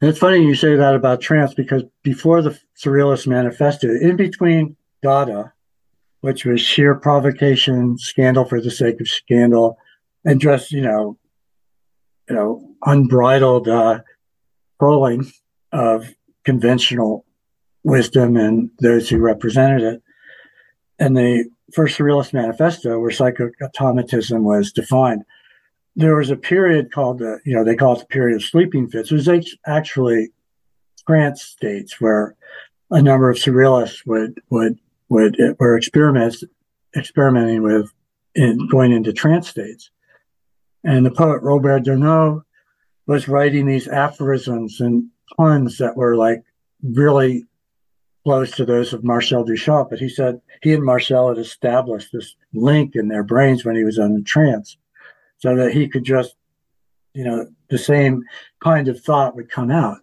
And 0.00 0.08
it's 0.10 0.18
funny 0.18 0.44
you 0.44 0.54
say 0.54 0.76
that 0.76 0.94
about 0.94 1.20
trance 1.20 1.54
because 1.54 1.82
before 2.02 2.40
the 2.40 2.58
Surrealist 2.82 3.26
Manifesto, 3.26 3.88
in 3.88 4.16
between 4.16 4.76
Dada, 5.02 5.52
which 6.20 6.44
was 6.44 6.60
sheer 6.60 6.94
provocation, 6.94 7.98
scandal 7.98 8.44
for 8.44 8.60
the 8.60 8.70
sake 8.70 9.00
of 9.00 9.08
scandal, 9.08 9.76
and 10.24 10.40
just 10.40 10.72
you 10.72 10.80
know, 10.80 11.18
you 12.28 12.34
know, 12.34 12.74
unbridled 12.84 13.68
uh, 13.68 14.00
trolling 14.80 15.30
of 15.72 16.14
conventional 16.44 17.24
wisdom 17.84 18.36
and 18.36 18.70
those 18.80 19.08
who 19.08 19.18
represented 19.18 19.82
it, 19.82 20.02
and 20.98 21.16
the 21.16 21.48
first 21.72 21.98
Surrealist 21.98 22.32
Manifesto, 22.32 22.98
where 22.98 23.10
psychoautomatism 23.10 24.42
was 24.42 24.72
defined 24.72 25.24
there 25.98 26.14
was 26.14 26.30
a 26.30 26.36
period 26.36 26.92
called 26.92 27.18
the, 27.18 27.40
you 27.44 27.52
know, 27.52 27.64
they 27.64 27.74
call 27.74 27.94
it 27.94 27.98
the 27.98 28.06
period 28.06 28.36
of 28.36 28.44
sleeping 28.44 28.88
fits. 28.88 29.10
It 29.10 29.14
was 29.14 29.56
actually 29.66 30.30
trance 31.08 31.42
states 31.42 32.00
where 32.00 32.36
a 32.92 33.02
number 33.02 33.28
of 33.28 33.36
surrealists 33.36 34.06
would 34.06 34.40
would 34.48 34.78
would 35.08 35.36
were 35.58 35.76
experiments 35.76 36.44
experimenting 36.96 37.62
with 37.62 37.92
in 38.36 38.68
going 38.68 38.92
into 38.92 39.12
trance 39.12 39.48
states. 39.48 39.90
And 40.84 41.04
the 41.04 41.10
poet 41.10 41.42
Robert 41.42 41.84
Desnos 41.84 42.42
was 43.06 43.28
writing 43.28 43.66
these 43.66 43.88
aphorisms 43.88 44.80
and 44.80 45.08
puns 45.36 45.78
that 45.78 45.96
were 45.96 46.16
like 46.16 46.42
really 46.82 47.44
close 48.24 48.50
to 48.52 48.64
those 48.64 48.92
of 48.92 49.04
Marcel 49.04 49.44
Duchamp. 49.44 49.90
But 49.90 49.98
he 49.98 50.08
said 50.08 50.40
he 50.62 50.74
and 50.74 50.84
Marcel 50.84 51.28
had 51.28 51.38
established 51.38 52.12
this 52.12 52.36
link 52.52 52.94
in 52.94 53.08
their 53.08 53.24
brains 53.24 53.64
when 53.64 53.76
he 53.76 53.84
was 53.84 53.98
in 53.98 54.16
a 54.16 54.22
trance 54.22 54.76
so 55.38 55.56
that 55.56 55.72
he 55.72 55.88
could 55.88 56.04
just, 56.04 56.36
you 57.14 57.24
know, 57.24 57.46
the 57.70 57.78
same 57.78 58.22
kind 58.60 58.88
of 58.88 59.00
thought 59.00 59.36
would 59.36 59.50
come 59.50 59.70
out. 59.70 59.98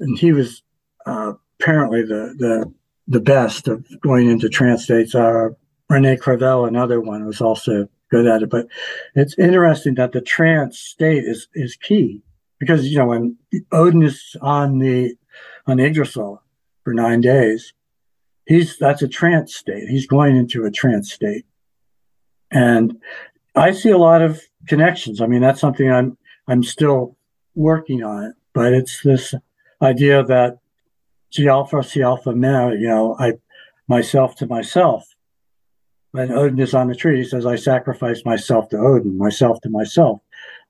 And 0.00 0.18
he 0.18 0.32
was 0.32 0.62
uh, 1.06 1.34
apparently 1.60 2.02
the, 2.02 2.34
the 2.38 2.72
the 3.06 3.20
best 3.20 3.68
of 3.68 3.84
going 4.00 4.30
into 4.30 4.48
trance 4.48 4.84
states. 4.84 5.14
Uh, 5.14 5.50
Rene 5.88 6.16
Crevel, 6.16 6.64
another 6.64 7.00
one, 7.00 7.26
was 7.26 7.40
also 7.40 7.88
good 8.14 8.26
at 8.26 8.42
it. 8.42 8.50
But 8.50 8.66
it's 9.14 9.38
interesting 9.38 9.94
that 9.96 10.12
the 10.12 10.20
trance 10.20 10.78
state 10.78 11.24
is 11.24 11.48
is 11.54 11.76
key 11.76 12.22
because 12.58 12.86
you 12.86 12.98
know 12.98 13.06
when 13.06 13.36
Odin 13.72 14.02
is 14.02 14.36
on 14.40 14.78
the 14.78 15.14
on 15.66 15.80
Yggdrasil 15.80 16.42
for 16.82 16.94
nine 16.94 17.20
days, 17.20 17.72
he's 18.46 18.78
that's 18.78 19.02
a 19.02 19.08
trance 19.08 19.54
state. 19.54 19.88
He's 19.88 20.06
going 20.06 20.36
into 20.36 20.64
a 20.64 20.70
trance 20.70 21.12
state, 21.12 21.46
and 22.50 23.00
I 23.54 23.72
see 23.72 23.90
a 23.90 23.98
lot 23.98 24.22
of 24.22 24.40
connections. 24.68 25.20
I 25.20 25.26
mean, 25.26 25.40
that's 25.40 25.60
something 25.60 25.90
I'm 25.90 26.16
I'm 26.48 26.62
still 26.62 27.16
working 27.54 28.02
on 28.02 28.34
but 28.54 28.72
it's 28.72 29.02
this 29.02 29.34
idea 29.82 30.22
that 30.24 30.58
G 31.30 31.48
alpha, 31.48 31.82
C 31.82 32.00
alpha, 32.02 32.32
me, 32.32 32.48
you 32.48 32.88
know, 32.88 33.16
I 33.18 33.34
myself 33.88 34.36
to 34.36 34.46
myself. 34.46 35.04
When 36.14 36.30
Odin 36.30 36.60
is 36.60 36.74
on 36.74 36.86
the 36.86 36.94
tree, 36.94 37.16
he 37.16 37.24
says, 37.24 37.44
I 37.44 37.56
sacrifice 37.56 38.24
myself 38.24 38.68
to 38.68 38.78
Odin, 38.78 39.18
myself 39.18 39.60
to 39.62 39.68
myself. 39.68 40.20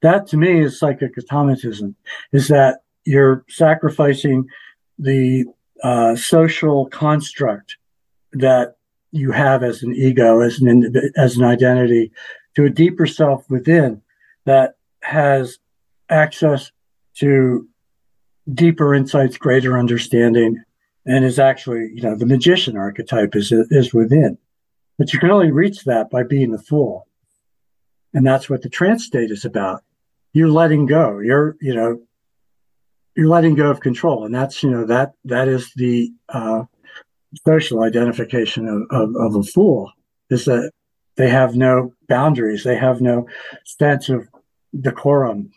That 0.01 0.26
to 0.28 0.38
me 0.38 0.61
is 0.61 0.78
psychic 0.78 1.18
automatism, 1.18 1.97
is 2.32 2.49
that 2.49 2.78
you're 3.05 3.45
sacrificing 3.51 4.49
the 4.99 5.45
uh, 5.82 6.16
social 6.16 6.86
construct 6.86 7.76
that 8.32 8.76
you 9.12 9.32
have 9.32 9.62
as 9.62 9.82
an 9.82 9.95
ego, 9.95 10.40
as 10.40 10.62
an 10.62 11.12
as 11.14 11.36
an 11.36 11.45
identity, 11.45 12.11
to 12.55 12.64
a 12.64 12.70
deeper 12.70 13.07
self 13.07 13.45
within 13.51 14.01
that 14.47 14.76
has 15.03 15.59
access 16.09 16.72
to 17.16 17.68
deeper 18.55 18.95
insights, 18.95 19.36
greater 19.36 19.78
understanding, 19.78 20.64
and 21.05 21.22
is 21.22 21.38
actually, 21.38 21.90
you 21.92 22.01
know, 22.01 22.16
the 22.16 22.24
magician 22.24 22.78
archetype 22.78 23.36
is 23.36 23.53
is 23.53 23.92
within. 23.92 24.38
But 24.99 25.12
you 25.12 25.18
can 25.18 25.30
only 25.30 25.51
reach 25.51 25.84
that 25.84 26.11
by 26.11 26.22
being 26.22 26.53
the 26.53 26.59
fool. 26.59 27.07
And 28.12 28.24
that's 28.26 28.49
what 28.49 28.62
the 28.62 28.68
trance 28.68 29.05
state 29.05 29.30
is 29.30 29.45
about. 29.45 29.82
You're 30.32 30.49
letting 30.49 30.86
go. 30.86 31.18
You're, 31.18 31.57
you 31.61 31.74
know, 31.74 32.01
you're 33.16 33.28
letting 33.28 33.55
go 33.55 33.70
of 33.70 33.80
control. 33.80 34.24
And 34.24 34.34
that's, 34.34 34.62
you 34.62 34.70
know, 34.70 34.86
that 34.86 35.14
that 35.24 35.49
is 35.49 35.72
the 35.74 36.12
uh, 36.28 36.64
social 37.45 37.82
identification 37.82 38.68
of, 38.68 38.82
of, 38.90 39.16
of 39.16 39.36
a 39.36 39.42
fool 39.42 39.92
is 40.30 40.45
that 40.45 40.70
they 41.16 41.28
have 41.28 41.55
no 41.55 41.92
boundaries. 42.09 42.64
They 42.64 42.76
have 42.76 43.01
no 43.01 43.28
sense 43.64 44.09
of 44.09 44.28
decorum. 44.78 45.53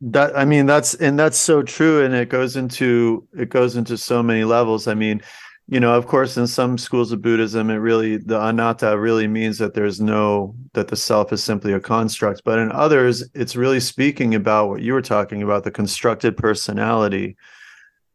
That 0.00 0.36
I 0.36 0.44
mean, 0.44 0.66
that's 0.66 0.94
and 0.94 1.18
that's 1.18 1.36
so 1.36 1.62
true, 1.62 2.04
and 2.04 2.14
it 2.14 2.28
goes 2.28 2.56
into 2.56 3.26
it 3.36 3.48
goes 3.48 3.76
into 3.76 3.98
so 3.98 4.22
many 4.22 4.44
levels. 4.44 4.86
I 4.86 4.94
mean, 4.94 5.22
you 5.70 5.80
know, 5.80 5.94
of 5.94 6.06
course, 6.06 6.38
in 6.38 6.46
some 6.46 6.78
schools 6.78 7.12
of 7.12 7.20
Buddhism, 7.20 7.68
it 7.68 7.76
really 7.76 8.16
the 8.16 8.42
anatta 8.42 8.98
really 8.98 9.28
means 9.28 9.58
that 9.58 9.74
there's 9.74 10.00
no 10.00 10.54
that 10.72 10.88
the 10.88 10.96
self 10.96 11.30
is 11.30 11.44
simply 11.44 11.74
a 11.74 11.80
construct. 11.80 12.42
But 12.42 12.58
in 12.58 12.72
others, 12.72 13.28
it's 13.34 13.54
really 13.54 13.80
speaking 13.80 14.34
about 14.34 14.70
what 14.70 14.80
you 14.80 14.94
were 14.94 15.02
talking 15.02 15.42
about, 15.42 15.64
the 15.64 15.70
constructed 15.70 16.38
personality, 16.38 17.36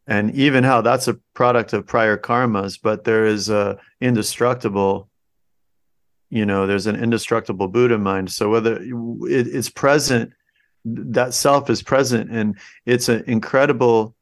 and 0.07 0.33
even 0.33 0.63
how 0.63 0.81
that's 0.81 1.07
a 1.07 1.13
product 1.35 1.73
of 1.73 1.85
prior 1.85 2.17
karmas. 2.17 2.79
But 2.81 3.03
there 3.03 3.25
is 3.27 3.49
a 3.49 3.77
indestructible 4.01 5.09
you 6.31 6.47
know 6.47 6.65
there's 6.65 6.87
an 6.87 6.95
indestructible 6.95 7.67
buddha 7.67 7.95
mind 7.95 8.31
so 8.31 8.49
whether 8.49 8.81
it, 8.81 9.47
it's 9.47 9.69
present 9.69 10.33
that 10.83 11.31
self 11.31 11.69
is 11.69 11.83
present 11.83 12.31
and 12.31 12.57
it's 12.87 13.07
an 13.07 13.23
incredible 13.27 14.15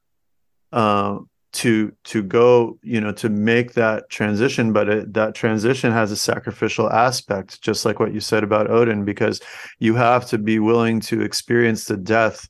uh, 0.73 1.17
to 1.53 1.91
to 2.03 2.23
go 2.23 2.77
you 2.81 3.01
know 3.01 3.11
to 3.11 3.27
make 3.29 3.73
that 3.73 4.09
transition 4.09 4.71
but 4.71 4.87
it, 4.87 5.13
that 5.13 5.35
transition 5.35 5.91
has 5.91 6.11
a 6.11 6.15
sacrificial 6.15 6.89
aspect 6.91 7.61
just 7.61 7.83
like 7.85 7.99
what 7.99 8.13
you 8.13 8.19
said 8.19 8.43
about 8.43 8.69
odin 8.69 9.03
because 9.03 9.41
you 9.79 9.95
have 9.95 10.25
to 10.25 10.37
be 10.37 10.59
willing 10.59 10.99
to 10.99 11.21
experience 11.21 11.85
the 11.85 11.97
death 11.97 12.47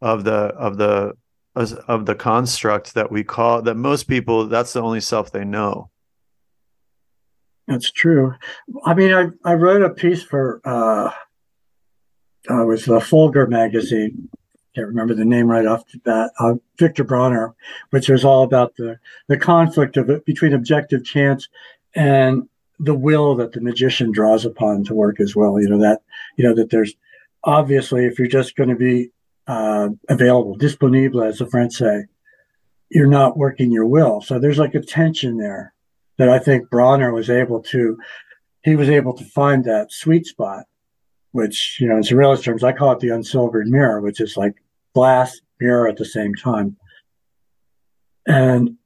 of 0.00 0.24
the 0.24 0.32
of 0.32 0.78
the 0.78 1.12
of 1.54 2.06
the 2.06 2.14
construct 2.14 2.94
that 2.94 3.10
we 3.10 3.22
call 3.22 3.60
that 3.60 3.74
most 3.74 4.04
people 4.04 4.46
that's 4.46 4.72
the 4.72 4.80
only 4.80 5.00
self 5.00 5.30
they 5.32 5.44
know 5.44 5.90
that's 7.70 7.92
true. 7.92 8.34
I 8.84 8.94
mean, 8.94 9.12
I, 9.12 9.26
I 9.48 9.54
wrote 9.54 9.82
a 9.82 9.90
piece 9.90 10.24
for 10.24 10.60
uh, 10.64 11.12
uh, 12.50 12.62
it 12.62 12.66
was 12.66 12.84
the 12.84 13.00
Folger 13.00 13.46
magazine. 13.46 14.28
Can't 14.74 14.86
remember 14.86 15.14
the 15.14 15.24
name 15.24 15.50
right 15.50 15.66
off 15.66 15.86
the 15.88 15.98
bat. 15.98 16.30
Uh, 16.38 16.54
Victor 16.78 17.04
Brauner, 17.04 17.54
which 17.90 18.08
was 18.08 18.24
all 18.24 18.44
about 18.44 18.76
the 18.76 18.98
the 19.28 19.36
conflict 19.36 19.96
of 19.96 20.10
it 20.10 20.24
between 20.24 20.52
objective 20.52 21.04
chance 21.04 21.48
and 21.94 22.48
the 22.78 22.94
will 22.94 23.34
that 23.36 23.52
the 23.52 23.60
magician 23.60 24.12
draws 24.12 24.44
upon 24.44 24.84
to 24.84 24.94
work 24.94 25.20
as 25.20 25.34
well. 25.34 25.60
You 25.60 25.68
know 25.70 25.80
that 25.80 26.02
you 26.36 26.44
know 26.44 26.54
that 26.54 26.70
there's 26.70 26.94
obviously 27.42 28.06
if 28.06 28.18
you're 28.18 28.28
just 28.28 28.54
going 28.54 28.70
to 28.70 28.76
be 28.76 29.10
uh, 29.50 29.88
available, 30.08 30.54
disponible, 30.54 31.24
as 31.24 31.38
the 31.38 31.46
French 31.46 31.74
say, 31.74 32.04
you're 32.88 33.06
not 33.06 33.36
working 33.36 33.72
your 33.72 33.86
will. 33.86 34.20
So 34.20 34.38
there's 34.38 34.58
like 34.58 34.76
a 34.76 34.80
tension 34.80 35.38
there 35.38 35.74
that 36.18 36.28
I 36.28 36.38
think 36.38 36.68
Brauner 36.68 37.12
was 37.12 37.30
able 37.30 37.60
to, 37.64 37.98
he 38.62 38.76
was 38.76 38.88
able 38.88 39.12
to 39.14 39.24
find 39.24 39.64
that 39.64 39.90
sweet 39.90 40.26
spot, 40.26 40.66
which, 41.32 41.78
you 41.80 41.86
know, 41.86 41.96
in 41.96 42.02
surrealist 42.02 42.42
terms, 42.42 42.64
I 42.64 42.72
call 42.72 42.92
it 42.92 43.00
the 43.00 43.08
unsilvered 43.08 43.66
mirror, 43.66 44.00
which 44.00 44.20
is 44.20 44.36
like 44.36 44.54
glass 44.94 45.40
mirror 45.60 45.88
at 45.88 45.96
the 45.96 46.04
same 46.04 46.34
time. 46.34 46.76
And 48.26 48.76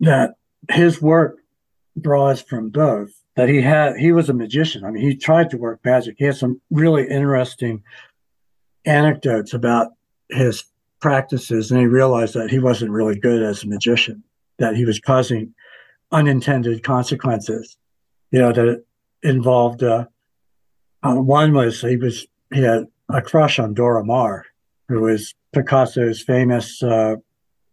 that 0.00 0.34
his 0.70 1.00
work 1.02 1.38
draws 2.00 2.40
from 2.40 2.70
both 2.70 3.10
that 3.34 3.48
he 3.48 3.60
had 3.60 3.96
he 3.96 4.12
was 4.12 4.28
a 4.28 4.32
magician 4.32 4.84
i 4.84 4.90
mean 4.90 5.02
he 5.02 5.16
tried 5.16 5.50
to 5.50 5.56
work 5.56 5.80
magic 5.84 6.14
he 6.16 6.24
has 6.24 6.38
some 6.38 6.60
really 6.70 7.08
interesting 7.08 7.82
anecdotes 8.84 9.52
about 9.52 9.88
his 10.28 10.62
practices 11.00 11.72
and 11.72 11.80
he 11.80 11.86
realized 11.86 12.34
that 12.34 12.50
he 12.50 12.60
wasn't 12.60 12.88
really 12.88 13.18
good 13.18 13.42
as 13.42 13.64
a 13.64 13.66
magician 13.66 14.22
that 14.58 14.76
he 14.76 14.84
was 14.84 15.00
causing 15.00 15.52
unintended 16.12 16.82
consequences, 16.82 17.76
you 18.30 18.38
know, 18.38 18.52
that 18.52 18.84
involved. 19.22 19.82
Uh, 19.82 20.06
uh, 21.02 21.14
one 21.14 21.52
was 21.52 21.80
he 21.80 21.96
was 21.96 22.26
he 22.52 22.62
had 22.62 22.86
a 23.08 23.22
crush 23.22 23.58
on 23.58 23.74
Dora 23.74 24.04
Maar, 24.04 24.46
who 24.88 25.02
was 25.02 25.34
Picasso's 25.52 26.22
famous 26.22 26.82
uh, 26.82 27.16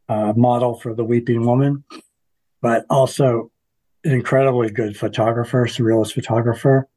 uh, 0.08 0.34
model 0.36 0.80
for 0.80 0.94
the 0.94 1.04
Weeping 1.04 1.46
Woman, 1.46 1.84
but 2.62 2.86
also 2.90 3.52
an 4.04 4.12
incredibly 4.12 4.70
good 4.70 4.96
photographer, 4.96 5.66
surrealist 5.66 6.14
photographer. 6.14 6.88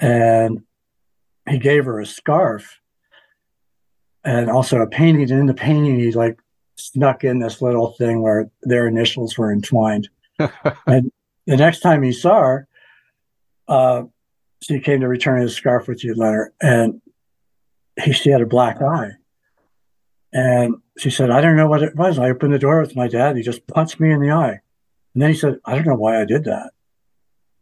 And 0.00 0.62
he 1.48 1.58
gave 1.58 1.86
her 1.86 2.00
a 2.00 2.06
scarf 2.06 2.80
and 4.24 4.50
also 4.50 4.80
a 4.80 4.86
painting. 4.86 5.30
And 5.30 5.40
in 5.40 5.46
the 5.46 5.54
painting, 5.54 5.98
he 5.98 6.12
like 6.12 6.38
snuck 6.76 7.24
in 7.24 7.38
this 7.38 7.62
little 7.62 7.92
thing 7.92 8.22
where 8.22 8.50
their 8.62 8.86
initials 8.86 9.36
were 9.36 9.52
entwined. 9.52 10.08
and 10.38 11.10
the 11.46 11.56
next 11.56 11.80
time 11.80 12.02
he 12.02 12.12
saw 12.12 12.40
her, 12.42 12.68
she 14.62 14.80
came 14.80 15.00
to 15.00 15.08
return 15.08 15.40
his 15.40 15.54
scarf, 15.54 15.86
had 15.86 15.98
lent 16.16 16.34
her, 16.34 16.54
and 16.60 17.00
he, 18.02 18.12
she 18.12 18.30
had 18.30 18.40
a 18.40 18.46
black 18.46 18.80
eye. 18.80 19.12
And 20.32 20.76
she 20.98 21.10
said, 21.10 21.30
I 21.30 21.40
don't 21.40 21.56
know 21.56 21.68
what 21.68 21.82
it 21.82 21.96
was. 21.96 22.18
I 22.18 22.30
opened 22.30 22.52
the 22.52 22.58
door 22.58 22.80
with 22.80 22.96
my 22.96 23.08
dad. 23.08 23.36
He 23.36 23.42
just 23.42 23.66
punched 23.66 24.00
me 24.00 24.10
in 24.12 24.20
the 24.20 24.30
eye. 24.30 24.60
And 25.14 25.22
then 25.22 25.30
he 25.30 25.36
said, 25.36 25.58
I 25.64 25.74
don't 25.74 25.86
know 25.86 25.94
why 25.94 26.20
I 26.20 26.24
did 26.24 26.44
that. 26.44 26.72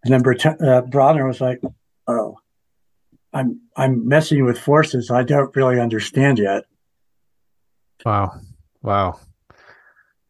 And 0.05 0.12
then 0.12 0.20
uh, 0.20 0.82
Brauner 0.82 1.26
was 1.26 1.40
like, 1.40 1.61
Oh, 2.07 2.38
I'm 3.32 3.61
I'm 3.76 4.07
messing 4.07 4.45
with 4.45 4.59
forces 4.59 5.11
I 5.11 5.22
don't 5.22 5.55
really 5.57 5.80
understand 5.80 6.38
yet. 6.38 6.64
Wow, 8.05 8.40
wow. 8.82 9.18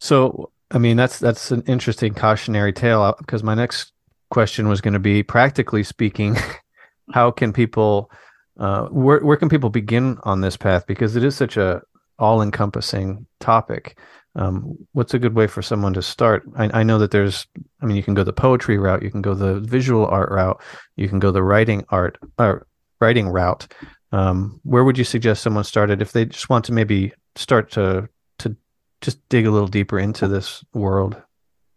So, 0.01 0.53
I 0.71 0.79
mean, 0.79 0.97
that's 0.97 1.19
that's 1.19 1.51
an 1.51 1.62
interesting 1.67 2.15
cautionary 2.15 2.73
tale 2.73 3.15
because 3.19 3.43
uh, 3.43 3.47
my 3.47 3.55
next 3.55 3.93
question 4.35 4.68
was 4.68 4.82
going 4.82 4.95
to 4.95 5.01
be, 5.01 5.22
practically 5.22 5.82
speaking, 5.82 6.37
how 7.14 7.30
can 7.30 7.53
people, 7.53 8.11
uh, 8.59 8.87
where 8.89 9.20
where 9.20 9.37
can 9.37 9.49
people 9.49 9.70
begin 9.70 10.18
on 10.24 10.43
this 10.43 10.57
path 10.57 10.87
because 10.87 11.16
it 11.16 11.24
is 11.24 11.35
such 11.35 11.57
a 11.57 11.80
all 12.18 12.43
encompassing 12.43 13.26
topic 13.41 13.97
um, 14.37 14.76
what's 14.93 15.14
a 15.14 15.18
good 15.18 15.35
way 15.35 15.47
for 15.47 15.62
someone 15.62 15.95
to 15.95 16.03
start? 16.03 16.45
I, 16.57 16.80
I, 16.80 16.82
know 16.82 16.99
that 16.99 17.12
there's, 17.12 17.47
I 17.80 17.87
mean, 17.87 17.97
you 17.97 18.03
can 18.03 18.14
go 18.14 18.24
the 18.24 18.32
poetry 18.32 18.78
route, 18.78 19.03
you 19.03 19.11
can 19.11 19.22
go 19.22 19.35
the 19.35 19.61
visual 19.61 20.07
art 20.07 20.30
route, 20.30 20.61
you 20.97 21.09
can 21.09 21.20
go 21.20 21.30
the 21.30 21.43
writing 21.43 21.85
art 21.91 22.18
or 22.39 22.66
writing 23.01 23.28
route. 23.28 23.72
Um, 24.11 24.61
where 24.64 24.85
would 24.85 24.99
you 24.99 25.05
suggest 25.05 25.43
someone 25.43 25.64
started 25.64 26.03
if 26.03 26.12
they 26.12 26.24
just 26.24 26.49
want 26.49 26.64
to 26.66 26.72
maybe 26.72 27.12
start 27.37 27.70
to 27.72 28.09
to 28.39 28.57
just 29.01 29.28
dig 29.28 29.47
a 29.47 29.51
little 29.51 29.68
deeper 29.68 29.99
into 29.99 30.26
this 30.26 30.64
world? 30.72 31.20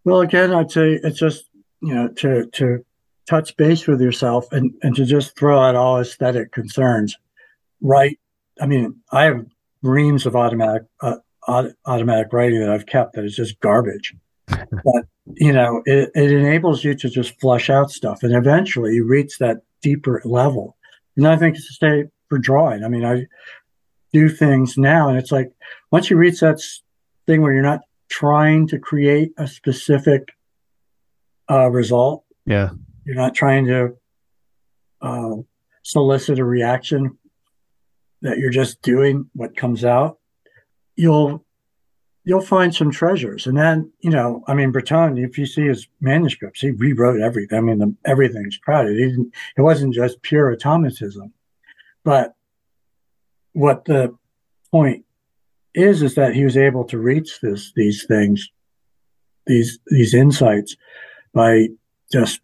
Well, 0.04 0.22
again, 0.22 0.54
I'd 0.54 0.72
say 0.72 1.00
it's 1.04 1.20
just 1.20 1.46
you 1.82 1.94
know 1.94 2.08
to 2.10 2.48
to 2.48 2.86
touch 3.28 3.56
base 3.58 3.88
with 3.88 4.02
yourself 4.02 4.52
and 4.52 4.74
and 4.82 4.96
to 4.96 5.06
just 5.06 5.38
throw 5.38 5.60
out 5.60 5.76
all 5.76 6.00
aesthetic 6.00 6.52
concerns. 6.52 7.18
Right? 7.82 8.20
I 8.60 8.66
mean, 8.66 8.96
I 9.12 9.26
have 9.26 9.46
reams 9.84 10.26
of 10.26 10.36
automatic 10.36 10.84
uh, 11.02 11.18
automatic 11.86 12.34
writing 12.34 12.60
that 12.60 12.70
I've 12.70 12.86
kept 12.86 13.14
that 13.14 13.26
is 13.26 13.36
just 13.36 13.60
garbage. 13.60 14.16
but 14.48 15.06
you 15.36 15.52
know, 15.52 15.82
it, 15.86 16.10
it 16.16 16.32
enables 16.32 16.84
you 16.84 16.96
to 16.96 17.10
just 17.10 17.40
flush 17.40 17.70
out 17.70 17.92
stuff, 17.92 18.24
and 18.24 18.34
eventually 18.34 18.96
you 18.96 19.06
reach 19.06 19.38
that 19.38 19.58
deeper 19.82 20.22
level. 20.26 20.76
And 21.16 21.28
I 21.28 21.36
think 21.36 21.56
it's 21.56 21.68
the 21.68 21.88
same 21.88 22.12
for 22.30 22.38
drawing. 22.38 22.84
I 22.84 22.88
mean, 22.88 23.06
I 23.06 23.26
do 24.14 24.30
things 24.30 24.78
now, 24.78 25.10
and 25.10 25.18
it's 25.18 25.32
like 25.32 25.52
once 25.92 26.10
you 26.10 26.18
reach 26.18 26.40
that 26.40 26.62
thing 27.26 27.42
where 27.42 27.54
you're 27.54 27.62
not 27.62 27.82
trying 28.10 28.68
to 28.68 28.80
create 28.80 29.34
a 29.38 29.48
specific 29.48 30.30
uh, 31.50 31.70
result. 31.70 32.24
Yeah, 32.46 32.70
you're 33.06 33.16
not 33.16 33.36
trying 33.36 33.66
to 33.68 33.96
uh, 35.02 35.36
solicit 35.84 36.40
a 36.40 36.46
reaction. 36.46 37.18
That 38.24 38.40
you're 38.40 38.50
just 38.50 38.82
doing 38.82 39.30
what 39.34 39.56
comes 39.56 39.86
out 39.86 40.18
you'll 40.98 41.46
you'll 42.26 42.42
find 42.42 42.76
some 42.76 42.92
treasures. 42.92 43.48
And 43.48 43.58
then, 43.58 43.90
you 44.02 44.10
know, 44.10 44.44
I 44.50 44.54
mean, 44.54 44.72
Breton, 44.72 45.18
if 45.18 45.38
you 45.38 45.46
see 45.46 45.66
his 45.66 45.88
manuscripts, 46.02 46.60
he 46.60 46.72
rewrote 46.72 47.22
everything. 47.22 47.58
I 47.58 47.62
mean, 47.62 47.80
the, 47.80 47.96
everything's 48.04 48.58
crowded. 48.58 48.98
He 48.98 49.06
didn't, 49.06 49.34
it 49.56 49.62
wasn't 49.62 49.94
just 49.94 50.22
pure 50.24 50.52
automatism. 50.52 51.32
But 52.04 52.34
what 53.54 53.86
the 53.86 54.14
point 54.72 55.06
is, 55.74 56.02
is 56.02 56.16
that 56.16 56.36
he 56.36 56.44
was 56.44 56.58
able 56.58 56.84
to 56.86 56.98
reach 56.98 57.40
this, 57.40 57.72
these 57.78 58.04
things, 58.04 58.50
these, 59.46 59.80
these 59.88 60.14
insights 60.14 60.76
by 61.34 61.68
just 62.12 62.42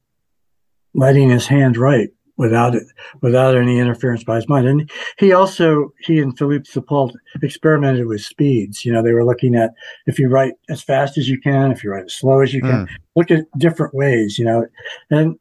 letting 0.94 1.30
his 1.30 1.48
hand 1.48 1.78
write 1.78 2.10
without 2.36 2.76
it, 2.76 2.84
without 3.22 3.56
any 3.56 3.80
interference 3.80 4.24
by 4.24 4.36
his 4.36 4.50
mind. 4.50 4.68
And 4.68 4.90
he 5.20 5.34
also, 5.34 5.94
he 6.02 6.20
and 6.20 6.38
Philippe 6.38 6.66
Soupault 6.66 7.14
experimented 7.42 8.08
with 8.08 8.22
speeds. 8.22 8.84
You 8.84 8.94
know, 8.94 9.04
they 9.04 9.14
were 9.14 9.26
looking 9.26 9.56
at 9.56 9.74
if 10.08 10.18
you 10.18 10.30
write 10.30 10.54
as 10.70 10.82
fast 10.82 11.18
as 11.18 11.30
you 11.30 11.40
can, 11.40 11.72
if 11.72 11.84
you 11.84 11.92
write 11.92 12.06
as 12.06 12.14
slow 12.14 12.42
as 12.42 12.54
you 12.54 12.62
can, 12.62 12.88
mm. 12.88 12.90
look 13.16 13.32
at 13.32 13.46
different 13.58 13.94
ways, 13.94 14.40
you 14.40 14.46
know. 14.46 14.66
And 15.12 15.38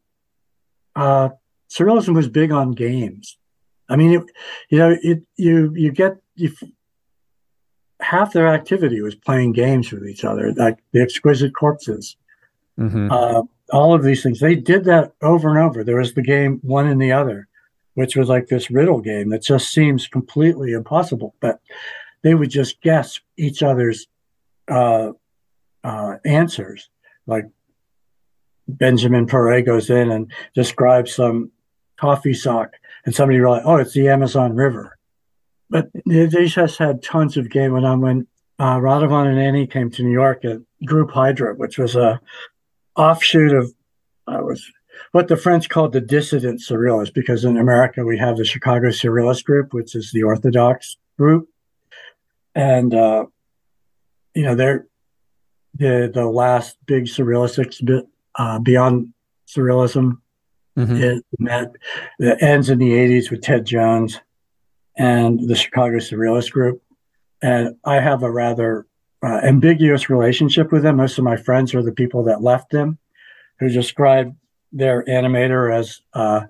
uh, 0.94 1.30
surrealism 1.70 2.14
was 2.14 2.28
big 2.28 2.52
on 2.52 2.72
games. 2.72 3.38
I 3.88 3.96
mean, 3.96 4.12
it, 4.12 4.22
you 4.70 4.78
know, 4.78 4.96
it 5.02 5.22
you 5.36 5.72
you 5.74 5.92
get 5.92 6.16
you, 6.34 6.52
half 8.00 8.32
their 8.32 8.48
activity 8.48 9.00
was 9.00 9.14
playing 9.14 9.52
games 9.52 9.92
with 9.92 10.06
each 10.06 10.24
other, 10.24 10.52
like 10.52 10.78
the 10.92 11.00
exquisite 11.00 11.54
corpses. 11.54 12.16
Mm-hmm. 12.78 13.08
Uh, 13.10 13.42
all 13.72 13.94
of 13.94 14.02
these 14.02 14.22
things. 14.22 14.40
They 14.40 14.54
did 14.54 14.84
that 14.84 15.12
over 15.22 15.48
and 15.48 15.58
over. 15.58 15.82
There 15.82 15.96
was 15.96 16.14
the 16.14 16.22
game 16.22 16.60
One 16.62 16.86
and 16.86 17.00
the 17.00 17.12
Other, 17.12 17.48
which 17.94 18.16
was 18.16 18.28
like 18.28 18.46
this 18.46 18.70
riddle 18.70 19.00
game 19.00 19.30
that 19.30 19.42
just 19.42 19.72
seems 19.72 20.06
completely 20.06 20.72
impossible. 20.72 21.34
But 21.40 21.60
they 22.22 22.34
would 22.34 22.50
just 22.50 22.80
guess 22.80 23.20
each 23.36 23.62
other's 23.62 24.06
uh, 24.68 25.12
uh, 25.82 26.16
answers. 26.24 26.88
Like 27.26 27.46
Benjamin 28.68 29.26
Péret 29.26 29.66
goes 29.66 29.90
in 29.90 30.10
and 30.10 30.32
describes 30.54 31.14
some 31.14 31.50
coffee 31.96 32.34
sock, 32.34 32.72
and 33.04 33.14
somebody 33.14 33.40
like, 33.40 33.62
"Oh, 33.64 33.76
it's 33.76 33.94
the 33.94 34.08
Amazon 34.08 34.54
River." 34.54 34.98
But 35.70 35.88
they 36.04 36.26
just 36.26 36.78
had 36.78 37.02
tons 37.02 37.36
of 37.36 37.50
game. 37.50 37.72
When 37.72 38.00
when 38.00 38.26
uh, 38.58 38.76
Radovan 38.76 39.26
and 39.26 39.40
Annie 39.40 39.66
came 39.66 39.90
to 39.90 40.02
New 40.02 40.12
York 40.12 40.44
at 40.44 40.60
Group 40.84 41.10
Hydra, 41.10 41.54
which 41.54 41.78
was 41.78 41.96
a 41.96 42.20
offshoot 42.96 43.52
of 43.52 43.72
I 44.26 44.40
was 44.40 44.70
what 45.12 45.28
the 45.28 45.36
French 45.36 45.68
called 45.68 45.92
the 45.92 46.00
dissident 46.00 46.60
surrealists, 46.60 47.12
because 47.12 47.44
in 47.44 47.56
America 47.56 48.04
we 48.04 48.18
have 48.18 48.36
the 48.36 48.44
Chicago 48.44 48.88
Surrealist 48.88 49.44
Group, 49.44 49.72
which 49.72 49.94
is 49.94 50.10
the 50.12 50.22
Orthodox 50.22 50.96
group, 51.18 51.48
and 52.54 52.94
uh, 52.94 53.26
you 54.34 54.42
know 54.42 54.54
they're 54.54 54.86
the 55.74 56.10
the 56.12 56.26
last 56.26 56.76
big 56.86 57.04
surrealist 57.04 57.58
exhibit 57.58 58.06
uh, 58.36 58.58
beyond 58.58 59.12
surrealism. 59.46 60.18
Mm-hmm. 60.76 60.96
It, 60.96 61.24
that, 61.40 61.72
that 62.18 62.42
ends 62.42 62.70
in 62.70 62.78
the 62.78 62.92
'80s 62.92 63.30
with 63.30 63.42
Ted 63.42 63.66
Jones 63.66 64.20
and 64.96 65.48
the 65.48 65.54
Chicago 65.54 65.96
Surrealist 65.96 66.50
Group, 66.50 66.82
and 67.42 67.76
I 67.84 67.96
have 67.96 68.22
a 68.22 68.30
rather 68.30 68.86
uh, 69.22 69.40
ambiguous 69.44 70.10
relationship 70.10 70.72
with 70.72 70.82
them. 70.82 70.96
Most 70.96 71.18
of 71.18 71.24
my 71.24 71.36
friends 71.36 71.74
are 71.74 71.82
the 71.82 71.92
people 71.92 72.24
that 72.24 72.42
left 72.42 72.70
them, 72.70 72.98
who 73.60 73.68
describe 73.68 74.34
their 74.72 75.04
animator 75.04 75.72
as 75.72 76.00
uh, 76.14 76.42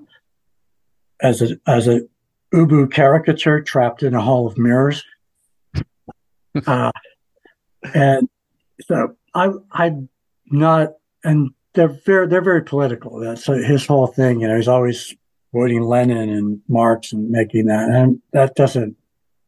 as 1.20 1.42
a 1.42 1.58
as 1.66 1.88
a 1.88 2.00
ubu 2.54 2.90
caricature 2.90 3.60
trapped 3.60 4.02
in 4.02 4.14
a 4.14 4.20
hall 4.20 4.46
of 4.46 4.56
mirrors. 4.58 5.04
uh, 6.66 6.90
and 7.94 8.28
so 8.80 9.16
I 9.34 9.50
I'm 9.72 10.08
not, 10.50 10.94
and 11.24 11.50
they're 11.74 11.96
very 12.06 12.26
they're 12.26 12.42
very 12.42 12.62
political. 12.62 13.20
That's 13.20 13.46
his 13.46 13.86
whole 13.86 14.06
thing. 14.06 14.40
You 14.40 14.48
know, 14.48 14.56
he's 14.56 14.68
always 14.68 15.14
quoting 15.50 15.82
Lenin 15.82 16.30
and 16.30 16.60
Marx 16.68 17.12
and 17.12 17.30
making 17.30 17.66
that, 17.66 17.88
and 17.88 18.20
that 18.32 18.54
doesn't. 18.54 18.96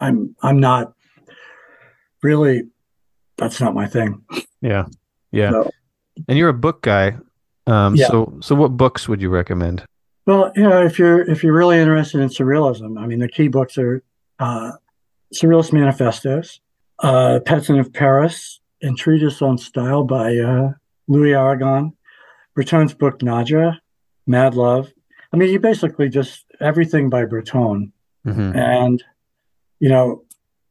I'm 0.00 0.34
I'm 0.42 0.58
not 0.58 0.92
really 2.22 2.64
that's 3.36 3.60
not 3.60 3.74
my 3.74 3.86
thing. 3.86 4.22
Yeah. 4.60 4.86
Yeah. 5.32 5.50
So, 5.50 5.70
and 6.28 6.38
you're 6.38 6.48
a 6.48 6.54
book 6.54 6.82
guy. 6.82 7.16
Um, 7.66 7.96
yeah. 7.96 8.08
so 8.08 8.38
so 8.40 8.54
what 8.54 8.76
books 8.76 9.08
would 9.08 9.22
you 9.22 9.30
recommend? 9.30 9.84
Well, 10.26 10.52
you 10.54 10.62
know, 10.62 10.84
if 10.84 10.98
you're 10.98 11.28
if 11.28 11.42
you're 11.42 11.54
really 11.54 11.78
interested 11.78 12.20
in 12.20 12.28
surrealism, 12.28 12.98
I 12.98 13.06
mean 13.06 13.18
the 13.18 13.28
key 13.28 13.48
books 13.48 13.78
are 13.78 14.02
uh, 14.38 14.72
Surrealist 15.34 15.72
Manifestos, 15.72 16.60
uh, 17.00 17.40
Peasant 17.44 17.80
of 17.80 17.92
Paris, 17.92 18.60
and 18.82 18.96
Treatise 18.96 19.42
on 19.42 19.58
Style 19.58 20.04
by 20.04 20.36
uh, 20.36 20.72
Louis 21.08 21.34
Aragon, 21.34 21.92
Breton's 22.54 22.94
book 22.94 23.18
Nadja, 23.20 23.78
Mad 24.26 24.54
Love. 24.54 24.92
I 25.32 25.36
mean, 25.36 25.50
you 25.50 25.58
basically 25.58 26.08
just 26.08 26.44
everything 26.60 27.10
by 27.10 27.24
Breton. 27.24 27.92
Mm-hmm. 28.26 28.56
And, 28.56 29.04
you 29.80 29.88
know, 29.88 30.23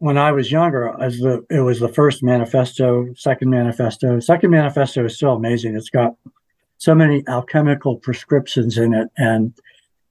when 0.04 0.18
I 0.18 0.34
was 0.34 0.52
younger, 0.52 0.94
as 1.02 1.20
the 1.20 1.46
it 1.50 1.62
was 1.62 1.80
the 1.80 1.88
first 1.88 2.24
manifesto, 2.24 3.08
second 3.16 3.50
manifesto. 3.50 4.20
Second 4.20 4.52
manifesto 4.52 5.06
is 5.06 5.16
still 5.16 5.32
amazing. 5.32 5.78
It's 5.78 5.90
got 5.90 6.18
so 6.78 6.94
many 6.94 7.24
alchemical 7.30 7.96
prescriptions 7.96 8.78
in 8.78 8.94
it, 8.94 9.08
and 9.16 9.54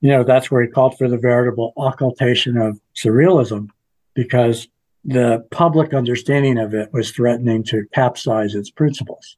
you 0.01 0.09
know 0.09 0.23
that's 0.23 0.49
where 0.49 0.63
he 0.63 0.67
called 0.67 0.97
for 0.97 1.07
the 1.07 1.19
veritable 1.19 1.73
occultation 1.77 2.57
of 2.57 2.79
surrealism, 2.95 3.69
because 4.15 4.67
the 5.05 5.45
public 5.51 5.93
understanding 5.93 6.57
of 6.57 6.73
it 6.73 6.91
was 6.91 7.11
threatening 7.11 7.63
to 7.65 7.85
capsize 7.93 8.55
its 8.55 8.71
principles. 8.71 9.37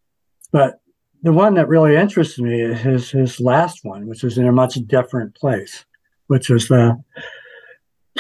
But 0.54 0.80
the 1.22 1.34
one 1.34 1.56
that 1.56 1.68
really 1.68 1.98
interests 1.98 2.40
me 2.40 2.62
is 2.62 2.80
his, 2.80 3.10
his 3.10 3.42
last 3.42 3.84
one, 3.84 4.08
which 4.08 4.24
is 4.24 4.38
in 4.38 4.48
a 4.48 4.54
much 4.54 4.76
different 4.88 5.36
place, 5.36 5.84
which 6.28 6.50
is 6.50 6.70
the 6.70 6.98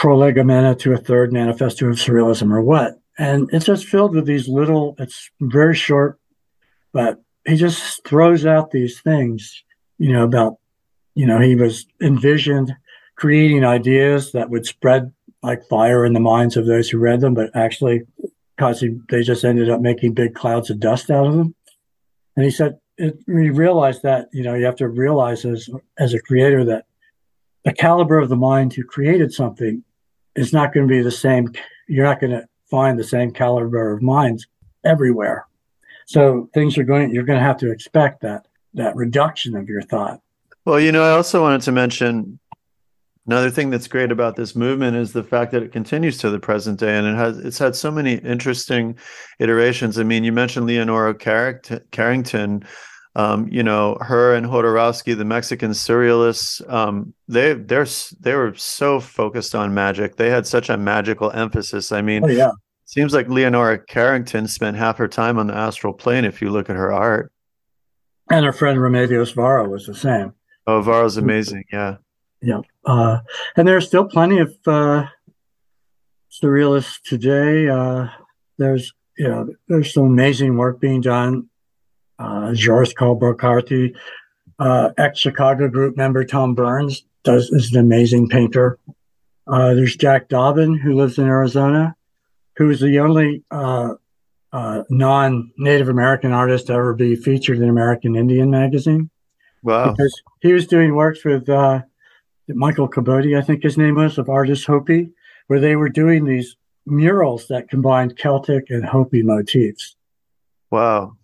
prolegomena 0.05 0.75
to 0.75 0.93
a 0.93 0.97
third 0.97 1.33
manifesto 1.33 1.87
of 1.87 1.95
surrealism 1.95 2.53
or 2.53 2.61
what. 2.61 2.99
And 3.17 3.49
it's 3.51 3.65
just 3.65 3.87
filled 3.87 4.13
with 4.13 4.27
these 4.27 4.47
little, 4.47 4.95
it's 4.99 5.31
very 5.41 5.73
short, 5.73 6.19
but 6.93 7.23
he 7.43 7.55
just 7.55 8.05
throws 8.05 8.45
out 8.45 8.69
these 8.69 9.01
things, 9.01 9.63
you 9.97 10.13
know, 10.13 10.23
about, 10.23 10.57
you 11.15 11.25
know, 11.25 11.39
he 11.39 11.55
was 11.55 11.87
envisioned 11.99 12.75
creating 13.15 13.65
ideas 13.65 14.31
that 14.33 14.51
would 14.51 14.67
spread 14.67 15.11
like 15.41 15.67
fire 15.69 16.05
in 16.05 16.13
the 16.13 16.19
minds 16.19 16.55
of 16.55 16.67
those 16.67 16.87
who 16.87 16.99
read 16.99 17.21
them, 17.21 17.33
but 17.33 17.49
actually, 17.55 18.03
because 18.55 18.83
they 19.09 19.23
just 19.23 19.43
ended 19.43 19.71
up 19.71 19.81
making 19.81 20.13
big 20.13 20.35
clouds 20.35 20.69
of 20.69 20.79
dust 20.79 21.09
out 21.09 21.25
of 21.25 21.33
them. 21.33 21.55
And 22.35 22.45
he 22.45 22.51
said, 22.51 22.77
it, 22.99 23.17
we 23.25 23.49
realized 23.49 24.03
that, 24.03 24.27
you 24.31 24.43
know, 24.43 24.53
you 24.53 24.65
have 24.65 24.75
to 24.75 24.87
realize 24.87 25.45
as, 25.45 25.67
as 25.97 26.13
a 26.13 26.21
creator 26.21 26.63
that 26.65 26.85
the 27.63 27.73
caliber 27.73 28.19
of 28.19 28.29
the 28.29 28.35
mind 28.35 28.73
who 28.73 28.83
created 28.83 29.33
something 29.33 29.83
is 30.35 30.53
not 30.53 30.73
going 30.73 30.87
to 30.87 30.91
be 30.91 31.01
the 31.01 31.11
same. 31.11 31.53
You're 31.87 32.05
not 32.05 32.19
going 32.19 32.31
to 32.31 32.47
find 32.69 32.97
the 32.97 33.03
same 33.03 33.31
caliber 33.31 33.93
of 33.93 34.01
minds 34.01 34.47
everywhere. 34.83 35.47
So 36.05 36.49
things 36.53 36.77
are 36.77 36.83
going, 36.83 37.13
you're 37.13 37.23
going 37.23 37.39
to 37.39 37.45
have 37.45 37.57
to 37.57 37.71
expect 37.71 38.21
that, 38.21 38.47
that 38.73 38.95
reduction 38.95 39.55
of 39.55 39.67
your 39.67 39.81
thought. 39.81 40.21
Well, 40.65 40.79
you 40.79 40.91
know, 40.91 41.03
I 41.03 41.11
also 41.11 41.41
wanted 41.41 41.61
to 41.61 41.71
mention 41.71 42.39
Another 43.27 43.49
thing 43.49 43.71
that's 43.71 43.87
great 43.87 44.11
about 44.11 44.35
this 44.35 44.55
movement 44.55 44.95
is 44.95 45.11
the 45.11 45.23
fact 45.23 45.51
that 45.51 45.63
it 45.63 45.71
continues 45.71 46.19
to 46.19 46.29
the 46.29 46.39
present 46.39 46.79
day, 46.79 46.95
and 46.95 47.07
it 47.07 47.15
has 47.15 47.39
it's 47.39 47.57
had 47.57 47.75
so 47.75 47.89
many 47.89 48.15
interesting 48.15 48.95
iterations. 49.39 49.97
I 49.97 50.03
mean, 50.03 50.23
you 50.23 50.31
mentioned 50.31 50.67
Leonora 50.67 51.15
Carrington. 51.15 52.63
Um, 53.15 53.47
you 53.49 53.63
know, 53.63 53.97
her 54.01 54.35
and 54.35 54.45
Jodorowsky, 54.45 55.17
the 55.17 55.25
Mexican 55.25 55.71
surrealists, 55.71 56.67
um, 56.71 57.13
they 57.27 57.53
they're 57.53 57.87
they 58.19 58.35
were 58.35 58.53
so 58.55 58.99
focused 58.99 59.55
on 59.55 59.73
magic. 59.73 60.17
They 60.17 60.29
had 60.29 60.45
such 60.45 60.69
a 60.69 60.77
magical 60.77 61.31
emphasis. 61.31 61.91
I 61.91 62.01
mean, 62.01 62.25
oh, 62.25 62.27
yeah. 62.27 62.51
seems 62.85 63.13
like 63.13 63.29
Leonora 63.29 63.79
Carrington 63.79 64.47
spent 64.47 64.75
half 64.75 64.97
her 64.97 65.07
time 65.07 65.39
on 65.39 65.47
the 65.47 65.55
astral 65.55 65.93
plane. 65.93 66.25
If 66.25 66.41
you 66.41 66.49
look 66.49 66.69
at 66.69 66.75
her 66.75 66.91
art, 66.91 67.31
and 68.29 68.45
her 68.45 68.53
friend 68.53 68.77
Remedios 68.79 69.33
Varo 69.33 69.69
was 69.69 69.85
the 69.85 69.95
same. 69.95 70.33
Oh, 70.67 70.81
Varo's 70.81 71.15
amazing. 71.15 71.63
Yeah 71.71 71.97
yeah. 72.45 72.61
Uh, 72.85 73.19
and 73.55 73.67
there 73.67 73.75
are 73.75 73.81
still 73.81 74.05
plenty 74.05 74.39
of 74.39 74.55
uh, 74.67 75.05
surrealists 76.31 77.01
today. 77.03 77.67
Uh, 77.67 78.07
there's 78.57 78.93
you 79.17 79.27
know 79.27 79.47
there's 79.67 79.93
some 79.93 80.05
amazing 80.05 80.57
work 80.57 80.79
being 80.79 81.01
done. 81.01 81.49
Uh, 82.17 82.53
Joris 82.53 82.93
Carl 82.93 83.19
uh, 84.59 84.89
ex 84.97 85.19
Chicago 85.19 85.67
group 85.67 85.97
member 85.97 86.23
Tom 86.23 86.55
Burns 86.55 87.05
does 87.23 87.49
is 87.49 87.73
an 87.73 87.79
amazing 87.79 88.29
painter. 88.29 88.79
Uh, 89.47 89.73
there's 89.73 89.95
Jack 89.95 90.29
Dobbin 90.29 90.77
who 90.77 90.95
lives 90.95 91.17
in 91.17 91.25
Arizona, 91.25 91.95
who 92.55 92.69
is 92.69 92.79
the 92.79 92.99
only 92.99 93.43
uh, 93.51 93.93
uh, 94.53 94.83
non-Native 94.89 95.89
American 95.89 96.31
artist 96.31 96.67
to 96.67 96.73
ever 96.73 96.93
be 96.93 97.15
featured 97.15 97.59
in 97.59 97.69
American 97.69 98.15
Indian 98.15 98.49
magazine. 98.49 99.09
Wow! 99.61 99.91
Because 99.91 100.21
he 100.41 100.53
was 100.53 100.67
doing 100.67 100.95
works 100.95 101.25
with 101.25 101.49
uh, 101.49 101.81
Michael 102.47 102.87
Kabotie, 102.87 103.35
I 103.35 103.41
think 103.41 103.63
his 103.63 103.77
name 103.77 103.95
was, 103.95 104.17
of 104.17 104.29
Artist 104.29 104.65
Hopi, 104.65 105.09
where 105.47 105.59
they 105.59 105.75
were 105.75 105.89
doing 105.89 106.25
these 106.25 106.55
murals 106.85 107.47
that 107.47 107.69
combined 107.69 108.17
Celtic 108.17 108.69
and 108.69 108.85
Hopi 108.85 109.23
motifs. 109.23 109.95
Wow. 110.71 111.17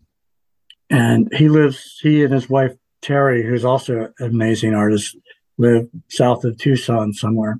And 0.91 1.29
he 1.33 1.49
lives, 1.49 1.99
he 2.01 2.23
and 2.23 2.33
his 2.33 2.49
wife, 2.49 2.73
Terry, 3.01 3.43
who's 3.43 3.65
also 3.65 4.11
an 4.19 4.25
amazing 4.25 4.75
artist, 4.75 5.17
live 5.57 5.87
south 6.09 6.43
of 6.43 6.57
Tucson 6.57 7.13
somewhere, 7.13 7.59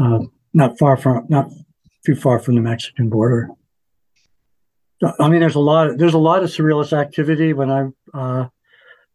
uh, 0.00 0.20
not 0.54 0.78
far 0.78 0.96
from, 0.96 1.26
not 1.28 1.50
too 2.06 2.14
far 2.14 2.38
from 2.38 2.54
the 2.54 2.60
Mexican 2.60 3.10
border. 3.10 3.50
I 5.18 5.28
mean, 5.28 5.40
there's 5.40 5.54
a 5.54 5.60
lot. 5.60 5.88
Of, 5.88 5.98
there's 5.98 6.14
a 6.14 6.18
lot 6.18 6.42
of 6.42 6.50
surrealist 6.50 6.92
activity. 6.92 7.52
When 7.52 7.70
I, 7.70 7.88
uh, 8.12 8.48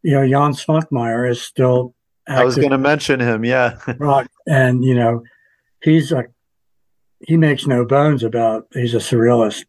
you 0.02 0.12
know, 0.12 0.28
Jan 0.28 0.52
Svankmajer 0.52 1.30
is 1.30 1.40
still 1.40 1.94
I 2.28 2.44
was 2.44 2.56
going 2.56 2.70
to 2.70 2.78
mention 2.78 3.20
him. 3.20 3.44
Yeah. 3.44 3.78
right. 3.98 4.26
And, 4.46 4.84
you 4.84 4.94
know, 4.94 5.22
he's 5.82 6.12
a, 6.12 6.24
he 7.20 7.36
makes 7.36 7.66
no 7.66 7.84
bones 7.84 8.22
about 8.22 8.66
he's 8.72 8.94
a 8.94 8.98
surrealist. 8.98 9.64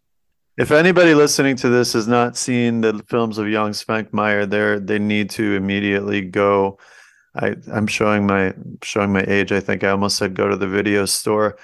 If 0.57 0.71
anybody 0.71 1.13
listening 1.13 1.55
to 1.57 1.69
this 1.69 1.93
has 1.93 2.07
not 2.07 2.35
seen 2.35 2.81
the 2.81 3.03
films 3.07 3.37
of 3.37 3.45
Jan 3.45 3.71
Svankmajer, 3.71 4.49
they 4.49 4.83
they 4.83 4.99
need 4.99 5.29
to 5.31 5.53
immediately 5.53 6.21
go. 6.21 6.79
I 7.35 7.55
I'm 7.71 7.85
showing 7.85 8.25
my 8.25 8.55
showing 8.81 9.13
my 9.13 9.23
age. 9.27 9.51
I 9.51 9.59
think 9.59 9.83
I 9.83 9.89
almost 9.89 10.17
said 10.17 10.33
go 10.33 10.47
to 10.47 10.55
the 10.55 10.67
video 10.67 11.05
store. 11.05 11.57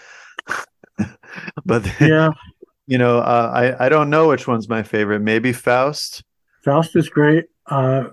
but 1.65 1.89
yeah, 1.99 2.29
you 2.87 2.99
know, 2.99 3.17
uh, 3.17 3.51
I 3.53 3.85
I 3.85 3.89
don't 3.89 4.11
know 4.11 4.27
which 4.27 4.47
one's 4.47 4.69
my 4.69 4.83
favorite. 4.83 5.21
Maybe 5.21 5.53
Faust. 5.53 6.23
Faust 6.63 6.95
is 6.95 7.09
great. 7.09 7.45
Uh, 7.65 8.09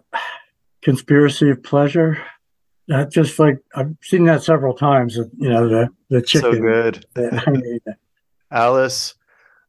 Conspiracy 0.81 1.51
of 1.51 1.62
Pleasure. 1.62 2.24
That 2.89 3.12
just 3.12 3.39
like 3.39 3.59
I've 3.74 3.95
seen 4.03 4.24
that 4.24 4.43
several 4.43 4.72
times. 4.72 5.16
You 5.16 5.51
know 5.51 5.68
the 5.68 5.89
the 6.09 6.22
chicken. 6.22 6.53
So 6.55 6.59
good. 6.59 7.05
Alice. 8.51 9.14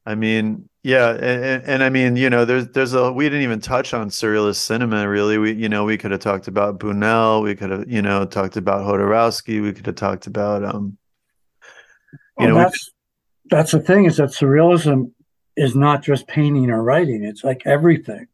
I 0.04 0.16
mean, 0.16 0.68
yeah, 0.84 1.12
and, 1.12 1.64
and, 1.64 1.84
I 1.84 1.90
mean, 1.90 2.16
you 2.16 2.30
know, 2.30 2.44
there's 2.44 2.68
there's 2.70 2.94
a 2.94 3.12
we 3.12 3.26
didn't 3.26 3.44
even 3.44 3.60
touch 3.60 3.94
on 3.94 4.10
surrealist 4.10 4.56
cinema 4.56 5.08
really. 5.08 5.38
We 5.38 5.54
you 5.54 5.70
know 5.70 5.84
we 5.84 5.96
could 5.96 6.10
have 6.10 6.22
talked 6.22 6.48
about 6.48 6.80
Buñuel. 6.80 7.44
We 7.44 7.56
could 7.56 7.70
have 7.70 7.90
you 7.90 8.02
know 8.02 8.26
talked 8.26 8.58
about 8.58 8.82
Jodorowsky. 8.82 9.62
We 9.62 9.74
could 9.74 9.86
have 9.86 9.96
talked 9.96 10.26
about 10.26 10.64
um. 10.64 10.98
You 12.40 12.48
well, 12.48 12.48
know, 12.48 12.56
that's 12.56 12.92
we, 13.46 13.56
that's 13.56 13.72
the 13.72 13.80
thing 13.80 14.06
is 14.06 14.18
that 14.18 14.30
surrealism 14.30 15.12
is 15.56 15.76
not 15.76 16.02
just 16.02 16.28
painting 16.28 16.72
or 16.72 16.82
writing. 16.82 17.24
It's 17.24 17.44
like 17.44 17.62
everything. 17.66 18.28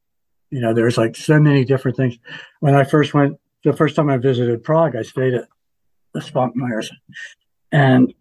You 0.50 0.62
know, 0.62 0.74
there's 0.74 0.98
like 0.98 1.18
so 1.18 1.42
many 1.42 1.66
different 1.66 1.98
things. 1.98 2.18
When 2.62 2.76
I 2.76 2.86
first 2.86 3.14
went 3.14 3.38
the 3.66 3.74
first 3.74 3.98
time 3.98 4.10
I 4.10 4.16
visited 4.16 4.64
Prague, 4.64 4.96
I 4.96 5.02
stayed 5.02 5.34
at 5.34 5.50
the 6.14 6.22
Svankmajers, 6.22 6.92
and 7.74 8.14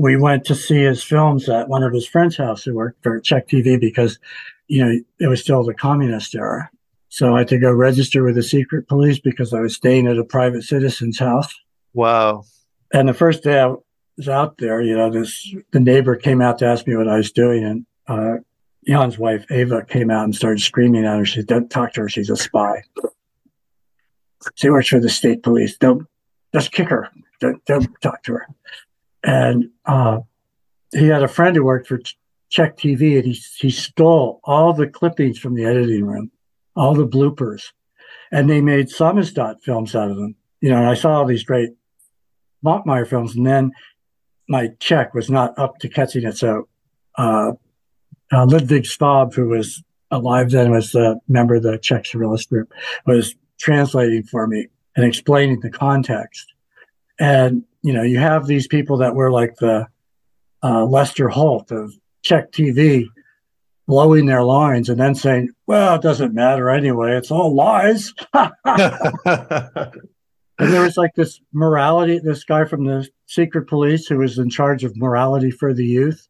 we 0.00 0.16
went 0.16 0.46
to 0.46 0.54
see 0.54 0.82
his 0.82 1.02
films 1.02 1.46
at 1.50 1.68
one 1.68 1.82
of 1.82 1.92
his 1.92 2.08
friends' 2.08 2.38
house 2.38 2.62
who 2.62 2.74
worked 2.74 3.02
for 3.02 3.20
Czech 3.20 3.46
TV 3.48 3.78
because, 3.78 4.18
you 4.66 4.82
know, 4.82 4.98
it 5.18 5.26
was 5.26 5.42
still 5.42 5.62
the 5.62 5.74
communist 5.74 6.34
era. 6.34 6.70
So 7.10 7.36
I 7.36 7.40
had 7.40 7.48
to 7.48 7.58
go 7.58 7.70
register 7.70 8.24
with 8.24 8.36
the 8.36 8.42
secret 8.42 8.88
police 8.88 9.18
because 9.18 9.52
I 9.52 9.60
was 9.60 9.74
staying 9.76 10.06
at 10.06 10.16
a 10.16 10.24
private 10.24 10.62
citizen's 10.62 11.18
house. 11.18 11.54
Wow. 11.92 12.44
And 12.94 13.10
the 13.10 13.12
first 13.12 13.42
day 13.42 13.60
I 13.60 13.74
was 14.16 14.26
out 14.26 14.56
there, 14.56 14.80
you 14.80 14.96
know, 14.96 15.10
this 15.10 15.54
the 15.70 15.80
neighbor 15.80 16.16
came 16.16 16.40
out 16.40 16.60
to 16.60 16.66
ask 16.66 16.86
me 16.86 16.96
what 16.96 17.08
I 17.08 17.18
was 17.18 17.30
doing, 17.30 17.62
and 17.62 17.86
uh, 18.08 18.38
Jan's 18.86 19.18
wife 19.18 19.44
Ava 19.50 19.84
came 19.84 20.10
out 20.10 20.24
and 20.24 20.34
started 20.34 20.62
screaming 20.62 21.04
at 21.04 21.18
her. 21.18 21.26
She 21.26 21.40
said, 21.40 21.46
"Don't 21.46 21.70
talk 21.70 21.92
to 21.92 22.02
her; 22.02 22.08
she's 22.08 22.30
a 22.30 22.36
spy." 22.36 22.84
She 24.54 24.70
works 24.70 24.88
for 24.88 24.98
the 24.98 25.10
state 25.10 25.42
police. 25.42 25.76
Don't 25.76 26.06
just 26.54 26.72
kick 26.72 26.88
her. 26.88 27.10
Don't, 27.40 27.62
don't 27.66 28.00
talk 28.00 28.22
to 28.22 28.32
her. 28.32 28.46
And 29.22 29.70
uh, 29.84 30.20
he 30.92 31.06
had 31.06 31.22
a 31.22 31.28
friend 31.28 31.54
who 31.54 31.64
worked 31.64 31.88
for 31.88 32.00
Czech 32.48 32.76
TV, 32.76 33.16
and 33.16 33.24
he 33.24 33.32
he 33.58 33.70
stole 33.70 34.40
all 34.44 34.72
the 34.72 34.88
clippings 34.88 35.38
from 35.38 35.54
the 35.54 35.64
editing 35.64 36.04
room, 36.04 36.30
all 36.74 36.94
the 36.94 37.06
bloopers, 37.06 37.64
and 38.32 38.48
they 38.48 38.60
made 38.60 38.88
Samizdat 38.88 39.60
films 39.62 39.94
out 39.94 40.10
of 40.10 40.16
them. 40.16 40.34
You 40.60 40.70
know, 40.70 40.78
and 40.78 40.86
I 40.86 40.94
saw 40.94 41.12
all 41.12 41.26
these 41.26 41.44
great 41.44 41.70
Montmeyer 42.64 43.06
films, 43.06 43.36
and 43.36 43.46
then 43.46 43.72
my 44.48 44.68
Czech 44.80 45.14
was 45.14 45.30
not 45.30 45.58
up 45.58 45.78
to 45.78 45.88
catching 45.88 46.24
it. 46.24 46.36
So 46.36 46.68
uh, 47.16 47.52
uh, 48.32 48.46
Ludwig 48.46 48.84
Schwab, 48.84 49.34
who 49.34 49.48
was 49.48 49.82
alive 50.10 50.50
then, 50.50 50.70
was 50.70 50.94
a 50.94 51.16
member 51.28 51.54
of 51.54 51.62
the 51.62 51.78
Czech 51.78 52.04
Surrealist 52.04 52.48
group, 52.48 52.72
was 53.06 53.34
translating 53.58 54.24
for 54.24 54.46
me 54.46 54.66
and 54.96 55.06
explaining 55.06 55.60
the 55.60 55.70
context. 55.70 56.52
And, 57.18 57.64
you 57.82 57.92
know, 57.92 58.02
you 58.02 58.18
have 58.18 58.46
these 58.46 58.66
people 58.66 58.98
that 58.98 59.14
were 59.14 59.30
like 59.30 59.56
the 59.56 59.86
uh, 60.62 60.84
Lester 60.84 61.28
Holt 61.28 61.70
of 61.70 61.94
Czech 62.22 62.52
TV 62.52 63.06
blowing 63.86 64.26
their 64.26 64.44
lines 64.44 64.88
and 64.88 65.00
then 65.00 65.14
saying, 65.14 65.48
well, 65.66 65.96
it 65.96 66.02
doesn't 66.02 66.34
matter 66.34 66.70
anyway. 66.70 67.16
It's 67.16 67.30
all 67.30 67.54
lies. 67.54 68.12
and 68.34 68.52
there 70.58 70.82
was 70.82 70.96
like 70.96 71.14
this 71.16 71.40
morality, 71.52 72.20
this 72.20 72.44
guy 72.44 72.64
from 72.64 72.84
the 72.84 73.08
secret 73.26 73.66
police 73.66 74.06
who 74.06 74.18
was 74.18 74.38
in 74.38 74.48
charge 74.48 74.84
of 74.84 74.96
morality 74.96 75.50
for 75.50 75.74
the 75.74 75.84
youth. 75.84 76.28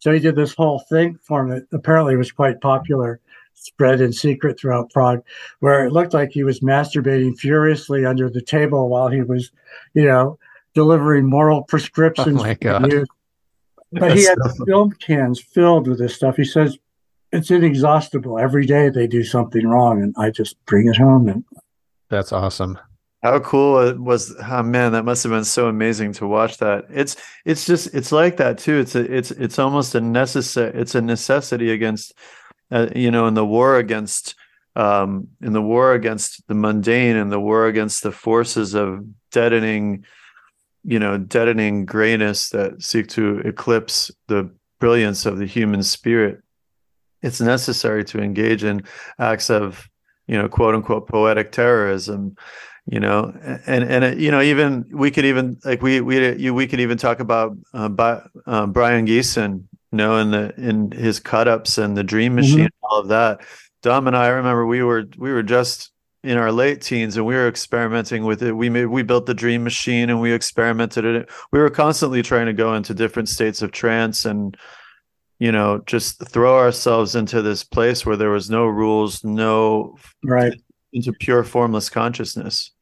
So 0.00 0.12
he 0.12 0.18
did 0.18 0.36
this 0.36 0.54
whole 0.54 0.80
thing 0.90 1.18
for 1.22 1.40
him 1.40 1.48
that 1.50 1.66
apparently 1.72 2.16
was 2.16 2.30
quite 2.30 2.60
popular 2.60 3.20
spread 3.54 4.00
in 4.00 4.12
secret 4.12 4.58
throughout 4.58 4.90
Prague, 4.90 5.22
where 5.60 5.84
it 5.84 5.92
looked 5.92 6.14
like 6.14 6.30
he 6.30 6.44
was 6.44 6.60
masturbating 6.60 7.36
furiously 7.36 8.04
under 8.04 8.30
the 8.30 8.42
table 8.42 8.88
while 8.88 9.08
he 9.08 9.22
was, 9.22 9.50
you 9.94 10.04
know, 10.04 10.38
delivering 10.74 11.28
moral 11.28 11.62
prescriptions. 11.62 12.40
Oh 12.40 12.44
my 12.44 12.54
God. 12.54 12.92
but 13.92 14.16
he 14.16 14.24
had 14.24 14.38
film 14.66 14.92
cans 14.92 15.40
filled 15.40 15.88
with 15.88 15.98
this 15.98 16.14
stuff. 16.14 16.36
He 16.36 16.44
says 16.44 16.78
it's 17.32 17.50
inexhaustible. 17.50 18.38
Every 18.38 18.66
day 18.66 18.88
they 18.88 19.06
do 19.06 19.22
something 19.22 19.66
wrong, 19.66 20.02
and 20.02 20.14
I 20.18 20.30
just 20.30 20.62
bring 20.66 20.88
it 20.88 20.96
home. 20.96 21.28
And 21.28 21.44
that's 22.08 22.32
awesome. 22.32 22.78
How 23.22 23.40
cool 23.40 23.80
it 23.80 23.98
was! 23.98 24.34
Oh, 24.40 24.62
man, 24.62 24.92
that 24.92 25.04
must 25.04 25.24
have 25.24 25.32
been 25.32 25.44
so 25.44 25.66
amazing 25.66 26.12
to 26.14 26.26
watch 26.26 26.58
that. 26.58 26.84
It's 26.88 27.16
it's 27.44 27.66
just 27.66 27.92
it's 27.92 28.12
like 28.12 28.36
that 28.36 28.58
too. 28.58 28.78
It's 28.78 28.94
a, 28.94 29.00
it's 29.12 29.32
it's 29.32 29.58
almost 29.58 29.94
a 29.96 30.00
necessary. 30.00 30.72
It's 30.80 30.94
a 30.94 31.02
necessity 31.02 31.72
against, 31.72 32.14
uh, 32.70 32.86
you 32.94 33.10
know, 33.10 33.26
in 33.26 33.34
the 33.34 33.44
war 33.44 33.76
against, 33.76 34.36
um, 34.76 35.28
in 35.42 35.52
the 35.52 35.62
war 35.62 35.94
against 35.94 36.46
the 36.46 36.54
mundane 36.54 37.16
and 37.16 37.32
the 37.32 37.40
war 37.40 37.66
against 37.66 38.04
the 38.04 38.12
forces 38.12 38.74
of 38.74 39.04
deadening, 39.32 40.04
you 40.88 40.98
know, 40.98 41.18
deadening 41.18 41.84
grayness 41.84 42.48
that 42.48 42.82
seek 42.82 43.08
to 43.08 43.40
eclipse 43.40 44.10
the 44.28 44.50
brilliance 44.80 45.26
of 45.26 45.36
the 45.36 45.44
human 45.44 45.82
spirit. 45.82 46.40
It's 47.22 47.42
necessary 47.42 48.04
to 48.06 48.20
engage 48.20 48.64
in 48.64 48.84
acts 49.18 49.50
of, 49.50 49.86
you 50.26 50.38
know, 50.38 50.48
quote 50.48 50.74
unquote 50.74 51.06
poetic 51.06 51.52
terrorism 51.52 52.36
you 52.90 53.00
know 53.00 53.34
and 53.66 53.84
and 53.84 54.18
you 54.18 54.30
know 54.30 54.40
even 54.40 54.82
we 54.90 55.10
could 55.10 55.26
even 55.26 55.58
like 55.62 55.82
we 55.82 56.00
we 56.00 56.34
you, 56.36 56.54
we 56.54 56.66
could 56.66 56.80
even 56.80 56.96
talk 56.96 57.20
about 57.20 57.54
uh, 57.74 57.86
by, 57.86 58.22
uh, 58.46 58.66
Brion 58.66 59.06
Gysin 59.06 59.64
you 59.92 59.98
know 59.98 60.16
in 60.16 60.30
the 60.30 60.54
in 60.56 60.90
his 60.92 61.20
cut 61.20 61.48
ups 61.48 61.76
and 61.76 61.98
the 61.98 62.02
dream 62.02 62.30
mm-hmm. 62.30 62.36
machine 62.36 62.58
mm-hmm. 62.60 62.84
all 62.84 62.98
of 62.98 63.08
that 63.08 63.42
Dom 63.82 64.06
and 64.06 64.16
I 64.16 64.28
remember 64.28 64.64
we 64.64 64.82
were 64.82 65.04
we 65.18 65.32
were 65.32 65.42
just 65.42 65.90
in 66.24 66.36
our 66.36 66.50
late 66.50 66.82
teens 66.82 67.16
and 67.16 67.24
we 67.24 67.34
were 67.34 67.48
experimenting 67.48 68.24
with 68.24 68.42
it. 68.42 68.52
We 68.52 68.68
made 68.68 68.86
we 68.86 69.02
built 69.02 69.26
the 69.26 69.34
dream 69.34 69.62
machine 69.62 70.10
and 70.10 70.20
we 70.20 70.32
experimented 70.32 71.04
it. 71.04 71.30
We 71.52 71.60
were 71.60 71.70
constantly 71.70 72.22
trying 72.22 72.46
to 72.46 72.52
go 72.52 72.74
into 72.74 72.94
different 72.94 73.28
states 73.28 73.62
of 73.62 73.72
trance 73.72 74.24
and 74.24 74.56
you 75.38 75.52
know 75.52 75.80
just 75.86 76.26
throw 76.28 76.58
ourselves 76.58 77.14
into 77.14 77.40
this 77.42 77.62
place 77.62 78.04
where 78.04 78.16
there 78.16 78.30
was 78.30 78.50
no 78.50 78.66
rules 78.66 79.22
no 79.22 79.96
right. 80.24 80.52
into 80.92 81.12
pure 81.12 81.44
formless 81.44 81.88
consciousness. 81.88 82.72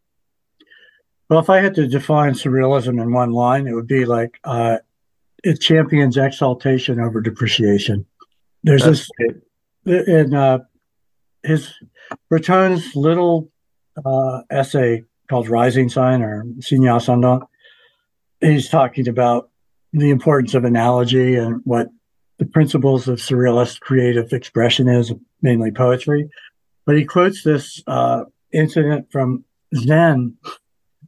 Well, 1.29 1.41
if 1.41 1.51
I 1.51 1.61
had 1.61 1.75
to 1.75 1.89
define 1.89 2.33
surrealism 2.33 3.03
in 3.03 3.13
one 3.13 3.33
line, 3.33 3.67
it 3.67 3.75
would 3.75 3.89
be 3.89 4.05
like 4.05 4.39
uh, 4.45 4.79
it 5.43 5.61
champions 5.61 6.17
exaltation 6.17 7.01
over 7.01 7.21
depreciation. 7.21 8.07
There's 8.63 8.85
That's 8.85 9.09
this 9.19 10.09
in 10.09 10.35
uh, 10.35 10.61
his 11.43 11.73
Breton's 12.29 12.95
little 12.95 13.51
uh, 14.05 14.43
essay 14.51 15.05
called 15.29 15.49
"Rising 15.49 15.89
Sign" 15.89 16.23
or 16.23 16.45
"Signe 16.61 16.89
Ascendant." 16.89 17.45
He's 18.41 18.69
talking 18.69 19.09
about 19.09 19.51
the 19.93 20.11
importance 20.11 20.55
of 20.55 20.65
analogy 20.65 21.37
and 21.37 21.61
what 21.65 21.89
the 22.39 22.47
principles 22.47 23.09
of 23.09 23.19
surrealist 23.19 23.81
creative 23.81 24.33
expression 24.33 24.89
is, 24.89 25.13
mainly 25.41 25.71
poetry. 25.71 26.29
But 26.85 26.97
he 26.97 27.05
quotes 27.05 27.43
this 27.43 27.83
uh, 27.87 28.25
incident 28.53 29.11
from 29.11 29.45
Zen 29.75 30.37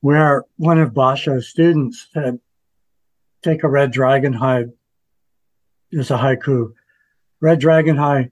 where 0.00 0.44
one 0.56 0.78
of 0.78 0.94
Basho's 0.94 1.48
students 1.48 2.08
said, 2.12 2.38
take 3.42 3.62
a 3.62 3.68
red 3.68 3.90
dragon 3.90 4.32
hide. 4.32 4.70
It's 5.90 6.10
a 6.10 6.16
haiku. 6.16 6.72
Red 7.40 7.60
dragon 7.60 7.96
hide, 7.96 8.30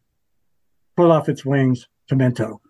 pull 0.97 1.13
off 1.13 1.29
its 1.29 1.45
wings, 1.45 1.87
pimento. 2.09 2.61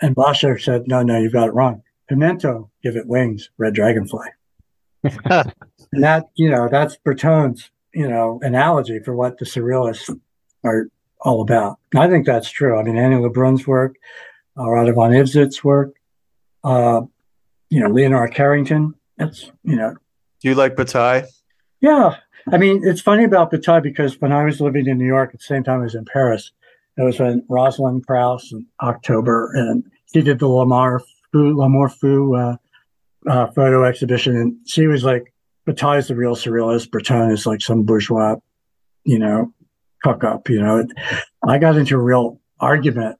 And 0.00 0.16
Basho 0.16 0.60
said, 0.60 0.84
no, 0.86 1.02
no, 1.02 1.18
you've 1.18 1.32
got 1.32 1.48
it 1.48 1.54
wrong. 1.54 1.82
Pimento, 2.08 2.70
give 2.82 2.96
it 2.96 3.06
wings, 3.06 3.50
red 3.58 3.74
dragonfly. 3.74 4.28
and 5.02 5.52
that, 5.92 6.28
you 6.34 6.50
know, 6.50 6.68
that's 6.68 6.96
Breton's, 6.96 7.70
you 7.92 8.08
know, 8.08 8.38
analogy 8.42 9.00
for 9.00 9.14
what 9.14 9.38
the 9.38 9.44
surrealists 9.44 10.18
are 10.64 10.88
all 11.20 11.42
about. 11.42 11.78
I 11.94 12.08
think 12.08 12.26
that's 12.26 12.50
true. 12.50 12.78
I 12.78 12.82
mean, 12.82 12.96
Annie 12.96 13.16
Lebrun's 13.16 13.66
work, 13.66 13.96
uh, 14.56 14.62
Radovan 14.62 15.12
Ivsic's 15.12 15.62
work, 15.62 15.94
uh, 16.64 17.02
you 17.70 17.80
know, 17.80 17.88
Leonora 17.88 18.30
Carrington. 18.30 18.94
That's, 19.18 19.50
you 19.62 19.76
know. 19.76 19.94
Do 20.40 20.48
you 20.48 20.54
like 20.54 20.76
Bataille? 20.76 21.26
Yeah. 21.80 22.16
I 22.52 22.58
mean, 22.58 22.82
it's 22.84 23.00
funny 23.00 23.24
about 23.24 23.50
Bataille 23.50 23.80
because 23.80 24.20
when 24.20 24.32
I 24.32 24.44
was 24.44 24.60
living 24.60 24.86
in 24.86 24.98
New 24.98 25.06
York 25.06 25.30
at 25.32 25.40
the 25.40 25.44
same 25.44 25.64
time 25.64 25.80
I 25.80 25.84
was 25.84 25.94
in 25.94 26.04
Paris, 26.04 26.52
it 26.96 27.02
was 27.02 27.18
when 27.18 27.44
Rosalind 27.48 28.06
Krauss 28.06 28.52
in 28.52 28.66
October 28.80 29.52
and 29.54 29.84
she 30.12 30.22
did 30.22 30.38
the 30.38 30.48
L'Amour 30.48 31.02
fou, 31.32 31.56
L'Amour 31.56 31.88
fou 31.88 32.34
uh, 32.34 32.56
uh, 33.28 33.46
photo 33.48 33.84
exhibition. 33.84 34.36
And 34.36 34.56
she 34.66 34.86
was 34.86 35.04
like, 35.04 35.32
Bataille's 35.66 36.08
the 36.08 36.14
real 36.14 36.36
surrealist. 36.36 36.90
Breton 36.90 37.30
is 37.30 37.44
like 37.44 37.60
some 37.60 37.82
bourgeois, 37.82 38.36
you 39.04 39.18
know, 39.18 39.52
cook 40.02 40.24
up, 40.24 40.48
you 40.48 40.60
know. 40.60 40.86
I 41.46 41.58
got 41.58 41.76
into 41.76 41.96
a 41.96 42.02
real 42.02 42.40
argument 42.60 43.18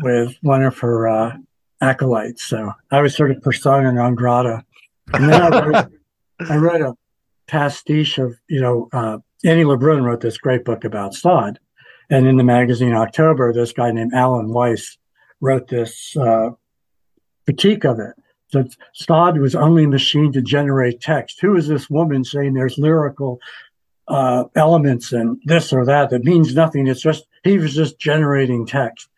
with 0.00 0.34
one 0.42 0.62
of 0.62 0.76
her 0.78 1.08
uh, 1.08 1.36
acolytes. 1.80 2.44
So 2.44 2.72
I 2.90 3.00
was 3.00 3.16
sort 3.16 3.30
of 3.30 3.40
persona 3.42 3.92
non 3.92 4.14
grata. 4.14 4.64
And 5.12 5.28
then 5.28 5.40
I 5.40 5.64
wrote, 5.66 5.92
I 6.50 6.56
wrote 6.56 6.80
a 6.80 6.94
pastiche 7.46 8.18
of, 8.18 8.34
you 8.48 8.60
know, 8.60 8.88
uh, 8.92 9.18
Annie 9.44 9.64
Lebrun 9.64 10.02
wrote 10.02 10.20
this 10.20 10.38
great 10.38 10.64
book 10.64 10.84
about 10.84 11.14
Sade. 11.14 11.58
And 12.14 12.28
in 12.28 12.36
the 12.36 12.44
magazine 12.44 12.94
October, 12.94 13.52
this 13.52 13.72
guy 13.72 13.90
named 13.90 14.12
Alan 14.14 14.52
Weiss 14.52 14.98
wrote 15.40 15.66
this 15.66 16.16
uh, 16.16 16.50
critique 17.44 17.82
of 17.82 17.98
it. 17.98 18.14
That 18.52 18.76
Sade 18.92 19.40
was 19.40 19.56
only 19.56 19.82
a 19.82 19.88
machine 19.88 20.30
to 20.34 20.40
generate 20.40 21.00
text. 21.00 21.40
Who 21.40 21.56
is 21.56 21.66
this 21.66 21.90
woman 21.90 22.22
saying 22.22 22.54
there's 22.54 22.78
lyrical 22.78 23.40
uh, 24.06 24.44
elements 24.54 25.10
and 25.10 25.42
this 25.46 25.72
or 25.72 25.84
that 25.86 26.10
that 26.10 26.22
means 26.22 26.54
nothing? 26.54 26.86
It's 26.86 27.02
just 27.02 27.26
he 27.42 27.58
was 27.58 27.74
just 27.74 27.98
generating 27.98 28.64
text. 28.64 29.08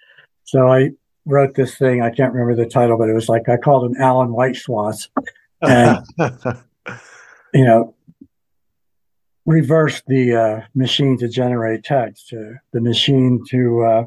So 0.45 0.67
I 0.73 0.93
wrote 1.27 1.55
this 1.55 1.77
thing. 1.77 2.01
I 2.01 2.09
can't 2.09 2.33
remember 2.33 2.55
the 2.55 2.71
title, 2.71 2.97
but 2.97 3.11
it 3.11 3.15
was 3.15 3.29
like 3.29 3.47
I 3.47 3.59
called 3.59 3.91
him 3.91 4.01
Alan 4.01 4.33
White 4.33 4.57
Schwartz, 4.57 5.11
and 5.61 5.99
you 7.53 7.67
know, 7.67 7.95
reverse 9.47 10.03
the 10.07 10.35
uh, 10.35 10.61
machine 10.75 11.17
to 11.19 11.29
generate 11.29 11.85
text, 11.85 12.29
to 12.29 12.57
the 12.73 12.81
machine 12.81 13.43
to 13.51 13.83
uh, 13.83 14.05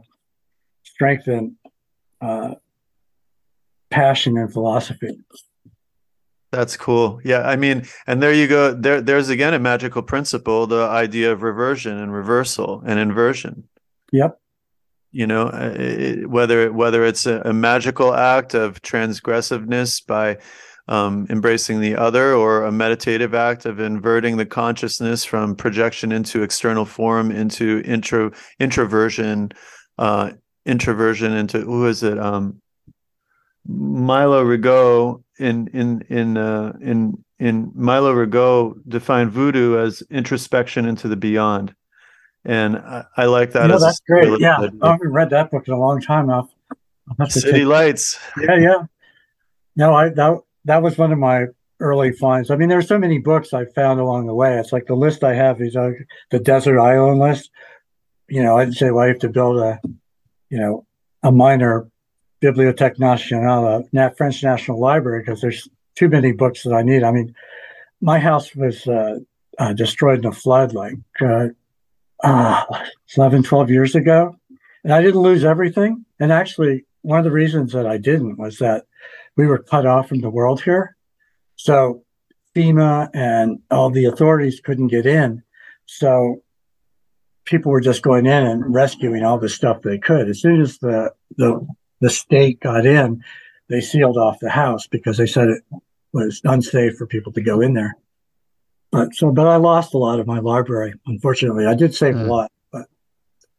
strengthen 0.83 1.57
uh, 2.21 2.55
passion 3.89 4.37
and 4.37 4.51
philosophy. 4.51 5.17
That's 6.51 6.75
cool. 6.75 7.19
Yeah, 7.23 7.41
I 7.41 7.55
mean, 7.55 7.85
and 8.07 8.21
there 8.21 8.33
you 8.33 8.47
go. 8.47 8.73
There, 8.73 9.01
there's 9.01 9.29
again 9.29 9.53
a 9.53 9.59
magical 9.59 10.01
principle: 10.01 10.67
the 10.67 10.83
idea 10.83 11.31
of 11.31 11.41
reversion 11.41 11.97
and 11.97 12.13
reversal 12.13 12.83
and 12.85 12.99
inversion. 12.99 13.67
Yep 14.11 14.39
you 15.11 15.25
know 15.25 15.47
it, 15.47 16.25
uh, 16.25 16.27
whether 16.27 16.71
whether 16.71 17.03
it's 17.03 17.25
a, 17.25 17.41
a, 17.45 17.53
magical 17.53 18.13
act 18.13 18.53
of 18.53 18.81
transgressiveness 18.81 20.05
by 20.05 20.37
um, 20.89 21.27
embracing 21.29 21.79
the 21.79 21.95
other 21.95 22.33
or 22.33 22.63
a 22.65 22.71
meditative 22.71 23.35
act 23.35 23.65
of 23.65 23.79
inverting 23.79 24.37
the 24.37 24.45
consciousness 24.45 25.23
from 25.23 25.55
projection 25.55 26.11
into 26.11 26.41
external 26.41 26.83
form 26.83 27.31
into 27.31 27.81
intro 27.85 28.31
introversion 28.59 29.51
uh, 29.99 30.31
introversion 30.65 31.31
into 31.33 31.59
who 31.59 31.85
is 31.85 32.03
it 32.03 32.17
um, 32.17 32.59
Milo 33.67 34.43
Rigaud 34.43 35.23
in 35.37 35.67
in 35.67 36.01
in 36.09 36.37
uh, 36.37 36.73
in 36.81 37.23
in 37.37 37.71
Milo 37.75 38.13
Rigaud 38.13 38.81
defined 38.87 39.31
voodoo 39.31 39.77
as 39.77 40.01
introspection 40.09 40.85
into 40.85 41.07
the 41.07 41.15
beyond 41.15 41.75
and 42.45 42.77
I, 42.77 43.05
I 43.17 43.25
like 43.25 43.51
that. 43.51 43.67
No, 43.67 43.77
that's 43.77 43.99
great. 43.99 44.25
Really 44.25 44.41
yeah, 44.41 44.57
I 44.81 44.91
haven't 44.91 45.11
read 45.11 45.29
that 45.31 45.51
book 45.51 45.67
in 45.67 45.73
a 45.73 45.79
long 45.79 46.01
time. 46.01 46.29
I'll 46.31 46.49
City 47.27 47.65
Lights. 47.65 48.19
Yeah, 48.41 48.55
yeah. 48.55 48.83
No, 49.75 49.93
I 49.93 50.09
that 50.09 50.41
that 50.65 50.81
was 50.81 50.97
one 50.97 51.11
of 51.11 51.19
my 51.19 51.45
early 51.79 52.11
finds. 52.11 52.51
I 52.51 52.55
mean, 52.55 52.69
there's 52.69 52.87
so 52.87 52.99
many 52.99 53.19
books 53.19 53.53
I 53.53 53.65
found 53.65 53.99
along 53.99 54.27
the 54.27 54.33
way. 54.33 54.57
It's 54.57 54.73
like 54.73 54.85
the 54.85 54.95
list 54.95 55.23
I 55.23 55.33
have 55.33 55.61
is 55.61 55.75
uh, 55.75 55.91
the 56.29 56.39
desert 56.39 56.79
island 56.79 57.19
list. 57.19 57.49
You 58.27 58.43
know, 58.43 58.57
I'd 58.57 58.73
say 58.73 58.91
well, 58.91 59.05
I 59.05 59.07
have 59.09 59.19
to 59.19 59.29
build 59.29 59.59
a, 59.59 59.79
you 60.49 60.59
know, 60.59 60.85
a 61.23 61.31
minor 61.31 61.89
Bibliothèque 62.41 62.99
Nationale, 62.99 63.85
a 63.95 64.11
French 64.15 64.43
National 64.43 64.79
Library, 64.79 65.21
because 65.21 65.41
there's 65.41 65.67
too 65.95 66.09
many 66.09 66.31
books 66.31 66.63
that 66.63 66.73
I 66.73 66.81
need. 66.81 67.03
I 67.03 67.11
mean, 67.11 67.33
my 68.01 68.19
house 68.19 68.55
was 68.55 68.87
uh, 68.87 69.19
uh, 69.57 69.73
destroyed 69.73 70.19
in 70.19 70.25
a 70.25 70.31
flood 70.31 70.73
like 70.73 70.95
uh, 71.21 71.47
uh, 72.23 72.63
11, 73.17 73.43
12 73.43 73.69
years 73.69 73.95
ago. 73.95 74.35
And 74.83 74.93
I 74.93 75.01
didn't 75.01 75.21
lose 75.21 75.43
everything. 75.43 76.05
And 76.19 76.31
actually, 76.31 76.85
one 77.01 77.19
of 77.19 77.25
the 77.25 77.31
reasons 77.31 77.73
that 77.73 77.85
I 77.85 77.97
didn't 77.97 78.37
was 78.37 78.59
that 78.59 78.85
we 79.39 79.47
were 79.47 79.59
cut 79.59 79.85
off 79.85 80.09
from 80.09 80.19
the 80.19 80.29
world 80.29 80.61
here. 80.61 80.97
So 81.55 82.03
FEMA 82.53 83.09
and 83.13 83.59
all 83.71 83.89
the 83.89 84.03
authorities 84.03 84.59
couldn't 84.59 84.87
get 84.87 85.05
in. 85.05 85.43
So 85.85 86.43
people 87.45 87.71
were 87.71 87.79
just 87.79 88.01
going 88.01 88.25
in 88.25 88.45
and 88.45 88.75
rescuing 88.75 89.23
all 89.23 89.39
the 89.39 89.47
stuff 89.47 89.81
they 89.81 89.97
could. 89.97 90.27
As 90.27 90.41
soon 90.41 90.59
as 90.59 90.77
the, 90.79 91.13
the, 91.37 91.65
the 92.01 92.09
state 92.09 92.59
got 92.59 92.85
in, 92.85 93.23
they 93.69 93.79
sealed 93.79 94.17
off 94.17 94.41
the 94.41 94.49
house 94.49 94.87
because 94.87 95.15
they 95.15 95.25
said 95.25 95.47
it 95.47 95.63
was 96.11 96.41
unsafe 96.43 96.97
for 96.97 97.07
people 97.07 97.31
to 97.31 97.41
go 97.41 97.61
in 97.61 97.75
there. 97.75 97.95
but 98.91 99.15
so, 99.15 99.31
but 99.31 99.47
I 99.47 99.55
lost 99.55 99.93
a 99.93 99.97
lot 99.97 100.19
of 100.19 100.27
my 100.27 100.39
library. 100.39 100.95
Unfortunately, 101.05 101.65
I 101.65 101.75
did 101.75 101.95
save 101.95 102.15
mm. 102.15 102.21
a 102.21 102.23
hmm. 102.23 102.29
lot, 102.29 102.51
but 102.73 102.87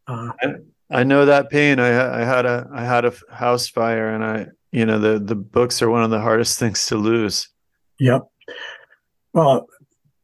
uh, 0.06 0.32
I, 0.42 0.46
I, 0.90 1.04
know 1.04 1.24
that 1.24 1.48
pain. 1.48 1.80
I 1.80 2.20
I 2.20 2.24
had 2.24 2.44
a 2.44 2.68
I 2.70 2.84
had 2.84 3.06
a 3.06 3.14
house 3.30 3.68
fire, 3.68 4.08
and 4.10 4.24
I 4.24 4.48
you 4.72 4.86
know 4.86 4.98
the 4.98 5.18
the 5.18 5.34
books 5.34 5.82
are 5.82 5.90
one 5.90 6.02
of 6.02 6.10
the 6.10 6.20
hardest 6.20 6.58
things 6.60 6.86
to 6.86 6.96
lose. 6.96 7.48
Yep. 7.98 8.22
Well, 9.32 9.66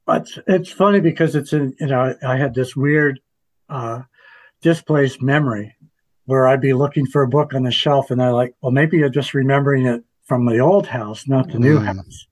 but 0.06 0.28
it's 0.46 0.70
funny 0.70 1.00
because 1.00 1.34
it's 1.34 1.52
in 1.52 1.74
you 1.80 1.86
know 1.86 2.14
I 2.26 2.36
had 2.36 2.54
this 2.54 2.76
weird 2.76 3.20
uh, 3.68 4.02
displaced 4.62 5.22
memory 5.22 5.74
where 6.26 6.48
I'd 6.48 6.60
be 6.60 6.72
looking 6.72 7.06
for 7.06 7.22
a 7.22 7.28
book 7.28 7.54
on 7.54 7.62
the 7.62 7.70
shelf, 7.70 8.10
and 8.10 8.22
I 8.22 8.30
like, 8.30 8.54
well, 8.60 8.72
maybe 8.72 8.96
you're 8.98 9.08
just 9.08 9.32
remembering 9.34 9.86
it 9.86 10.02
from 10.24 10.44
the 10.44 10.58
old 10.58 10.86
house, 10.86 11.28
not 11.28 11.48
the 11.48 11.58
new 11.58 11.78
mm. 11.78 11.84
house. 11.86 12.26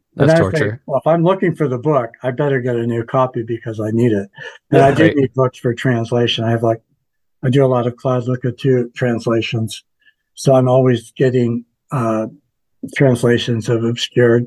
That's 0.16 0.40
torture. 0.40 0.70
Think, 0.70 0.80
well, 0.86 0.98
if 0.98 1.06
I'm 1.06 1.22
looking 1.22 1.54
for 1.54 1.68
the 1.68 1.78
book, 1.78 2.10
I 2.22 2.30
better 2.30 2.60
get 2.60 2.76
a 2.76 2.86
new 2.86 3.04
copy 3.04 3.42
because 3.42 3.78
I 3.78 3.90
need 3.90 4.12
it. 4.12 4.28
And 4.70 4.80
yeah, 4.80 4.86
I 4.86 4.94
do 4.94 5.04
right. 5.04 5.16
need 5.16 5.32
books 5.34 5.58
for 5.58 5.72
translation. 5.74 6.44
I 6.44 6.50
have 6.50 6.62
like, 6.62 6.82
I 7.42 7.50
do 7.50 7.64
a 7.64 7.68
lot 7.68 7.86
of 7.86 7.96
Claude 7.96 8.24
Lecouteux 8.24 8.92
translations. 8.94 9.84
So 10.40 10.54
I'm 10.54 10.70
always 10.70 11.10
getting 11.10 11.66
uh, 11.92 12.28
translations 12.96 13.68
of 13.68 13.84
obscure 13.84 14.40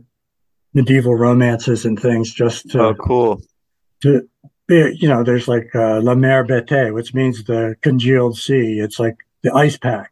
medieval 0.74 1.14
romances 1.14 1.86
and 1.86 2.00
things 2.00 2.34
just 2.34 2.72
to, 2.72 2.82
oh, 2.82 2.96
cool. 2.96 3.44
To 4.02 4.28
be, 4.66 4.98
you 5.00 5.08
know, 5.08 5.24
there's 5.24 5.48
like 5.48 5.70
uh, 5.76 6.02
La 6.02 6.16
Mer 6.16 6.46
Bête, 6.46 6.92
which 6.96 7.14
means 7.14 7.44
the 7.44 7.76
congealed 7.82 8.40
sea. 8.40 8.80
It's 8.80 9.00
like 9.00 9.18
the 9.44 9.54
ice 9.54 9.78
pack 9.78 10.12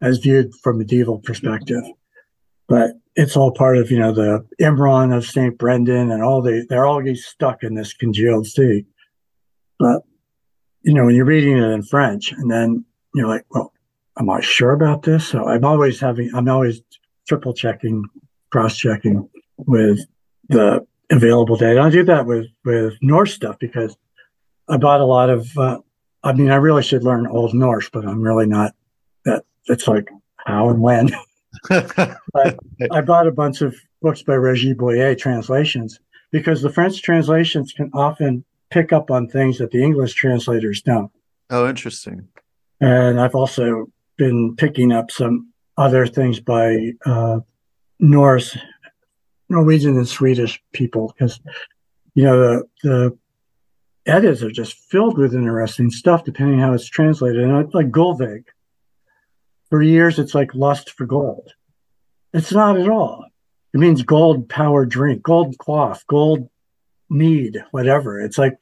as 0.00 0.16
viewed 0.16 0.54
from 0.62 0.78
medieval 0.78 1.18
perspective. 1.18 1.82
But 2.66 2.92
it's 3.14 3.36
all 3.36 3.52
part 3.52 3.76
of 3.76 3.90
you 3.90 3.98
know 3.98 4.12
the 4.12 4.46
Immram 4.58 5.14
of 5.14 5.26
Saint 5.26 5.58
Brendan 5.58 6.12
and 6.12 6.22
all 6.22 6.40
the 6.40 6.64
they're 6.70 6.86
all 6.86 7.02
get 7.02 7.18
stuck 7.18 7.62
in 7.62 7.74
this 7.74 7.92
congealed 7.92 8.46
sea. 8.46 8.86
But 9.78 10.00
you 10.80 10.94
know 10.94 11.04
when 11.04 11.14
you're 11.14 11.26
reading 11.26 11.58
it 11.58 11.72
in 11.72 11.82
French 11.82 12.32
and 12.32 12.50
then 12.50 12.86
you're 13.14 13.28
like, 13.28 13.44
well, 13.50 13.73
am 14.18 14.30
I 14.30 14.40
sure 14.40 14.72
about 14.72 15.02
this? 15.02 15.28
So 15.28 15.46
I'm 15.48 15.64
always 15.64 16.00
having 16.00 16.30
I'm 16.34 16.48
always 16.48 16.80
triple 17.26 17.54
checking, 17.54 18.04
cross 18.50 18.76
checking 18.76 19.28
with 19.56 20.00
the 20.48 20.86
available 21.10 21.56
data. 21.56 21.80
I 21.80 21.90
do 21.90 22.04
that 22.04 22.26
with 22.26 22.46
with 22.64 22.94
Norse 23.02 23.34
stuff 23.34 23.58
because 23.58 23.96
I 24.68 24.76
bought 24.76 25.00
a 25.00 25.06
lot 25.06 25.30
of. 25.30 25.56
Uh, 25.56 25.80
I 26.22 26.32
mean, 26.32 26.50
I 26.50 26.56
really 26.56 26.82
should 26.82 27.04
learn 27.04 27.26
Old 27.26 27.54
Norse, 27.54 27.90
but 27.90 28.06
I'm 28.06 28.22
really 28.22 28.46
not. 28.46 28.74
That 29.24 29.44
it's 29.66 29.86
like 29.86 30.08
how 30.38 30.70
and 30.70 30.80
when. 30.80 31.10
but 31.68 32.58
I 32.90 33.00
bought 33.00 33.26
a 33.26 33.32
bunch 33.32 33.60
of 33.60 33.74
books 34.02 34.22
by 34.22 34.34
Régis 34.34 34.76
Boyer 34.76 35.14
translations 35.14 36.00
because 36.30 36.62
the 36.62 36.70
French 36.70 37.02
translations 37.02 37.72
can 37.72 37.90
often 37.94 38.44
pick 38.70 38.92
up 38.92 39.10
on 39.10 39.28
things 39.28 39.58
that 39.58 39.70
the 39.70 39.82
English 39.82 40.14
translators 40.14 40.82
don't. 40.82 41.10
Oh, 41.50 41.68
interesting. 41.68 42.28
And 42.80 43.20
I've 43.20 43.34
also 43.34 43.86
been 44.16 44.56
picking 44.56 44.92
up 44.92 45.10
some 45.10 45.52
other 45.76 46.06
things 46.06 46.40
by 46.40 46.92
uh, 47.04 47.40
Norse, 47.98 48.56
Norwegian, 49.48 49.96
and 49.96 50.08
Swedish 50.08 50.62
people 50.72 51.12
because, 51.12 51.40
you 52.14 52.24
know, 52.24 52.38
the, 52.38 52.64
the 52.82 53.18
Eddas 54.06 54.42
are 54.42 54.50
just 54.50 54.74
filled 54.74 55.18
with 55.18 55.34
interesting 55.34 55.90
stuff 55.90 56.24
depending 56.24 56.58
how 56.58 56.72
it's 56.74 56.88
translated. 56.88 57.42
And 57.42 57.74
like 57.74 57.90
Gullveig, 57.90 58.44
for 59.70 59.82
years, 59.82 60.18
it's 60.18 60.34
like 60.34 60.54
lust 60.54 60.90
for 60.90 61.06
gold. 61.06 61.52
It's 62.32 62.52
not 62.52 62.78
at 62.78 62.88
all. 62.88 63.24
It 63.72 63.80
means 63.80 64.02
gold 64.02 64.48
power 64.48 64.86
drink, 64.86 65.22
gold 65.22 65.58
cloth, 65.58 66.04
gold 66.06 66.48
mead, 67.10 67.64
whatever. 67.70 68.20
It's 68.20 68.38
like, 68.38 68.56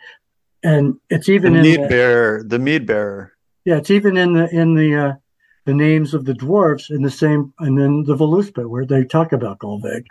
and 0.63 0.97
it's 1.11 1.29
even 1.29 1.53
the 1.53 1.59
in 1.59 1.63
mead 1.65 1.83
the, 1.83 1.89
bearer, 1.89 2.43
the 2.45 2.59
mead 2.59 2.87
bearer. 2.87 3.33
Yeah, 3.65 3.77
it's 3.77 3.91
even 3.91 4.17
in 4.17 4.33
the 4.33 4.49
in 4.49 4.75
the 4.75 4.95
uh, 4.95 5.13
the 5.65 5.75
names 5.75 6.15
of 6.15 6.25
the 6.25 6.35
dwarfs 6.35 6.91
in 6.91 7.03
the 7.03 7.11
same, 7.11 7.53
and 7.61 7.79
then 7.79 8.05
the 8.05 8.17
Voluspa 8.17 8.69
where 8.69 8.85
they 8.85 9.05
talk 9.05 9.33
about 9.33 9.59
Gullveig. 9.59 10.05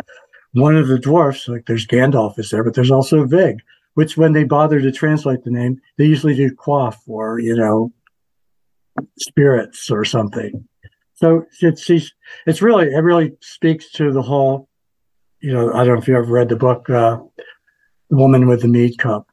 One 0.54 0.76
of 0.76 0.88
the 0.88 1.00
dwarfs, 1.00 1.48
like 1.48 1.66
there's 1.66 1.88
Gandalf 1.88 2.38
is 2.38 2.50
there, 2.50 2.64
but 2.64 2.74
there's 2.74 2.92
also 2.92 3.26
Vig, 3.26 3.58
which 3.94 4.18
when 4.18 4.34
they 4.34 4.44
bother 4.44 4.82
to 4.82 4.92
translate 4.92 5.44
the 5.44 5.52
name, 5.52 5.80
they 5.98 6.06
usually 6.06 6.36
do 6.36 6.54
quaff 6.54 7.02
or 7.08 7.40
you 7.40 7.56
know 7.56 7.92
spirits 9.20 9.90
or 9.90 10.04
something. 10.06 10.68
So 11.14 11.46
it's 11.62 11.90
it's 12.48 12.62
really 12.62 12.88
it 12.88 13.04
really 13.04 13.34
speaks 13.42 13.92
to 13.94 14.12
the 14.12 14.22
whole. 14.22 14.68
You 15.40 15.54
know, 15.54 15.74
I 15.74 15.84
don't 15.84 15.96
know 15.96 16.02
if 16.02 16.08
you 16.08 16.16
ever 16.18 16.32
read 16.32 16.50
the 16.50 16.56
book, 16.56 16.90
uh, 16.90 17.18
"The 18.10 18.16
Woman 18.16 18.48
with 18.48 18.62
the 18.62 18.68
Mead 18.68 18.98
Cup." 18.98 19.28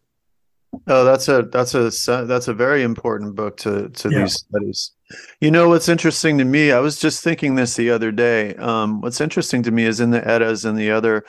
Oh, 0.87 1.05
that's 1.05 1.29
a 1.29 1.43
that's 1.43 1.75
a 1.75 1.91
that's 2.27 2.49
a 2.49 2.55
very 2.55 2.83
important 2.83 3.35
book 3.35 3.57
to 3.59 3.89
to 3.89 4.11
yeah. 4.11 4.21
these 4.21 4.35
studies. 4.35 4.93
You 5.41 5.51
know 5.51 5.69
what's 5.69 5.89
interesting 5.89 6.39
to 6.39 6.45
me? 6.45 6.73
I 6.73 6.81
was 6.81 6.99
just 6.99 7.23
thinking 7.23 7.55
this 7.55 7.77
the 7.77 7.91
other 7.91 8.13
day. 8.13 8.55
Um, 8.57 9.01
what's 9.01 9.21
interesting 9.21 9.63
to 9.65 9.71
me 9.71 9.85
is 9.85 10.01
in 10.01 10.11
the 10.11 10.27
Eddas 10.27 10.65
and 10.65 10.77
the 10.77 10.91
other 10.91 11.25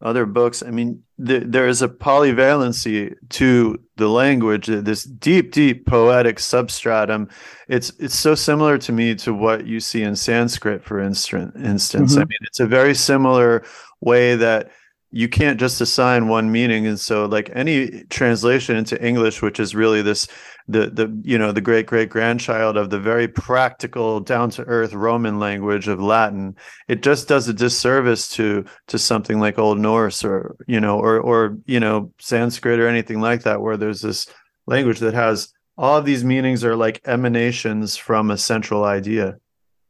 other 0.00 0.26
books. 0.26 0.62
I 0.62 0.70
mean, 0.70 1.02
th- 1.24 1.44
there 1.46 1.66
is 1.66 1.82
a 1.82 1.88
polyvalency 1.88 3.14
to 3.30 3.82
the 3.96 4.08
language, 4.08 4.66
this 4.66 5.02
deep, 5.02 5.50
deep 5.50 5.86
poetic 5.86 6.38
substratum. 6.38 7.28
It's 7.66 7.92
it's 7.98 8.14
so 8.14 8.34
similar 8.34 8.78
to 8.78 8.92
me 8.92 9.14
to 9.16 9.34
what 9.34 9.66
you 9.66 9.80
see 9.80 10.02
in 10.02 10.14
Sanskrit, 10.14 10.84
for 10.84 11.00
instance. 11.00 11.52
Instance, 11.56 12.12
mm-hmm. 12.12 12.20
I 12.20 12.24
mean, 12.24 12.38
it's 12.42 12.60
a 12.60 12.66
very 12.66 12.94
similar 12.94 13.64
way 14.00 14.36
that 14.36 14.70
you 15.10 15.28
can't 15.28 15.58
just 15.58 15.80
assign 15.80 16.28
one 16.28 16.52
meaning 16.52 16.86
and 16.86 17.00
so 17.00 17.24
like 17.24 17.50
any 17.54 18.04
translation 18.10 18.76
into 18.76 19.02
english 19.02 19.40
which 19.40 19.58
is 19.58 19.74
really 19.74 20.02
this 20.02 20.28
the 20.68 20.90
the 20.90 21.20
you 21.22 21.38
know 21.38 21.50
the 21.50 21.60
great 21.60 21.86
great 21.86 22.10
grandchild 22.10 22.76
of 22.76 22.90
the 22.90 23.00
very 23.00 23.26
practical 23.26 24.20
down 24.20 24.50
to 24.50 24.62
earth 24.64 24.92
roman 24.92 25.38
language 25.38 25.88
of 25.88 26.00
latin 26.00 26.54
it 26.88 27.02
just 27.02 27.26
does 27.26 27.48
a 27.48 27.54
disservice 27.54 28.28
to 28.28 28.64
to 28.86 28.98
something 28.98 29.40
like 29.40 29.58
old 29.58 29.78
norse 29.78 30.22
or 30.24 30.56
you 30.66 30.78
know 30.78 30.98
or 30.98 31.18
or 31.18 31.56
you 31.64 31.80
know 31.80 32.12
sanskrit 32.18 32.78
or 32.78 32.86
anything 32.86 33.20
like 33.20 33.42
that 33.42 33.60
where 33.60 33.76
there's 33.76 34.02
this 34.02 34.26
language 34.66 34.98
that 34.98 35.14
has 35.14 35.52
all 35.78 36.02
these 36.02 36.24
meanings 36.24 36.64
are 36.64 36.76
like 36.76 37.00
emanations 37.06 37.96
from 37.96 38.32
a 38.32 38.36
central 38.36 38.84
idea. 38.84 39.38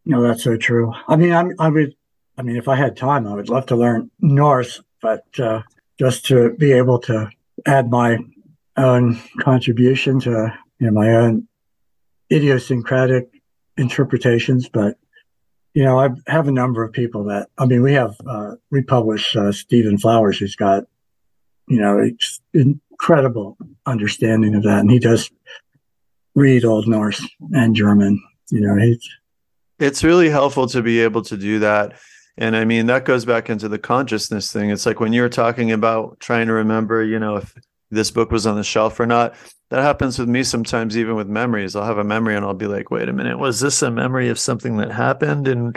No 0.05 0.23
that's 0.23 0.45
so 0.45 0.57
true. 0.57 0.93
I 1.09 1.17
mean 1.17 1.33
I'm, 1.33 1.53
i 1.59 1.69
would 1.69 1.95
i 2.37 2.43
mean 2.43 2.57
if 2.57 2.69
i 2.69 2.77
had 2.77 2.97
time 2.97 3.27
i 3.27 3.35
would 3.35 3.49
love 3.49 3.67
to 3.67 3.77
learn 3.77 4.11
norse 4.21 4.81
but 5.01 5.25
uh, 5.41 5.63
just 5.99 6.27
to 6.27 6.55
be 6.55 6.73
able 6.73 6.99
to 6.99 7.31
add 7.67 7.91
my 7.91 8.19
own 8.77 9.21
contribution 9.41 10.21
to 10.21 10.53
you 10.79 10.87
know, 10.87 10.93
my 10.93 11.11
own 11.11 11.49
idiosyncratic 12.33 13.29
interpretations. 13.77 14.69
But 14.69 14.97
you 15.75 15.85
know, 15.85 15.99
I 15.99 16.11
have 16.27 16.49
a 16.49 16.53
number 16.53 16.83
of 16.83 16.93
people 16.93 17.25
that 17.25 17.49
I 17.59 17.67
mean, 17.67 17.83
we 17.83 17.93
have 17.95 18.17
uh, 18.27 18.53
we 18.71 18.83
publish 18.83 19.37
uh, 19.37 19.53
Stephen 19.53 19.99
Flowers, 19.99 20.39
who's 20.39 20.57
got 20.57 20.85
you 21.69 21.81
know 21.81 22.11
incredible 22.55 23.57
understanding 23.87 24.55
of 24.55 24.63
that, 24.65 24.81
and 24.81 24.91
he 24.91 24.99
does 24.99 25.31
read 26.35 26.65
Old 26.65 26.89
Norse 26.89 27.27
and 27.53 27.75
German. 27.75 28.23
You 28.51 28.61
know, 28.61 28.77
he's 28.77 29.07
it's 29.79 30.03
really 30.03 30.31
helpful 30.31 30.67
to 30.69 30.83
be 30.83 31.01
able 31.01 31.23
to 31.23 31.37
do 31.37 31.61
that 31.61 31.99
and 32.39 32.57
I 32.57 32.65
mean, 32.65 32.87
that 32.87 33.05
goes 33.05 33.25
back 33.25 33.51
into 33.51 33.69
the 33.69 33.81
consciousness 33.81 34.53
thing. 34.53 34.71
It's 34.71 34.87
like 34.87 35.01
when 35.01 35.13
you're 35.13 35.29
talking 35.29 35.73
about 35.73 36.21
trying 36.21 36.47
to 36.47 36.53
remember, 36.53 37.03
you 37.03 37.19
know, 37.19 37.37
if 37.37 37.53
this 37.91 38.13
book 38.13 38.31
was 38.31 38.47
on 38.47 38.55
the 38.55 38.65
shelf 38.65 38.99
or 39.01 39.07
not. 39.07 39.35
That 39.71 39.83
happens 39.83 40.19
with 40.19 40.29
me 40.29 40.45
sometimes, 40.45 40.97
even 40.97 41.15
with 41.15 41.29
memories. 41.29 41.77
I'll 41.77 41.85
have 41.85 41.99
a 41.99 42.05
memory 42.05 42.37
and 42.37 42.45
I'll 42.45 42.55
be 42.55 42.67
like, 42.67 42.91
wait 42.91 43.09
a 43.09 43.13
minute, 43.13 43.39
was 43.39 43.61
this 43.61 43.83
a 43.83 43.91
memory 43.91 44.31
of 44.31 44.39
something 44.39 44.79
that 44.79 44.91
happened 44.91 45.47
in 45.47 45.75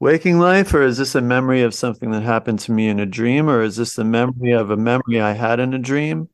waking 0.00 0.40
life? 0.40 0.74
Or 0.74 0.82
is 0.82 0.98
this 0.98 1.14
a 1.14 1.20
memory 1.20 1.62
of 1.62 1.72
something 1.72 2.10
that 2.10 2.22
happened 2.22 2.58
to 2.60 2.72
me 2.72 2.88
in 2.88 2.98
a 2.98 3.06
dream? 3.06 3.48
Or 3.48 3.62
is 3.62 3.76
this 3.76 3.94
the 3.94 4.04
memory 4.04 4.52
of 4.52 4.70
a 4.70 4.76
memory 4.76 5.20
I 5.20 5.32
had 5.32 5.60
in 5.60 5.72
a 5.72 5.78
dream? 5.78 6.28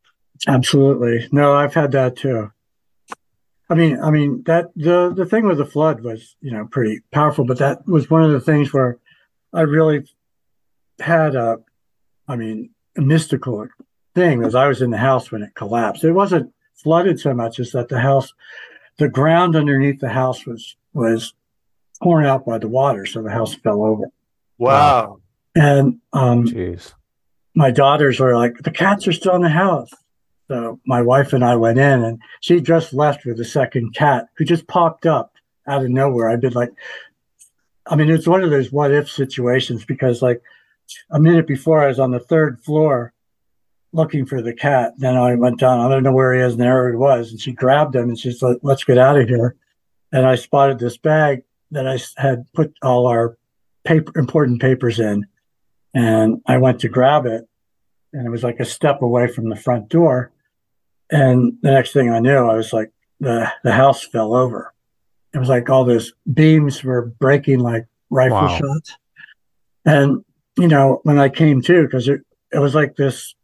Absolutely. 0.48 1.28
No, 1.30 1.54
I've 1.54 1.74
had 1.74 1.92
that 1.92 2.16
too. 2.16 2.50
I 3.70 3.74
mean, 3.74 3.98
I 4.00 4.10
mean 4.10 4.42
that 4.44 4.70
the 4.76 5.12
the 5.14 5.24
thing 5.24 5.46
with 5.46 5.58
the 5.58 5.64
flood 5.66 6.02
was, 6.02 6.36
you 6.40 6.52
know, 6.52 6.66
pretty 6.66 7.00
powerful, 7.12 7.44
but 7.44 7.58
that 7.58 7.86
was 7.86 8.10
one 8.10 8.22
of 8.22 8.30
the 8.30 8.40
things 8.40 8.72
where 8.72 8.98
I 9.52 9.62
really 9.62 10.06
had 11.00 11.34
a, 11.34 11.58
I 12.28 12.36
mean, 12.36 12.70
a 12.96 13.00
mystical 13.00 13.66
thing 14.14 14.38
because 14.38 14.54
I 14.54 14.68
was 14.68 14.82
in 14.82 14.90
the 14.90 14.98
house 14.98 15.32
when 15.32 15.42
it 15.42 15.54
collapsed. 15.54 16.04
It 16.04 16.12
wasn't 16.12 16.52
flooded 16.74 17.20
so 17.20 17.34
much 17.34 17.58
as 17.58 17.72
that 17.72 17.88
the 17.88 18.00
house, 18.00 18.32
the 18.98 19.08
ground 19.08 19.56
underneath 19.56 20.00
the 20.00 20.10
house 20.10 20.46
was 20.46 20.76
was 20.92 21.34
torn 22.02 22.26
out 22.26 22.46
by 22.46 22.58
the 22.58 22.68
water, 22.68 23.06
so 23.06 23.22
the 23.22 23.30
house 23.30 23.54
fell 23.54 23.82
over. 23.82 24.04
Wow! 24.58 25.20
And 25.54 26.00
um, 26.12 26.44
Jeez. 26.44 26.92
my 27.54 27.70
daughters 27.70 28.20
were 28.20 28.36
like, 28.36 28.58
"The 28.58 28.70
cats 28.70 29.08
are 29.08 29.12
still 29.12 29.34
in 29.36 29.42
the 29.42 29.48
house." 29.48 29.90
So 30.48 30.78
my 30.86 31.00
wife 31.00 31.32
and 31.32 31.44
I 31.44 31.56
went 31.56 31.78
in, 31.78 32.04
and 32.04 32.20
she 32.40 32.60
just 32.60 32.92
left 32.92 33.24
with 33.24 33.38
the 33.38 33.44
second 33.44 33.94
cat, 33.94 34.28
who 34.36 34.44
just 34.44 34.66
popped 34.66 35.06
up 35.06 35.32
out 35.66 35.82
of 35.82 35.90
nowhere. 35.90 36.28
I'd 36.28 36.42
been 36.42 36.52
like, 36.52 36.72
I 37.86 37.96
mean, 37.96 38.10
it's 38.10 38.26
one 38.26 38.42
of 38.42 38.50
those 38.50 38.70
what 38.70 38.92
if 38.92 39.10
situations 39.10 39.84
because 39.84 40.20
like 40.20 40.42
a 41.10 41.18
minute 41.18 41.46
before 41.46 41.82
I 41.82 41.88
was 41.88 41.98
on 41.98 42.10
the 42.10 42.20
third 42.20 42.60
floor 42.60 43.13
looking 43.94 44.26
for 44.26 44.42
the 44.42 44.52
cat. 44.52 44.92
Then 44.98 45.16
I 45.16 45.34
went 45.36 45.58
down. 45.58 45.80
I 45.80 45.88
don't 45.88 46.02
know 46.02 46.12
where 46.12 46.34
he 46.34 46.40
is, 46.40 46.52
and 46.52 46.62
there 46.62 46.88
it 46.88 46.98
was. 46.98 47.30
And 47.30 47.40
she 47.40 47.52
grabbed 47.52 47.94
him 47.94 48.08
and 48.08 48.18
she's 48.18 48.42
like, 48.42 48.58
"Let's 48.62 48.84
get 48.84 48.98
out 48.98 49.18
of 49.18 49.28
here." 49.28 49.56
And 50.12 50.26
I 50.26 50.34
spotted 50.34 50.78
this 50.78 50.96
bag 50.96 51.44
that 51.70 51.86
I 51.86 51.98
had 52.20 52.52
put 52.52 52.74
all 52.82 53.06
our 53.06 53.38
paper, 53.84 54.12
important 54.18 54.60
papers 54.60 55.00
in, 55.00 55.26
and 55.94 56.42
I 56.46 56.58
went 56.58 56.80
to 56.80 56.88
grab 56.88 57.26
it, 57.26 57.48
and 58.12 58.26
it 58.26 58.30
was 58.30 58.42
like 58.42 58.60
a 58.60 58.64
step 58.64 59.00
away 59.00 59.28
from 59.28 59.48
the 59.48 59.56
front 59.56 59.88
door. 59.88 60.32
And 61.10 61.54
the 61.62 61.70
next 61.70 61.92
thing 61.92 62.10
I 62.10 62.18
knew, 62.18 62.36
I 62.36 62.56
was 62.56 62.72
like, 62.72 62.90
the 63.20 63.50
the 63.62 63.72
house 63.72 64.02
fell 64.02 64.34
over. 64.34 64.74
It 65.32 65.38
was 65.38 65.48
like 65.48 65.70
all 65.70 65.84
those 65.84 66.12
beams 66.32 66.84
were 66.84 67.06
breaking 67.06 67.60
like 67.60 67.86
rifle 68.10 68.36
wow. 68.36 68.58
shots. 68.58 68.96
And 69.84 70.24
you 70.56 70.68
know, 70.68 71.00
when 71.04 71.18
I 71.18 71.28
came 71.28 71.60
to, 71.62 71.82
because 71.84 72.08
it 72.08 72.22
it 72.52 72.58
was 72.58 72.74
like 72.74 72.96
this 72.96 73.34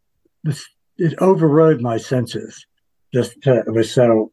it 0.45 1.15
overrode 1.19 1.81
my 1.81 1.97
senses. 1.97 2.67
Just 3.13 3.41
to, 3.43 3.65
it 3.67 3.73
was 3.73 3.93
so 3.93 4.33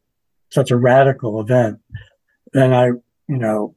such 0.50 0.70
a 0.70 0.76
radical 0.76 1.40
event. 1.40 1.80
Then 2.52 2.72
I, 2.72 2.86
you 2.86 3.02
know, 3.28 3.74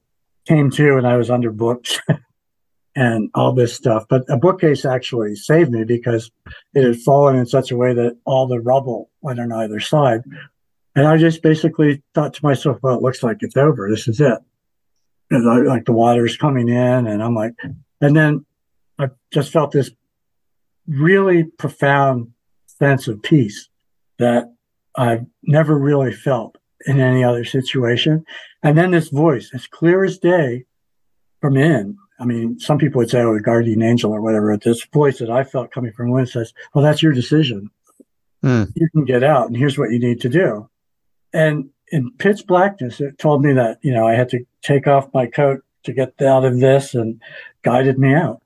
came 0.48 0.70
to 0.72 0.98
and 0.98 1.08
I 1.08 1.18
was 1.18 1.30
under 1.30 1.52
books 1.52 2.00
and 2.96 3.30
all 3.34 3.54
this 3.54 3.74
stuff. 3.74 4.06
But 4.10 4.24
a 4.30 4.38
bookcase 4.38 4.86
actually 4.86 5.36
saved 5.36 5.72
me 5.72 5.84
because 5.84 6.32
it 6.74 6.84
had 6.84 7.02
fallen 7.02 7.36
in 7.36 7.46
such 7.46 7.72
a 7.72 7.78
way 7.78 7.94
that 7.94 8.18
all 8.26 8.48
the 8.48 8.60
rubble 8.60 9.10
went 9.22 9.40
on 9.40 9.52
either 9.52 9.80
side. 9.80 10.22
And 10.96 11.08
I 11.08 11.18
just 11.18 11.42
basically 11.42 12.04
thought 12.14 12.34
to 12.34 12.46
myself, 12.46 12.78
well, 12.82 12.96
it 12.96 13.02
looks 13.02 13.24
like 13.24 13.38
it's 13.42 13.58
over. 13.58 13.90
This 13.90 14.08
is 14.08 14.20
it. 14.20 14.40
And 15.30 15.50
I, 15.50 15.60
like 15.60 15.86
the 15.86 15.94
water's 15.94 16.36
coming 16.36 16.68
in, 16.68 17.08
and 17.08 17.24
I'm 17.24 17.34
like, 17.34 17.54
and 18.02 18.16
then 18.16 18.46
I 19.00 19.08
just 19.32 19.54
felt 19.54 19.72
this 19.72 19.90
really 20.88 21.44
profound 21.44 22.32
sense 22.66 23.08
of 23.08 23.22
peace 23.22 23.70
that 24.20 24.54
I've 24.96 25.26
never 25.44 25.78
really 25.78 26.12
felt 26.12 26.58
in 26.86 27.00
any 27.00 27.24
other 27.24 27.46
situation. 27.46 28.26
And 28.64 28.78
then 28.78 28.92
this 28.92 29.10
voice, 29.10 29.52
as 29.54 29.68
clear 29.68 30.04
as 30.04 30.18
day 30.18 30.66
from 31.40 31.58
in, 31.58 31.98
I 32.20 32.26
mean, 32.26 32.60
some 32.60 32.78
people 32.78 33.00
would 33.00 33.10
say, 33.10 33.22
oh, 33.22 33.36
a 33.36 33.42
guardian 33.42 33.82
angel 33.82 34.12
or 34.12 34.22
whatever. 34.22 34.56
This 34.58 34.86
voice 34.94 35.20
that 35.20 35.30
I 35.30 35.44
felt 35.44 35.72
coming 35.72 35.92
from 35.92 36.12
within 36.12 36.28
says, 36.28 36.54
well, 36.74 36.84
that's 36.84 37.02
your 37.02 37.14
decision. 37.14 37.70
Mm. 38.44 38.72
You 38.76 38.90
can 38.92 39.06
get 39.06 39.24
out, 39.24 39.48
and 39.48 39.58
here's 39.58 39.78
what 39.78 39.92
you 39.92 40.00
need 40.00 40.22
to 40.22 40.30
do. 40.30 40.70
And 41.34 41.70
in 41.92 42.12
pitch 42.18 42.46
blackness, 42.48 43.02
it 43.02 43.18
told 43.18 43.44
me 43.44 43.54
that, 43.54 43.80
you 43.82 43.94
know, 43.94 44.08
I 44.08 44.14
had 44.14 44.30
to 44.30 44.46
take 44.62 44.88
off 44.88 45.14
my 45.14 45.26
coat 45.26 45.62
to 45.84 45.94
get 45.94 46.22
out 46.22 46.46
of 46.46 46.60
this 46.60 46.94
and 46.94 47.22
guided 47.64 47.98
me 47.98 48.14
out. 48.14 48.42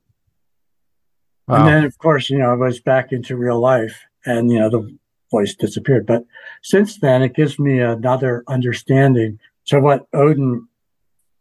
Wow. 1.47 1.57
And 1.57 1.67
then, 1.67 1.83
of 1.85 1.97
course, 1.97 2.29
you 2.29 2.39
know, 2.39 2.51
I 2.51 2.55
was 2.55 2.79
back 2.79 3.11
into 3.11 3.37
real 3.37 3.59
life 3.59 4.03
and, 4.25 4.51
you 4.51 4.59
know, 4.59 4.69
the 4.69 4.97
voice 5.31 5.55
disappeared. 5.55 6.05
But 6.05 6.25
since 6.63 6.97
then, 6.99 7.21
it 7.21 7.35
gives 7.35 7.59
me 7.59 7.79
another 7.79 8.43
understanding 8.47 9.39
to 9.67 9.79
what 9.79 10.07
Odin 10.13 10.67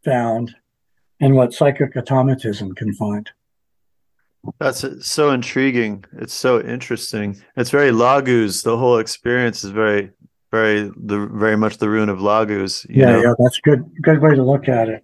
found 0.03 0.55
and 1.19 1.35
what 1.35 1.53
psychic 1.53 1.95
automatism 1.95 2.75
can 2.75 2.93
find. 2.93 3.31
That's 4.59 4.85
so 5.07 5.31
intriguing. 5.31 6.05
It's 6.19 6.33
so 6.33 6.61
interesting. 6.61 7.41
It's 7.57 7.71
very 7.71 7.89
Laguz. 7.89 8.63
The 8.63 8.77
whole 8.77 8.99
experience 8.99 9.63
is 9.63 9.71
very, 9.71 10.11
very, 10.51 10.91
the 10.95 11.27
very 11.33 11.57
much 11.57 11.77
the 11.77 11.89
rune 11.89 12.09
of 12.09 12.19
Laguz. 12.19 12.85
yeah, 12.89 13.11
know? 13.11 13.21
yeah, 13.21 13.33
that's 13.39 13.59
good. 13.59 13.89
Good 14.03 14.21
way 14.21 14.35
to 14.35 14.43
look 14.43 14.69
at 14.69 14.89
it. 14.89 15.03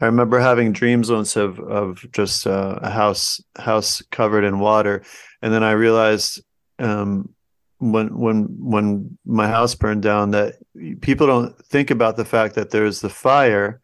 I 0.00 0.06
remember 0.06 0.38
having 0.38 0.72
dreams 0.72 1.10
once 1.10 1.36
of 1.36 1.58
of 1.60 2.04
just 2.12 2.46
uh, 2.46 2.78
a 2.82 2.90
house 2.90 3.40
house 3.56 4.02
covered 4.10 4.44
in 4.44 4.58
water, 4.58 5.02
and 5.42 5.52
then 5.52 5.62
I 5.62 5.72
realized 5.72 6.42
um, 6.78 7.34
when 7.78 8.08
when 8.18 8.44
when 8.58 9.18
my 9.24 9.48
house 9.48 9.74
burned 9.74 10.02
down 10.02 10.32
that 10.32 10.54
people 11.00 11.26
don't 11.26 11.56
think 11.66 11.90
about 11.90 12.16
the 12.16 12.24
fact 12.24 12.54
that 12.54 12.70
there's 12.70 13.00
the 13.00 13.08
fire 13.08 13.80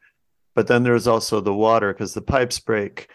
but 0.55 0.67
then 0.67 0.83
there's 0.83 1.07
also 1.07 1.41
the 1.41 1.55
water 1.55 1.93
because 1.93 2.15
the 2.15 2.23
pipes 2.23 2.59
break. 2.59 3.09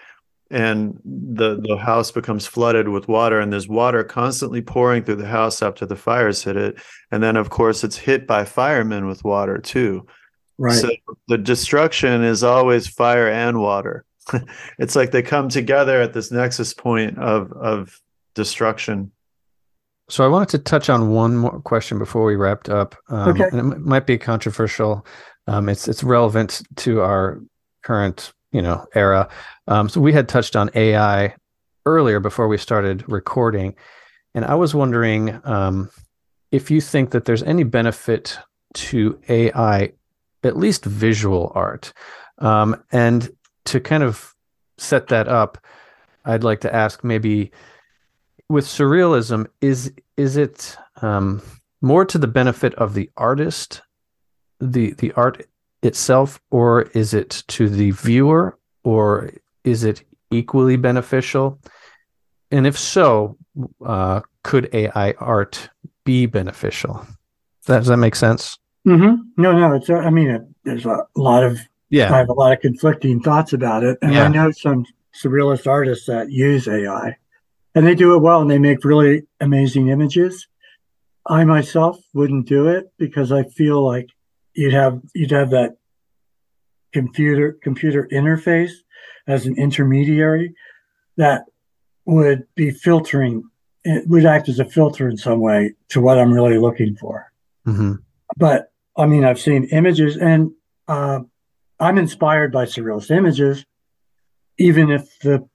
And 0.49 0.97
the 1.03 1.59
the 1.61 1.75
house 1.75 2.09
becomes 2.09 2.47
flooded 2.47 2.87
with 2.87 3.09
water 3.09 3.37
and 3.37 3.51
there's 3.51 3.67
water 3.67 4.01
constantly 4.05 4.61
pouring 4.61 5.03
through 5.03 5.17
the 5.17 5.27
house 5.27 5.61
after 5.61 5.85
the 5.85 5.97
fires 5.97 6.41
hit 6.45 6.55
it. 6.55 6.77
And 7.11 7.21
then 7.21 7.35
of 7.35 7.49
course 7.49 7.83
it's 7.83 7.97
hit 7.97 8.25
by 8.25 8.45
firemen 8.45 9.07
with 9.07 9.25
water 9.25 9.57
too 9.57 10.07
right 10.57 10.79
so 10.79 10.89
the 11.27 11.37
destruction 11.37 12.23
is 12.23 12.43
always 12.43 12.87
fire 12.87 13.29
and 13.29 13.59
water 13.59 14.05
it's 14.79 14.95
like 14.95 15.11
they 15.11 15.21
come 15.21 15.49
together 15.49 16.01
at 16.01 16.13
this 16.13 16.31
nexus 16.31 16.73
point 16.73 17.17
of 17.17 17.51
of 17.53 18.01
destruction 18.35 19.11
so 20.09 20.23
i 20.23 20.27
wanted 20.27 20.49
to 20.49 20.59
touch 20.59 20.89
on 20.89 21.09
one 21.11 21.37
more 21.37 21.59
question 21.61 21.97
before 21.99 22.25
we 22.25 22.35
wrapped 22.35 22.69
up 22.69 22.95
um, 23.09 23.29
okay. 23.29 23.45
and 23.51 23.73
it 23.73 23.79
might 23.79 24.05
be 24.05 24.17
controversial 24.17 25.05
um, 25.47 25.69
it's 25.69 25.87
it's 25.87 26.03
relevant 26.03 26.61
to 26.77 27.01
our 27.01 27.41
current 27.81 28.33
you 28.51 28.61
know 28.61 28.85
era. 28.93 29.29
Um, 29.67 29.89
so 29.89 30.01
we 30.01 30.13
had 30.13 30.27
touched 30.27 30.55
on 30.55 30.69
AI 30.75 31.35
earlier 31.85 32.19
before 32.19 32.47
we 32.47 32.57
started 32.57 33.03
recording, 33.07 33.75
and 34.33 34.45
I 34.45 34.55
was 34.55 34.75
wondering 34.75 35.39
um, 35.45 35.89
if 36.51 36.69
you 36.69 36.81
think 36.81 37.11
that 37.11 37.25
there's 37.25 37.43
any 37.43 37.63
benefit 37.63 38.37
to 38.75 39.19
AI, 39.29 39.93
at 40.43 40.57
least 40.57 40.85
visual 40.85 41.51
art, 41.55 41.93
um, 42.39 42.83
and 42.91 43.29
to 43.65 43.79
kind 43.79 44.03
of 44.03 44.33
set 44.77 45.07
that 45.07 45.27
up, 45.27 45.57
I'd 46.25 46.43
like 46.43 46.61
to 46.61 46.73
ask 46.73 47.03
maybe 47.03 47.51
with 48.49 48.65
surrealism 48.65 49.47
is 49.61 49.91
is 50.15 50.37
it 50.37 50.77
um, 51.01 51.41
more 51.81 52.05
to 52.05 52.17
the 52.17 52.27
benefit 52.27 52.73
of 52.75 52.93
the 52.93 53.09
artist 53.17 53.81
the 54.59 54.93
the 54.93 55.11
art 55.13 55.45
itself, 55.83 56.39
or 56.49 56.83
is 56.93 57.13
it 57.13 57.43
to 57.47 57.69
the 57.69 57.91
viewer, 57.91 58.57
or 58.83 59.31
is 59.63 59.83
it 59.83 60.03
equally 60.31 60.75
beneficial? 60.75 61.59
And 62.51 62.65
if 62.65 62.77
so, 62.77 63.37
uh, 63.85 64.21
could 64.43 64.69
AI 64.73 65.11
art 65.19 65.69
be 66.05 66.25
beneficial? 66.25 67.05
Does 67.65 67.87
that 67.87 67.97
make 67.97 68.15
sense? 68.15 68.57
Mm-hmm. 68.87 69.41
No, 69.41 69.51
no. 69.57 69.73
It's. 69.73 69.89
I 69.89 70.09
mean, 70.09 70.29
it, 70.29 70.41
there's 70.63 70.85
a 70.85 71.05
lot 71.15 71.43
of. 71.43 71.59
Yeah. 71.89 72.13
I 72.13 72.17
have 72.17 72.29
a 72.29 72.33
lot 72.33 72.51
of 72.51 72.59
conflicting 72.59 73.21
thoughts 73.21 73.53
about 73.53 73.83
it, 73.83 73.97
and 74.01 74.13
yeah. 74.13 74.23
I 74.23 74.27
know 74.27 74.51
some 74.51 74.85
surrealist 75.13 75.67
artists 75.67 76.05
that 76.07 76.31
use 76.31 76.67
AI, 76.67 77.17
and 77.75 77.85
they 77.85 77.95
do 77.95 78.15
it 78.15 78.19
well, 78.19 78.41
and 78.41 78.49
they 78.49 78.59
make 78.59 78.83
really 78.83 79.23
amazing 79.39 79.89
images. 79.89 80.47
I 81.25 81.43
myself 81.43 81.99
wouldn't 82.13 82.47
do 82.47 82.67
it 82.67 82.91
because 82.97 83.31
I 83.31 83.43
feel 83.43 83.85
like 83.85 84.07
you'd 84.53 84.73
have 84.73 85.01
you'd 85.13 85.31
have 85.31 85.51
that 85.51 85.77
computer 86.93 87.57
computer 87.61 88.07
interface 88.11 88.71
as 89.27 89.45
an 89.45 89.57
intermediary 89.57 90.53
that 91.17 91.43
would 92.05 92.47
be 92.55 92.71
filtering 92.71 93.43
it 93.83 94.07
would 94.07 94.25
act 94.25 94.49
as 94.49 94.59
a 94.59 94.65
filter 94.65 95.07
in 95.07 95.17
some 95.17 95.39
way 95.39 95.73
to 95.89 96.01
what 96.01 96.17
i'm 96.17 96.33
really 96.33 96.57
looking 96.57 96.95
for 96.95 97.31
mm-hmm. 97.67 97.93
but 98.37 98.71
i 98.97 99.05
mean 99.05 99.23
i've 99.23 99.39
seen 99.39 99.65
images 99.65 100.17
and 100.17 100.51
uh, 100.87 101.19
i'm 101.79 101.97
inspired 101.97 102.51
by 102.51 102.65
surrealist 102.65 103.11
images 103.11 103.65
even 104.57 104.89
if 104.91 105.19
the 105.19 105.47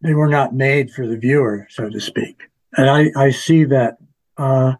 they 0.00 0.14
were 0.14 0.28
not 0.28 0.54
made 0.54 0.90
for 0.90 1.06
the 1.06 1.16
viewer 1.16 1.66
so 1.70 1.88
to 1.88 2.00
speak 2.00 2.42
and 2.76 2.88
i 2.90 3.10
i 3.16 3.30
see 3.30 3.64
that 3.64 3.96
uh, 4.36 4.72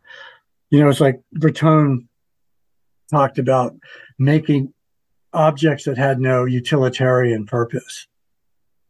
you 0.71 0.81
know 0.81 0.89
it's 0.89 1.01
like 1.01 1.21
breton 1.33 2.09
talked 3.11 3.39
about 3.39 3.75
making 4.19 4.73
objects 5.33 5.85
that 5.85 5.99
had 5.99 6.21
no 6.21 6.45
utilitarian 6.45 7.45
purpose. 7.45 8.07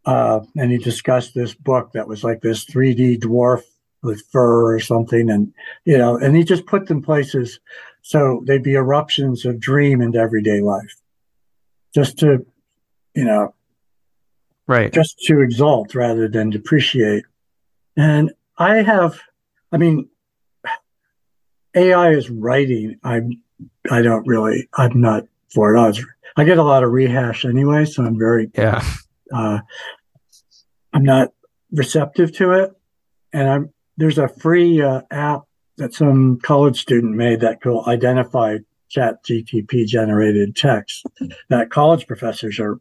Uh, 0.04 0.40
and 0.56 0.70
he 0.70 0.78
discussed 0.78 1.34
this 1.34 1.54
book 1.54 1.90
that 1.92 2.06
was 2.06 2.22
like 2.22 2.42
this 2.42 2.64
3D 2.66 3.18
dwarf 3.20 3.62
with 4.02 4.22
fur 4.30 4.74
or 4.74 4.78
something. 4.78 5.30
And, 5.30 5.52
you 5.84 5.96
know, 5.96 6.18
and 6.18 6.36
he 6.36 6.44
just 6.44 6.66
put 6.66 6.86
them 6.86 7.02
places 7.02 7.58
so 8.04 8.42
they'd 8.46 8.62
be 8.62 8.74
eruptions 8.74 9.46
of 9.46 9.58
dream 9.58 10.02
into 10.02 10.18
everyday 10.18 10.60
life 10.60 10.94
just 11.94 12.18
to, 12.18 12.44
you 13.14 13.24
know, 13.24 13.54
right. 14.66 14.92
Just 14.92 15.18
to 15.20 15.40
exalt 15.40 15.94
rather 15.94 16.28
than 16.28 16.50
depreciate. 16.50 17.24
And 17.96 18.30
I 18.58 18.82
have, 18.82 19.18
I 19.72 19.78
mean, 19.78 20.10
AI 21.74 22.10
is 22.10 22.28
writing. 22.28 22.98
I'm 23.02 23.42
I 23.90 24.02
don't 24.02 24.26
really, 24.26 24.68
I'm 24.74 25.00
not 25.00 25.24
for 25.54 25.74
it. 25.74 25.80
I, 25.80 25.86
was, 25.86 26.04
I 26.36 26.44
get 26.44 26.58
a 26.58 26.62
lot 26.62 26.84
of 26.84 26.92
rehash 26.92 27.46
anyway, 27.46 27.86
so 27.86 28.04
I'm 28.04 28.18
very, 28.18 28.50
yeah. 28.54 28.84
Uh, 29.32 29.60
I'm 30.92 31.04
not 31.04 31.32
receptive 31.72 32.32
to 32.36 32.52
it. 32.52 32.72
And 33.32 33.48
I'm, 33.48 33.72
there's 33.96 34.18
a 34.18 34.28
free 34.28 34.82
uh, 34.82 35.02
app 35.10 35.44
that 35.76 35.94
some 35.94 36.38
college 36.40 36.80
student 36.80 37.16
made 37.16 37.40
that 37.40 37.60
could 37.60 37.82
identify 37.86 38.58
chat 38.88 39.24
GTP 39.24 39.86
generated 39.86 40.54
text 40.54 41.06
that 41.48 41.70
college 41.70 42.06
professors 42.06 42.60
are, 42.60 42.80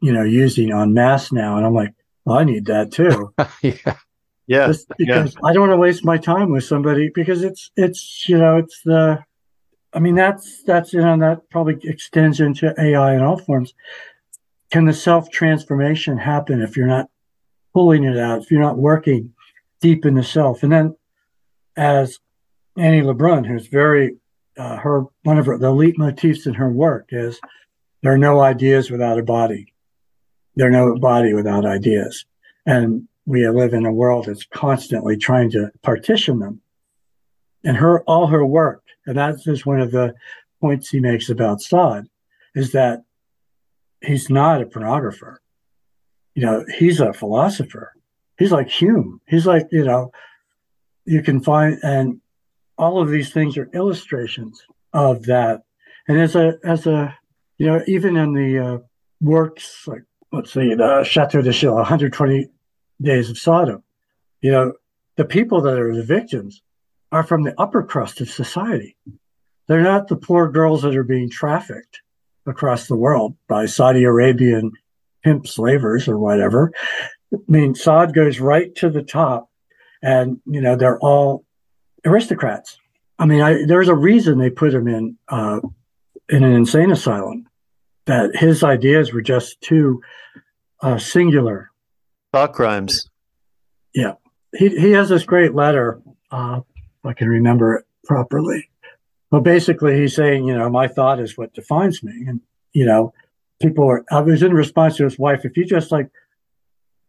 you 0.00 0.12
know, 0.12 0.24
using 0.24 0.72
on 0.72 0.94
mass 0.94 1.30
now. 1.30 1.56
And 1.56 1.64
I'm 1.64 1.74
like, 1.74 1.94
well, 2.24 2.38
I 2.38 2.44
need 2.44 2.66
that 2.66 2.90
too. 2.90 3.32
yeah. 3.62 3.96
Yeah. 4.46 4.66
Just 4.66 4.88
because 4.98 5.34
yeah. 5.34 5.40
I 5.48 5.52
don't 5.52 5.68
want 5.68 5.72
to 5.72 5.76
waste 5.76 6.04
my 6.04 6.18
time 6.18 6.50
with 6.50 6.64
somebody 6.64 7.10
because 7.14 7.44
it's 7.44 7.70
it's 7.76 8.28
you 8.28 8.36
know 8.36 8.56
it's 8.56 8.82
the 8.84 9.22
I 9.92 10.00
mean 10.00 10.16
that's 10.16 10.64
that's 10.64 10.92
you 10.92 11.00
know 11.00 11.16
that 11.18 11.48
probably 11.48 11.78
extends 11.84 12.40
into 12.40 12.74
AI 12.78 13.14
in 13.14 13.22
all 13.22 13.38
forms. 13.38 13.72
Can 14.70 14.86
the 14.86 14.92
self 14.92 15.30
transformation 15.30 16.18
happen 16.18 16.60
if 16.60 16.76
you're 16.76 16.86
not 16.86 17.08
pulling 17.72 18.04
it 18.04 18.18
out, 18.18 18.42
if 18.42 18.50
you're 18.50 18.60
not 18.60 18.78
working 18.78 19.32
deep 19.80 20.04
in 20.04 20.14
the 20.14 20.24
self? 20.24 20.62
And 20.64 20.72
then 20.72 20.96
as 21.76 22.18
Annie 22.76 23.02
Lebrun, 23.02 23.46
who's 23.46 23.66
very 23.66 24.16
uh, 24.58 24.76
her 24.76 25.04
one 25.22 25.38
of 25.38 25.46
her 25.46 25.58
the 25.58 25.72
leitmotifs 25.72 26.46
in 26.46 26.54
her 26.54 26.70
work 26.70 27.06
is 27.10 27.40
there 28.02 28.12
are 28.12 28.18
no 28.18 28.40
ideas 28.40 28.90
without 28.90 29.18
a 29.18 29.22
body. 29.22 29.72
There 30.56 30.68
are 30.68 30.70
no 30.70 30.96
body 30.98 31.32
without 31.32 31.64
ideas. 31.64 32.26
And 32.66 33.08
we 33.24 33.48
live 33.48 33.72
in 33.72 33.86
a 33.86 33.92
world 33.92 34.26
that's 34.26 34.44
constantly 34.44 35.16
trying 35.16 35.50
to 35.52 35.70
partition 35.82 36.38
them. 36.38 36.60
And 37.64 37.76
her 37.76 38.02
all 38.02 38.26
her 38.26 38.44
work, 38.44 38.82
and 39.06 39.16
that's 39.16 39.44
just 39.44 39.66
one 39.66 39.80
of 39.80 39.92
the 39.92 40.14
points 40.60 40.90
he 40.90 41.00
makes 41.00 41.30
about 41.30 41.60
Sade, 41.60 42.04
is 42.54 42.72
that 42.72 43.04
he's 44.00 44.28
not 44.28 44.60
a 44.60 44.66
pornographer. 44.66 45.36
You 46.34 46.42
know, 46.42 46.64
he's 46.76 47.00
a 47.00 47.12
philosopher. 47.12 47.92
He's 48.38 48.52
like 48.52 48.68
Hume. 48.68 49.20
He's 49.28 49.46
like, 49.46 49.68
you 49.70 49.84
know, 49.84 50.10
you 51.04 51.22
can 51.22 51.40
find 51.40 51.78
and 51.82 52.20
all 52.78 53.00
of 53.00 53.10
these 53.10 53.32
things 53.32 53.56
are 53.56 53.68
illustrations 53.74 54.62
of 54.92 55.24
that. 55.24 55.62
And 56.08 56.20
as 56.20 56.34
a 56.34 56.58
as 56.64 56.86
a 56.86 57.16
you 57.58 57.66
know, 57.66 57.82
even 57.86 58.16
in 58.16 58.32
the 58.32 58.58
uh, 58.58 58.78
works 59.20 59.86
like 59.86 60.02
let's 60.32 60.52
see, 60.52 60.74
the 60.74 61.04
Chateau 61.04 61.42
de 61.42 61.52
Silling, 61.52 61.76
120 61.76 62.48
Days 63.00 63.30
of 63.30 63.38
Sodom, 63.38 63.82
you 64.40 64.50
know, 64.50 64.72
the 65.16 65.24
people 65.24 65.60
that 65.62 65.78
are 65.78 65.94
the 65.94 66.02
victims 66.02 66.62
are 67.10 67.22
from 67.22 67.42
the 67.42 67.54
upper 67.60 67.82
crust 67.82 68.20
of 68.20 68.30
society. 68.30 68.96
They're 69.68 69.82
not 69.82 70.08
the 70.08 70.16
poor 70.16 70.50
girls 70.50 70.82
that 70.82 70.96
are 70.96 71.04
being 71.04 71.30
trafficked 71.30 72.00
across 72.46 72.86
the 72.86 72.96
world 72.96 73.36
by 73.48 73.66
Saudi 73.66 74.04
Arabian 74.04 74.72
pimp 75.22 75.46
slavers 75.46 76.08
or 76.08 76.18
whatever. 76.18 76.72
I 77.32 77.38
mean, 77.46 77.74
Sade 77.74 78.14
goes 78.14 78.40
right 78.40 78.74
to 78.76 78.90
the 78.90 79.02
top, 79.02 79.48
and 80.02 80.40
you 80.46 80.60
know 80.60 80.76
they're 80.76 80.98
all 80.98 81.44
aristocrats. 82.04 82.78
I 83.18 83.26
mean, 83.26 83.40
I, 83.40 83.64
there's 83.66 83.88
a 83.88 83.94
reason 83.94 84.38
they 84.38 84.50
put 84.50 84.74
him 84.74 84.88
in 84.88 85.16
uh, 85.28 85.60
in 86.28 86.42
an 86.42 86.52
insane 86.52 86.90
asylum. 86.90 87.48
That 88.06 88.34
his 88.34 88.64
ideas 88.64 89.12
were 89.12 89.22
just 89.22 89.60
too 89.60 90.02
uh, 90.80 90.98
singular. 90.98 91.70
Thought 92.32 92.52
crimes. 92.52 93.08
Yeah, 93.94 94.14
he 94.56 94.68
he 94.68 94.90
has 94.92 95.08
this 95.08 95.24
great 95.24 95.54
letter. 95.54 96.02
Uh, 96.30 96.60
if 96.76 97.06
I 97.06 97.12
can 97.12 97.28
remember 97.28 97.76
it 97.76 97.84
properly. 98.04 98.68
But 99.30 99.40
basically, 99.40 99.98
he's 99.98 100.14
saying, 100.14 100.46
you 100.46 100.56
know, 100.56 100.68
my 100.68 100.88
thought 100.88 101.20
is 101.20 101.38
what 101.38 101.54
defines 101.54 102.02
me, 102.02 102.24
and 102.26 102.40
you 102.72 102.84
know, 102.84 103.14
people 103.60 103.88
are. 103.88 104.04
I 104.10 104.20
was 104.20 104.42
in 104.42 104.52
response 104.52 104.96
to 104.96 105.04
his 105.04 105.18
wife. 105.18 105.44
If 105.44 105.56
you 105.56 105.64
just 105.64 105.92
like 105.92 106.10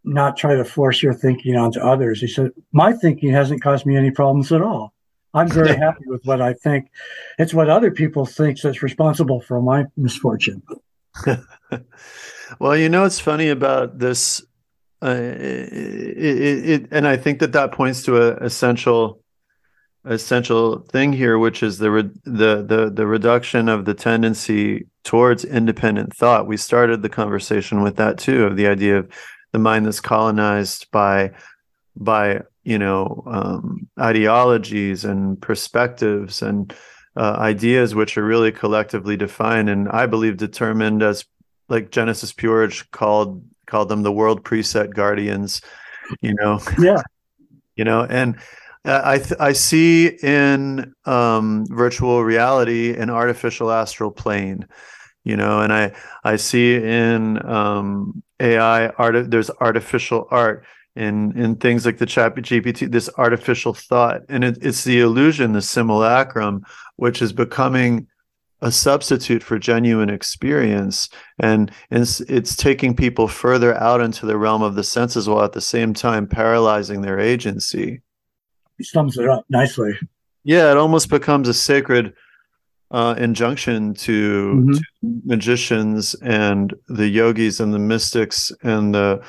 not 0.03 0.37
try 0.37 0.55
to 0.55 0.65
force 0.65 1.01
your 1.01 1.13
thinking 1.13 1.55
onto 1.55 1.79
others. 1.79 2.19
He 2.19 2.27
said, 2.27 2.51
My 2.71 2.93
thinking 2.93 3.31
hasn't 3.31 3.61
caused 3.61 3.85
me 3.85 3.95
any 3.95 4.11
problems 4.11 4.51
at 4.51 4.61
all. 4.61 4.93
I'm 5.33 5.47
very 5.47 5.75
happy 5.77 6.03
with 6.05 6.23
what 6.25 6.41
I 6.41 6.53
think. 6.53 6.89
It's 7.39 7.53
what 7.53 7.69
other 7.69 7.91
people 7.91 8.25
think 8.25 8.59
that's 8.61 8.83
responsible 8.83 9.41
for 9.41 9.61
my 9.61 9.85
misfortune. 9.97 10.61
well, 12.59 12.75
you 12.75 12.89
know, 12.89 13.05
it's 13.05 13.19
funny 13.19 13.49
about 13.49 13.99
this. 13.99 14.43
Uh, 15.01 15.15
it, 15.17 15.73
it, 15.73 16.69
it, 16.69 16.87
and 16.91 17.07
I 17.07 17.17
think 17.17 17.39
that 17.39 17.51
that 17.53 17.73
points 17.73 18.03
to 18.03 18.17
a 18.17 18.37
essential 18.37 19.19
essential 20.05 20.79
thing 20.79 21.13
here, 21.13 21.37
which 21.37 21.63
is 21.63 21.77
the 21.77 21.91
re- 21.91 22.09
the 22.25 22.63
the 22.63 22.91
the 22.93 23.05
reduction 23.05 23.69
of 23.69 23.85
the 23.85 23.93
tendency 23.93 24.87
towards 25.03 25.45
independent 25.45 26.13
thought. 26.15 26.47
We 26.47 26.57
started 26.57 27.01
the 27.01 27.09
conversation 27.09 27.81
with 27.81 27.97
that 27.97 28.17
too, 28.17 28.45
of 28.45 28.55
the 28.55 28.67
idea 28.67 28.97
of 28.99 29.09
the 29.53 29.59
mind 29.59 29.85
that's 29.85 30.01
colonized 30.01 30.91
by 30.91 31.31
by 31.95 32.41
you 32.63 32.77
know 32.77 33.23
um, 33.27 33.87
ideologies 33.99 35.05
and 35.05 35.41
perspectives 35.41 36.41
and 36.41 36.75
uh, 37.15 37.35
ideas 37.37 37.95
which 37.95 38.17
are 38.17 38.25
really 38.25 38.51
collectively 38.51 39.15
defined 39.15 39.69
and 39.69 39.87
i 39.89 40.05
believe 40.05 40.35
determined 40.37 41.01
as 41.01 41.25
like 41.69 41.91
genesis 41.91 42.33
p-orridge 42.33 42.89
called 42.91 43.43
called 43.67 43.87
them 43.87 44.03
the 44.03 44.11
world 44.11 44.43
preset 44.43 44.93
guardians 44.93 45.61
you 46.21 46.33
know? 46.33 46.59
Yeah. 46.77 47.01
You 47.75 47.83
know 47.83 48.03
and 48.03 48.37
I 48.85 49.17
th- 49.19 49.39
I 49.39 49.53
see 49.53 50.07
in 50.07 50.93
um, 51.05 51.65
virtual 51.69 52.23
reality 52.23 52.93
an 52.95 53.09
artificial 53.09 53.71
astral 53.71 54.11
plane, 54.11 54.67
you 55.23 55.37
know, 55.37 55.61
and 55.61 55.71
I 55.71 55.93
I 56.23 56.35
see 56.35 56.75
in 56.75 57.43
um, 57.45 58.23
AI 58.39 58.87
art 58.89 59.31
there's 59.31 59.49
artificial 59.61 60.27
art 60.31 60.65
in 60.95 61.37
in 61.37 61.55
things 61.55 61.85
like 61.85 61.97
the 61.97 62.05
chat 62.05 62.35
GPT 62.35 62.91
this 62.91 63.09
artificial 63.17 63.73
thought 63.73 64.21
and 64.29 64.43
it, 64.43 64.57
it's 64.61 64.83
the 64.83 64.99
illusion 64.99 65.53
the 65.53 65.61
simulacrum 65.61 66.63
which 66.97 67.21
is 67.21 67.33
becoming 67.33 68.07
a 68.61 68.71
substitute 68.71 69.43
for 69.43 69.57
genuine 69.57 70.09
experience 70.09 71.09
and 71.39 71.71
it's, 71.89 72.21
it's 72.21 72.55
taking 72.55 72.95
people 72.95 73.27
further 73.27 73.75
out 73.75 74.01
into 74.01 74.25
the 74.25 74.37
realm 74.37 74.61
of 74.61 74.75
the 74.75 74.83
senses 74.83 75.27
while 75.27 75.43
at 75.43 75.51
the 75.51 75.61
same 75.61 75.93
time 75.93 76.27
paralyzing 76.27 77.01
their 77.01 77.19
agency. 77.19 78.01
Sums 78.81 79.17
it 79.17 79.27
up 79.27 79.45
nicely. 79.49 79.97
Yeah 80.43 80.71
it 80.71 80.77
almost 80.77 81.09
becomes 81.09 81.47
a 81.47 81.53
sacred 81.53 82.13
uh, 82.93 83.15
injunction 83.17 83.93
to, 83.95 84.53
mm-hmm. 84.55 84.73
to, 84.73 84.81
magicians 85.25 86.13
and 86.21 86.73
the 86.87 87.07
yogis 87.07 87.59
and 87.59 87.73
the 87.73 87.79
mystics 87.79 88.51
and 88.61 88.93
the 88.93 89.21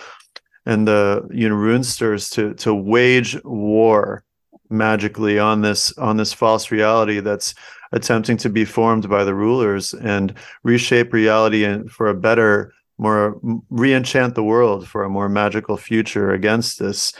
and 0.66 0.86
the 0.86 1.26
you 1.32 1.48
know 1.48 1.54
runesters 1.54 2.30
to 2.32 2.54
to 2.54 2.74
wage 2.74 3.36
war 3.44 4.24
magically 4.70 5.38
on 5.38 5.62
this 5.62 5.96
on 5.98 6.16
this 6.16 6.32
false 6.32 6.70
reality 6.70 7.20
that's 7.20 7.54
attempting 7.92 8.36
to 8.36 8.48
be 8.48 8.64
formed 8.64 9.08
by 9.08 9.24
the 9.24 9.34
rulers 9.34 9.94
and 9.94 10.34
reshape 10.62 11.12
reality 11.12 11.64
and 11.64 11.90
for 11.90 12.08
a 12.08 12.14
better 12.14 12.72
more 12.98 13.40
re-enchant 13.70 14.34
the 14.34 14.42
world 14.42 14.86
for 14.86 15.04
a 15.04 15.10
more 15.10 15.28
magical 15.28 15.76
future 15.76 16.32
against 16.32 16.78
this 16.78 17.12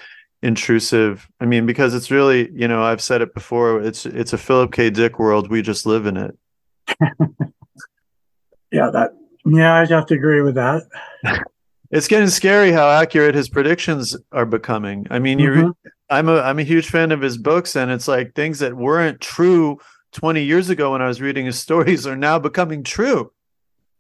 intrusive. 0.45 1.29
I 1.41 1.47
mean 1.47 1.67
because 1.67 1.95
it's 1.95 2.11
really 2.11 2.51
you 2.53 2.69
know 2.69 2.85
i've 2.85 3.01
said 3.01 3.23
it 3.23 3.35
before 3.35 3.81
it's 3.81 4.05
it's 4.05 4.33
a 4.33 4.39
philip 4.39 4.73
k. 4.73 4.91
Dick 4.91 5.19
world. 5.19 5.51
We 5.51 5.63
just 5.63 5.87
live 5.87 6.07
in 6.07 6.17
it. 6.17 6.39
Yeah 8.73 8.91
that 8.91 9.13
yeah 9.47 9.75
i'd 9.77 9.91
have 9.91 10.07
to 10.07 10.15
agree 10.15 10.43
with 10.43 10.55
that. 10.57 10.83
It's 11.91 12.09
getting 12.09 12.29
scary 12.29 12.73
how 12.73 12.91
accurate 12.91 13.37
his 13.37 13.49
predictions 13.49 14.17
are 14.33 14.47
becoming. 14.47 15.07
I 15.11 15.21
mean 15.21 15.39
mm-hmm. 15.39 15.61
you 15.61 15.77
i'm 16.11 16.29
a 16.29 16.41
i'm 16.41 16.59
a 16.59 16.65
huge 16.65 16.89
fan 16.89 17.13
of 17.13 17.21
his 17.21 17.39
books 17.39 17.77
and 17.77 17.89
it's 17.91 18.09
like 18.09 18.35
things 18.35 18.59
that 18.59 18.75
weren't 18.75 19.21
true 19.21 19.79
20 20.13 20.43
years 20.43 20.71
ago 20.71 20.91
when 20.93 21.01
i 21.01 21.07
was 21.07 21.21
reading 21.21 21.47
his 21.47 21.59
stories 21.67 22.05
are 22.07 22.17
now 22.17 22.39
becoming 22.39 22.83
true. 22.83 23.31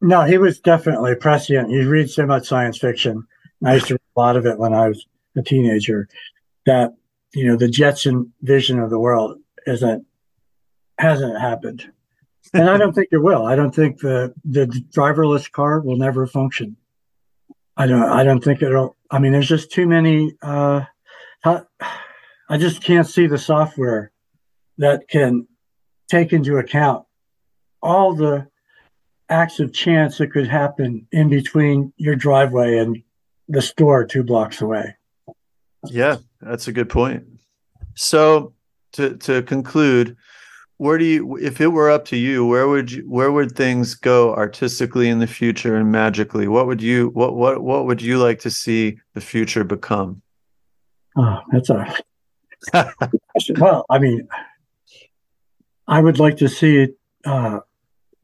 No 0.00 0.24
he 0.24 0.38
was 0.38 0.58
definitely 0.58 1.14
prescient. 1.14 1.70
You 1.70 1.88
read 1.88 2.10
so 2.10 2.26
much 2.26 2.48
science 2.48 2.78
fiction 2.78 3.24
i 3.64 3.74
used 3.74 3.86
to 3.86 3.94
read 3.94 4.10
a 4.16 4.20
lot 4.20 4.36
of 4.36 4.44
it 4.44 4.58
when 4.58 4.74
i 4.74 4.88
was 4.88 5.06
a 5.36 5.42
teenager 5.42 6.08
that 6.66 6.94
you 7.34 7.46
know 7.46 7.56
the 7.56 7.68
Jetson 7.68 8.32
vision 8.42 8.78
of 8.78 8.90
the 8.90 8.98
world 8.98 9.38
isn't 9.66 10.06
hasn't 10.98 11.40
happened, 11.40 11.90
and 12.52 12.68
I 12.70 12.76
don't 12.76 12.92
think 12.92 13.08
it 13.10 13.18
will. 13.18 13.46
I 13.46 13.56
don't 13.56 13.74
think 13.74 14.00
the 14.00 14.34
the 14.44 14.66
driverless 14.66 15.50
car 15.50 15.80
will 15.80 15.96
never 15.96 16.26
function. 16.26 16.76
I 17.76 17.86
don't. 17.86 18.02
I 18.02 18.24
don't 18.24 18.42
think 18.42 18.62
it'll. 18.62 18.96
I 19.10 19.18
mean, 19.18 19.32
there's 19.32 19.48
just 19.48 19.70
too 19.70 19.86
many. 19.86 20.36
Uh, 20.42 20.82
I 21.44 22.58
just 22.58 22.82
can't 22.82 23.06
see 23.06 23.26
the 23.26 23.38
software 23.38 24.12
that 24.78 25.08
can 25.08 25.46
take 26.08 26.32
into 26.32 26.58
account 26.58 27.06
all 27.82 28.14
the 28.14 28.48
acts 29.28 29.60
of 29.60 29.72
chance 29.72 30.18
that 30.18 30.32
could 30.32 30.46
happen 30.46 31.06
in 31.12 31.28
between 31.28 31.92
your 31.96 32.16
driveway 32.16 32.78
and 32.78 33.02
the 33.48 33.62
store 33.62 34.04
two 34.04 34.22
blocks 34.22 34.60
away. 34.60 34.96
Yeah, 35.86 36.16
that's 36.44 36.68
a 36.68 36.72
good 36.72 36.88
point. 36.88 37.24
So 37.94 38.54
to 38.92 39.16
to 39.18 39.42
conclude, 39.42 40.16
where 40.78 40.98
do 40.98 41.04
you 41.04 41.36
if 41.36 41.60
it 41.60 41.68
were 41.68 41.90
up 41.90 42.04
to 42.06 42.16
you, 42.16 42.46
where 42.46 42.68
would 42.68 42.92
you 42.92 43.02
where 43.08 43.32
would 43.32 43.56
things 43.56 43.94
go 43.94 44.34
artistically 44.34 45.08
in 45.08 45.18
the 45.18 45.26
future 45.26 45.76
and 45.76 45.90
magically? 45.90 46.48
What 46.48 46.66
would 46.66 46.82
you 46.82 47.08
what 47.10 47.34
what 47.34 47.62
what 47.62 47.86
would 47.86 48.02
you 48.02 48.18
like 48.18 48.40
to 48.40 48.50
see 48.50 48.98
the 49.14 49.20
future 49.20 49.64
become? 49.64 50.22
Oh, 51.16 51.40
that's 51.52 51.70
a 51.70 51.94
well, 53.58 53.84
I 53.90 53.98
mean, 53.98 54.26
I 55.86 56.00
would 56.00 56.18
like 56.18 56.36
to 56.38 56.48
see 56.48 56.88
uh, 57.24 57.60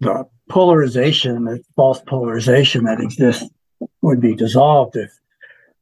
the 0.00 0.26
polarization, 0.48 1.44
the 1.44 1.62
false 1.76 2.00
polarization 2.00 2.84
that 2.84 3.00
exists, 3.00 3.48
would 4.02 4.20
be 4.20 4.34
dissolved 4.34 4.96
if 4.96 5.10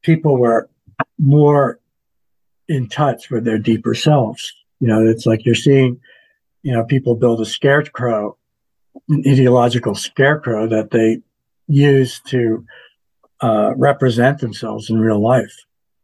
people 0.01 0.37
were 0.37 0.69
more 1.17 1.79
in 2.69 2.87
touch 2.87 3.29
with 3.29 3.43
their 3.43 3.57
deeper 3.57 3.93
selves. 3.93 4.53
You 4.79 4.87
know, 4.87 5.05
it's 5.05 5.25
like 5.25 5.43
you're 5.43 5.55
seeing, 5.55 5.99
you 6.61 6.71
know, 6.71 6.85
people 6.85 7.15
build 7.15 7.41
a 7.41 7.45
scarecrow, 7.45 8.37
an 9.09 9.23
ideological 9.27 9.95
scarecrow 9.95 10.67
that 10.69 10.91
they 10.91 11.21
use 11.67 12.21
to 12.27 12.63
uh, 13.41 13.73
represent 13.75 14.39
themselves 14.39 14.89
in 14.89 14.99
real 14.99 15.21
life. 15.21 15.53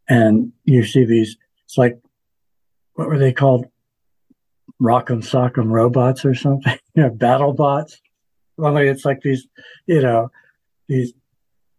And 0.10 0.52
you 0.66 0.84
see 0.84 1.06
these, 1.06 1.38
it's 1.66 1.78
like, 1.78 2.00
what 2.96 3.08
were 3.08 3.20
they 3.20 3.32
called? 3.32 3.68
Rock 4.78 5.08
Rock'em 5.08 5.24
Sock'em 5.24 5.72
robots 5.72 6.26
or 6.26 6.36
something, 6.36 6.78
you 6.96 7.04
know, 7.04 7.10
battle 7.10 7.54
bots. 7.54 8.02
Only 8.58 8.88
it's 8.88 9.06
like 9.06 9.22
these, 9.22 9.48
you 9.86 10.02
know, 10.02 10.32
these, 10.88 11.14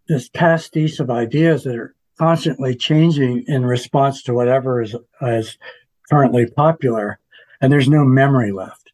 this 0.08 0.28
pastiche 0.28 1.00
of 1.00 1.10
ideas 1.10 1.64
that 1.64 1.76
are 1.76 1.95
constantly 2.18 2.74
changing 2.74 3.44
in 3.46 3.64
response 3.64 4.22
to 4.24 4.34
whatever 4.34 4.82
is, 4.82 4.94
is 5.22 5.58
currently 6.08 6.46
popular. 6.46 7.18
And 7.60 7.72
there's 7.72 7.88
no 7.88 8.04
memory 8.04 8.52
left. 8.52 8.92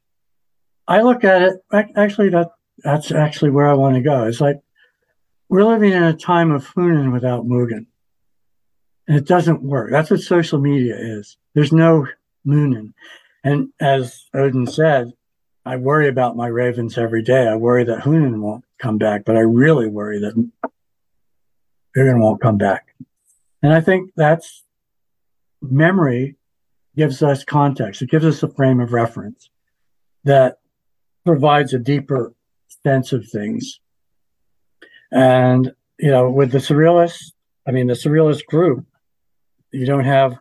I 0.87 1.03
look 1.03 1.25
at 1.25 1.43
it, 1.43 1.65
actually, 1.97 2.31
that 2.31 2.51
that's 2.79 3.13
actually 3.13 3.51
where 3.51 3.69
I 3.69 3.75
want 3.75 3.95
to 3.97 4.03
go. 4.03 4.25
It's 4.25 4.41
like 4.41 4.61
we're 5.49 5.65
living 5.65 5.93
in 5.93 6.03
a 6.03 6.17
time 6.17 6.51
of 6.51 6.67
Hugin 6.75 7.13
without 7.13 7.47
Munin. 7.47 7.87
And 9.07 9.17
it 9.17 9.27
doesn't 9.27 9.63
work. 9.63 9.91
That's 9.91 10.11
what 10.11 10.21
social 10.21 10.59
media 10.59 10.97
is. 10.97 11.37
There's 11.55 11.73
no 11.73 12.07
Munin. 12.45 12.95
And 13.45 13.69
as 13.81 14.27
Odin 14.35 14.67
said, 14.67 15.13
I 15.65 15.77
worry 15.77 16.09
about 16.09 16.37
my 16.37 16.47
ravens 16.47 16.99
every 16.99 17.23
day. 17.23 17.47
I 17.47 17.57
worry 17.57 17.85
that 17.85 18.01
Hugin 18.01 18.41
won't 18.41 18.65
come 18.79 18.99
back, 18.99 19.25
but 19.25 19.37
I 19.37 19.41
really 19.41 19.89
worry 19.89 20.19
that 20.21 20.35
Munin 21.95 22.21
won't 22.21 22.41
come 22.41 22.59
back. 22.59 22.95
And 23.63 23.73
I 23.73 23.81
think 23.81 24.11
that's 24.17 24.65
memory 25.61 26.37
gives 26.97 27.23
us 27.23 27.45
context. 27.45 28.03
It 28.03 28.11
gives 28.11 28.25
us 28.25 28.43
a 28.43 28.49
frame 28.49 28.81
of 28.81 28.93
reference 28.93 29.51
that 30.25 30.59
provides 31.25 31.73
a 31.73 31.79
deeper 31.79 32.35
sense 32.83 33.13
of 33.13 33.29
things. 33.29 33.81
And, 35.11 35.73
you 35.99 36.11
know, 36.11 36.31
with 36.31 36.53
the 36.53 36.59
surrealists, 36.59 37.33
I 37.67 37.71
mean, 37.71 37.87
the 37.87 37.95
surrealist 37.95 38.47
group, 38.47 38.85
you 39.71 39.87
don't 39.87 40.05
have 40.05 40.37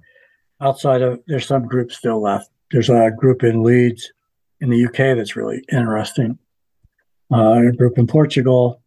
outside 0.60 1.02
of, 1.02 1.20
there's 1.28 1.46
some 1.46 1.68
groups 1.68 1.98
still 1.98 2.22
left. 2.22 2.50
There's 2.72 2.90
a 2.90 3.12
group 3.16 3.44
in 3.44 3.64
Leeds 3.64 4.12
in 4.60 4.70
the 4.70 4.86
UK 4.86 5.18
that's 5.18 5.36
really 5.36 5.64
interesting. 5.72 6.38
Uh, 7.34 7.68
a 7.68 7.72
group 7.72 7.98
in 7.98 8.08
Portugal, 8.08 8.82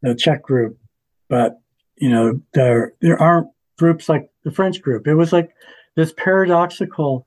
the 0.00 0.14
Czech 0.14 0.42
group, 0.42 0.78
but 1.28 1.61
you 1.96 2.08
know 2.08 2.40
there 2.54 2.94
there 3.00 3.20
aren't 3.20 3.48
groups 3.78 4.08
like 4.08 4.30
the 4.44 4.50
French 4.50 4.80
group. 4.82 5.06
It 5.06 5.14
was 5.14 5.32
like 5.32 5.50
this 5.96 6.12
paradoxical 6.16 7.26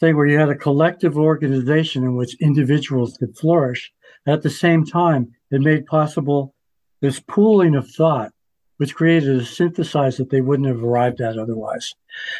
thing 0.00 0.16
where 0.16 0.26
you 0.26 0.38
had 0.38 0.48
a 0.48 0.56
collective 0.56 1.16
organization 1.16 2.02
in 2.02 2.16
which 2.16 2.40
individuals 2.40 3.16
could 3.18 3.36
flourish. 3.36 3.92
At 4.26 4.42
the 4.42 4.50
same 4.50 4.84
time, 4.84 5.32
it 5.50 5.60
made 5.60 5.86
possible 5.86 6.54
this 7.00 7.20
pooling 7.20 7.74
of 7.74 7.88
thought, 7.88 8.32
which 8.76 8.94
created 8.94 9.36
a 9.36 9.44
synthesis 9.44 10.16
that 10.16 10.30
they 10.30 10.40
wouldn't 10.40 10.68
have 10.68 10.82
arrived 10.82 11.20
at 11.20 11.38
otherwise. 11.38 11.94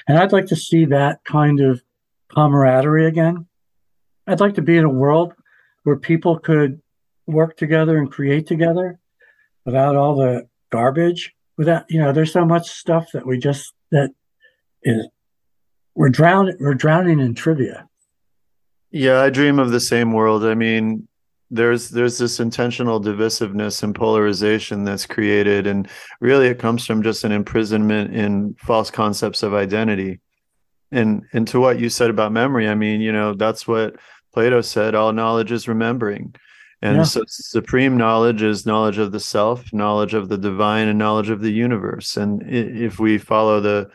And 0.08 0.18
I'd 0.18 0.32
like 0.32 0.46
to 0.46 0.56
see 0.56 0.84
that 0.86 1.24
kind 1.24 1.60
of 1.60 1.82
camaraderie 2.34 3.06
again. 3.06 3.46
I'd 4.26 4.40
like 4.40 4.54
to 4.54 4.62
be 4.62 4.76
in 4.76 4.84
a 4.84 4.88
world 4.88 5.34
where 5.82 5.96
people 5.96 6.38
could 6.38 6.80
work 7.26 7.56
together 7.56 7.98
and 7.98 8.10
create 8.10 8.46
together 8.46 8.98
without 9.64 9.96
all 9.96 10.16
the 10.16 10.48
garbage. 10.70 11.34
Without, 11.58 11.84
you 11.88 12.00
know, 12.00 12.12
there's 12.12 12.32
so 12.32 12.44
much 12.44 12.68
stuff 12.68 13.08
that 13.12 13.26
we 13.26 13.38
just 13.38 13.72
that 13.90 14.10
is 14.82 15.06
we're 15.94 16.08
drowning 16.08 16.56
we're 16.60 16.74
drowning 16.74 17.20
in 17.20 17.34
trivia. 17.34 17.88
Yeah, 18.90 19.20
I 19.20 19.30
dream 19.30 19.58
of 19.58 19.70
the 19.70 19.80
same 19.80 20.12
world. 20.12 20.44
I 20.44 20.54
mean, 20.54 21.08
there's 21.52 21.90
there's 21.90 22.16
this 22.16 22.40
intentional 22.40 23.00
divisiveness 23.00 23.82
and 23.82 23.94
polarization 23.94 24.84
that's 24.84 25.04
created 25.04 25.66
and 25.66 25.86
really 26.20 26.48
it 26.48 26.58
comes 26.58 26.86
from 26.86 27.02
just 27.02 27.24
an 27.24 27.30
imprisonment 27.30 28.14
in 28.16 28.54
false 28.54 28.90
concepts 28.90 29.42
of 29.42 29.52
identity 29.52 30.18
and 30.92 31.22
and 31.34 31.46
to 31.46 31.60
what 31.60 31.78
you 31.78 31.90
said 31.90 32.08
about 32.08 32.32
memory 32.32 32.66
i 32.66 32.74
mean 32.74 33.02
you 33.02 33.12
know 33.12 33.34
that's 33.34 33.68
what 33.68 33.96
plato 34.32 34.62
said 34.62 34.94
all 34.94 35.12
knowledge 35.12 35.52
is 35.52 35.68
remembering 35.68 36.34
and 36.82 36.96
yeah. 36.96 37.02
so 37.04 37.22
supreme 37.28 37.96
knowledge 37.96 38.42
is 38.42 38.66
knowledge 38.66 38.98
of 38.98 39.12
the 39.12 39.20
self 39.20 39.72
knowledge 39.72 40.14
of 40.14 40.28
the 40.28 40.36
divine 40.36 40.88
and 40.88 40.98
knowledge 40.98 41.30
of 41.30 41.40
the 41.40 41.52
universe 41.52 42.16
and 42.16 42.42
if 42.42 42.98
we 42.98 43.16
follow 43.16 43.60
the 43.60 43.88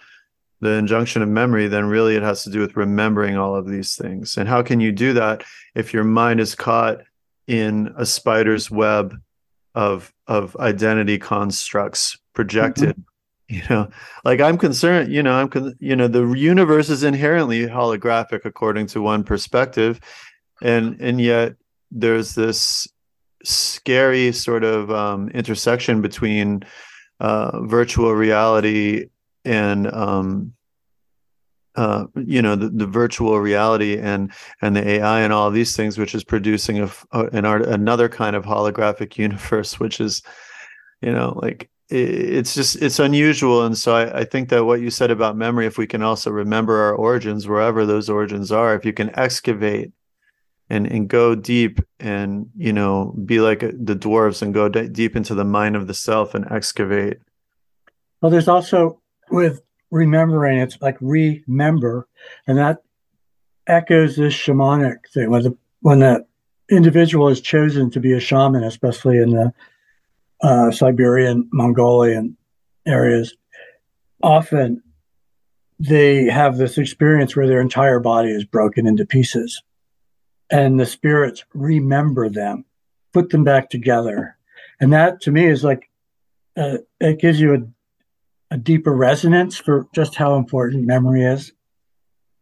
the 0.61 0.71
injunction 0.71 1.21
of 1.21 1.29
memory 1.29 1.67
then 1.67 1.85
really 1.85 2.15
it 2.15 2.23
has 2.23 2.43
to 2.43 2.49
do 2.49 2.59
with 2.59 2.75
remembering 2.75 3.37
all 3.37 3.55
of 3.55 3.67
these 3.67 3.95
things 3.95 4.37
and 4.37 4.49
how 4.49 4.63
can 4.63 4.79
you 4.79 4.91
do 4.91 5.13
that 5.13 5.43
if 5.75 5.93
your 5.93 6.03
mind 6.03 6.39
is 6.39 6.55
caught 6.55 7.01
in 7.45 7.93
a 7.97 8.05
spider's 8.05 8.71
web 8.71 9.15
of 9.75 10.11
of 10.25 10.55
identity 10.57 11.19
constructs 11.19 12.17
projected 12.33 12.89
mm-hmm. 12.89 13.01
you 13.49 13.61
know 13.69 13.87
like 14.25 14.41
i'm 14.41 14.57
concerned 14.57 15.11
you 15.11 15.21
know 15.21 15.33
i'm 15.33 15.47
con- 15.47 15.75
you 15.79 15.95
know 15.95 16.07
the 16.07 16.27
universe 16.33 16.89
is 16.89 17.03
inherently 17.03 17.65
holographic 17.65 18.43
according 18.43 18.87
to 18.87 19.01
one 19.01 19.23
perspective 19.23 20.01
and 20.61 20.99
and 20.99 21.21
yet 21.21 21.55
there's 21.91 22.35
this 22.35 22.87
scary 23.43 24.31
sort 24.31 24.63
of 24.63 24.91
um, 24.91 25.29
intersection 25.29 26.01
between 26.01 26.63
uh, 27.19 27.61
virtual 27.61 28.13
reality 28.13 29.07
and 29.45 29.91
um, 29.93 30.53
uh, 31.75 32.05
you 32.15 32.41
know 32.41 32.55
the, 32.55 32.69
the 32.69 32.87
virtual 32.87 33.39
reality 33.39 33.97
and 33.97 34.31
and 34.61 34.75
the 34.75 34.87
AI 34.87 35.21
and 35.21 35.31
all 35.31 35.51
these 35.51 35.75
things, 35.75 35.97
which 35.97 36.15
is 36.15 36.23
producing 36.23 36.79
a, 36.79 36.89
an 37.31 37.45
art 37.45 37.65
another 37.65 38.09
kind 38.09 38.35
of 38.35 38.43
holographic 38.43 39.17
universe, 39.17 39.79
which 39.79 40.01
is 40.01 40.21
you 41.01 41.11
know 41.11 41.39
like 41.41 41.69
it's 41.89 42.53
just 42.53 42.81
it's 42.81 42.99
unusual. 42.99 43.65
And 43.65 43.77
so 43.77 43.95
I, 43.95 44.19
I, 44.19 44.23
think 44.25 44.49
that 44.49 44.65
what 44.65 44.81
you 44.81 44.89
said 44.89 45.09
about 45.09 45.37
memory 45.37 45.65
if 45.65 45.77
we 45.77 45.87
can 45.87 46.01
also 46.01 46.29
remember 46.31 46.75
our 46.81 46.93
origins 46.93 47.47
wherever 47.47 47.85
those 47.85 48.09
origins 48.09 48.51
are 48.51 48.75
if 48.75 48.83
you 48.83 48.91
can 48.91 49.17
excavate 49.17 49.93
and 50.69 50.87
and 50.87 51.07
go 51.07 51.35
deep 51.35 51.79
and 51.99 52.49
you 52.55 52.73
know 52.73 53.15
be 53.25 53.39
like 53.39 53.59
the 53.59 53.95
dwarves 53.95 54.41
and 54.41 54.53
go 54.53 54.67
d- 54.67 54.87
deep 54.87 55.15
into 55.15 55.33
the 55.33 55.45
mind 55.45 55.75
of 55.75 55.87
the 55.87 55.93
self 55.93 56.35
and 56.35 56.45
excavate 56.51 57.17
well 58.21 58.31
there's 58.31 58.47
also 58.47 58.99
with 59.29 59.61
remembering. 59.91 60.59
It's 60.59 60.81
like 60.81 60.97
remember, 61.01 62.07
and 62.45 62.57
that 62.57 62.79
echoes 63.67 64.15
this 64.15 64.33
shamanic 64.33 65.09
thing. 65.13 65.29
When 65.29 65.43
the 65.43 65.57
when 65.81 65.99
the 65.99 66.25
individual 66.69 67.29
is 67.29 67.41
chosen 67.41 67.89
to 67.91 67.99
be 67.99 68.13
a 68.13 68.19
shaman, 68.19 68.63
especially 68.63 69.17
in 69.17 69.31
the 69.31 69.53
uh, 70.41 70.71
Siberian, 70.71 71.47
Mongolian 71.51 72.37
areas, 72.85 73.35
often 74.21 74.83
they 75.79 76.25
have 76.25 76.57
this 76.57 76.77
experience 76.77 77.35
where 77.35 77.47
their 77.47 77.61
entire 77.61 77.99
body 77.99 78.29
is 78.29 78.43
broken 78.43 78.87
into 78.87 79.05
pieces, 79.05 79.61
and 80.49 80.79
the 80.79 80.85
spirits 80.85 81.43
remember 81.53 82.29
them, 82.29 82.65
put 83.13 83.29
them 83.29 83.43
back 83.43 83.69
together, 83.69 84.37
and 84.79 84.93
that 84.93 85.21
to 85.21 85.31
me 85.31 85.45
is 85.45 85.63
like 85.63 85.89
uh, 86.55 86.77
it 86.99 87.19
gives 87.19 87.39
you 87.39 87.55
a 87.55 87.59
a 88.51 88.57
deeper 88.57 88.93
resonance 88.93 89.57
for 89.57 89.87
just 89.93 90.15
how 90.15 90.35
important 90.35 90.85
memory 90.85 91.23
is. 91.23 91.51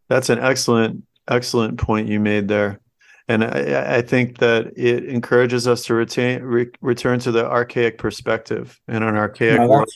That's 0.07 0.29
an 0.29 0.39
excellent, 0.39 1.03
excellent 1.27 1.79
point 1.79 2.07
you 2.07 2.19
made 2.19 2.47
there. 2.47 2.79
And 3.27 3.43
I, 3.43 3.97
I 3.97 4.01
think 4.03 4.37
that 4.37 4.73
it 4.77 5.05
encourages 5.05 5.67
us 5.67 5.85
to 5.85 5.95
retain, 5.95 6.43
re, 6.43 6.67
return 6.79 7.19
to 7.21 7.31
the 7.31 7.45
archaic 7.45 7.97
perspective 7.97 8.79
and 8.87 9.03
an 9.03 9.15
archaic 9.15 9.59
no, 9.59 9.67
world. 9.67 9.89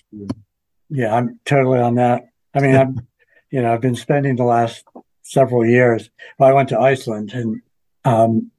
Yeah, 0.89 1.13
I'm 1.13 1.39
totally 1.45 1.79
on 1.79 1.95
that. 1.95 2.23
I 2.55 2.59
mean, 2.59 2.75
I'm, 2.75 3.07
you 3.51 3.61
know, 3.61 3.71
I've 3.71 3.81
been 3.81 3.95
spending 3.95 4.35
the 4.35 4.45
last 4.45 4.83
several 5.21 5.63
years. 5.63 6.09
Well, 6.39 6.49
I 6.49 6.53
went 6.53 6.69
to 6.69 6.79
Iceland 6.79 7.31
and 7.33 7.61
um, 8.05 8.51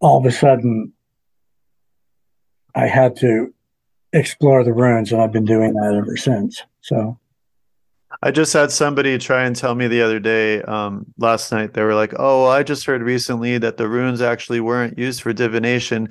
all 0.00 0.18
of 0.18 0.26
a 0.26 0.30
sudden 0.30 0.92
I 2.74 2.86
had 2.86 3.16
to 3.16 3.54
explore 4.12 4.62
the 4.64 4.72
runes, 4.72 5.12
and 5.12 5.20
I've 5.20 5.32
been 5.32 5.44
doing 5.44 5.74
that 5.74 5.94
ever 5.94 6.16
since. 6.16 6.62
So. 6.80 7.18
I 8.22 8.30
just 8.30 8.52
had 8.52 8.70
somebody 8.70 9.18
try 9.18 9.44
and 9.44 9.54
tell 9.54 9.74
me 9.74 9.88
the 9.88 10.00
other 10.00 10.18
day, 10.18 10.62
um, 10.62 11.04
last 11.18 11.52
night, 11.52 11.74
they 11.74 11.82
were 11.82 11.94
like, 11.94 12.14
"Oh, 12.18 12.46
I 12.46 12.62
just 12.62 12.86
heard 12.86 13.02
recently 13.02 13.58
that 13.58 13.76
the 13.76 13.88
runes 13.88 14.22
actually 14.22 14.60
weren't 14.60 14.96
used 14.96 15.20
for 15.20 15.32
divination, 15.32 16.08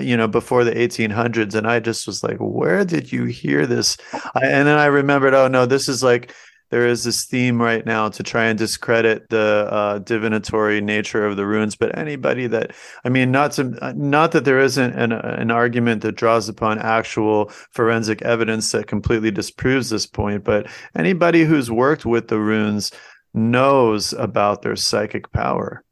you 0.00 0.16
know, 0.16 0.28
before 0.28 0.64
the 0.64 0.78
1800s." 0.78 1.54
And 1.54 1.66
I 1.66 1.80
just 1.80 2.06
was 2.06 2.22
like, 2.22 2.36
"Where 2.38 2.84
did 2.84 3.10
you 3.10 3.24
hear 3.24 3.66
this?" 3.66 3.96
I, 4.12 4.44
and 4.44 4.68
then 4.68 4.78
I 4.78 4.86
remembered, 4.86 5.34
"Oh 5.34 5.48
no, 5.48 5.66
this 5.66 5.88
is 5.88 6.02
like 6.02 6.34
there 6.70 6.86
is 6.86 7.04
this 7.04 7.24
theme 7.24 7.60
right 7.60 7.84
now 7.84 8.08
to 8.08 8.22
try 8.22 8.46
and 8.46 8.58
discredit 8.58 9.28
the 9.28 9.68
uh, 9.70 9.98
divinatory 9.98 10.80
nature 10.80 11.26
of 11.26 11.36
the 11.36 11.46
runes. 11.46 11.76
But 11.76 11.96
anybody 11.98 12.46
that, 12.46 12.72
I 13.04 13.08
mean, 13.08 13.30
not 13.30 13.52
to, 13.52 13.94
not 13.94 14.32
that 14.32 14.44
there 14.44 14.60
isn't 14.60 14.92
an, 14.94 15.12
an 15.12 15.50
argument 15.50 16.02
that 16.02 16.12
draws 16.12 16.48
upon 16.48 16.78
actual 16.78 17.46
forensic 17.72 18.22
evidence 18.22 18.72
that 18.72 18.86
completely 18.86 19.30
disproves 19.30 19.90
this 19.90 20.06
point, 20.06 20.44
but 20.44 20.68
anybody 20.96 21.44
who's 21.44 21.70
worked 21.70 22.06
with 22.06 22.28
the 22.28 22.38
runes 22.38 22.92
knows 23.34 24.12
about 24.14 24.62
their 24.62 24.76
psychic 24.76 25.30
power. 25.32 25.84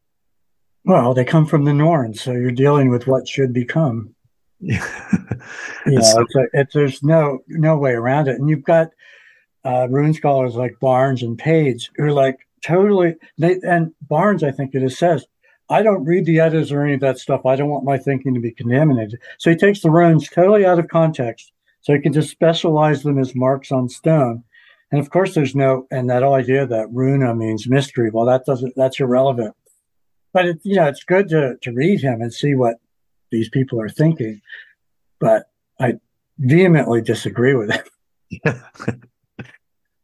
Well, 0.85 1.13
they 1.13 1.25
come 1.25 1.45
from 1.45 1.65
the 1.65 1.75
Norns, 1.75 2.23
so 2.23 2.33
you're 2.33 2.51
dealing 2.51 2.89
with 2.89 3.07
what 3.07 3.29
should 3.29 3.53
become. 3.53 4.15
Yeah. 4.61 4.85
you 5.87 5.99
know, 5.99 5.99
it's 5.99 6.35
a, 6.35 6.45
it's, 6.53 6.75
there's 6.75 7.03
no 7.03 7.41
no 7.49 7.77
way 7.77 7.93
around 7.93 8.29
it. 8.29 8.41
And 8.41 8.49
you've 8.49 8.65
got 8.65 8.89
uh, 9.69 9.87
rune 9.91 10.15
scholars 10.15 10.55
like 10.55 10.81
Barnes 10.81 11.23
and 11.23 11.39
Page 11.39 11.91
who 11.97 12.05
are 12.05 12.13
like 12.13 12.39
totally. 12.65 13.17
They 13.37 13.61
and 13.63 13.93
Barnes, 14.09 14.43
I 14.43 14.51
think 14.51 14.75
it 14.75 14.83
is 14.83 14.97
says, 14.97 15.27
I 15.69 15.83
don't 15.83 16.07
read 16.07 16.25
the 16.25 16.41
eddas 16.41 16.73
or 16.73 16.83
any 16.83 16.95
of 16.95 17.01
that 17.01 17.19
stuff. 17.19 17.45
I 17.45 17.55
don't 17.55 17.69
want 17.69 17.85
my 17.85 17.99
thinking 17.99 18.33
to 18.33 18.41
be 18.41 18.51
contaminated. 18.51 19.21
So 19.37 19.51
he 19.51 19.57
takes 19.57 19.81
the 19.81 19.91
runes 19.91 20.27
totally 20.29 20.65
out 20.65 20.79
of 20.79 20.89
context, 20.89 21.53
so 21.83 21.93
he 21.93 22.01
can 22.01 22.15
just 22.15 22.31
specialize 22.31 23.03
them 23.03 23.19
as 23.19 23.35
marks 23.35 23.71
on 23.71 23.91
stone. 23.91 24.43
And 24.91 25.01
of 25.01 25.11
course, 25.11 25.35
there's 25.35 25.55
no 25.55 25.87
and 25.91 26.09
that 26.09 26.23
idea 26.23 26.67
that 26.67 26.91
runa 26.91 27.35
means 27.35 27.69
mystery. 27.69 28.11
Well, 28.11 28.25
that 28.25 28.47
doesn't 28.47 28.73
that's 28.75 29.01
irrelevant. 29.01 29.55
But 30.33 30.47
it, 30.47 30.61
you 30.63 30.77
know, 30.77 30.87
it's 30.87 31.05
good 31.05 31.29
to 31.29 31.57
to 31.61 31.73
read 31.73 32.01
him 32.01 32.23
and 32.23 32.33
see 32.33 32.55
what 32.55 32.77
these 33.31 33.51
people 33.51 33.79
are 33.83 33.91
thinking. 33.91 34.41
But 35.21 35.51
I 35.79 35.97
vehemently 36.39 37.03
disagree 37.03 37.55
with 37.55 37.71
it. 37.71 38.57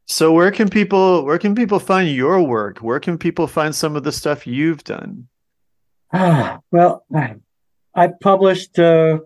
so 0.06 0.32
where 0.32 0.50
can 0.50 0.68
people 0.68 1.24
where 1.24 1.38
can 1.38 1.54
people 1.54 1.78
find 1.78 2.08
your 2.08 2.42
work? 2.42 2.78
Where 2.78 3.00
can 3.00 3.18
people 3.18 3.46
find 3.46 3.74
some 3.74 3.96
of 3.96 4.04
the 4.04 4.12
stuff 4.12 4.46
you've 4.46 4.84
done? 4.84 5.28
Ah, 6.12 6.60
well, 6.70 7.04
I 7.94 8.08
published 8.20 8.78
uh, 8.78 9.20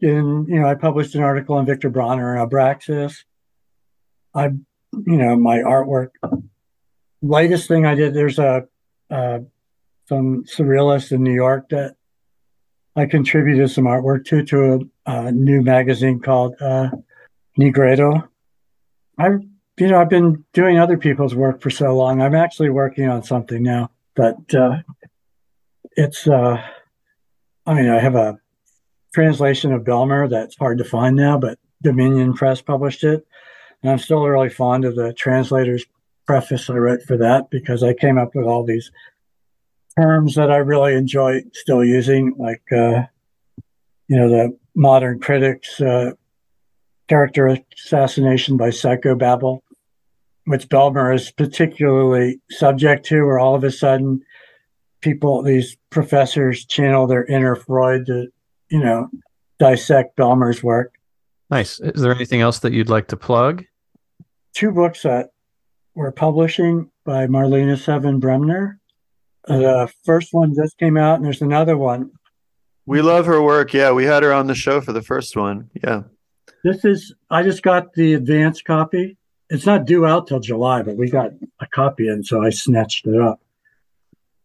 in 0.00 0.46
you 0.48 0.60
know 0.60 0.66
I 0.66 0.74
published 0.74 1.14
an 1.14 1.22
article 1.22 1.56
on 1.56 1.66
Victor 1.66 1.90
Brauner 1.90 2.40
and 2.40 2.50
Abraxas. 2.50 3.24
I 4.34 4.46
you 4.46 5.16
know 5.16 5.36
my 5.36 5.58
artwork. 5.58 6.10
Latest 7.22 7.66
thing 7.66 7.86
I 7.86 7.94
did 7.94 8.14
there's 8.14 8.38
a 8.38 8.68
uh, 9.10 9.40
some 10.08 10.44
surrealists 10.44 11.12
in 11.12 11.22
New 11.22 11.34
York 11.34 11.68
that 11.70 11.96
I 12.94 13.06
contributed 13.06 13.70
some 13.70 13.84
artwork 13.84 14.24
to 14.26 14.44
to 14.44 14.88
a, 15.06 15.28
a 15.28 15.32
new 15.32 15.62
magazine 15.62 16.20
called 16.20 16.54
uh, 16.60 16.90
Nigredo. 17.58 18.28
I, 19.18 19.30
you 19.78 19.88
know, 19.88 20.00
I've 20.00 20.08
been 20.08 20.44
doing 20.52 20.78
other 20.78 20.96
people's 20.96 21.34
work 21.34 21.60
for 21.60 21.70
so 21.70 21.94
long. 21.94 22.22
I'm 22.22 22.34
actually 22.34 22.70
working 22.70 23.08
on 23.08 23.22
something 23.22 23.62
now, 23.62 23.90
but 24.14 24.54
uh, 24.54 24.78
it's. 25.96 26.26
Uh, 26.26 26.62
I 27.66 27.74
mean, 27.74 27.90
I 27.90 27.98
have 27.98 28.14
a 28.14 28.38
translation 29.12 29.72
of 29.72 29.82
Bellmer 29.82 30.30
that's 30.30 30.56
hard 30.56 30.78
to 30.78 30.84
find 30.84 31.16
now, 31.16 31.36
but 31.36 31.58
Dominion 31.82 32.32
Press 32.32 32.62
published 32.62 33.04
it, 33.04 33.26
and 33.82 33.92
I'm 33.92 33.98
still 33.98 34.24
really 34.24 34.48
fond 34.48 34.84
of 34.84 34.96
the 34.96 35.12
translator's 35.12 35.84
preface 36.26 36.70
I 36.70 36.74
wrote 36.74 37.02
for 37.02 37.16
that 37.18 37.50
because 37.50 37.82
I 37.82 37.92
came 37.92 38.18
up 38.18 38.34
with 38.34 38.46
all 38.46 38.64
these 38.64 38.90
terms 39.98 40.34
that 40.34 40.50
I 40.50 40.56
really 40.56 40.94
enjoy 40.94 41.42
still 41.52 41.84
using, 41.84 42.34
like 42.38 42.62
uh, 42.72 43.02
you 44.08 44.16
know 44.16 44.28
the 44.28 44.56
modern 44.74 45.20
critics 45.20 45.80
uh, 45.80 46.12
character 47.08 47.58
assassination 47.74 48.56
by 48.56 48.68
psychobabble, 48.68 49.60
which 50.46 50.68
Bellmer 50.68 51.14
is 51.14 51.30
particularly 51.30 52.40
subject 52.50 53.06
to, 53.06 53.24
where 53.24 53.38
all 53.38 53.54
of 53.54 53.62
a 53.62 53.70
sudden 53.70 54.22
people, 55.00 55.42
these 55.42 55.76
professors, 55.90 56.64
channel 56.64 57.06
their 57.06 57.24
inner 57.26 57.54
Freud 57.54 58.06
to 58.06 58.28
you 58.70 58.82
know 58.82 59.08
dissect 59.58 60.16
Bellmer's 60.16 60.62
work. 60.62 60.94
Nice. 61.50 61.78
Is 61.78 62.02
there 62.02 62.14
anything 62.14 62.40
else 62.40 62.58
that 62.60 62.72
you'd 62.72 62.90
like 62.90 63.08
to 63.08 63.16
plug? 63.16 63.64
Two 64.52 64.72
books 64.72 65.02
that 65.02 65.30
we're 65.94 66.10
publishing 66.10 66.90
by 67.04 67.26
Marlene 67.26 67.78
Seven 67.78 68.18
Bremner 68.18 68.80
the 69.46 69.92
first 70.04 70.32
one 70.32 70.54
just 70.54 70.78
came 70.78 70.96
out, 70.96 71.16
and 71.16 71.24
there's 71.24 71.42
another 71.42 71.76
one. 71.76 72.10
We 72.84 73.02
love 73.02 73.26
her 73.26 73.42
work. 73.42 73.72
Yeah, 73.72 73.92
we 73.92 74.04
had 74.04 74.22
her 74.22 74.32
on 74.32 74.46
the 74.46 74.54
show 74.54 74.80
for 74.80 74.92
the 74.92 75.02
first 75.02 75.36
one. 75.36 75.70
Yeah. 75.82 76.02
This 76.64 76.84
is, 76.84 77.14
I 77.30 77.42
just 77.42 77.62
got 77.62 77.92
the 77.94 78.14
advance 78.14 78.62
copy. 78.62 79.16
It's 79.48 79.66
not 79.66 79.84
due 79.84 80.06
out 80.06 80.26
till 80.26 80.40
July, 80.40 80.82
but 80.82 80.96
we 80.96 81.10
got 81.10 81.30
a 81.60 81.66
copy 81.66 82.08
and 82.08 82.26
so 82.26 82.42
I 82.42 82.50
snatched 82.50 83.06
it 83.06 83.20
up. 83.20 83.40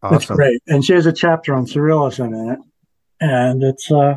Awesome. 0.02 0.14
That's 0.14 0.26
great. 0.26 0.62
And 0.66 0.84
she 0.84 0.92
has 0.92 1.06
a 1.06 1.12
chapter 1.12 1.54
on 1.54 1.66
surrealism 1.66 2.28
in 2.28 2.50
it. 2.52 2.58
And 3.20 3.62
it's, 3.62 3.90
uh, 3.90 4.16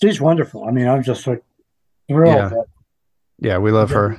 she's 0.00 0.20
wonderful. 0.20 0.64
I 0.64 0.70
mean, 0.70 0.88
I'm 0.88 1.02
just 1.02 1.26
like 1.26 1.42
thrilled. 2.08 2.52
Yeah, 2.52 2.62
yeah 3.38 3.58
we 3.58 3.70
love 3.70 3.90
her. 3.90 4.18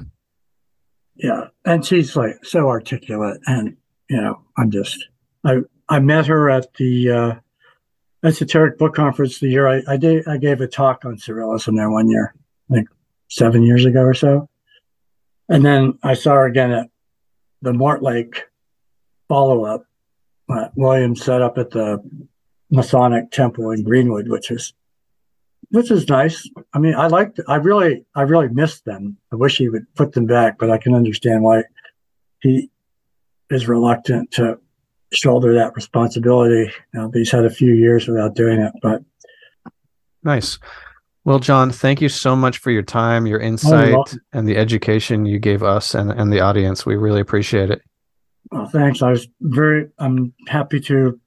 Yeah. 1.16 1.48
And 1.66 1.86
she's 1.86 2.16
like 2.16 2.44
so 2.44 2.68
articulate 2.68 3.42
and 3.46 3.76
you 4.10 4.20
know, 4.20 4.42
I'm 4.58 4.72
just 4.72 5.08
I 5.44 5.60
I 5.88 6.00
met 6.00 6.26
her 6.28 6.50
at 6.50 6.74
the 6.76 7.10
uh, 7.10 7.36
Esoteric 8.24 8.78
Book 8.78 8.96
Conference 8.96 9.40
the 9.40 9.50
year 9.50 9.68
I 9.68 9.82
I, 9.88 9.98
did, 9.98 10.28
I 10.28 10.38
gave 10.38 10.62
a 10.62 10.68
talk 10.68 11.06
on 11.06 11.18
surrealism 11.18 11.76
there 11.76 11.90
one 11.90 12.10
year, 12.10 12.34
I 12.70 12.74
think 12.74 12.90
seven 13.30 13.64
years 13.64 13.86
ago 13.86 14.02
or 14.02 14.14
so, 14.14 14.49
and 15.50 15.66
then 15.66 15.98
I 16.04 16.14
saw 16.14 16.36
her 16.36 16.46
again 16.46 16.72
at 16.72 16.90
the 17.62 17.74
Mortlake 17.74 18.44
follow 19.28 19.66
up. 19.66 19.86
Uh, 20.48 20.70
William 20.76 21.16
set 21.16 21.42
up 21.42 21.58
at 21.58 21.72
the 21.72 22.02
Masonic 22.72 23.32
Temple 23.32 23.72
in 23.72 23.84
Greenwood, 23.84 24.30
which 24.30 24.52
is 24.52 24.74
which 25.72 25.92
is 25.92 26.08
nice. 26.08 26.50
I 26.74 26.80
mean, 26.80 26.96
I 26.96 27.08
liked. 27.08 27.40
I 27.48 27.56
really, 27.56 28.06
I 28.16 28.24
really 28.24 28.48
missed 28.50 28.86
them. 28.86 29.18
I 29.32 29.36
wish 29.36 29.58
he 29.58 29.70
would 29.70 29.86
put 29.96 30.14
them 30.14 30.26
back, 30.26 30.58
but 30.58 30.72
I 30.72 30.78
can 30.78 30.96
understand 30.96 31.44
why 31.44 31.64
he 32.42 32.72
is 33.50 33.68
reluctant 33.68 34.32
to 34.32 34.60
shoulder 35.12 35.54
that 35.56 35.76
responsibility. 35.76 36.72
Know, 36.94 37.12
he's 37.14 37.32
had 37.32 37.46
a 37.46 37.50
few 37.50 37.74
years 37.74 38.08
without 38.08 38.36
doing 38.36 38.60
it, 38.60 38.72
but 38.82 39.04
nice. 40.24 40.58
Well, 41.30 41.38
Jon, 41.38 41.70
thank 41.70 42.02
you 42.02 42.10
so 42.10 42.36
much 42.36 42.58
for 42.58 42.72
your 42.72 42.82
time, 42.82 43.28
your 43.28 43.40
oh, 43.40 43.46
insight, 43.46 43.94
oh, 43.94 44.04
and 44.34 44.48
the 44.48 44.58
education 44.58 45.28
you 45.28 45.38
gave 45.38 45.62
us 45.62 45.94
and, 45.94 46.12
and 46.12 46.34
the 46.34 46.40
audience. 46.40 46.88
We 46.88 46.96
really 46.96 47.22
appreciate 47.22 47.70
it. 47.70 47.84
Well, 48.52 48.66
thanks. 48.66 49.04
I 49.04 49.12
was 49.12 49.28
very, 49.40 49.90
I'm 50.00 50.34
happy 50.48 50.80
to 50.80 51.20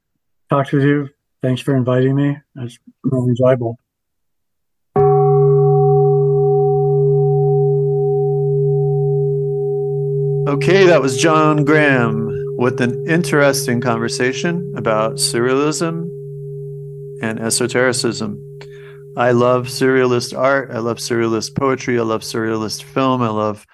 talk 0.50 0.72
with 0.72 0.82
you. 0.82 1.08
Thanks 1.40 1.60
for 1.60 1.76
inviting 1.76 2.16
me. 2.16 2.36
It's 2.56 2.80
really 3.04 3.28
enjoyable. 3.28 3.78
Okay, 10.48 10.84
that 10.84 11.00
was 11.00 11.16
Jon 11.16 11.64
Graham 11.64 12.28
with 12.58 12.80
an 12.80 13.06
interesting 13.08 13.80
conversation 13.80 14.74
about 14.76 15.18
surrealism 15.18 16.08
and 17.22 17.38
esotericism. 17.38 18.51
I 19.16 19.32
love 19.32 19.66
surrealist 19.66 20.36
art. 20.36 20.70
I 20.70 20.78
love 20.78 20.98
surrealist 20.98 21.56
poetry. 21.56 21.98
I 21.98 22.02
love 22.02 22.22
surrealist 22.22 22.82
film. 22.82 23.22
I 23.22 23.28
love 23.28 23.66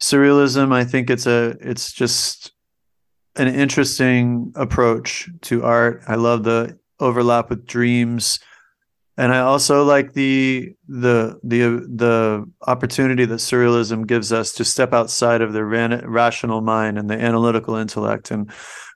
surrealism. 0.00 0.72
I 0.72 0.84
think 0.84 1.10
it's 1.10 1.26
a 1.26 1.56
it's 1.60 1.92
just 1.92 2.52
an 3.36 3.48
interesting 3.48 4.52
approach 4.56 5.28
to 5.42 5.64
art. 5.64 6.02
I 6.08 6.16
love 6.16 6.44
the 6.44 6.78
overlap 7.00 7.50
with 7.50 7.66
dreams 7.66 8.40
and 9.18 9.34
I 9.34 9.40
also 9.40 9.82
like 9.82 10.12
the 10.12 10.74
the 10.86 11.40
the 11.42 11.84
the 11.92 12.48
opportunity 12.68 13.24
that 13.24 13.40
surrealism 13.40 14.06
gives 14.06 14.32
us 14.32 14.52
to 14.52 14.64
step 14.64 14.92
outside 14.94 15.42
of 15.42 15.52
the 15.52 15.64
ran- 15.64 16.08
rational 16.08 16.60
mind 16.60 16.98
and 16.98 17.10
the 17.10 17.20
analytical 17.20 17.74
intellect 17.74 18.30
and 18.30 18.48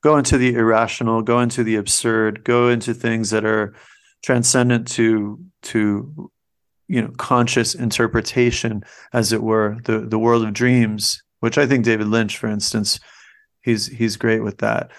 go 0.05 0.17
into 0.17 0.39
the 0.39 0.55
irrational, 0.55 1.23
go 1.23 1.41
into 1.41 1.65
the 1.65 1.75
absurd, 1.75 2.45
go 2.45 2.69
into 2.69 2.95
things 2.95 3.31
that 3.31 3.45
are 3.45 3.75
transcendent 4.23 4.89
to 4.89 5.39
to 5.63 6.31
you 6.89 7.03
know 7.03 7.13
conscious 7.19 7.75
interpretation, 7.75 8.83
as 9.13 9.33
it 9.33 9.43
were, 9.43 9.79
the 9.85 10.01
the 10.01 10.19
world 10.19 10.45
of 10.45 10.53
dreams, 10.53 11.23
which 11.41 11.59
I 11.59 11.67
think 11.67 11.85
David 11.85 12.09
Lynch, 12.09 12.39
for 12.39 12.49
instance, 12.49 13.01
he's 13.63 13.87
he's 13.87 14.17
great 14.17 14.43
with 14.43 14.59
that. 14.59 14.91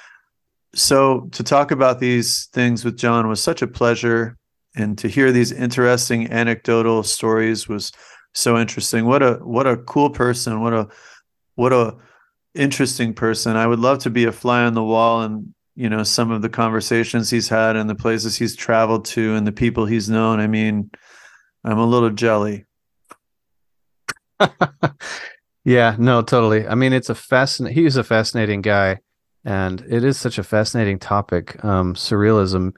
So 0.75 1.29
to 1.33 1.43
talk 1.43 1.71
about 1.71 1.99
these 1.99 2.47
things 2.53 2.83
with 2.83 2.97
Jon 2.97 3.27
was 3.27 3.41
such 3.41 3.61
a 3.61 3.67
pleasure 3.67 4.37
and 4.75 4.97
to 4.97 5.07
hear 5.07 5.31
these 5.31 5.51
interesting 5.51 6.31
anecdotal 6.31 7.03
stories 7.03 7.67
was 7.67 7.91
so 8.33 8.57
interesting. 8.57 9.05
What 9.05 9.21
a 9.21 9.33
what 9.35 9.67
a 9.67 9.77
cool 9.77 10.09
person. 10.09 10.61
What 10.61 10.73
a 10.73 10.87
what 11.55 11.73
a 11.73 11.95
interesting 12.55 13.13
person. 13.13 13.55
I 13.55 13.67
would 13.67 13.79
love 13.79 13.99
to 13.99 14.09
be 14.09 14.25
a 14.25 14.31
fly 14.31 14.63
on 14.63 14.73
the 14.73 14.83
wall 14.83 15.21
and 15.21 15.52
you 15.75 15.89
know 15.89 16.03
some 16.03 16.31
of 16.31 16.41
the 16.41 16.49
conversations 16.49 17.29
he's 17.29 17.49
had 17.49 17.75
and 17.75 17.89
the 17.89 17.95
places 17.95 18.35
he's 18.35 18.55
traveled 18.55 19.05
to 19.05 19.35
and 19.35 19.45
the 19.47 19.51
people 19.51 19.85
he's 19.85 20.09
known. 20.09 20.39
I 20.39 20.47
mean, 20.47 20.91
I'm 21.63 21.79
a 21.79 21.85
little 21.85 22.11
jelly. 22.11 22.65
Yeah, 25.65 25.95
no, 25.97 26.21
totally. 26.21 26.67
I 26.67 26.75
mean, 26.75 26.91
it's 26.91 27.09
a 27.09 27.15
fascinating. 27.15 27.81
He's 27.81 27.95
a 27.95 28.03
fascinating 28.03 28.61
guy, 28.61 28.99
and 29.45 29.81
it 29.87 30.03
is 30.03 30.17
such 30.17 30.37
a 30.37 30.43
fascinating 30.43 30.99
topic. 30.99 31.63
Um, 31.63 31.93
surrealism. 31.95 32.75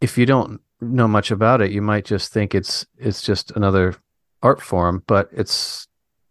If 0.00 0.16
you 0.16 0.26
don't 0.26 0.60
know 0.80 1.08
much 1.08 1.30
about 1.30 1.60
it, 1.60 1.72
you 1.72 1.82
might 1.82 2.06
just 2.06 2.32
think 2.32 2.54
it's 2.54 2.86
it's 2.96 3.20
just 3.20 3.50
another 3.50 3.96
art 4.42 4.62
form, 4.62 5.02
but 5.06 5.28
it's 5.32 5.86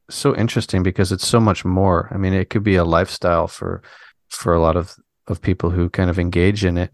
so 0.10 0.36
interesting 0.36 0.82
because 0.82 1.12
it's 1.12 1.28
so 1.28 1.40
much 1.40 1.64
more. 1.64 2.10
I 2.12 2.18
mean, 2.18 2.34
it 2.34 2.50
could 2.50 2.64
be 2.64 2.76
a 2.76 2.84
lifestyle 2.84 3.48
for 3.48 3.84
for 4.30 4.56
a 4.56 4.60
lot 4.60 4.76
of 4.76 4.96
of 5.28 5.42
people 5.42 5.70
who 5.70 5.90
kind 5.90 6.10
of 6.10 6.20
engage 6.20 6.66
in 6.66 6.78
it. 6.78 6.92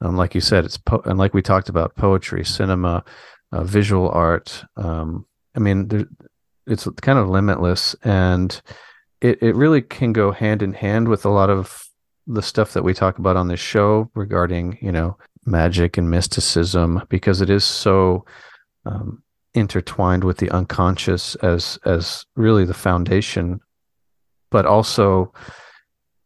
Um, 0.00 0.16
like 0.16 0.34
you 0.34 0.40
said, 0.40 0.64
it's 0.64 0.76
po- 0.76 1.02
and 1.04 1.18
like 1.18 1.34
we 1.34 1.42
talked 1.42 1.68
about 1.68 1.94
poetry, 1.96 2.44
cinema, 2.44 3.04
uh, 3.52 3.64
visual 3.64 4.08
art. 4.10 4.64
Um, 4.76 5.26
I 5.54 5.60
mean, 5.60 5.88
there, 5.88 6.06
it's 6.66 6.88
kind 7.00 7.18
of 7.18 7.28
limitless, 7.28 7.94
and 8.02 8.60
it 9.20 9.42
it 9.42 9.54
really 9.54 9.82
can 9.82 10.12
go 10.12 10.32
hand 10.32 10.62
in 10.62 10.72
hand 10.72 11.08
with 11.08 11.24
a 11.24 11.30
lot 11.30 11.50
of 11.50 11.84
the 12.26 12.42
stuff 12.42 12.72
that 12.72 12.84
we 12.84 12.94
talk 12.94 13.18
about 13.18 13.36
on 13.36 13.48
this 13.48 13.60
show 13.60 14.10
regarding 14.14 14.78
you 14.80 14.92
know 14.92 15.16
magic 15.44 15.98
and 15.98 16.10
mysticism 16.10 17.02
because 17.08 17.40
it 17.40 17.50
is 17.50 17.64
so 17.64 18.24
um, 18.86 19.22
intertwined 19.54 20.24
with 20.24 20.38
the 20.38 20.50
unconscious 20.50 21.34
as 21.36 21.78
as 21.84 22.24
really 22.36 22.64
the 22.64 22.74
foundation, 22.74 23.60
but 24.50 24.66
also 24.66 25.32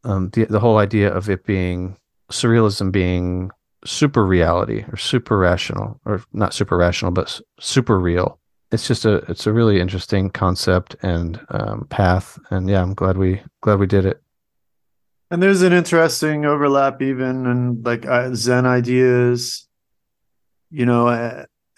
um, 0.07 0.31
the 0.31 0.45
the 0.45 0.61
whole 0.61 0.78
idea 0.78 1.12
of 1.12 1.28
it 1.28 1.45
being 1.45 1.97
surrealism 2.31 2.91
being 2.91 3.51
super 3.85 4.24
reality 4.24 4.85
or 4.91 4.97
super 4.97 5.39
rational 5.39 6.01
or 6.05 6.23
not 6.33 6.55
super 6.55 6.77
rational 6.77 7.12
but 7.12 7.41
super 7.61 7.99
real. 8.01 8.39
It's 8.73 8.89
just 8.89 9.05
a 9.05 9.16
it's 9.28 9.47
a 9.47 9.53
really 9.53 9.81
interesting 9.81 10.31
concept 10.31 10.97
and 11.03 11.41
um, 11.51 11.87
path. 11.89 12.39
And 12.51 12.69
yeah 12.69 12.83
i'm 12.83 12.95
glad 12.95 13.19
we 13.19 13.43
glad 13.61 13.78
we 13.78 13.87
did 13.87 14.07
it. 14.07 14.23
And 15.31 15.43
there's 15.43 15.62
an 15.62 15.73
interesting 15.73 16.47
overlap 16.47 17.03
even 17.03 17.47
and 17.47 17.85
like 17.85 18.07
uh, 18.07 18.31
zen 18.35 18.65
ideas 18.65 19.66
you 20.70 20.87
know 20.87 21.09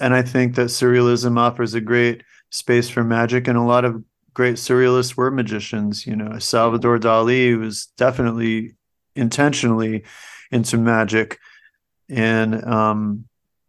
and 0.01 0.15
i 0.15 0.23
think 0.23 0.55
that 0.55 0.69
surrealism 0.69 1.39
offers 1.39 1.75
a 1.75 1.81
great 1.81 2.23
space 2.51 2.89
for 2.89 3.05
magic 3.05 3.47
and 3.49 3.59
a 3.59 3.63
lot 3.63 3.85
of 3.85 4.03
great 4.39 4.57
surrealists 4.57 5.17
were 5.17 5.31
magicians 5.31 6.07
you 6.07 6.17
know 6.17 6.39
salvador 6.39 6.99
dali 6.99 7.59
was 7.59 7.87
definitely 7.97 8.75
intentionally 9.15 10.05
into 10.53 10.79
magic 10.79 11.39
and 12.09 12.65
um, 12.65 13.29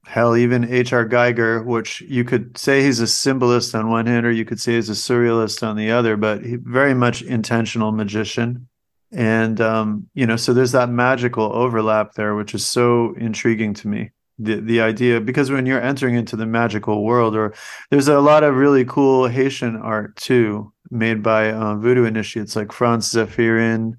hell, 0.09 0.35
even 0.35 0.73
H.R. 0.73 1.07
Giger, 1.07 1.63
which 1.63 2.01
you 2.01 2.23
could 2.23 2.57
say 2.57 2.81
he's 2.83 2.99
a 2.99 3.07
symbolist 3.07 3.75
on 3.75 3.89
one 3.89 4.07
hand, 4.07 4.25
or 4.25 4.31
you 4.31 4.43
could 4.43 4.59
say 4.59 4.73
he's 4.73 4.89
a 4.89 4.93
surrealist 4.93 5.65
on 5.65 5.75
the 5.75 5.91
other, 5.91 6.17
but 6.17 6.43
he 6.43 6.55
very 6.55 6.95
much 6.95 7.21
intentional 7.21 7.91
magician. 7.91 8.67
And 9.11 9.61
um, 9.61 10.09
you 10.15 10.25
know, 10.25 10.35
so 10.35 10.53
there's 10.53 10.71
that 10.71 10.89
magical 10.89 11.45
overlap 11.53 12.13
there, 12.13 12.35
which 12.35 12.55
is 12.55 12.65
so 12.65 13.13
intriguing 13.17 13.75
to 13.75 13.87
me. 13.87 14.11
The 14.41 14.61
the 14.61 14.81
idea 14.81 15.19
because 15.19 15.51
when 15.51 15.65
you're 15.65 15.81
entering 15.81 16.15
into 16.15 16.35
the 16.37 16.45
magical 16.45 17.03
world, 17.03 17.35
or 17.35 17.53
there's 17.91 18.07
a 18.07 18.21
lot 18.21 18.43
of 18.43 18.55
really 18.55 18.85
cool 18.85 19.27
Haitian 19.27 19.75
art 19.75 20.15
too, 20.15 20.71
made 20.89 21.21
by 21.21 21.51
uh, 21.51 21.75
voodoo 21.75 22.05
initiates, 22.05 22.55
like 22.55 22.71
Frantz 22.71 23.13
Zéphirin 23.13 23.95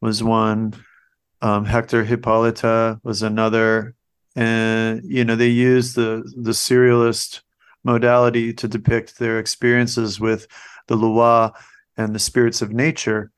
was 0.00 0.22
one. 0.22 0.74
Um, 1.42 1.64
Hector 1.64 2.04
Hyppolite 2.04 3.00
was 3.02 3.22
another, 3.22 3.94
and 4.36 5.02
you 5.04 5.24
know 5.24 5.36
they 5.36 5.48
use 5.48 5.94
the 5.94 6.22
the 6.36 6.52
surrealist 6.52 7.40
modality 7.82 8.52
to 8.52 8.68
depict 8.68 9.18
their 9.18 9.38
experiences 9.38 10.20
with 10.20 10.46
the 10.86 10.96
Loa 10.96 11.52
and 11.96 12.14
the 12.14 12.18
spirits 12.18 12.62
of 12.62 12.72
nature. 12.72 13.30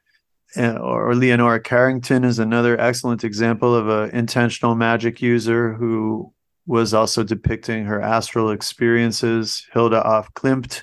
And, 0.55 0.79
or 0.79 1.15
Leonora 1.15 1.61
Carrington 1.61 2.25
is 2.25 2.39
another 2.39 2.79
excellent 2.79 3.25
example 3.25 3.75
of 3.75 3.89
an 3.89 4.11
intentional 4.11 4.75
magic 4.75 5.23
user 5.23 5.73
who 5.73 6.33
was 6.67 6.95
also 6.95 7.23
depicting 7.23 7.85
her 7.85 8.01
astral 8.01 8.51
experiences. 8.51 9.67
Hilma 9.73 10.03
af 10.05 10.33
Klint, 10.35 10.83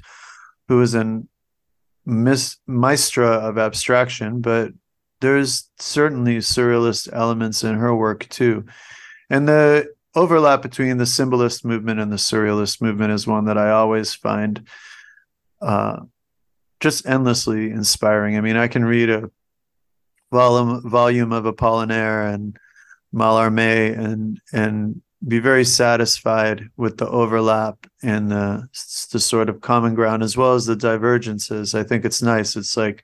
who 0.67 0.81
is 0.81 0.93
an 0.93 1.27
mis- 2.05 2.57
maestra 2.67 3.27
of 3.27 3.57
abstraction, 3.57 4.41
but 4.41 4.71
there's 5.21 5.69
certainly 5.79 6.37
surrealist 6.37 7.09
elements 7.11 7.63
in 7.63 7.75
her 7.75 7.95
work 7.95 8.27
too. 8.29 8.65
And 9.29 9.47
the 9.47 9.93
overlap 10.15 10.61
between 10.61 10.97
the 10.97 11.05
symbolist 11.05 11.63
movement 11.63 11.99
and 11.99 12.11
the 12.11 12.17
surrealist 12.17 12.81
movement 12.81 13.11
is 13.11 13.27
one 13.27 13.45
that 13.45 13.57
I 13.57 13.71
always 13.71 14.13
find 14.13 14.67
uh, 15.61 15.99
just 16.79 17.05
endlessly 17.05 17.69
inspiring. 17.69 18.37
I 18.37 18.41
mean, 18.41 18.55
I 18.55 18.67
can 18.67 18.85
read 18.85 19.09
a 19.09 19.29
volume 20.31 20.87
volume 20.89 21.31
of 21.31 21.43
Apollinaire 21.45 22.33
and 22.33 22.57
Mallarmé 23.13 23.97
and 23.97 24.39
and 24.53 25.01
be 25.27 25.39
very 25.39 25.65
satisfied 25.65 26.69
with 26.77 26.97
the 26.97 27.07
overlap 27.09 27.85
and 28.01 28.31
the 28.31 28.67
the 29.11 29.19
sort 29.19 29.49
of 29.49 29.61
common 29.61 29.93
ground 29.93 30.23
as 30.23 30.37
well 30.37 30.53
as 30.53 30.65
the 30.65 30.75
divergences. 30.75 31.75
I 31.75 31.83
think 31.83 32.05
it's 32.05 32.21
nice. 32.21 32.55
It's 32.55 32.77
like 32.77 33.03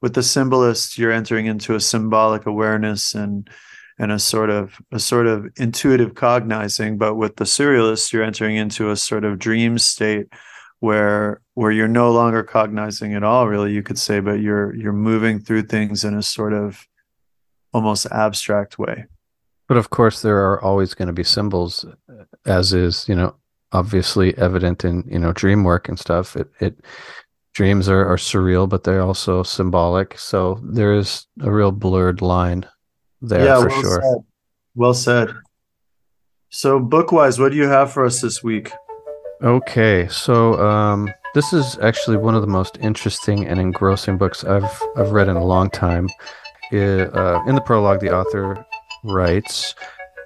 with 0.00 0.14
the 0.14 0.22
symbolist 0.22 0.98
you're 0.98 1.12
entering 1.12 1.46
into 1.46 1.74
a 1.74 1.80
symbolic 1.80 2.46
awareness 2.46 3.14
and 3.14 3.48
and 3.98 4.10
a 4.10 4.18
sort 4.18 4.50
of 4.50 4.80
a 4.90 4.98
sort 4.98 5.26
of 5.26 5.46
intuitive 5.56 6.14
cognizing 6.14 6.96
but 6.96 7.14
with 7.14 7.36
the 7.36 7.44
surrealist 7.44 8.12
you're 8.12 8.22
entering 8.22 8.56
into 8.56 8.90
a 8.90 8.96
sort 8.96 9.24
of 9.24 9.38
dream 9.38 9.78
state 9.78 10.26
where 10.80 11.40
where 11.54 11.70
you're 11.70 11.88
no 11.88 12.10
longer 12.10 12.42
cognizing 12.42 13.14
at 13.14 13.22
all 13.22 13.46
really 13.46 13.72
you 13.72 13.82
could 13.82 13.98
say 13.98 14.20
but 14.20 14.40
you're 14.40 14.74
you're 14.74 14.92
moving 14.92 15.38
through 15.38 15.62
things 15.62 16.04
in 16.04 16.14
a 16.14 16.22
sort 16.22 16.52
of 16.52 16.86
almost 17.72 18.06
abstract 18.06 18.78
way 18.78 19.04
but 19.72 19.78
of 19.78 19.88
course 19.88 20.20
there 20.20 20.38
are 20.38 20.62
always 20.62 20.92
going 20.92 21.08
to 21.08 21.14
be 21.14 21.24
symbols 21.24 21.86
as 22.44 22.72
is 22.72 23.08
you 23.08 23.14
know 23.14 23.34
obviously 23.72 24.36
evident 24.36 24.84
in 24.84 25.02
you 25.10 25.18
know 25.18 25.32
dream 25.32 25.64
work 25.64 25.88
and 25.88 25.98
stuff 25.98 26.36
it 26.36 26.50
it 26.60 26.74
dreams 27.52 27.88
are, 27.88 28.06
are 28.06 28.16
surreal, 28.16 28.68
but 28.68 28.84
they're 28.84 29.02
also 29.02 29.42
symbolic. 29.42 30.18
So 30.18 30.60
there 30.62 30.94
is 30.94 31.26
a 31.40 31.50
real 31.50 31.72
blurred 31.72 32.22
line 32.22 32.66
there 33.20 33.44
yeah, 33.44 33.60
for 33.60 33.68
well 33.68 33.80
sure. 33.80 34.02
Said. 34.02 34.24
Well 34.74 34.94
said. 34.94 35.28
So 36.50 36.78
book-wise, 36.78 37.38
what 37.38 37.52
do 37.52 37.56
you 37.56 37.68
have 37.68 37.92
for 37.92 38.04
us 38.04 38.20
this 38.20 38.42
week? 38.42 38.70
Okay, 39.42 40.06
so 40.08 40.60
um, 40.60 41.12
this 41.34 41.52
is 41.52 41.78
actually 41.80 42.16
one 42.16 42.34
of 42.34 42.42
the 42.42 42.48
most 42.48 42.78
interesting 42.80 43.46
and 43.46 43.58
engrossing 43.58 44.18
books 44.18 44.44
I've 44.44 44.82
I've 44.96 45.12
read 45.12 45.28
in 45.28 45.36
a 45.36 45.44
long 45.44 45.70
time. 45.70 46.08
It, 46.70 47.14
uh, 47.14 47.42
in 47.46 47.54
the 47.54 47.60
prologue, 47.60 48.00
the 48.00 48.14
author 48.14 48.64
writes, 49.02 49.74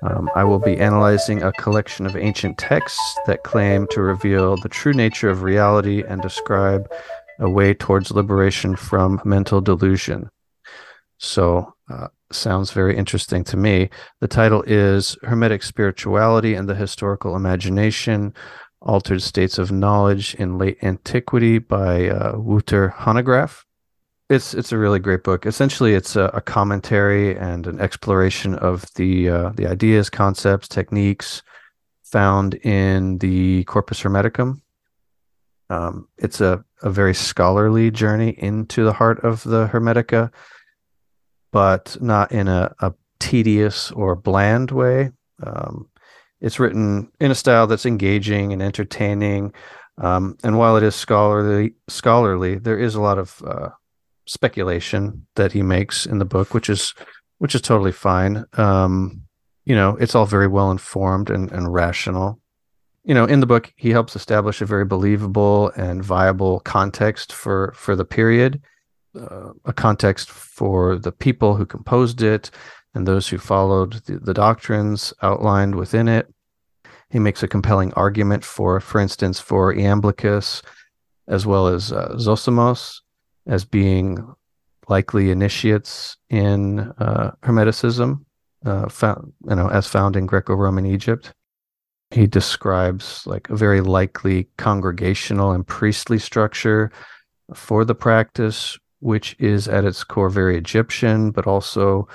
um, 0.03 0.31
I 0.35 0.45
will 0.45 0.59
be 0.59 0.79
analyzing 0.79 1.43
a 1.43 1.53
collection 1.53 2.07
of 2.07 2.17
ancient 2.17 2.59
texts 2.59 3.19
that 3.27 3.45
claim 3.45 3.87
to 3.91 4.03
reveal 4.03 4.57
the 4.57 4.69
true 4.69 4.93
nature 4.93 5.31
of 5.31 5.43
reality 5.43 6.03
and 6.07 6.21
describe 6.21 6.91
a 7.39 7.49
way 7.49 7.75
towards 7.75 8.11
liberation 8.11 8.77
from 8.77 9.21
mental 9.25 9.61
delusion. 9.61 10.29
So, 11.19 11.75
uh, 11.91 12.09
sounds 12.33 12.73
very 12.73 12.97
interesting 12.97 13.45
to 13.45 13.57
me. 13.57 13.89
The 14.21 14.29
title 14.29 14.63
is 14.67 15.17
Hermetic 15.23 15.63
Spirituality 15.63 16.55
and 16.55 16.69
the 16.69 16.75
Historical 16.75 17.37
Imagination 17.37 18.35
Altered 18.83 19.23
States 19.23 19.59
of 19.59 19.73
Knowledge 19.73 20.35
in 20.35 20.59
Late 20.59 20.79
Antiquity 20.83 21.59
by 21.59 22.09
uh, 22.09 22.37
Wouter 22.37 22.95
Hanegraaff. 22.99 23.66
It's 24.29 24.55
it's 24.55 24.73
a 24.73 24.79
really 24.79 24.99
great 24.99 25.23
book. 25.23 25.47
Essentially, 25.47 25.95
it's 25.95 26.17
a, 26.17 26.25
a 26.35 26.41
commentary 26.41 27.37
and 27.37 27.67
an 27.67 27.81
exploration 27.81 28.57
of 28.57 28.85
the 28.95 29.29
uh, 29.31 29.51
the 29.51 29.69
ideas, 29.69 30.11
concepts, 30.11 30.67
techniques 30.67 31.43
found 32.03 32.55
in 32.55 33.19
the 33.19 33.63
Corpus 33.65 34.03
Hermeticum. 34.03 34.61
Um, 35.71 36.09
it's 36.19 36.41
a 36.41 36.65
a 36.83 36.91
very 36.91 37.15
scholarly 37.15 37.91
journey 37.93 38.31
into 38.31 38.85
the 38.85 38.93
heart 38.93 39.21
of 39.25 39.45
the 39.45 39.69
Hermetica, 39.69 40.33
but 41.53 41.97
not 42.01 42.33
in 42.33 42.49
a, 42.49 42.75
a 42.81 42.93
tedious 43.21 43.93
or 43.93 44.17
bland 44.17 44.73
way. 44.73 45.11
Um, 45.43 45.89
it's 46.41 46.59
written 46.59 47.11
in 47.21 47.31
a 47.31 47.35
style 47.35 47.67
that's 47.67 47.87
engaging 47.87 48.53
and 48.53 48.61
entertaining. 48.61 49.55
Um, 49.99 50.37
and 50.45 50.59
while 50.59 50.77
it 50.77 50.83
is 50.83 50.95
scholarly, 50.95 51.75
scholarly, 51.89 52.57
there 52.57 52.79
is 52.79 52.95
a 52.95 53.01
lot 53.01 53.19
of 53.19 53.43
uh, 53.47 53.71
speculation 54.27 55.27
that 55.37 55.53
he 55.53 55.63
makes 55.63 56.07
in 56.07 56.19
the 56.19 56.25
book, 56.25 56.55
which 56.55 56.69
is 56.69 56.95
which 57.39 57.55
is 57.55 57.61
totally 57.61 57.93
fine. 57.93 58.45
Um, 58.55 59.23
you 59.65 59.75
know, 59.75 59.97
it's 59.97 60.15
all 60.15 60.27
very 60.27 60.47
well 60.47 60.71
informed 60.71 61.29
and, 61.29 61.51
and 61.53 61.73
rational 61.73 62.41
you 63.07 63.15
know, 63.15 63.25
in 63.25 63.39
the 63.39 63.47
book, 63.47 63.73
he 63.77 63.91
helps 63.91 64.17
establish 64.17 64.61
a 64.61 64.67
very 64.67 64.85
believable 64.85 65.71
and 65.77 66.05
viable 66.05 66.59
context 66.61 67.33
for 67.33 67.73
for 67.77 67.95
the 67.95 68.05
period, 68.05 68.61
uh, 69.15 69.53
a 69.65 69.73
context 69.73 70.29
for 70.29 70.97
the 70.97 71.13
people 71.13 71.55
who 71.55 71.65
composed 71.65 72.21
it 72.21 72.51
and 72.95 73.07
those 73.07 73.29
who 73.29 73.39
followed 73.39 73.93
the, 74.07 74.19
the, 74.19 74.35
doctrines 74.35 75.15
outlined 75.23 75.77
within 75.77 76.09
it. 76.09 76.27
He 77.11 77.21
makes 77.21 77.45
a 77.45 77.49
compelling 77.49 77.93
argument 77.95 78.45
for, 78.45 78.81
for 78.81 79.01
instance, 79.01 79.39
for 79.39 79.73
Iamblichus 79.73 80.63
as 81.29 81.47
well 81.47 81.69
as 81.69 81.93
uh, 81.93 82.17
Zosimos. 82.17 83.03
As 83.47 83.65
being 83.65 84.27
likely 84.89 85.31
initiates 85.31 86.17
in 86.31 86.81
uh, 86.99 87.33
Hermeticism, 87.43 88.25
uh, 88.65 88.89
found, 88.89 89.33
you 89.49 89.57
know, 89.57 89.69
as 89.69 89.87
found 89.87 90.17
in 90.17 90.27
Greco-Roman 90.27 90.87
Egypt. 90.87 91.33
He 92.11 92.27
describes 92.27 93.27
like 93.27 93.51
a 93.51 93.57
very 93.57 93.81
likely 93.81 94.49
congregational 94.59 95.53
and 95.53 95.67
priestly 95.67 96.19
structure 96.19 96.93
for 97.55 97.85
the 97.85 97.95
practice, 97.95 98.79
which 99.01 99.37
is 99.39 99.69
at 99.69 99.85
its 99.85 100.05
core 100.05 100.31
very 100.31 100.57
Egyptian, 100.57 101.31
but 101.31 101.47
also 101.47 102.09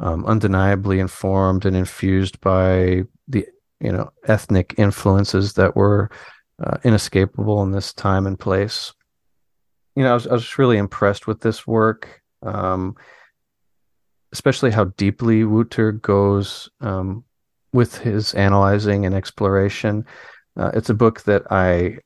um, 0.00 0.24
undeniably 0.26 1.00
informed 1.00 1.64
and 1.64 1.76
infused 1.76 2.40
by 2.40 3.04
the 3.28 3.46
you 3.80 3.92
know 3.92 4.10
ethnic 4.26 4.74
influences 4.78 5.54
that 5.54 5.76
were 5.76 6.10
uh, 6.62 6.78
inescapable 6.84 7.62
in 7.62 7.72
this 7.72 7.92
time 7.92 8.26
and 8.26 8.38
place. 8.38 8.92
You 9.96 10.02
know, 10.02 10.10
I 10.10 10.14
was, 10.14 10.26
I 10.26 10.32
was 10.32 10.58
really 10.58 10.76
impressed 10.76 11.26
with 11.26 11.40
this 11.40 11.66
work, 11.66 12.22
um, 12.42 12.96
especially 14.32 14.70
how 14.70 14.84
deeply 14.84 15.44
Wouter 15.44 15.92
goes 15.92 16.68
um, 16.80 17.24
with 17.72 17.98
his 17.98 18.34
analyzing 18.34 19.06
and 19.06 19.14
exploration. 19.14 20.04
Uh, 20.56 20.70
it's 20.74 20.90
a 20.90 20.94
book 20.94 21.22
that 21.22 21.42
I 21.50 21.98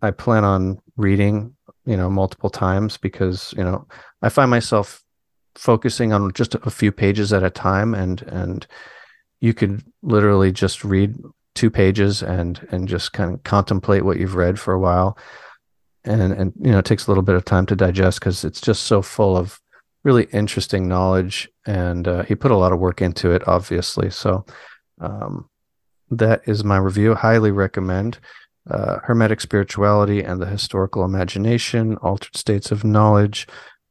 I 0.00 0.12
plan 0.12 0.44
on 0.44 0.80
reading, 0.96 1.56
you 1.84 1.96
know, 1.96 2.08
multiple 2.08 2.50
times 2.50 2.96
because 2.96 3.54
you 3.56 3.64
know 3.64 3.86
I 4.22 4.28
find 4.28 4.50
myself 4.50 5.02
focusing 5.54 6.12
on 6.12 6.32
just 6.32 6.54
a 6.54 6.70
few 6.70 6.92
pages 6.92 7.32
at 7.32 7.42
a 7.42 7.50
time, 7.50 7.94
and 7.94 8.22
and 8.22 8.66
you 9.40 9.54
could 9.54 9.84
literally 10.02 10.52
just 10.52 10.84
read 10.84 11.16
two 11.54 11.70
pages 11.70 12.22
and 12.22 12.66
and 12.70 12.88
just 12.88 13.12
kind 13.12 13.34
of 13.34 13.42
contemplate 13.42 14.04
what 14.04 14.18
you've 14.18 14.36
read 14.36 14.58
for 14.58 14.74
a 14.74 14.80
while 14.80 15.18
and 16.08 16.32
and 16.32 16.52
you 16.60 16.72
know 16.72 16.78
it 16.78 16.84
takes 16.84 17.06
a 17.06 17.10
little 17.10 17.22
bit 17.22 17.34
of 17.34 17.44
time 17.44 17.66
to 17.66 17.76
digest 17.76 18.20
because 18.20 18.44
it's 18.44 18.60
just 18.60 18.84
so 18.84 19.02
full 19.02 19.36
of 19.36 19.60
really 20.04 20.24
interesting 20.32 20.88
knowledge 20.88 21.48
and 21.66 22.08
uh, 22.08 22.22
he 22.22 22.34
put 22.34 22.50
a 22.50 22.56
lot 22.56 22.72
of 22.72 22.78
work 22.78 23.02
into 23.02 23.30
it 23.30 23.46
obviously. 23.46 24.10
So 24.10 24.44
um, 25.00 25.48
that 26.10 26.42
is 26.46 26.64
my 26.64 26.78
review. 26.78 27.14
Highly 27.14 27.50
recommend 27.50 28.18
uh, 28.70 28.98
hermetic 29.04 29.40
spirituality 29.40 30.22
and 30.22 30.40
the 30.40 30.46
historical 30.46 31.04
imagination 31.04 31.96
altered 31.96 32.36
states 32.36 32.70
of 32.70 32.84
knowledge 32.84 33.46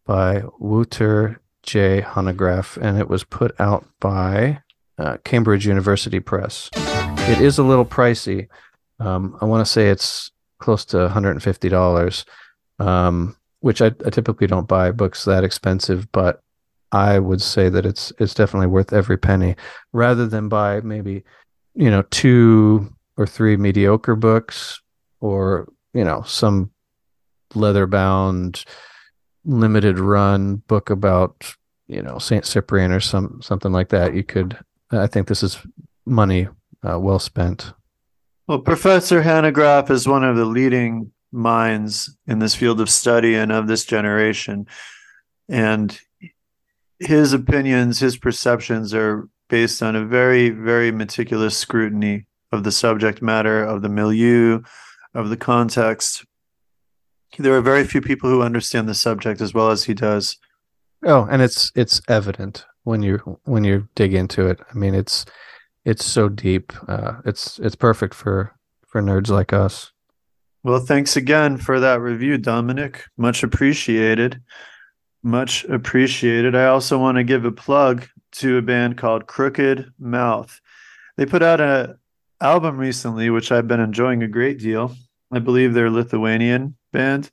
by 0.06 0.44
wouter 0.60 1.42
j. 1.64 2.02
Hanegraaff 2.02 2.78
and 2.82 2.98
it 2.98 3.10
was 3.10 3.24
put 3.24 3.60
out 3.60 3.86
by 4.00 4.62
uh, 4.98 5.18
cambridge 5.24 5.68
university 5.68 6.20
press. 6.20 6.70
It 6.74 7.42
is 7.42 7.58
a 7.58 7.64
little 7.64 7.86
pricey. 7.86 8.48
Um, 9.00 9.38
I 9.42 9.46
want 9.46 9.66
to 9.66 9.72
say 9.72 9.90
it's 9.90 10.32
close 10.60 10.86
to 10.86 10.98
$150, 10.98 12.26
um, 12.80 13.36
which 13.60 13.82
I, 13.82 13.88
I, 13.88 14.10
typically 14.10 14.48
don't 14.48 14.68
buy 14.68 14.92
books 14.92 15.26
that 15.26 15.44
expensive, 15.44 16.12
but 16.12 16.42
I 16.92 17.20
would 17.20 17.42
say 17.42 17.70
that 17.70 17.86
it's 17.86 18.14
it's 18.20 18.34
definitely 18.34 18.68
worth 18.68 18.94
every 18.94 19.18
penny, 19.18 19.56
rather 19.92 20.28
than 20.28 20.48
buy 20.48 20.80
maybe 20.82 21.24
you 21.76 21.90
know 21.90 22.04
two 22.12 22.94
or 23.18 23.26
three 23.26 23.58
mediocre 23.58 24.16
books, 24.16 24.80
or 25.20 25.68
you 25.94 26.04
know 26.04 26.22
some 26.22 26.72
leather 27.56 27.88
bound 27.88 28.64
limited 29.46 30.00
run 30.00 30.58
book 30.68 30.90
about 30.90 31.54
you 31.88 32.02
know 32.02 32.20
Saint 32.20 32.46
Cyprian 32.46 32.92
or 32.92 33.00
some 33.00 33.42
something 33.42 33.72
like 33.72 33.90
that. 33.90 34.14
You 34.14 34.24
could 34.24 34.58
I 34.92 35.08
think 35.08 35.28
this 35.28 35.44
is 35.44 35.60
money 36.06 36.48
uh, 36.88 37.00
well 37.00 37.20
spent. 37.20 37.74
Well, 38.48 38.60
Professor 38.60 39.24
Hanegraaff 39.24 39.90
is 39.90 40.08
one 40.08 40.24
of 40.24 40.38
the 40.38 40.46
leading 40.46 41.12
minds 41.34 42.16
in 42.28 42.40
this 42.40 42.56
field 42.56 42.80
of 42.80 42.90
study 42.90 43.36
and 43.36 43.52
of 43.52 43.68
this 43.68 43.84
generation. 43.84 44.68
And 45.50 46.00
his 47.00 47.34
opinions, 47.34 48.00
his 48.00 48.16
perceptions 48.18 48.94
are 48.94 49.28
based 49.50 49.84
on 49.84 49.98
a 49.98 50.06
very, 50.06 50.50
very 50.50 50.92
meticulous 50.92 51.58
scrutiny 51.58 52.26
of 52.54 52.64
the 52.64 52.72
subject 52.72 53.22
matter, 53.22 53.64
of 53.64 53.82
the 53.82 53.90
milieu, 53.90 54.62
of 55.14 55.30
the 55.30 55.38
context. 55.38 56.26
There 57.38 57.54
are 57.54 57.62
very 57.62 57.84
few 57.84 58.00
people 58.00 58.30
who 58.30 58.42
understand 58.42 58.88
the 58.88 58.94
subject 58.94 59.42
as 59.42 59.54
well 59.54 59.72
as 59.72 59.84
he 59.84 59.94
does. 59.94 60.38
Oh, 61.06 61.28
and 61.30 61.42
it's 61.42 61.72
it's 61.76 62.02
evident 62.08 62.66
when 62.84 63.04
you 63.04 63.40
when 63.44 63.64
you 63.66 63.90
dig 63.96 64.14
into 64.14 64.48
it. 64.48 64.60
I 64.74 64.78
mean, 64.78 64.96
it's 64.96 65.26
it's 65.88 66.04
so 66.04 66.28
deep. 66.28 66.74
Uh, 66.90 67.14
it's 67.24 67.60
it's 67.60 67.76
perfect 67.76 68.14
for 68.14 68.54
for 68.86 69.02
nerds 69.02 69.30
like 69.30 69.54
us. 69.54 69.94
Well, 70.64 70.82
thanks 70.82 71.16
again 71.16 71.58
for 71.58 71.80
that 71.80 72.02
review, 72.02 72.38
Dominic. 72.38 73.06
Much 73.16 73.42
appreciated. 73.42 74.42
Much 75.24 75.64
appreciated. 75.66 76.56
I 76.56 76.66
also 76.66 77.00
want 77.00 77.18
to 77.18 77.24
give 77.24 77.46
a 77.46 77.54
plug 77.54 78.06
to 78.34 78.58
a 78.58 78.62
band 78.62 78.98
called 78.98 79.28
Crooked 79.28 79.94
Mouth. 79.98 80.60
They 81.16 81.26
put 81.26 81.42
out 81.42 81.62
an 81.62 81.98
album 82.42 82.78
recently, 82.78 83.30
which 83.30 83.52
I've 83.52 83.68
been 83.68 83.80
enjoying 83.80 84.24
a 84.24 84.28
great 84.28 84.60
deal. 84.60 84.94
I 85.32 85.40
believe 85.40 85.74
they're 85.74 85.86
a 85.86 85.92
Lithuanian 85.92 86.76
band. 86.92 87.32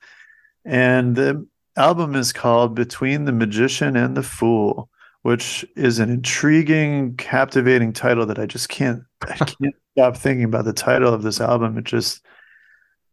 And 0.65 1.17
the 1.17 1.45
album 1.77 2.15
is 2.15 2.33
called 2.33 2.77
Between 2.77 3.25
the 3.25 3.33
Magician 3.33 3.97
and 3.97 4.17
the 4.17 4.23
Fool 4.23 4.89
which 5.25 5.65
is 5.75 6.01
an 6.01 6.11
intriguing, 6.11 7.17
captivating 7.17 7.95
title 7.95 8.27
that 8.27 8.39
I 8.39 8.45
just 8.45 8.69
can't 8.69 9.05
I 9.23 9.37
can't 9.37 9.75
stop 9.93 10.19
thinking 10.19 10.45
about 10.45 10.67
the 10.67 10.75
title 10.75 11.15
of 11.15 11.23
this 11.23 11.41
album. 11.41 11.79
It 11.79 11.85
just 11.85 12.23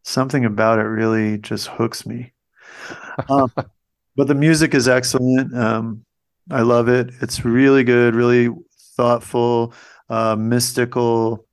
something 0.03 0.43
about 0.43 0.79
it 0.79 0.83
really 0.83 1.38
just 1.38 1.67
hooks 1.67 2.05
me. 2.05 2.33
Um, 3.29 3.49
but 4.17 4.27
the 4.27 4.35
music 4.35 4.73
is 4.73 4.89
excellent. 4.89 5.55
Um, 5.55 6.03
I 6.49 6.63
love 6.63 6.89
it. 6.89 7.11
It's 7.21 7.45
really 7.45 7.85
good, 7.85 8.13
really 8.13 8.49
thoughtful, 8.97 9.73
uh, 10.09 10.35
mystical, 10.35 11.47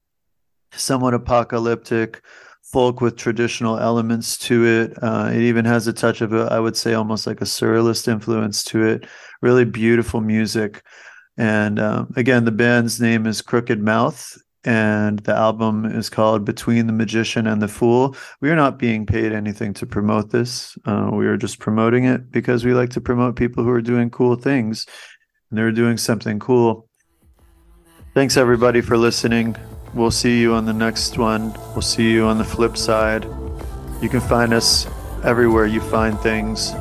somewhat 0.72 1.14
apocalyptic 1.14 2.20
folk 2.64 3.00
with 3.00 3.16
traditional 3.16 3.78
elements 3.78 4.36
to 4.38 4.66
it. 4.66 5.00
Uh, 5.00 5.30
it 5.32 5.40
even 5.40 5.64
has 5.64 5.86
a 5.86 5.92
touch 5.92 6.20
of 6.20 6.32
a, 6.32 6.48
I 6.50 6.58
would 6.58 6.76
say, 6.76 6.94
almost 6.94 7.28
like 7.28 7.40
a 7.40 7.44
surrealist 7.44 8.08
influence 8.08 8.64
to 8.64 8.82
it. 8.82 9.06
Really 9.40 9.64
beautiful 9.64 10.20
music. 10.20 10.82
And 11.36 11.78
um, 11.78 12.12
again, 12.16 12.44
the 12.44 12.52
band's 12.52 13.00
name 13.00 13.26
is 13.26 13.42
Crooked 13.42 13.80
Mouth, 13.80 14.36
and 14.64 15.20
the 15.20 15.34
album 15.34 15.84
is 15.84 16.10
called 16.10 16.44
Between 16.44 16.88
the 16.88 16.92
Magician 16.92 17.46
and 17.46 17.62
the 17.62 17.68
Fool. 17.68 18.16
We 18.40 18.50
are 18.50 18.56
not 18.56 18.78
being 18.78 19.06
paid 19.06 19.32
anything 19.32 19.72
to 19.74 19.86
promote 19.86 20.30
this. 20.30 20.76
Uh, 20.84 21.10
we 21.12 21.26
are 21.26 21.36
just 21.36 21.60
promoting 21.60 22.04
it 22.04 22.32
because 22.32 22.64
we 22.64 22.74
like 22.74 22.90
to 22.90 23.00
promote 23.00 23.36
people 23.36 23.62
who 23.62 23.70
are 23.70 23.80
doing 23.80 24.10
cool 24.10 24.34
things 24.34 24.84
and 25.48 25.58
they're 25.58 25.70
doing 25.70 25.96
something 25.96 26.40
cool. 26.40 26.88
Thanks, 28.14 28.36
everybody, 28.36 28.80
for 28.80 28.98
listening. 28.98 29.54
We'll 29.94 30.10
see 30.10 30.40
you 30.40 30.54
on 30.54 30.66
the 30.66 30.72
next 30.72 31.18
one. 31.18 31.52
We'll 31.72 31.82
see 31.82 32.10
you 32.10 32.24
on 32.24 32.38
the 32.38 32.44
flip 32.44 32.76
side. 32.76 33.24
You 34.02 34.08
can 34.08 34.20
find 34.20 34.52
us 34.52 34.88
everywhere 35.22 35.66
you 35.66 35.80
find 35.80 36.18
things. 36.18 36.72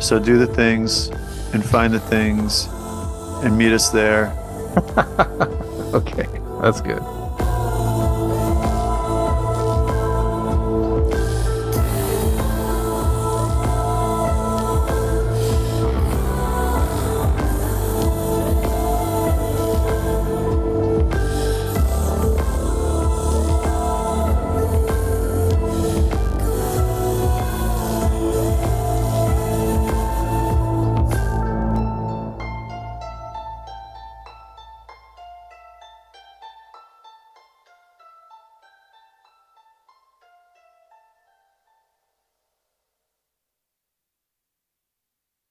So 0.00 0.18
do 0.18 0.38
the 0.38 0.46
things 0.46 1.10
and 1.52 1.64
find 1.64 1.92
the 1.92 2.00
things 2.00 2.68
and 3.44 3.56
meet 3.56 3.72
us 3.72 3.90
there. 3.90 4.32
okay, 5.94 6.26
that's 6.60 6.80
good. 6.80 7.19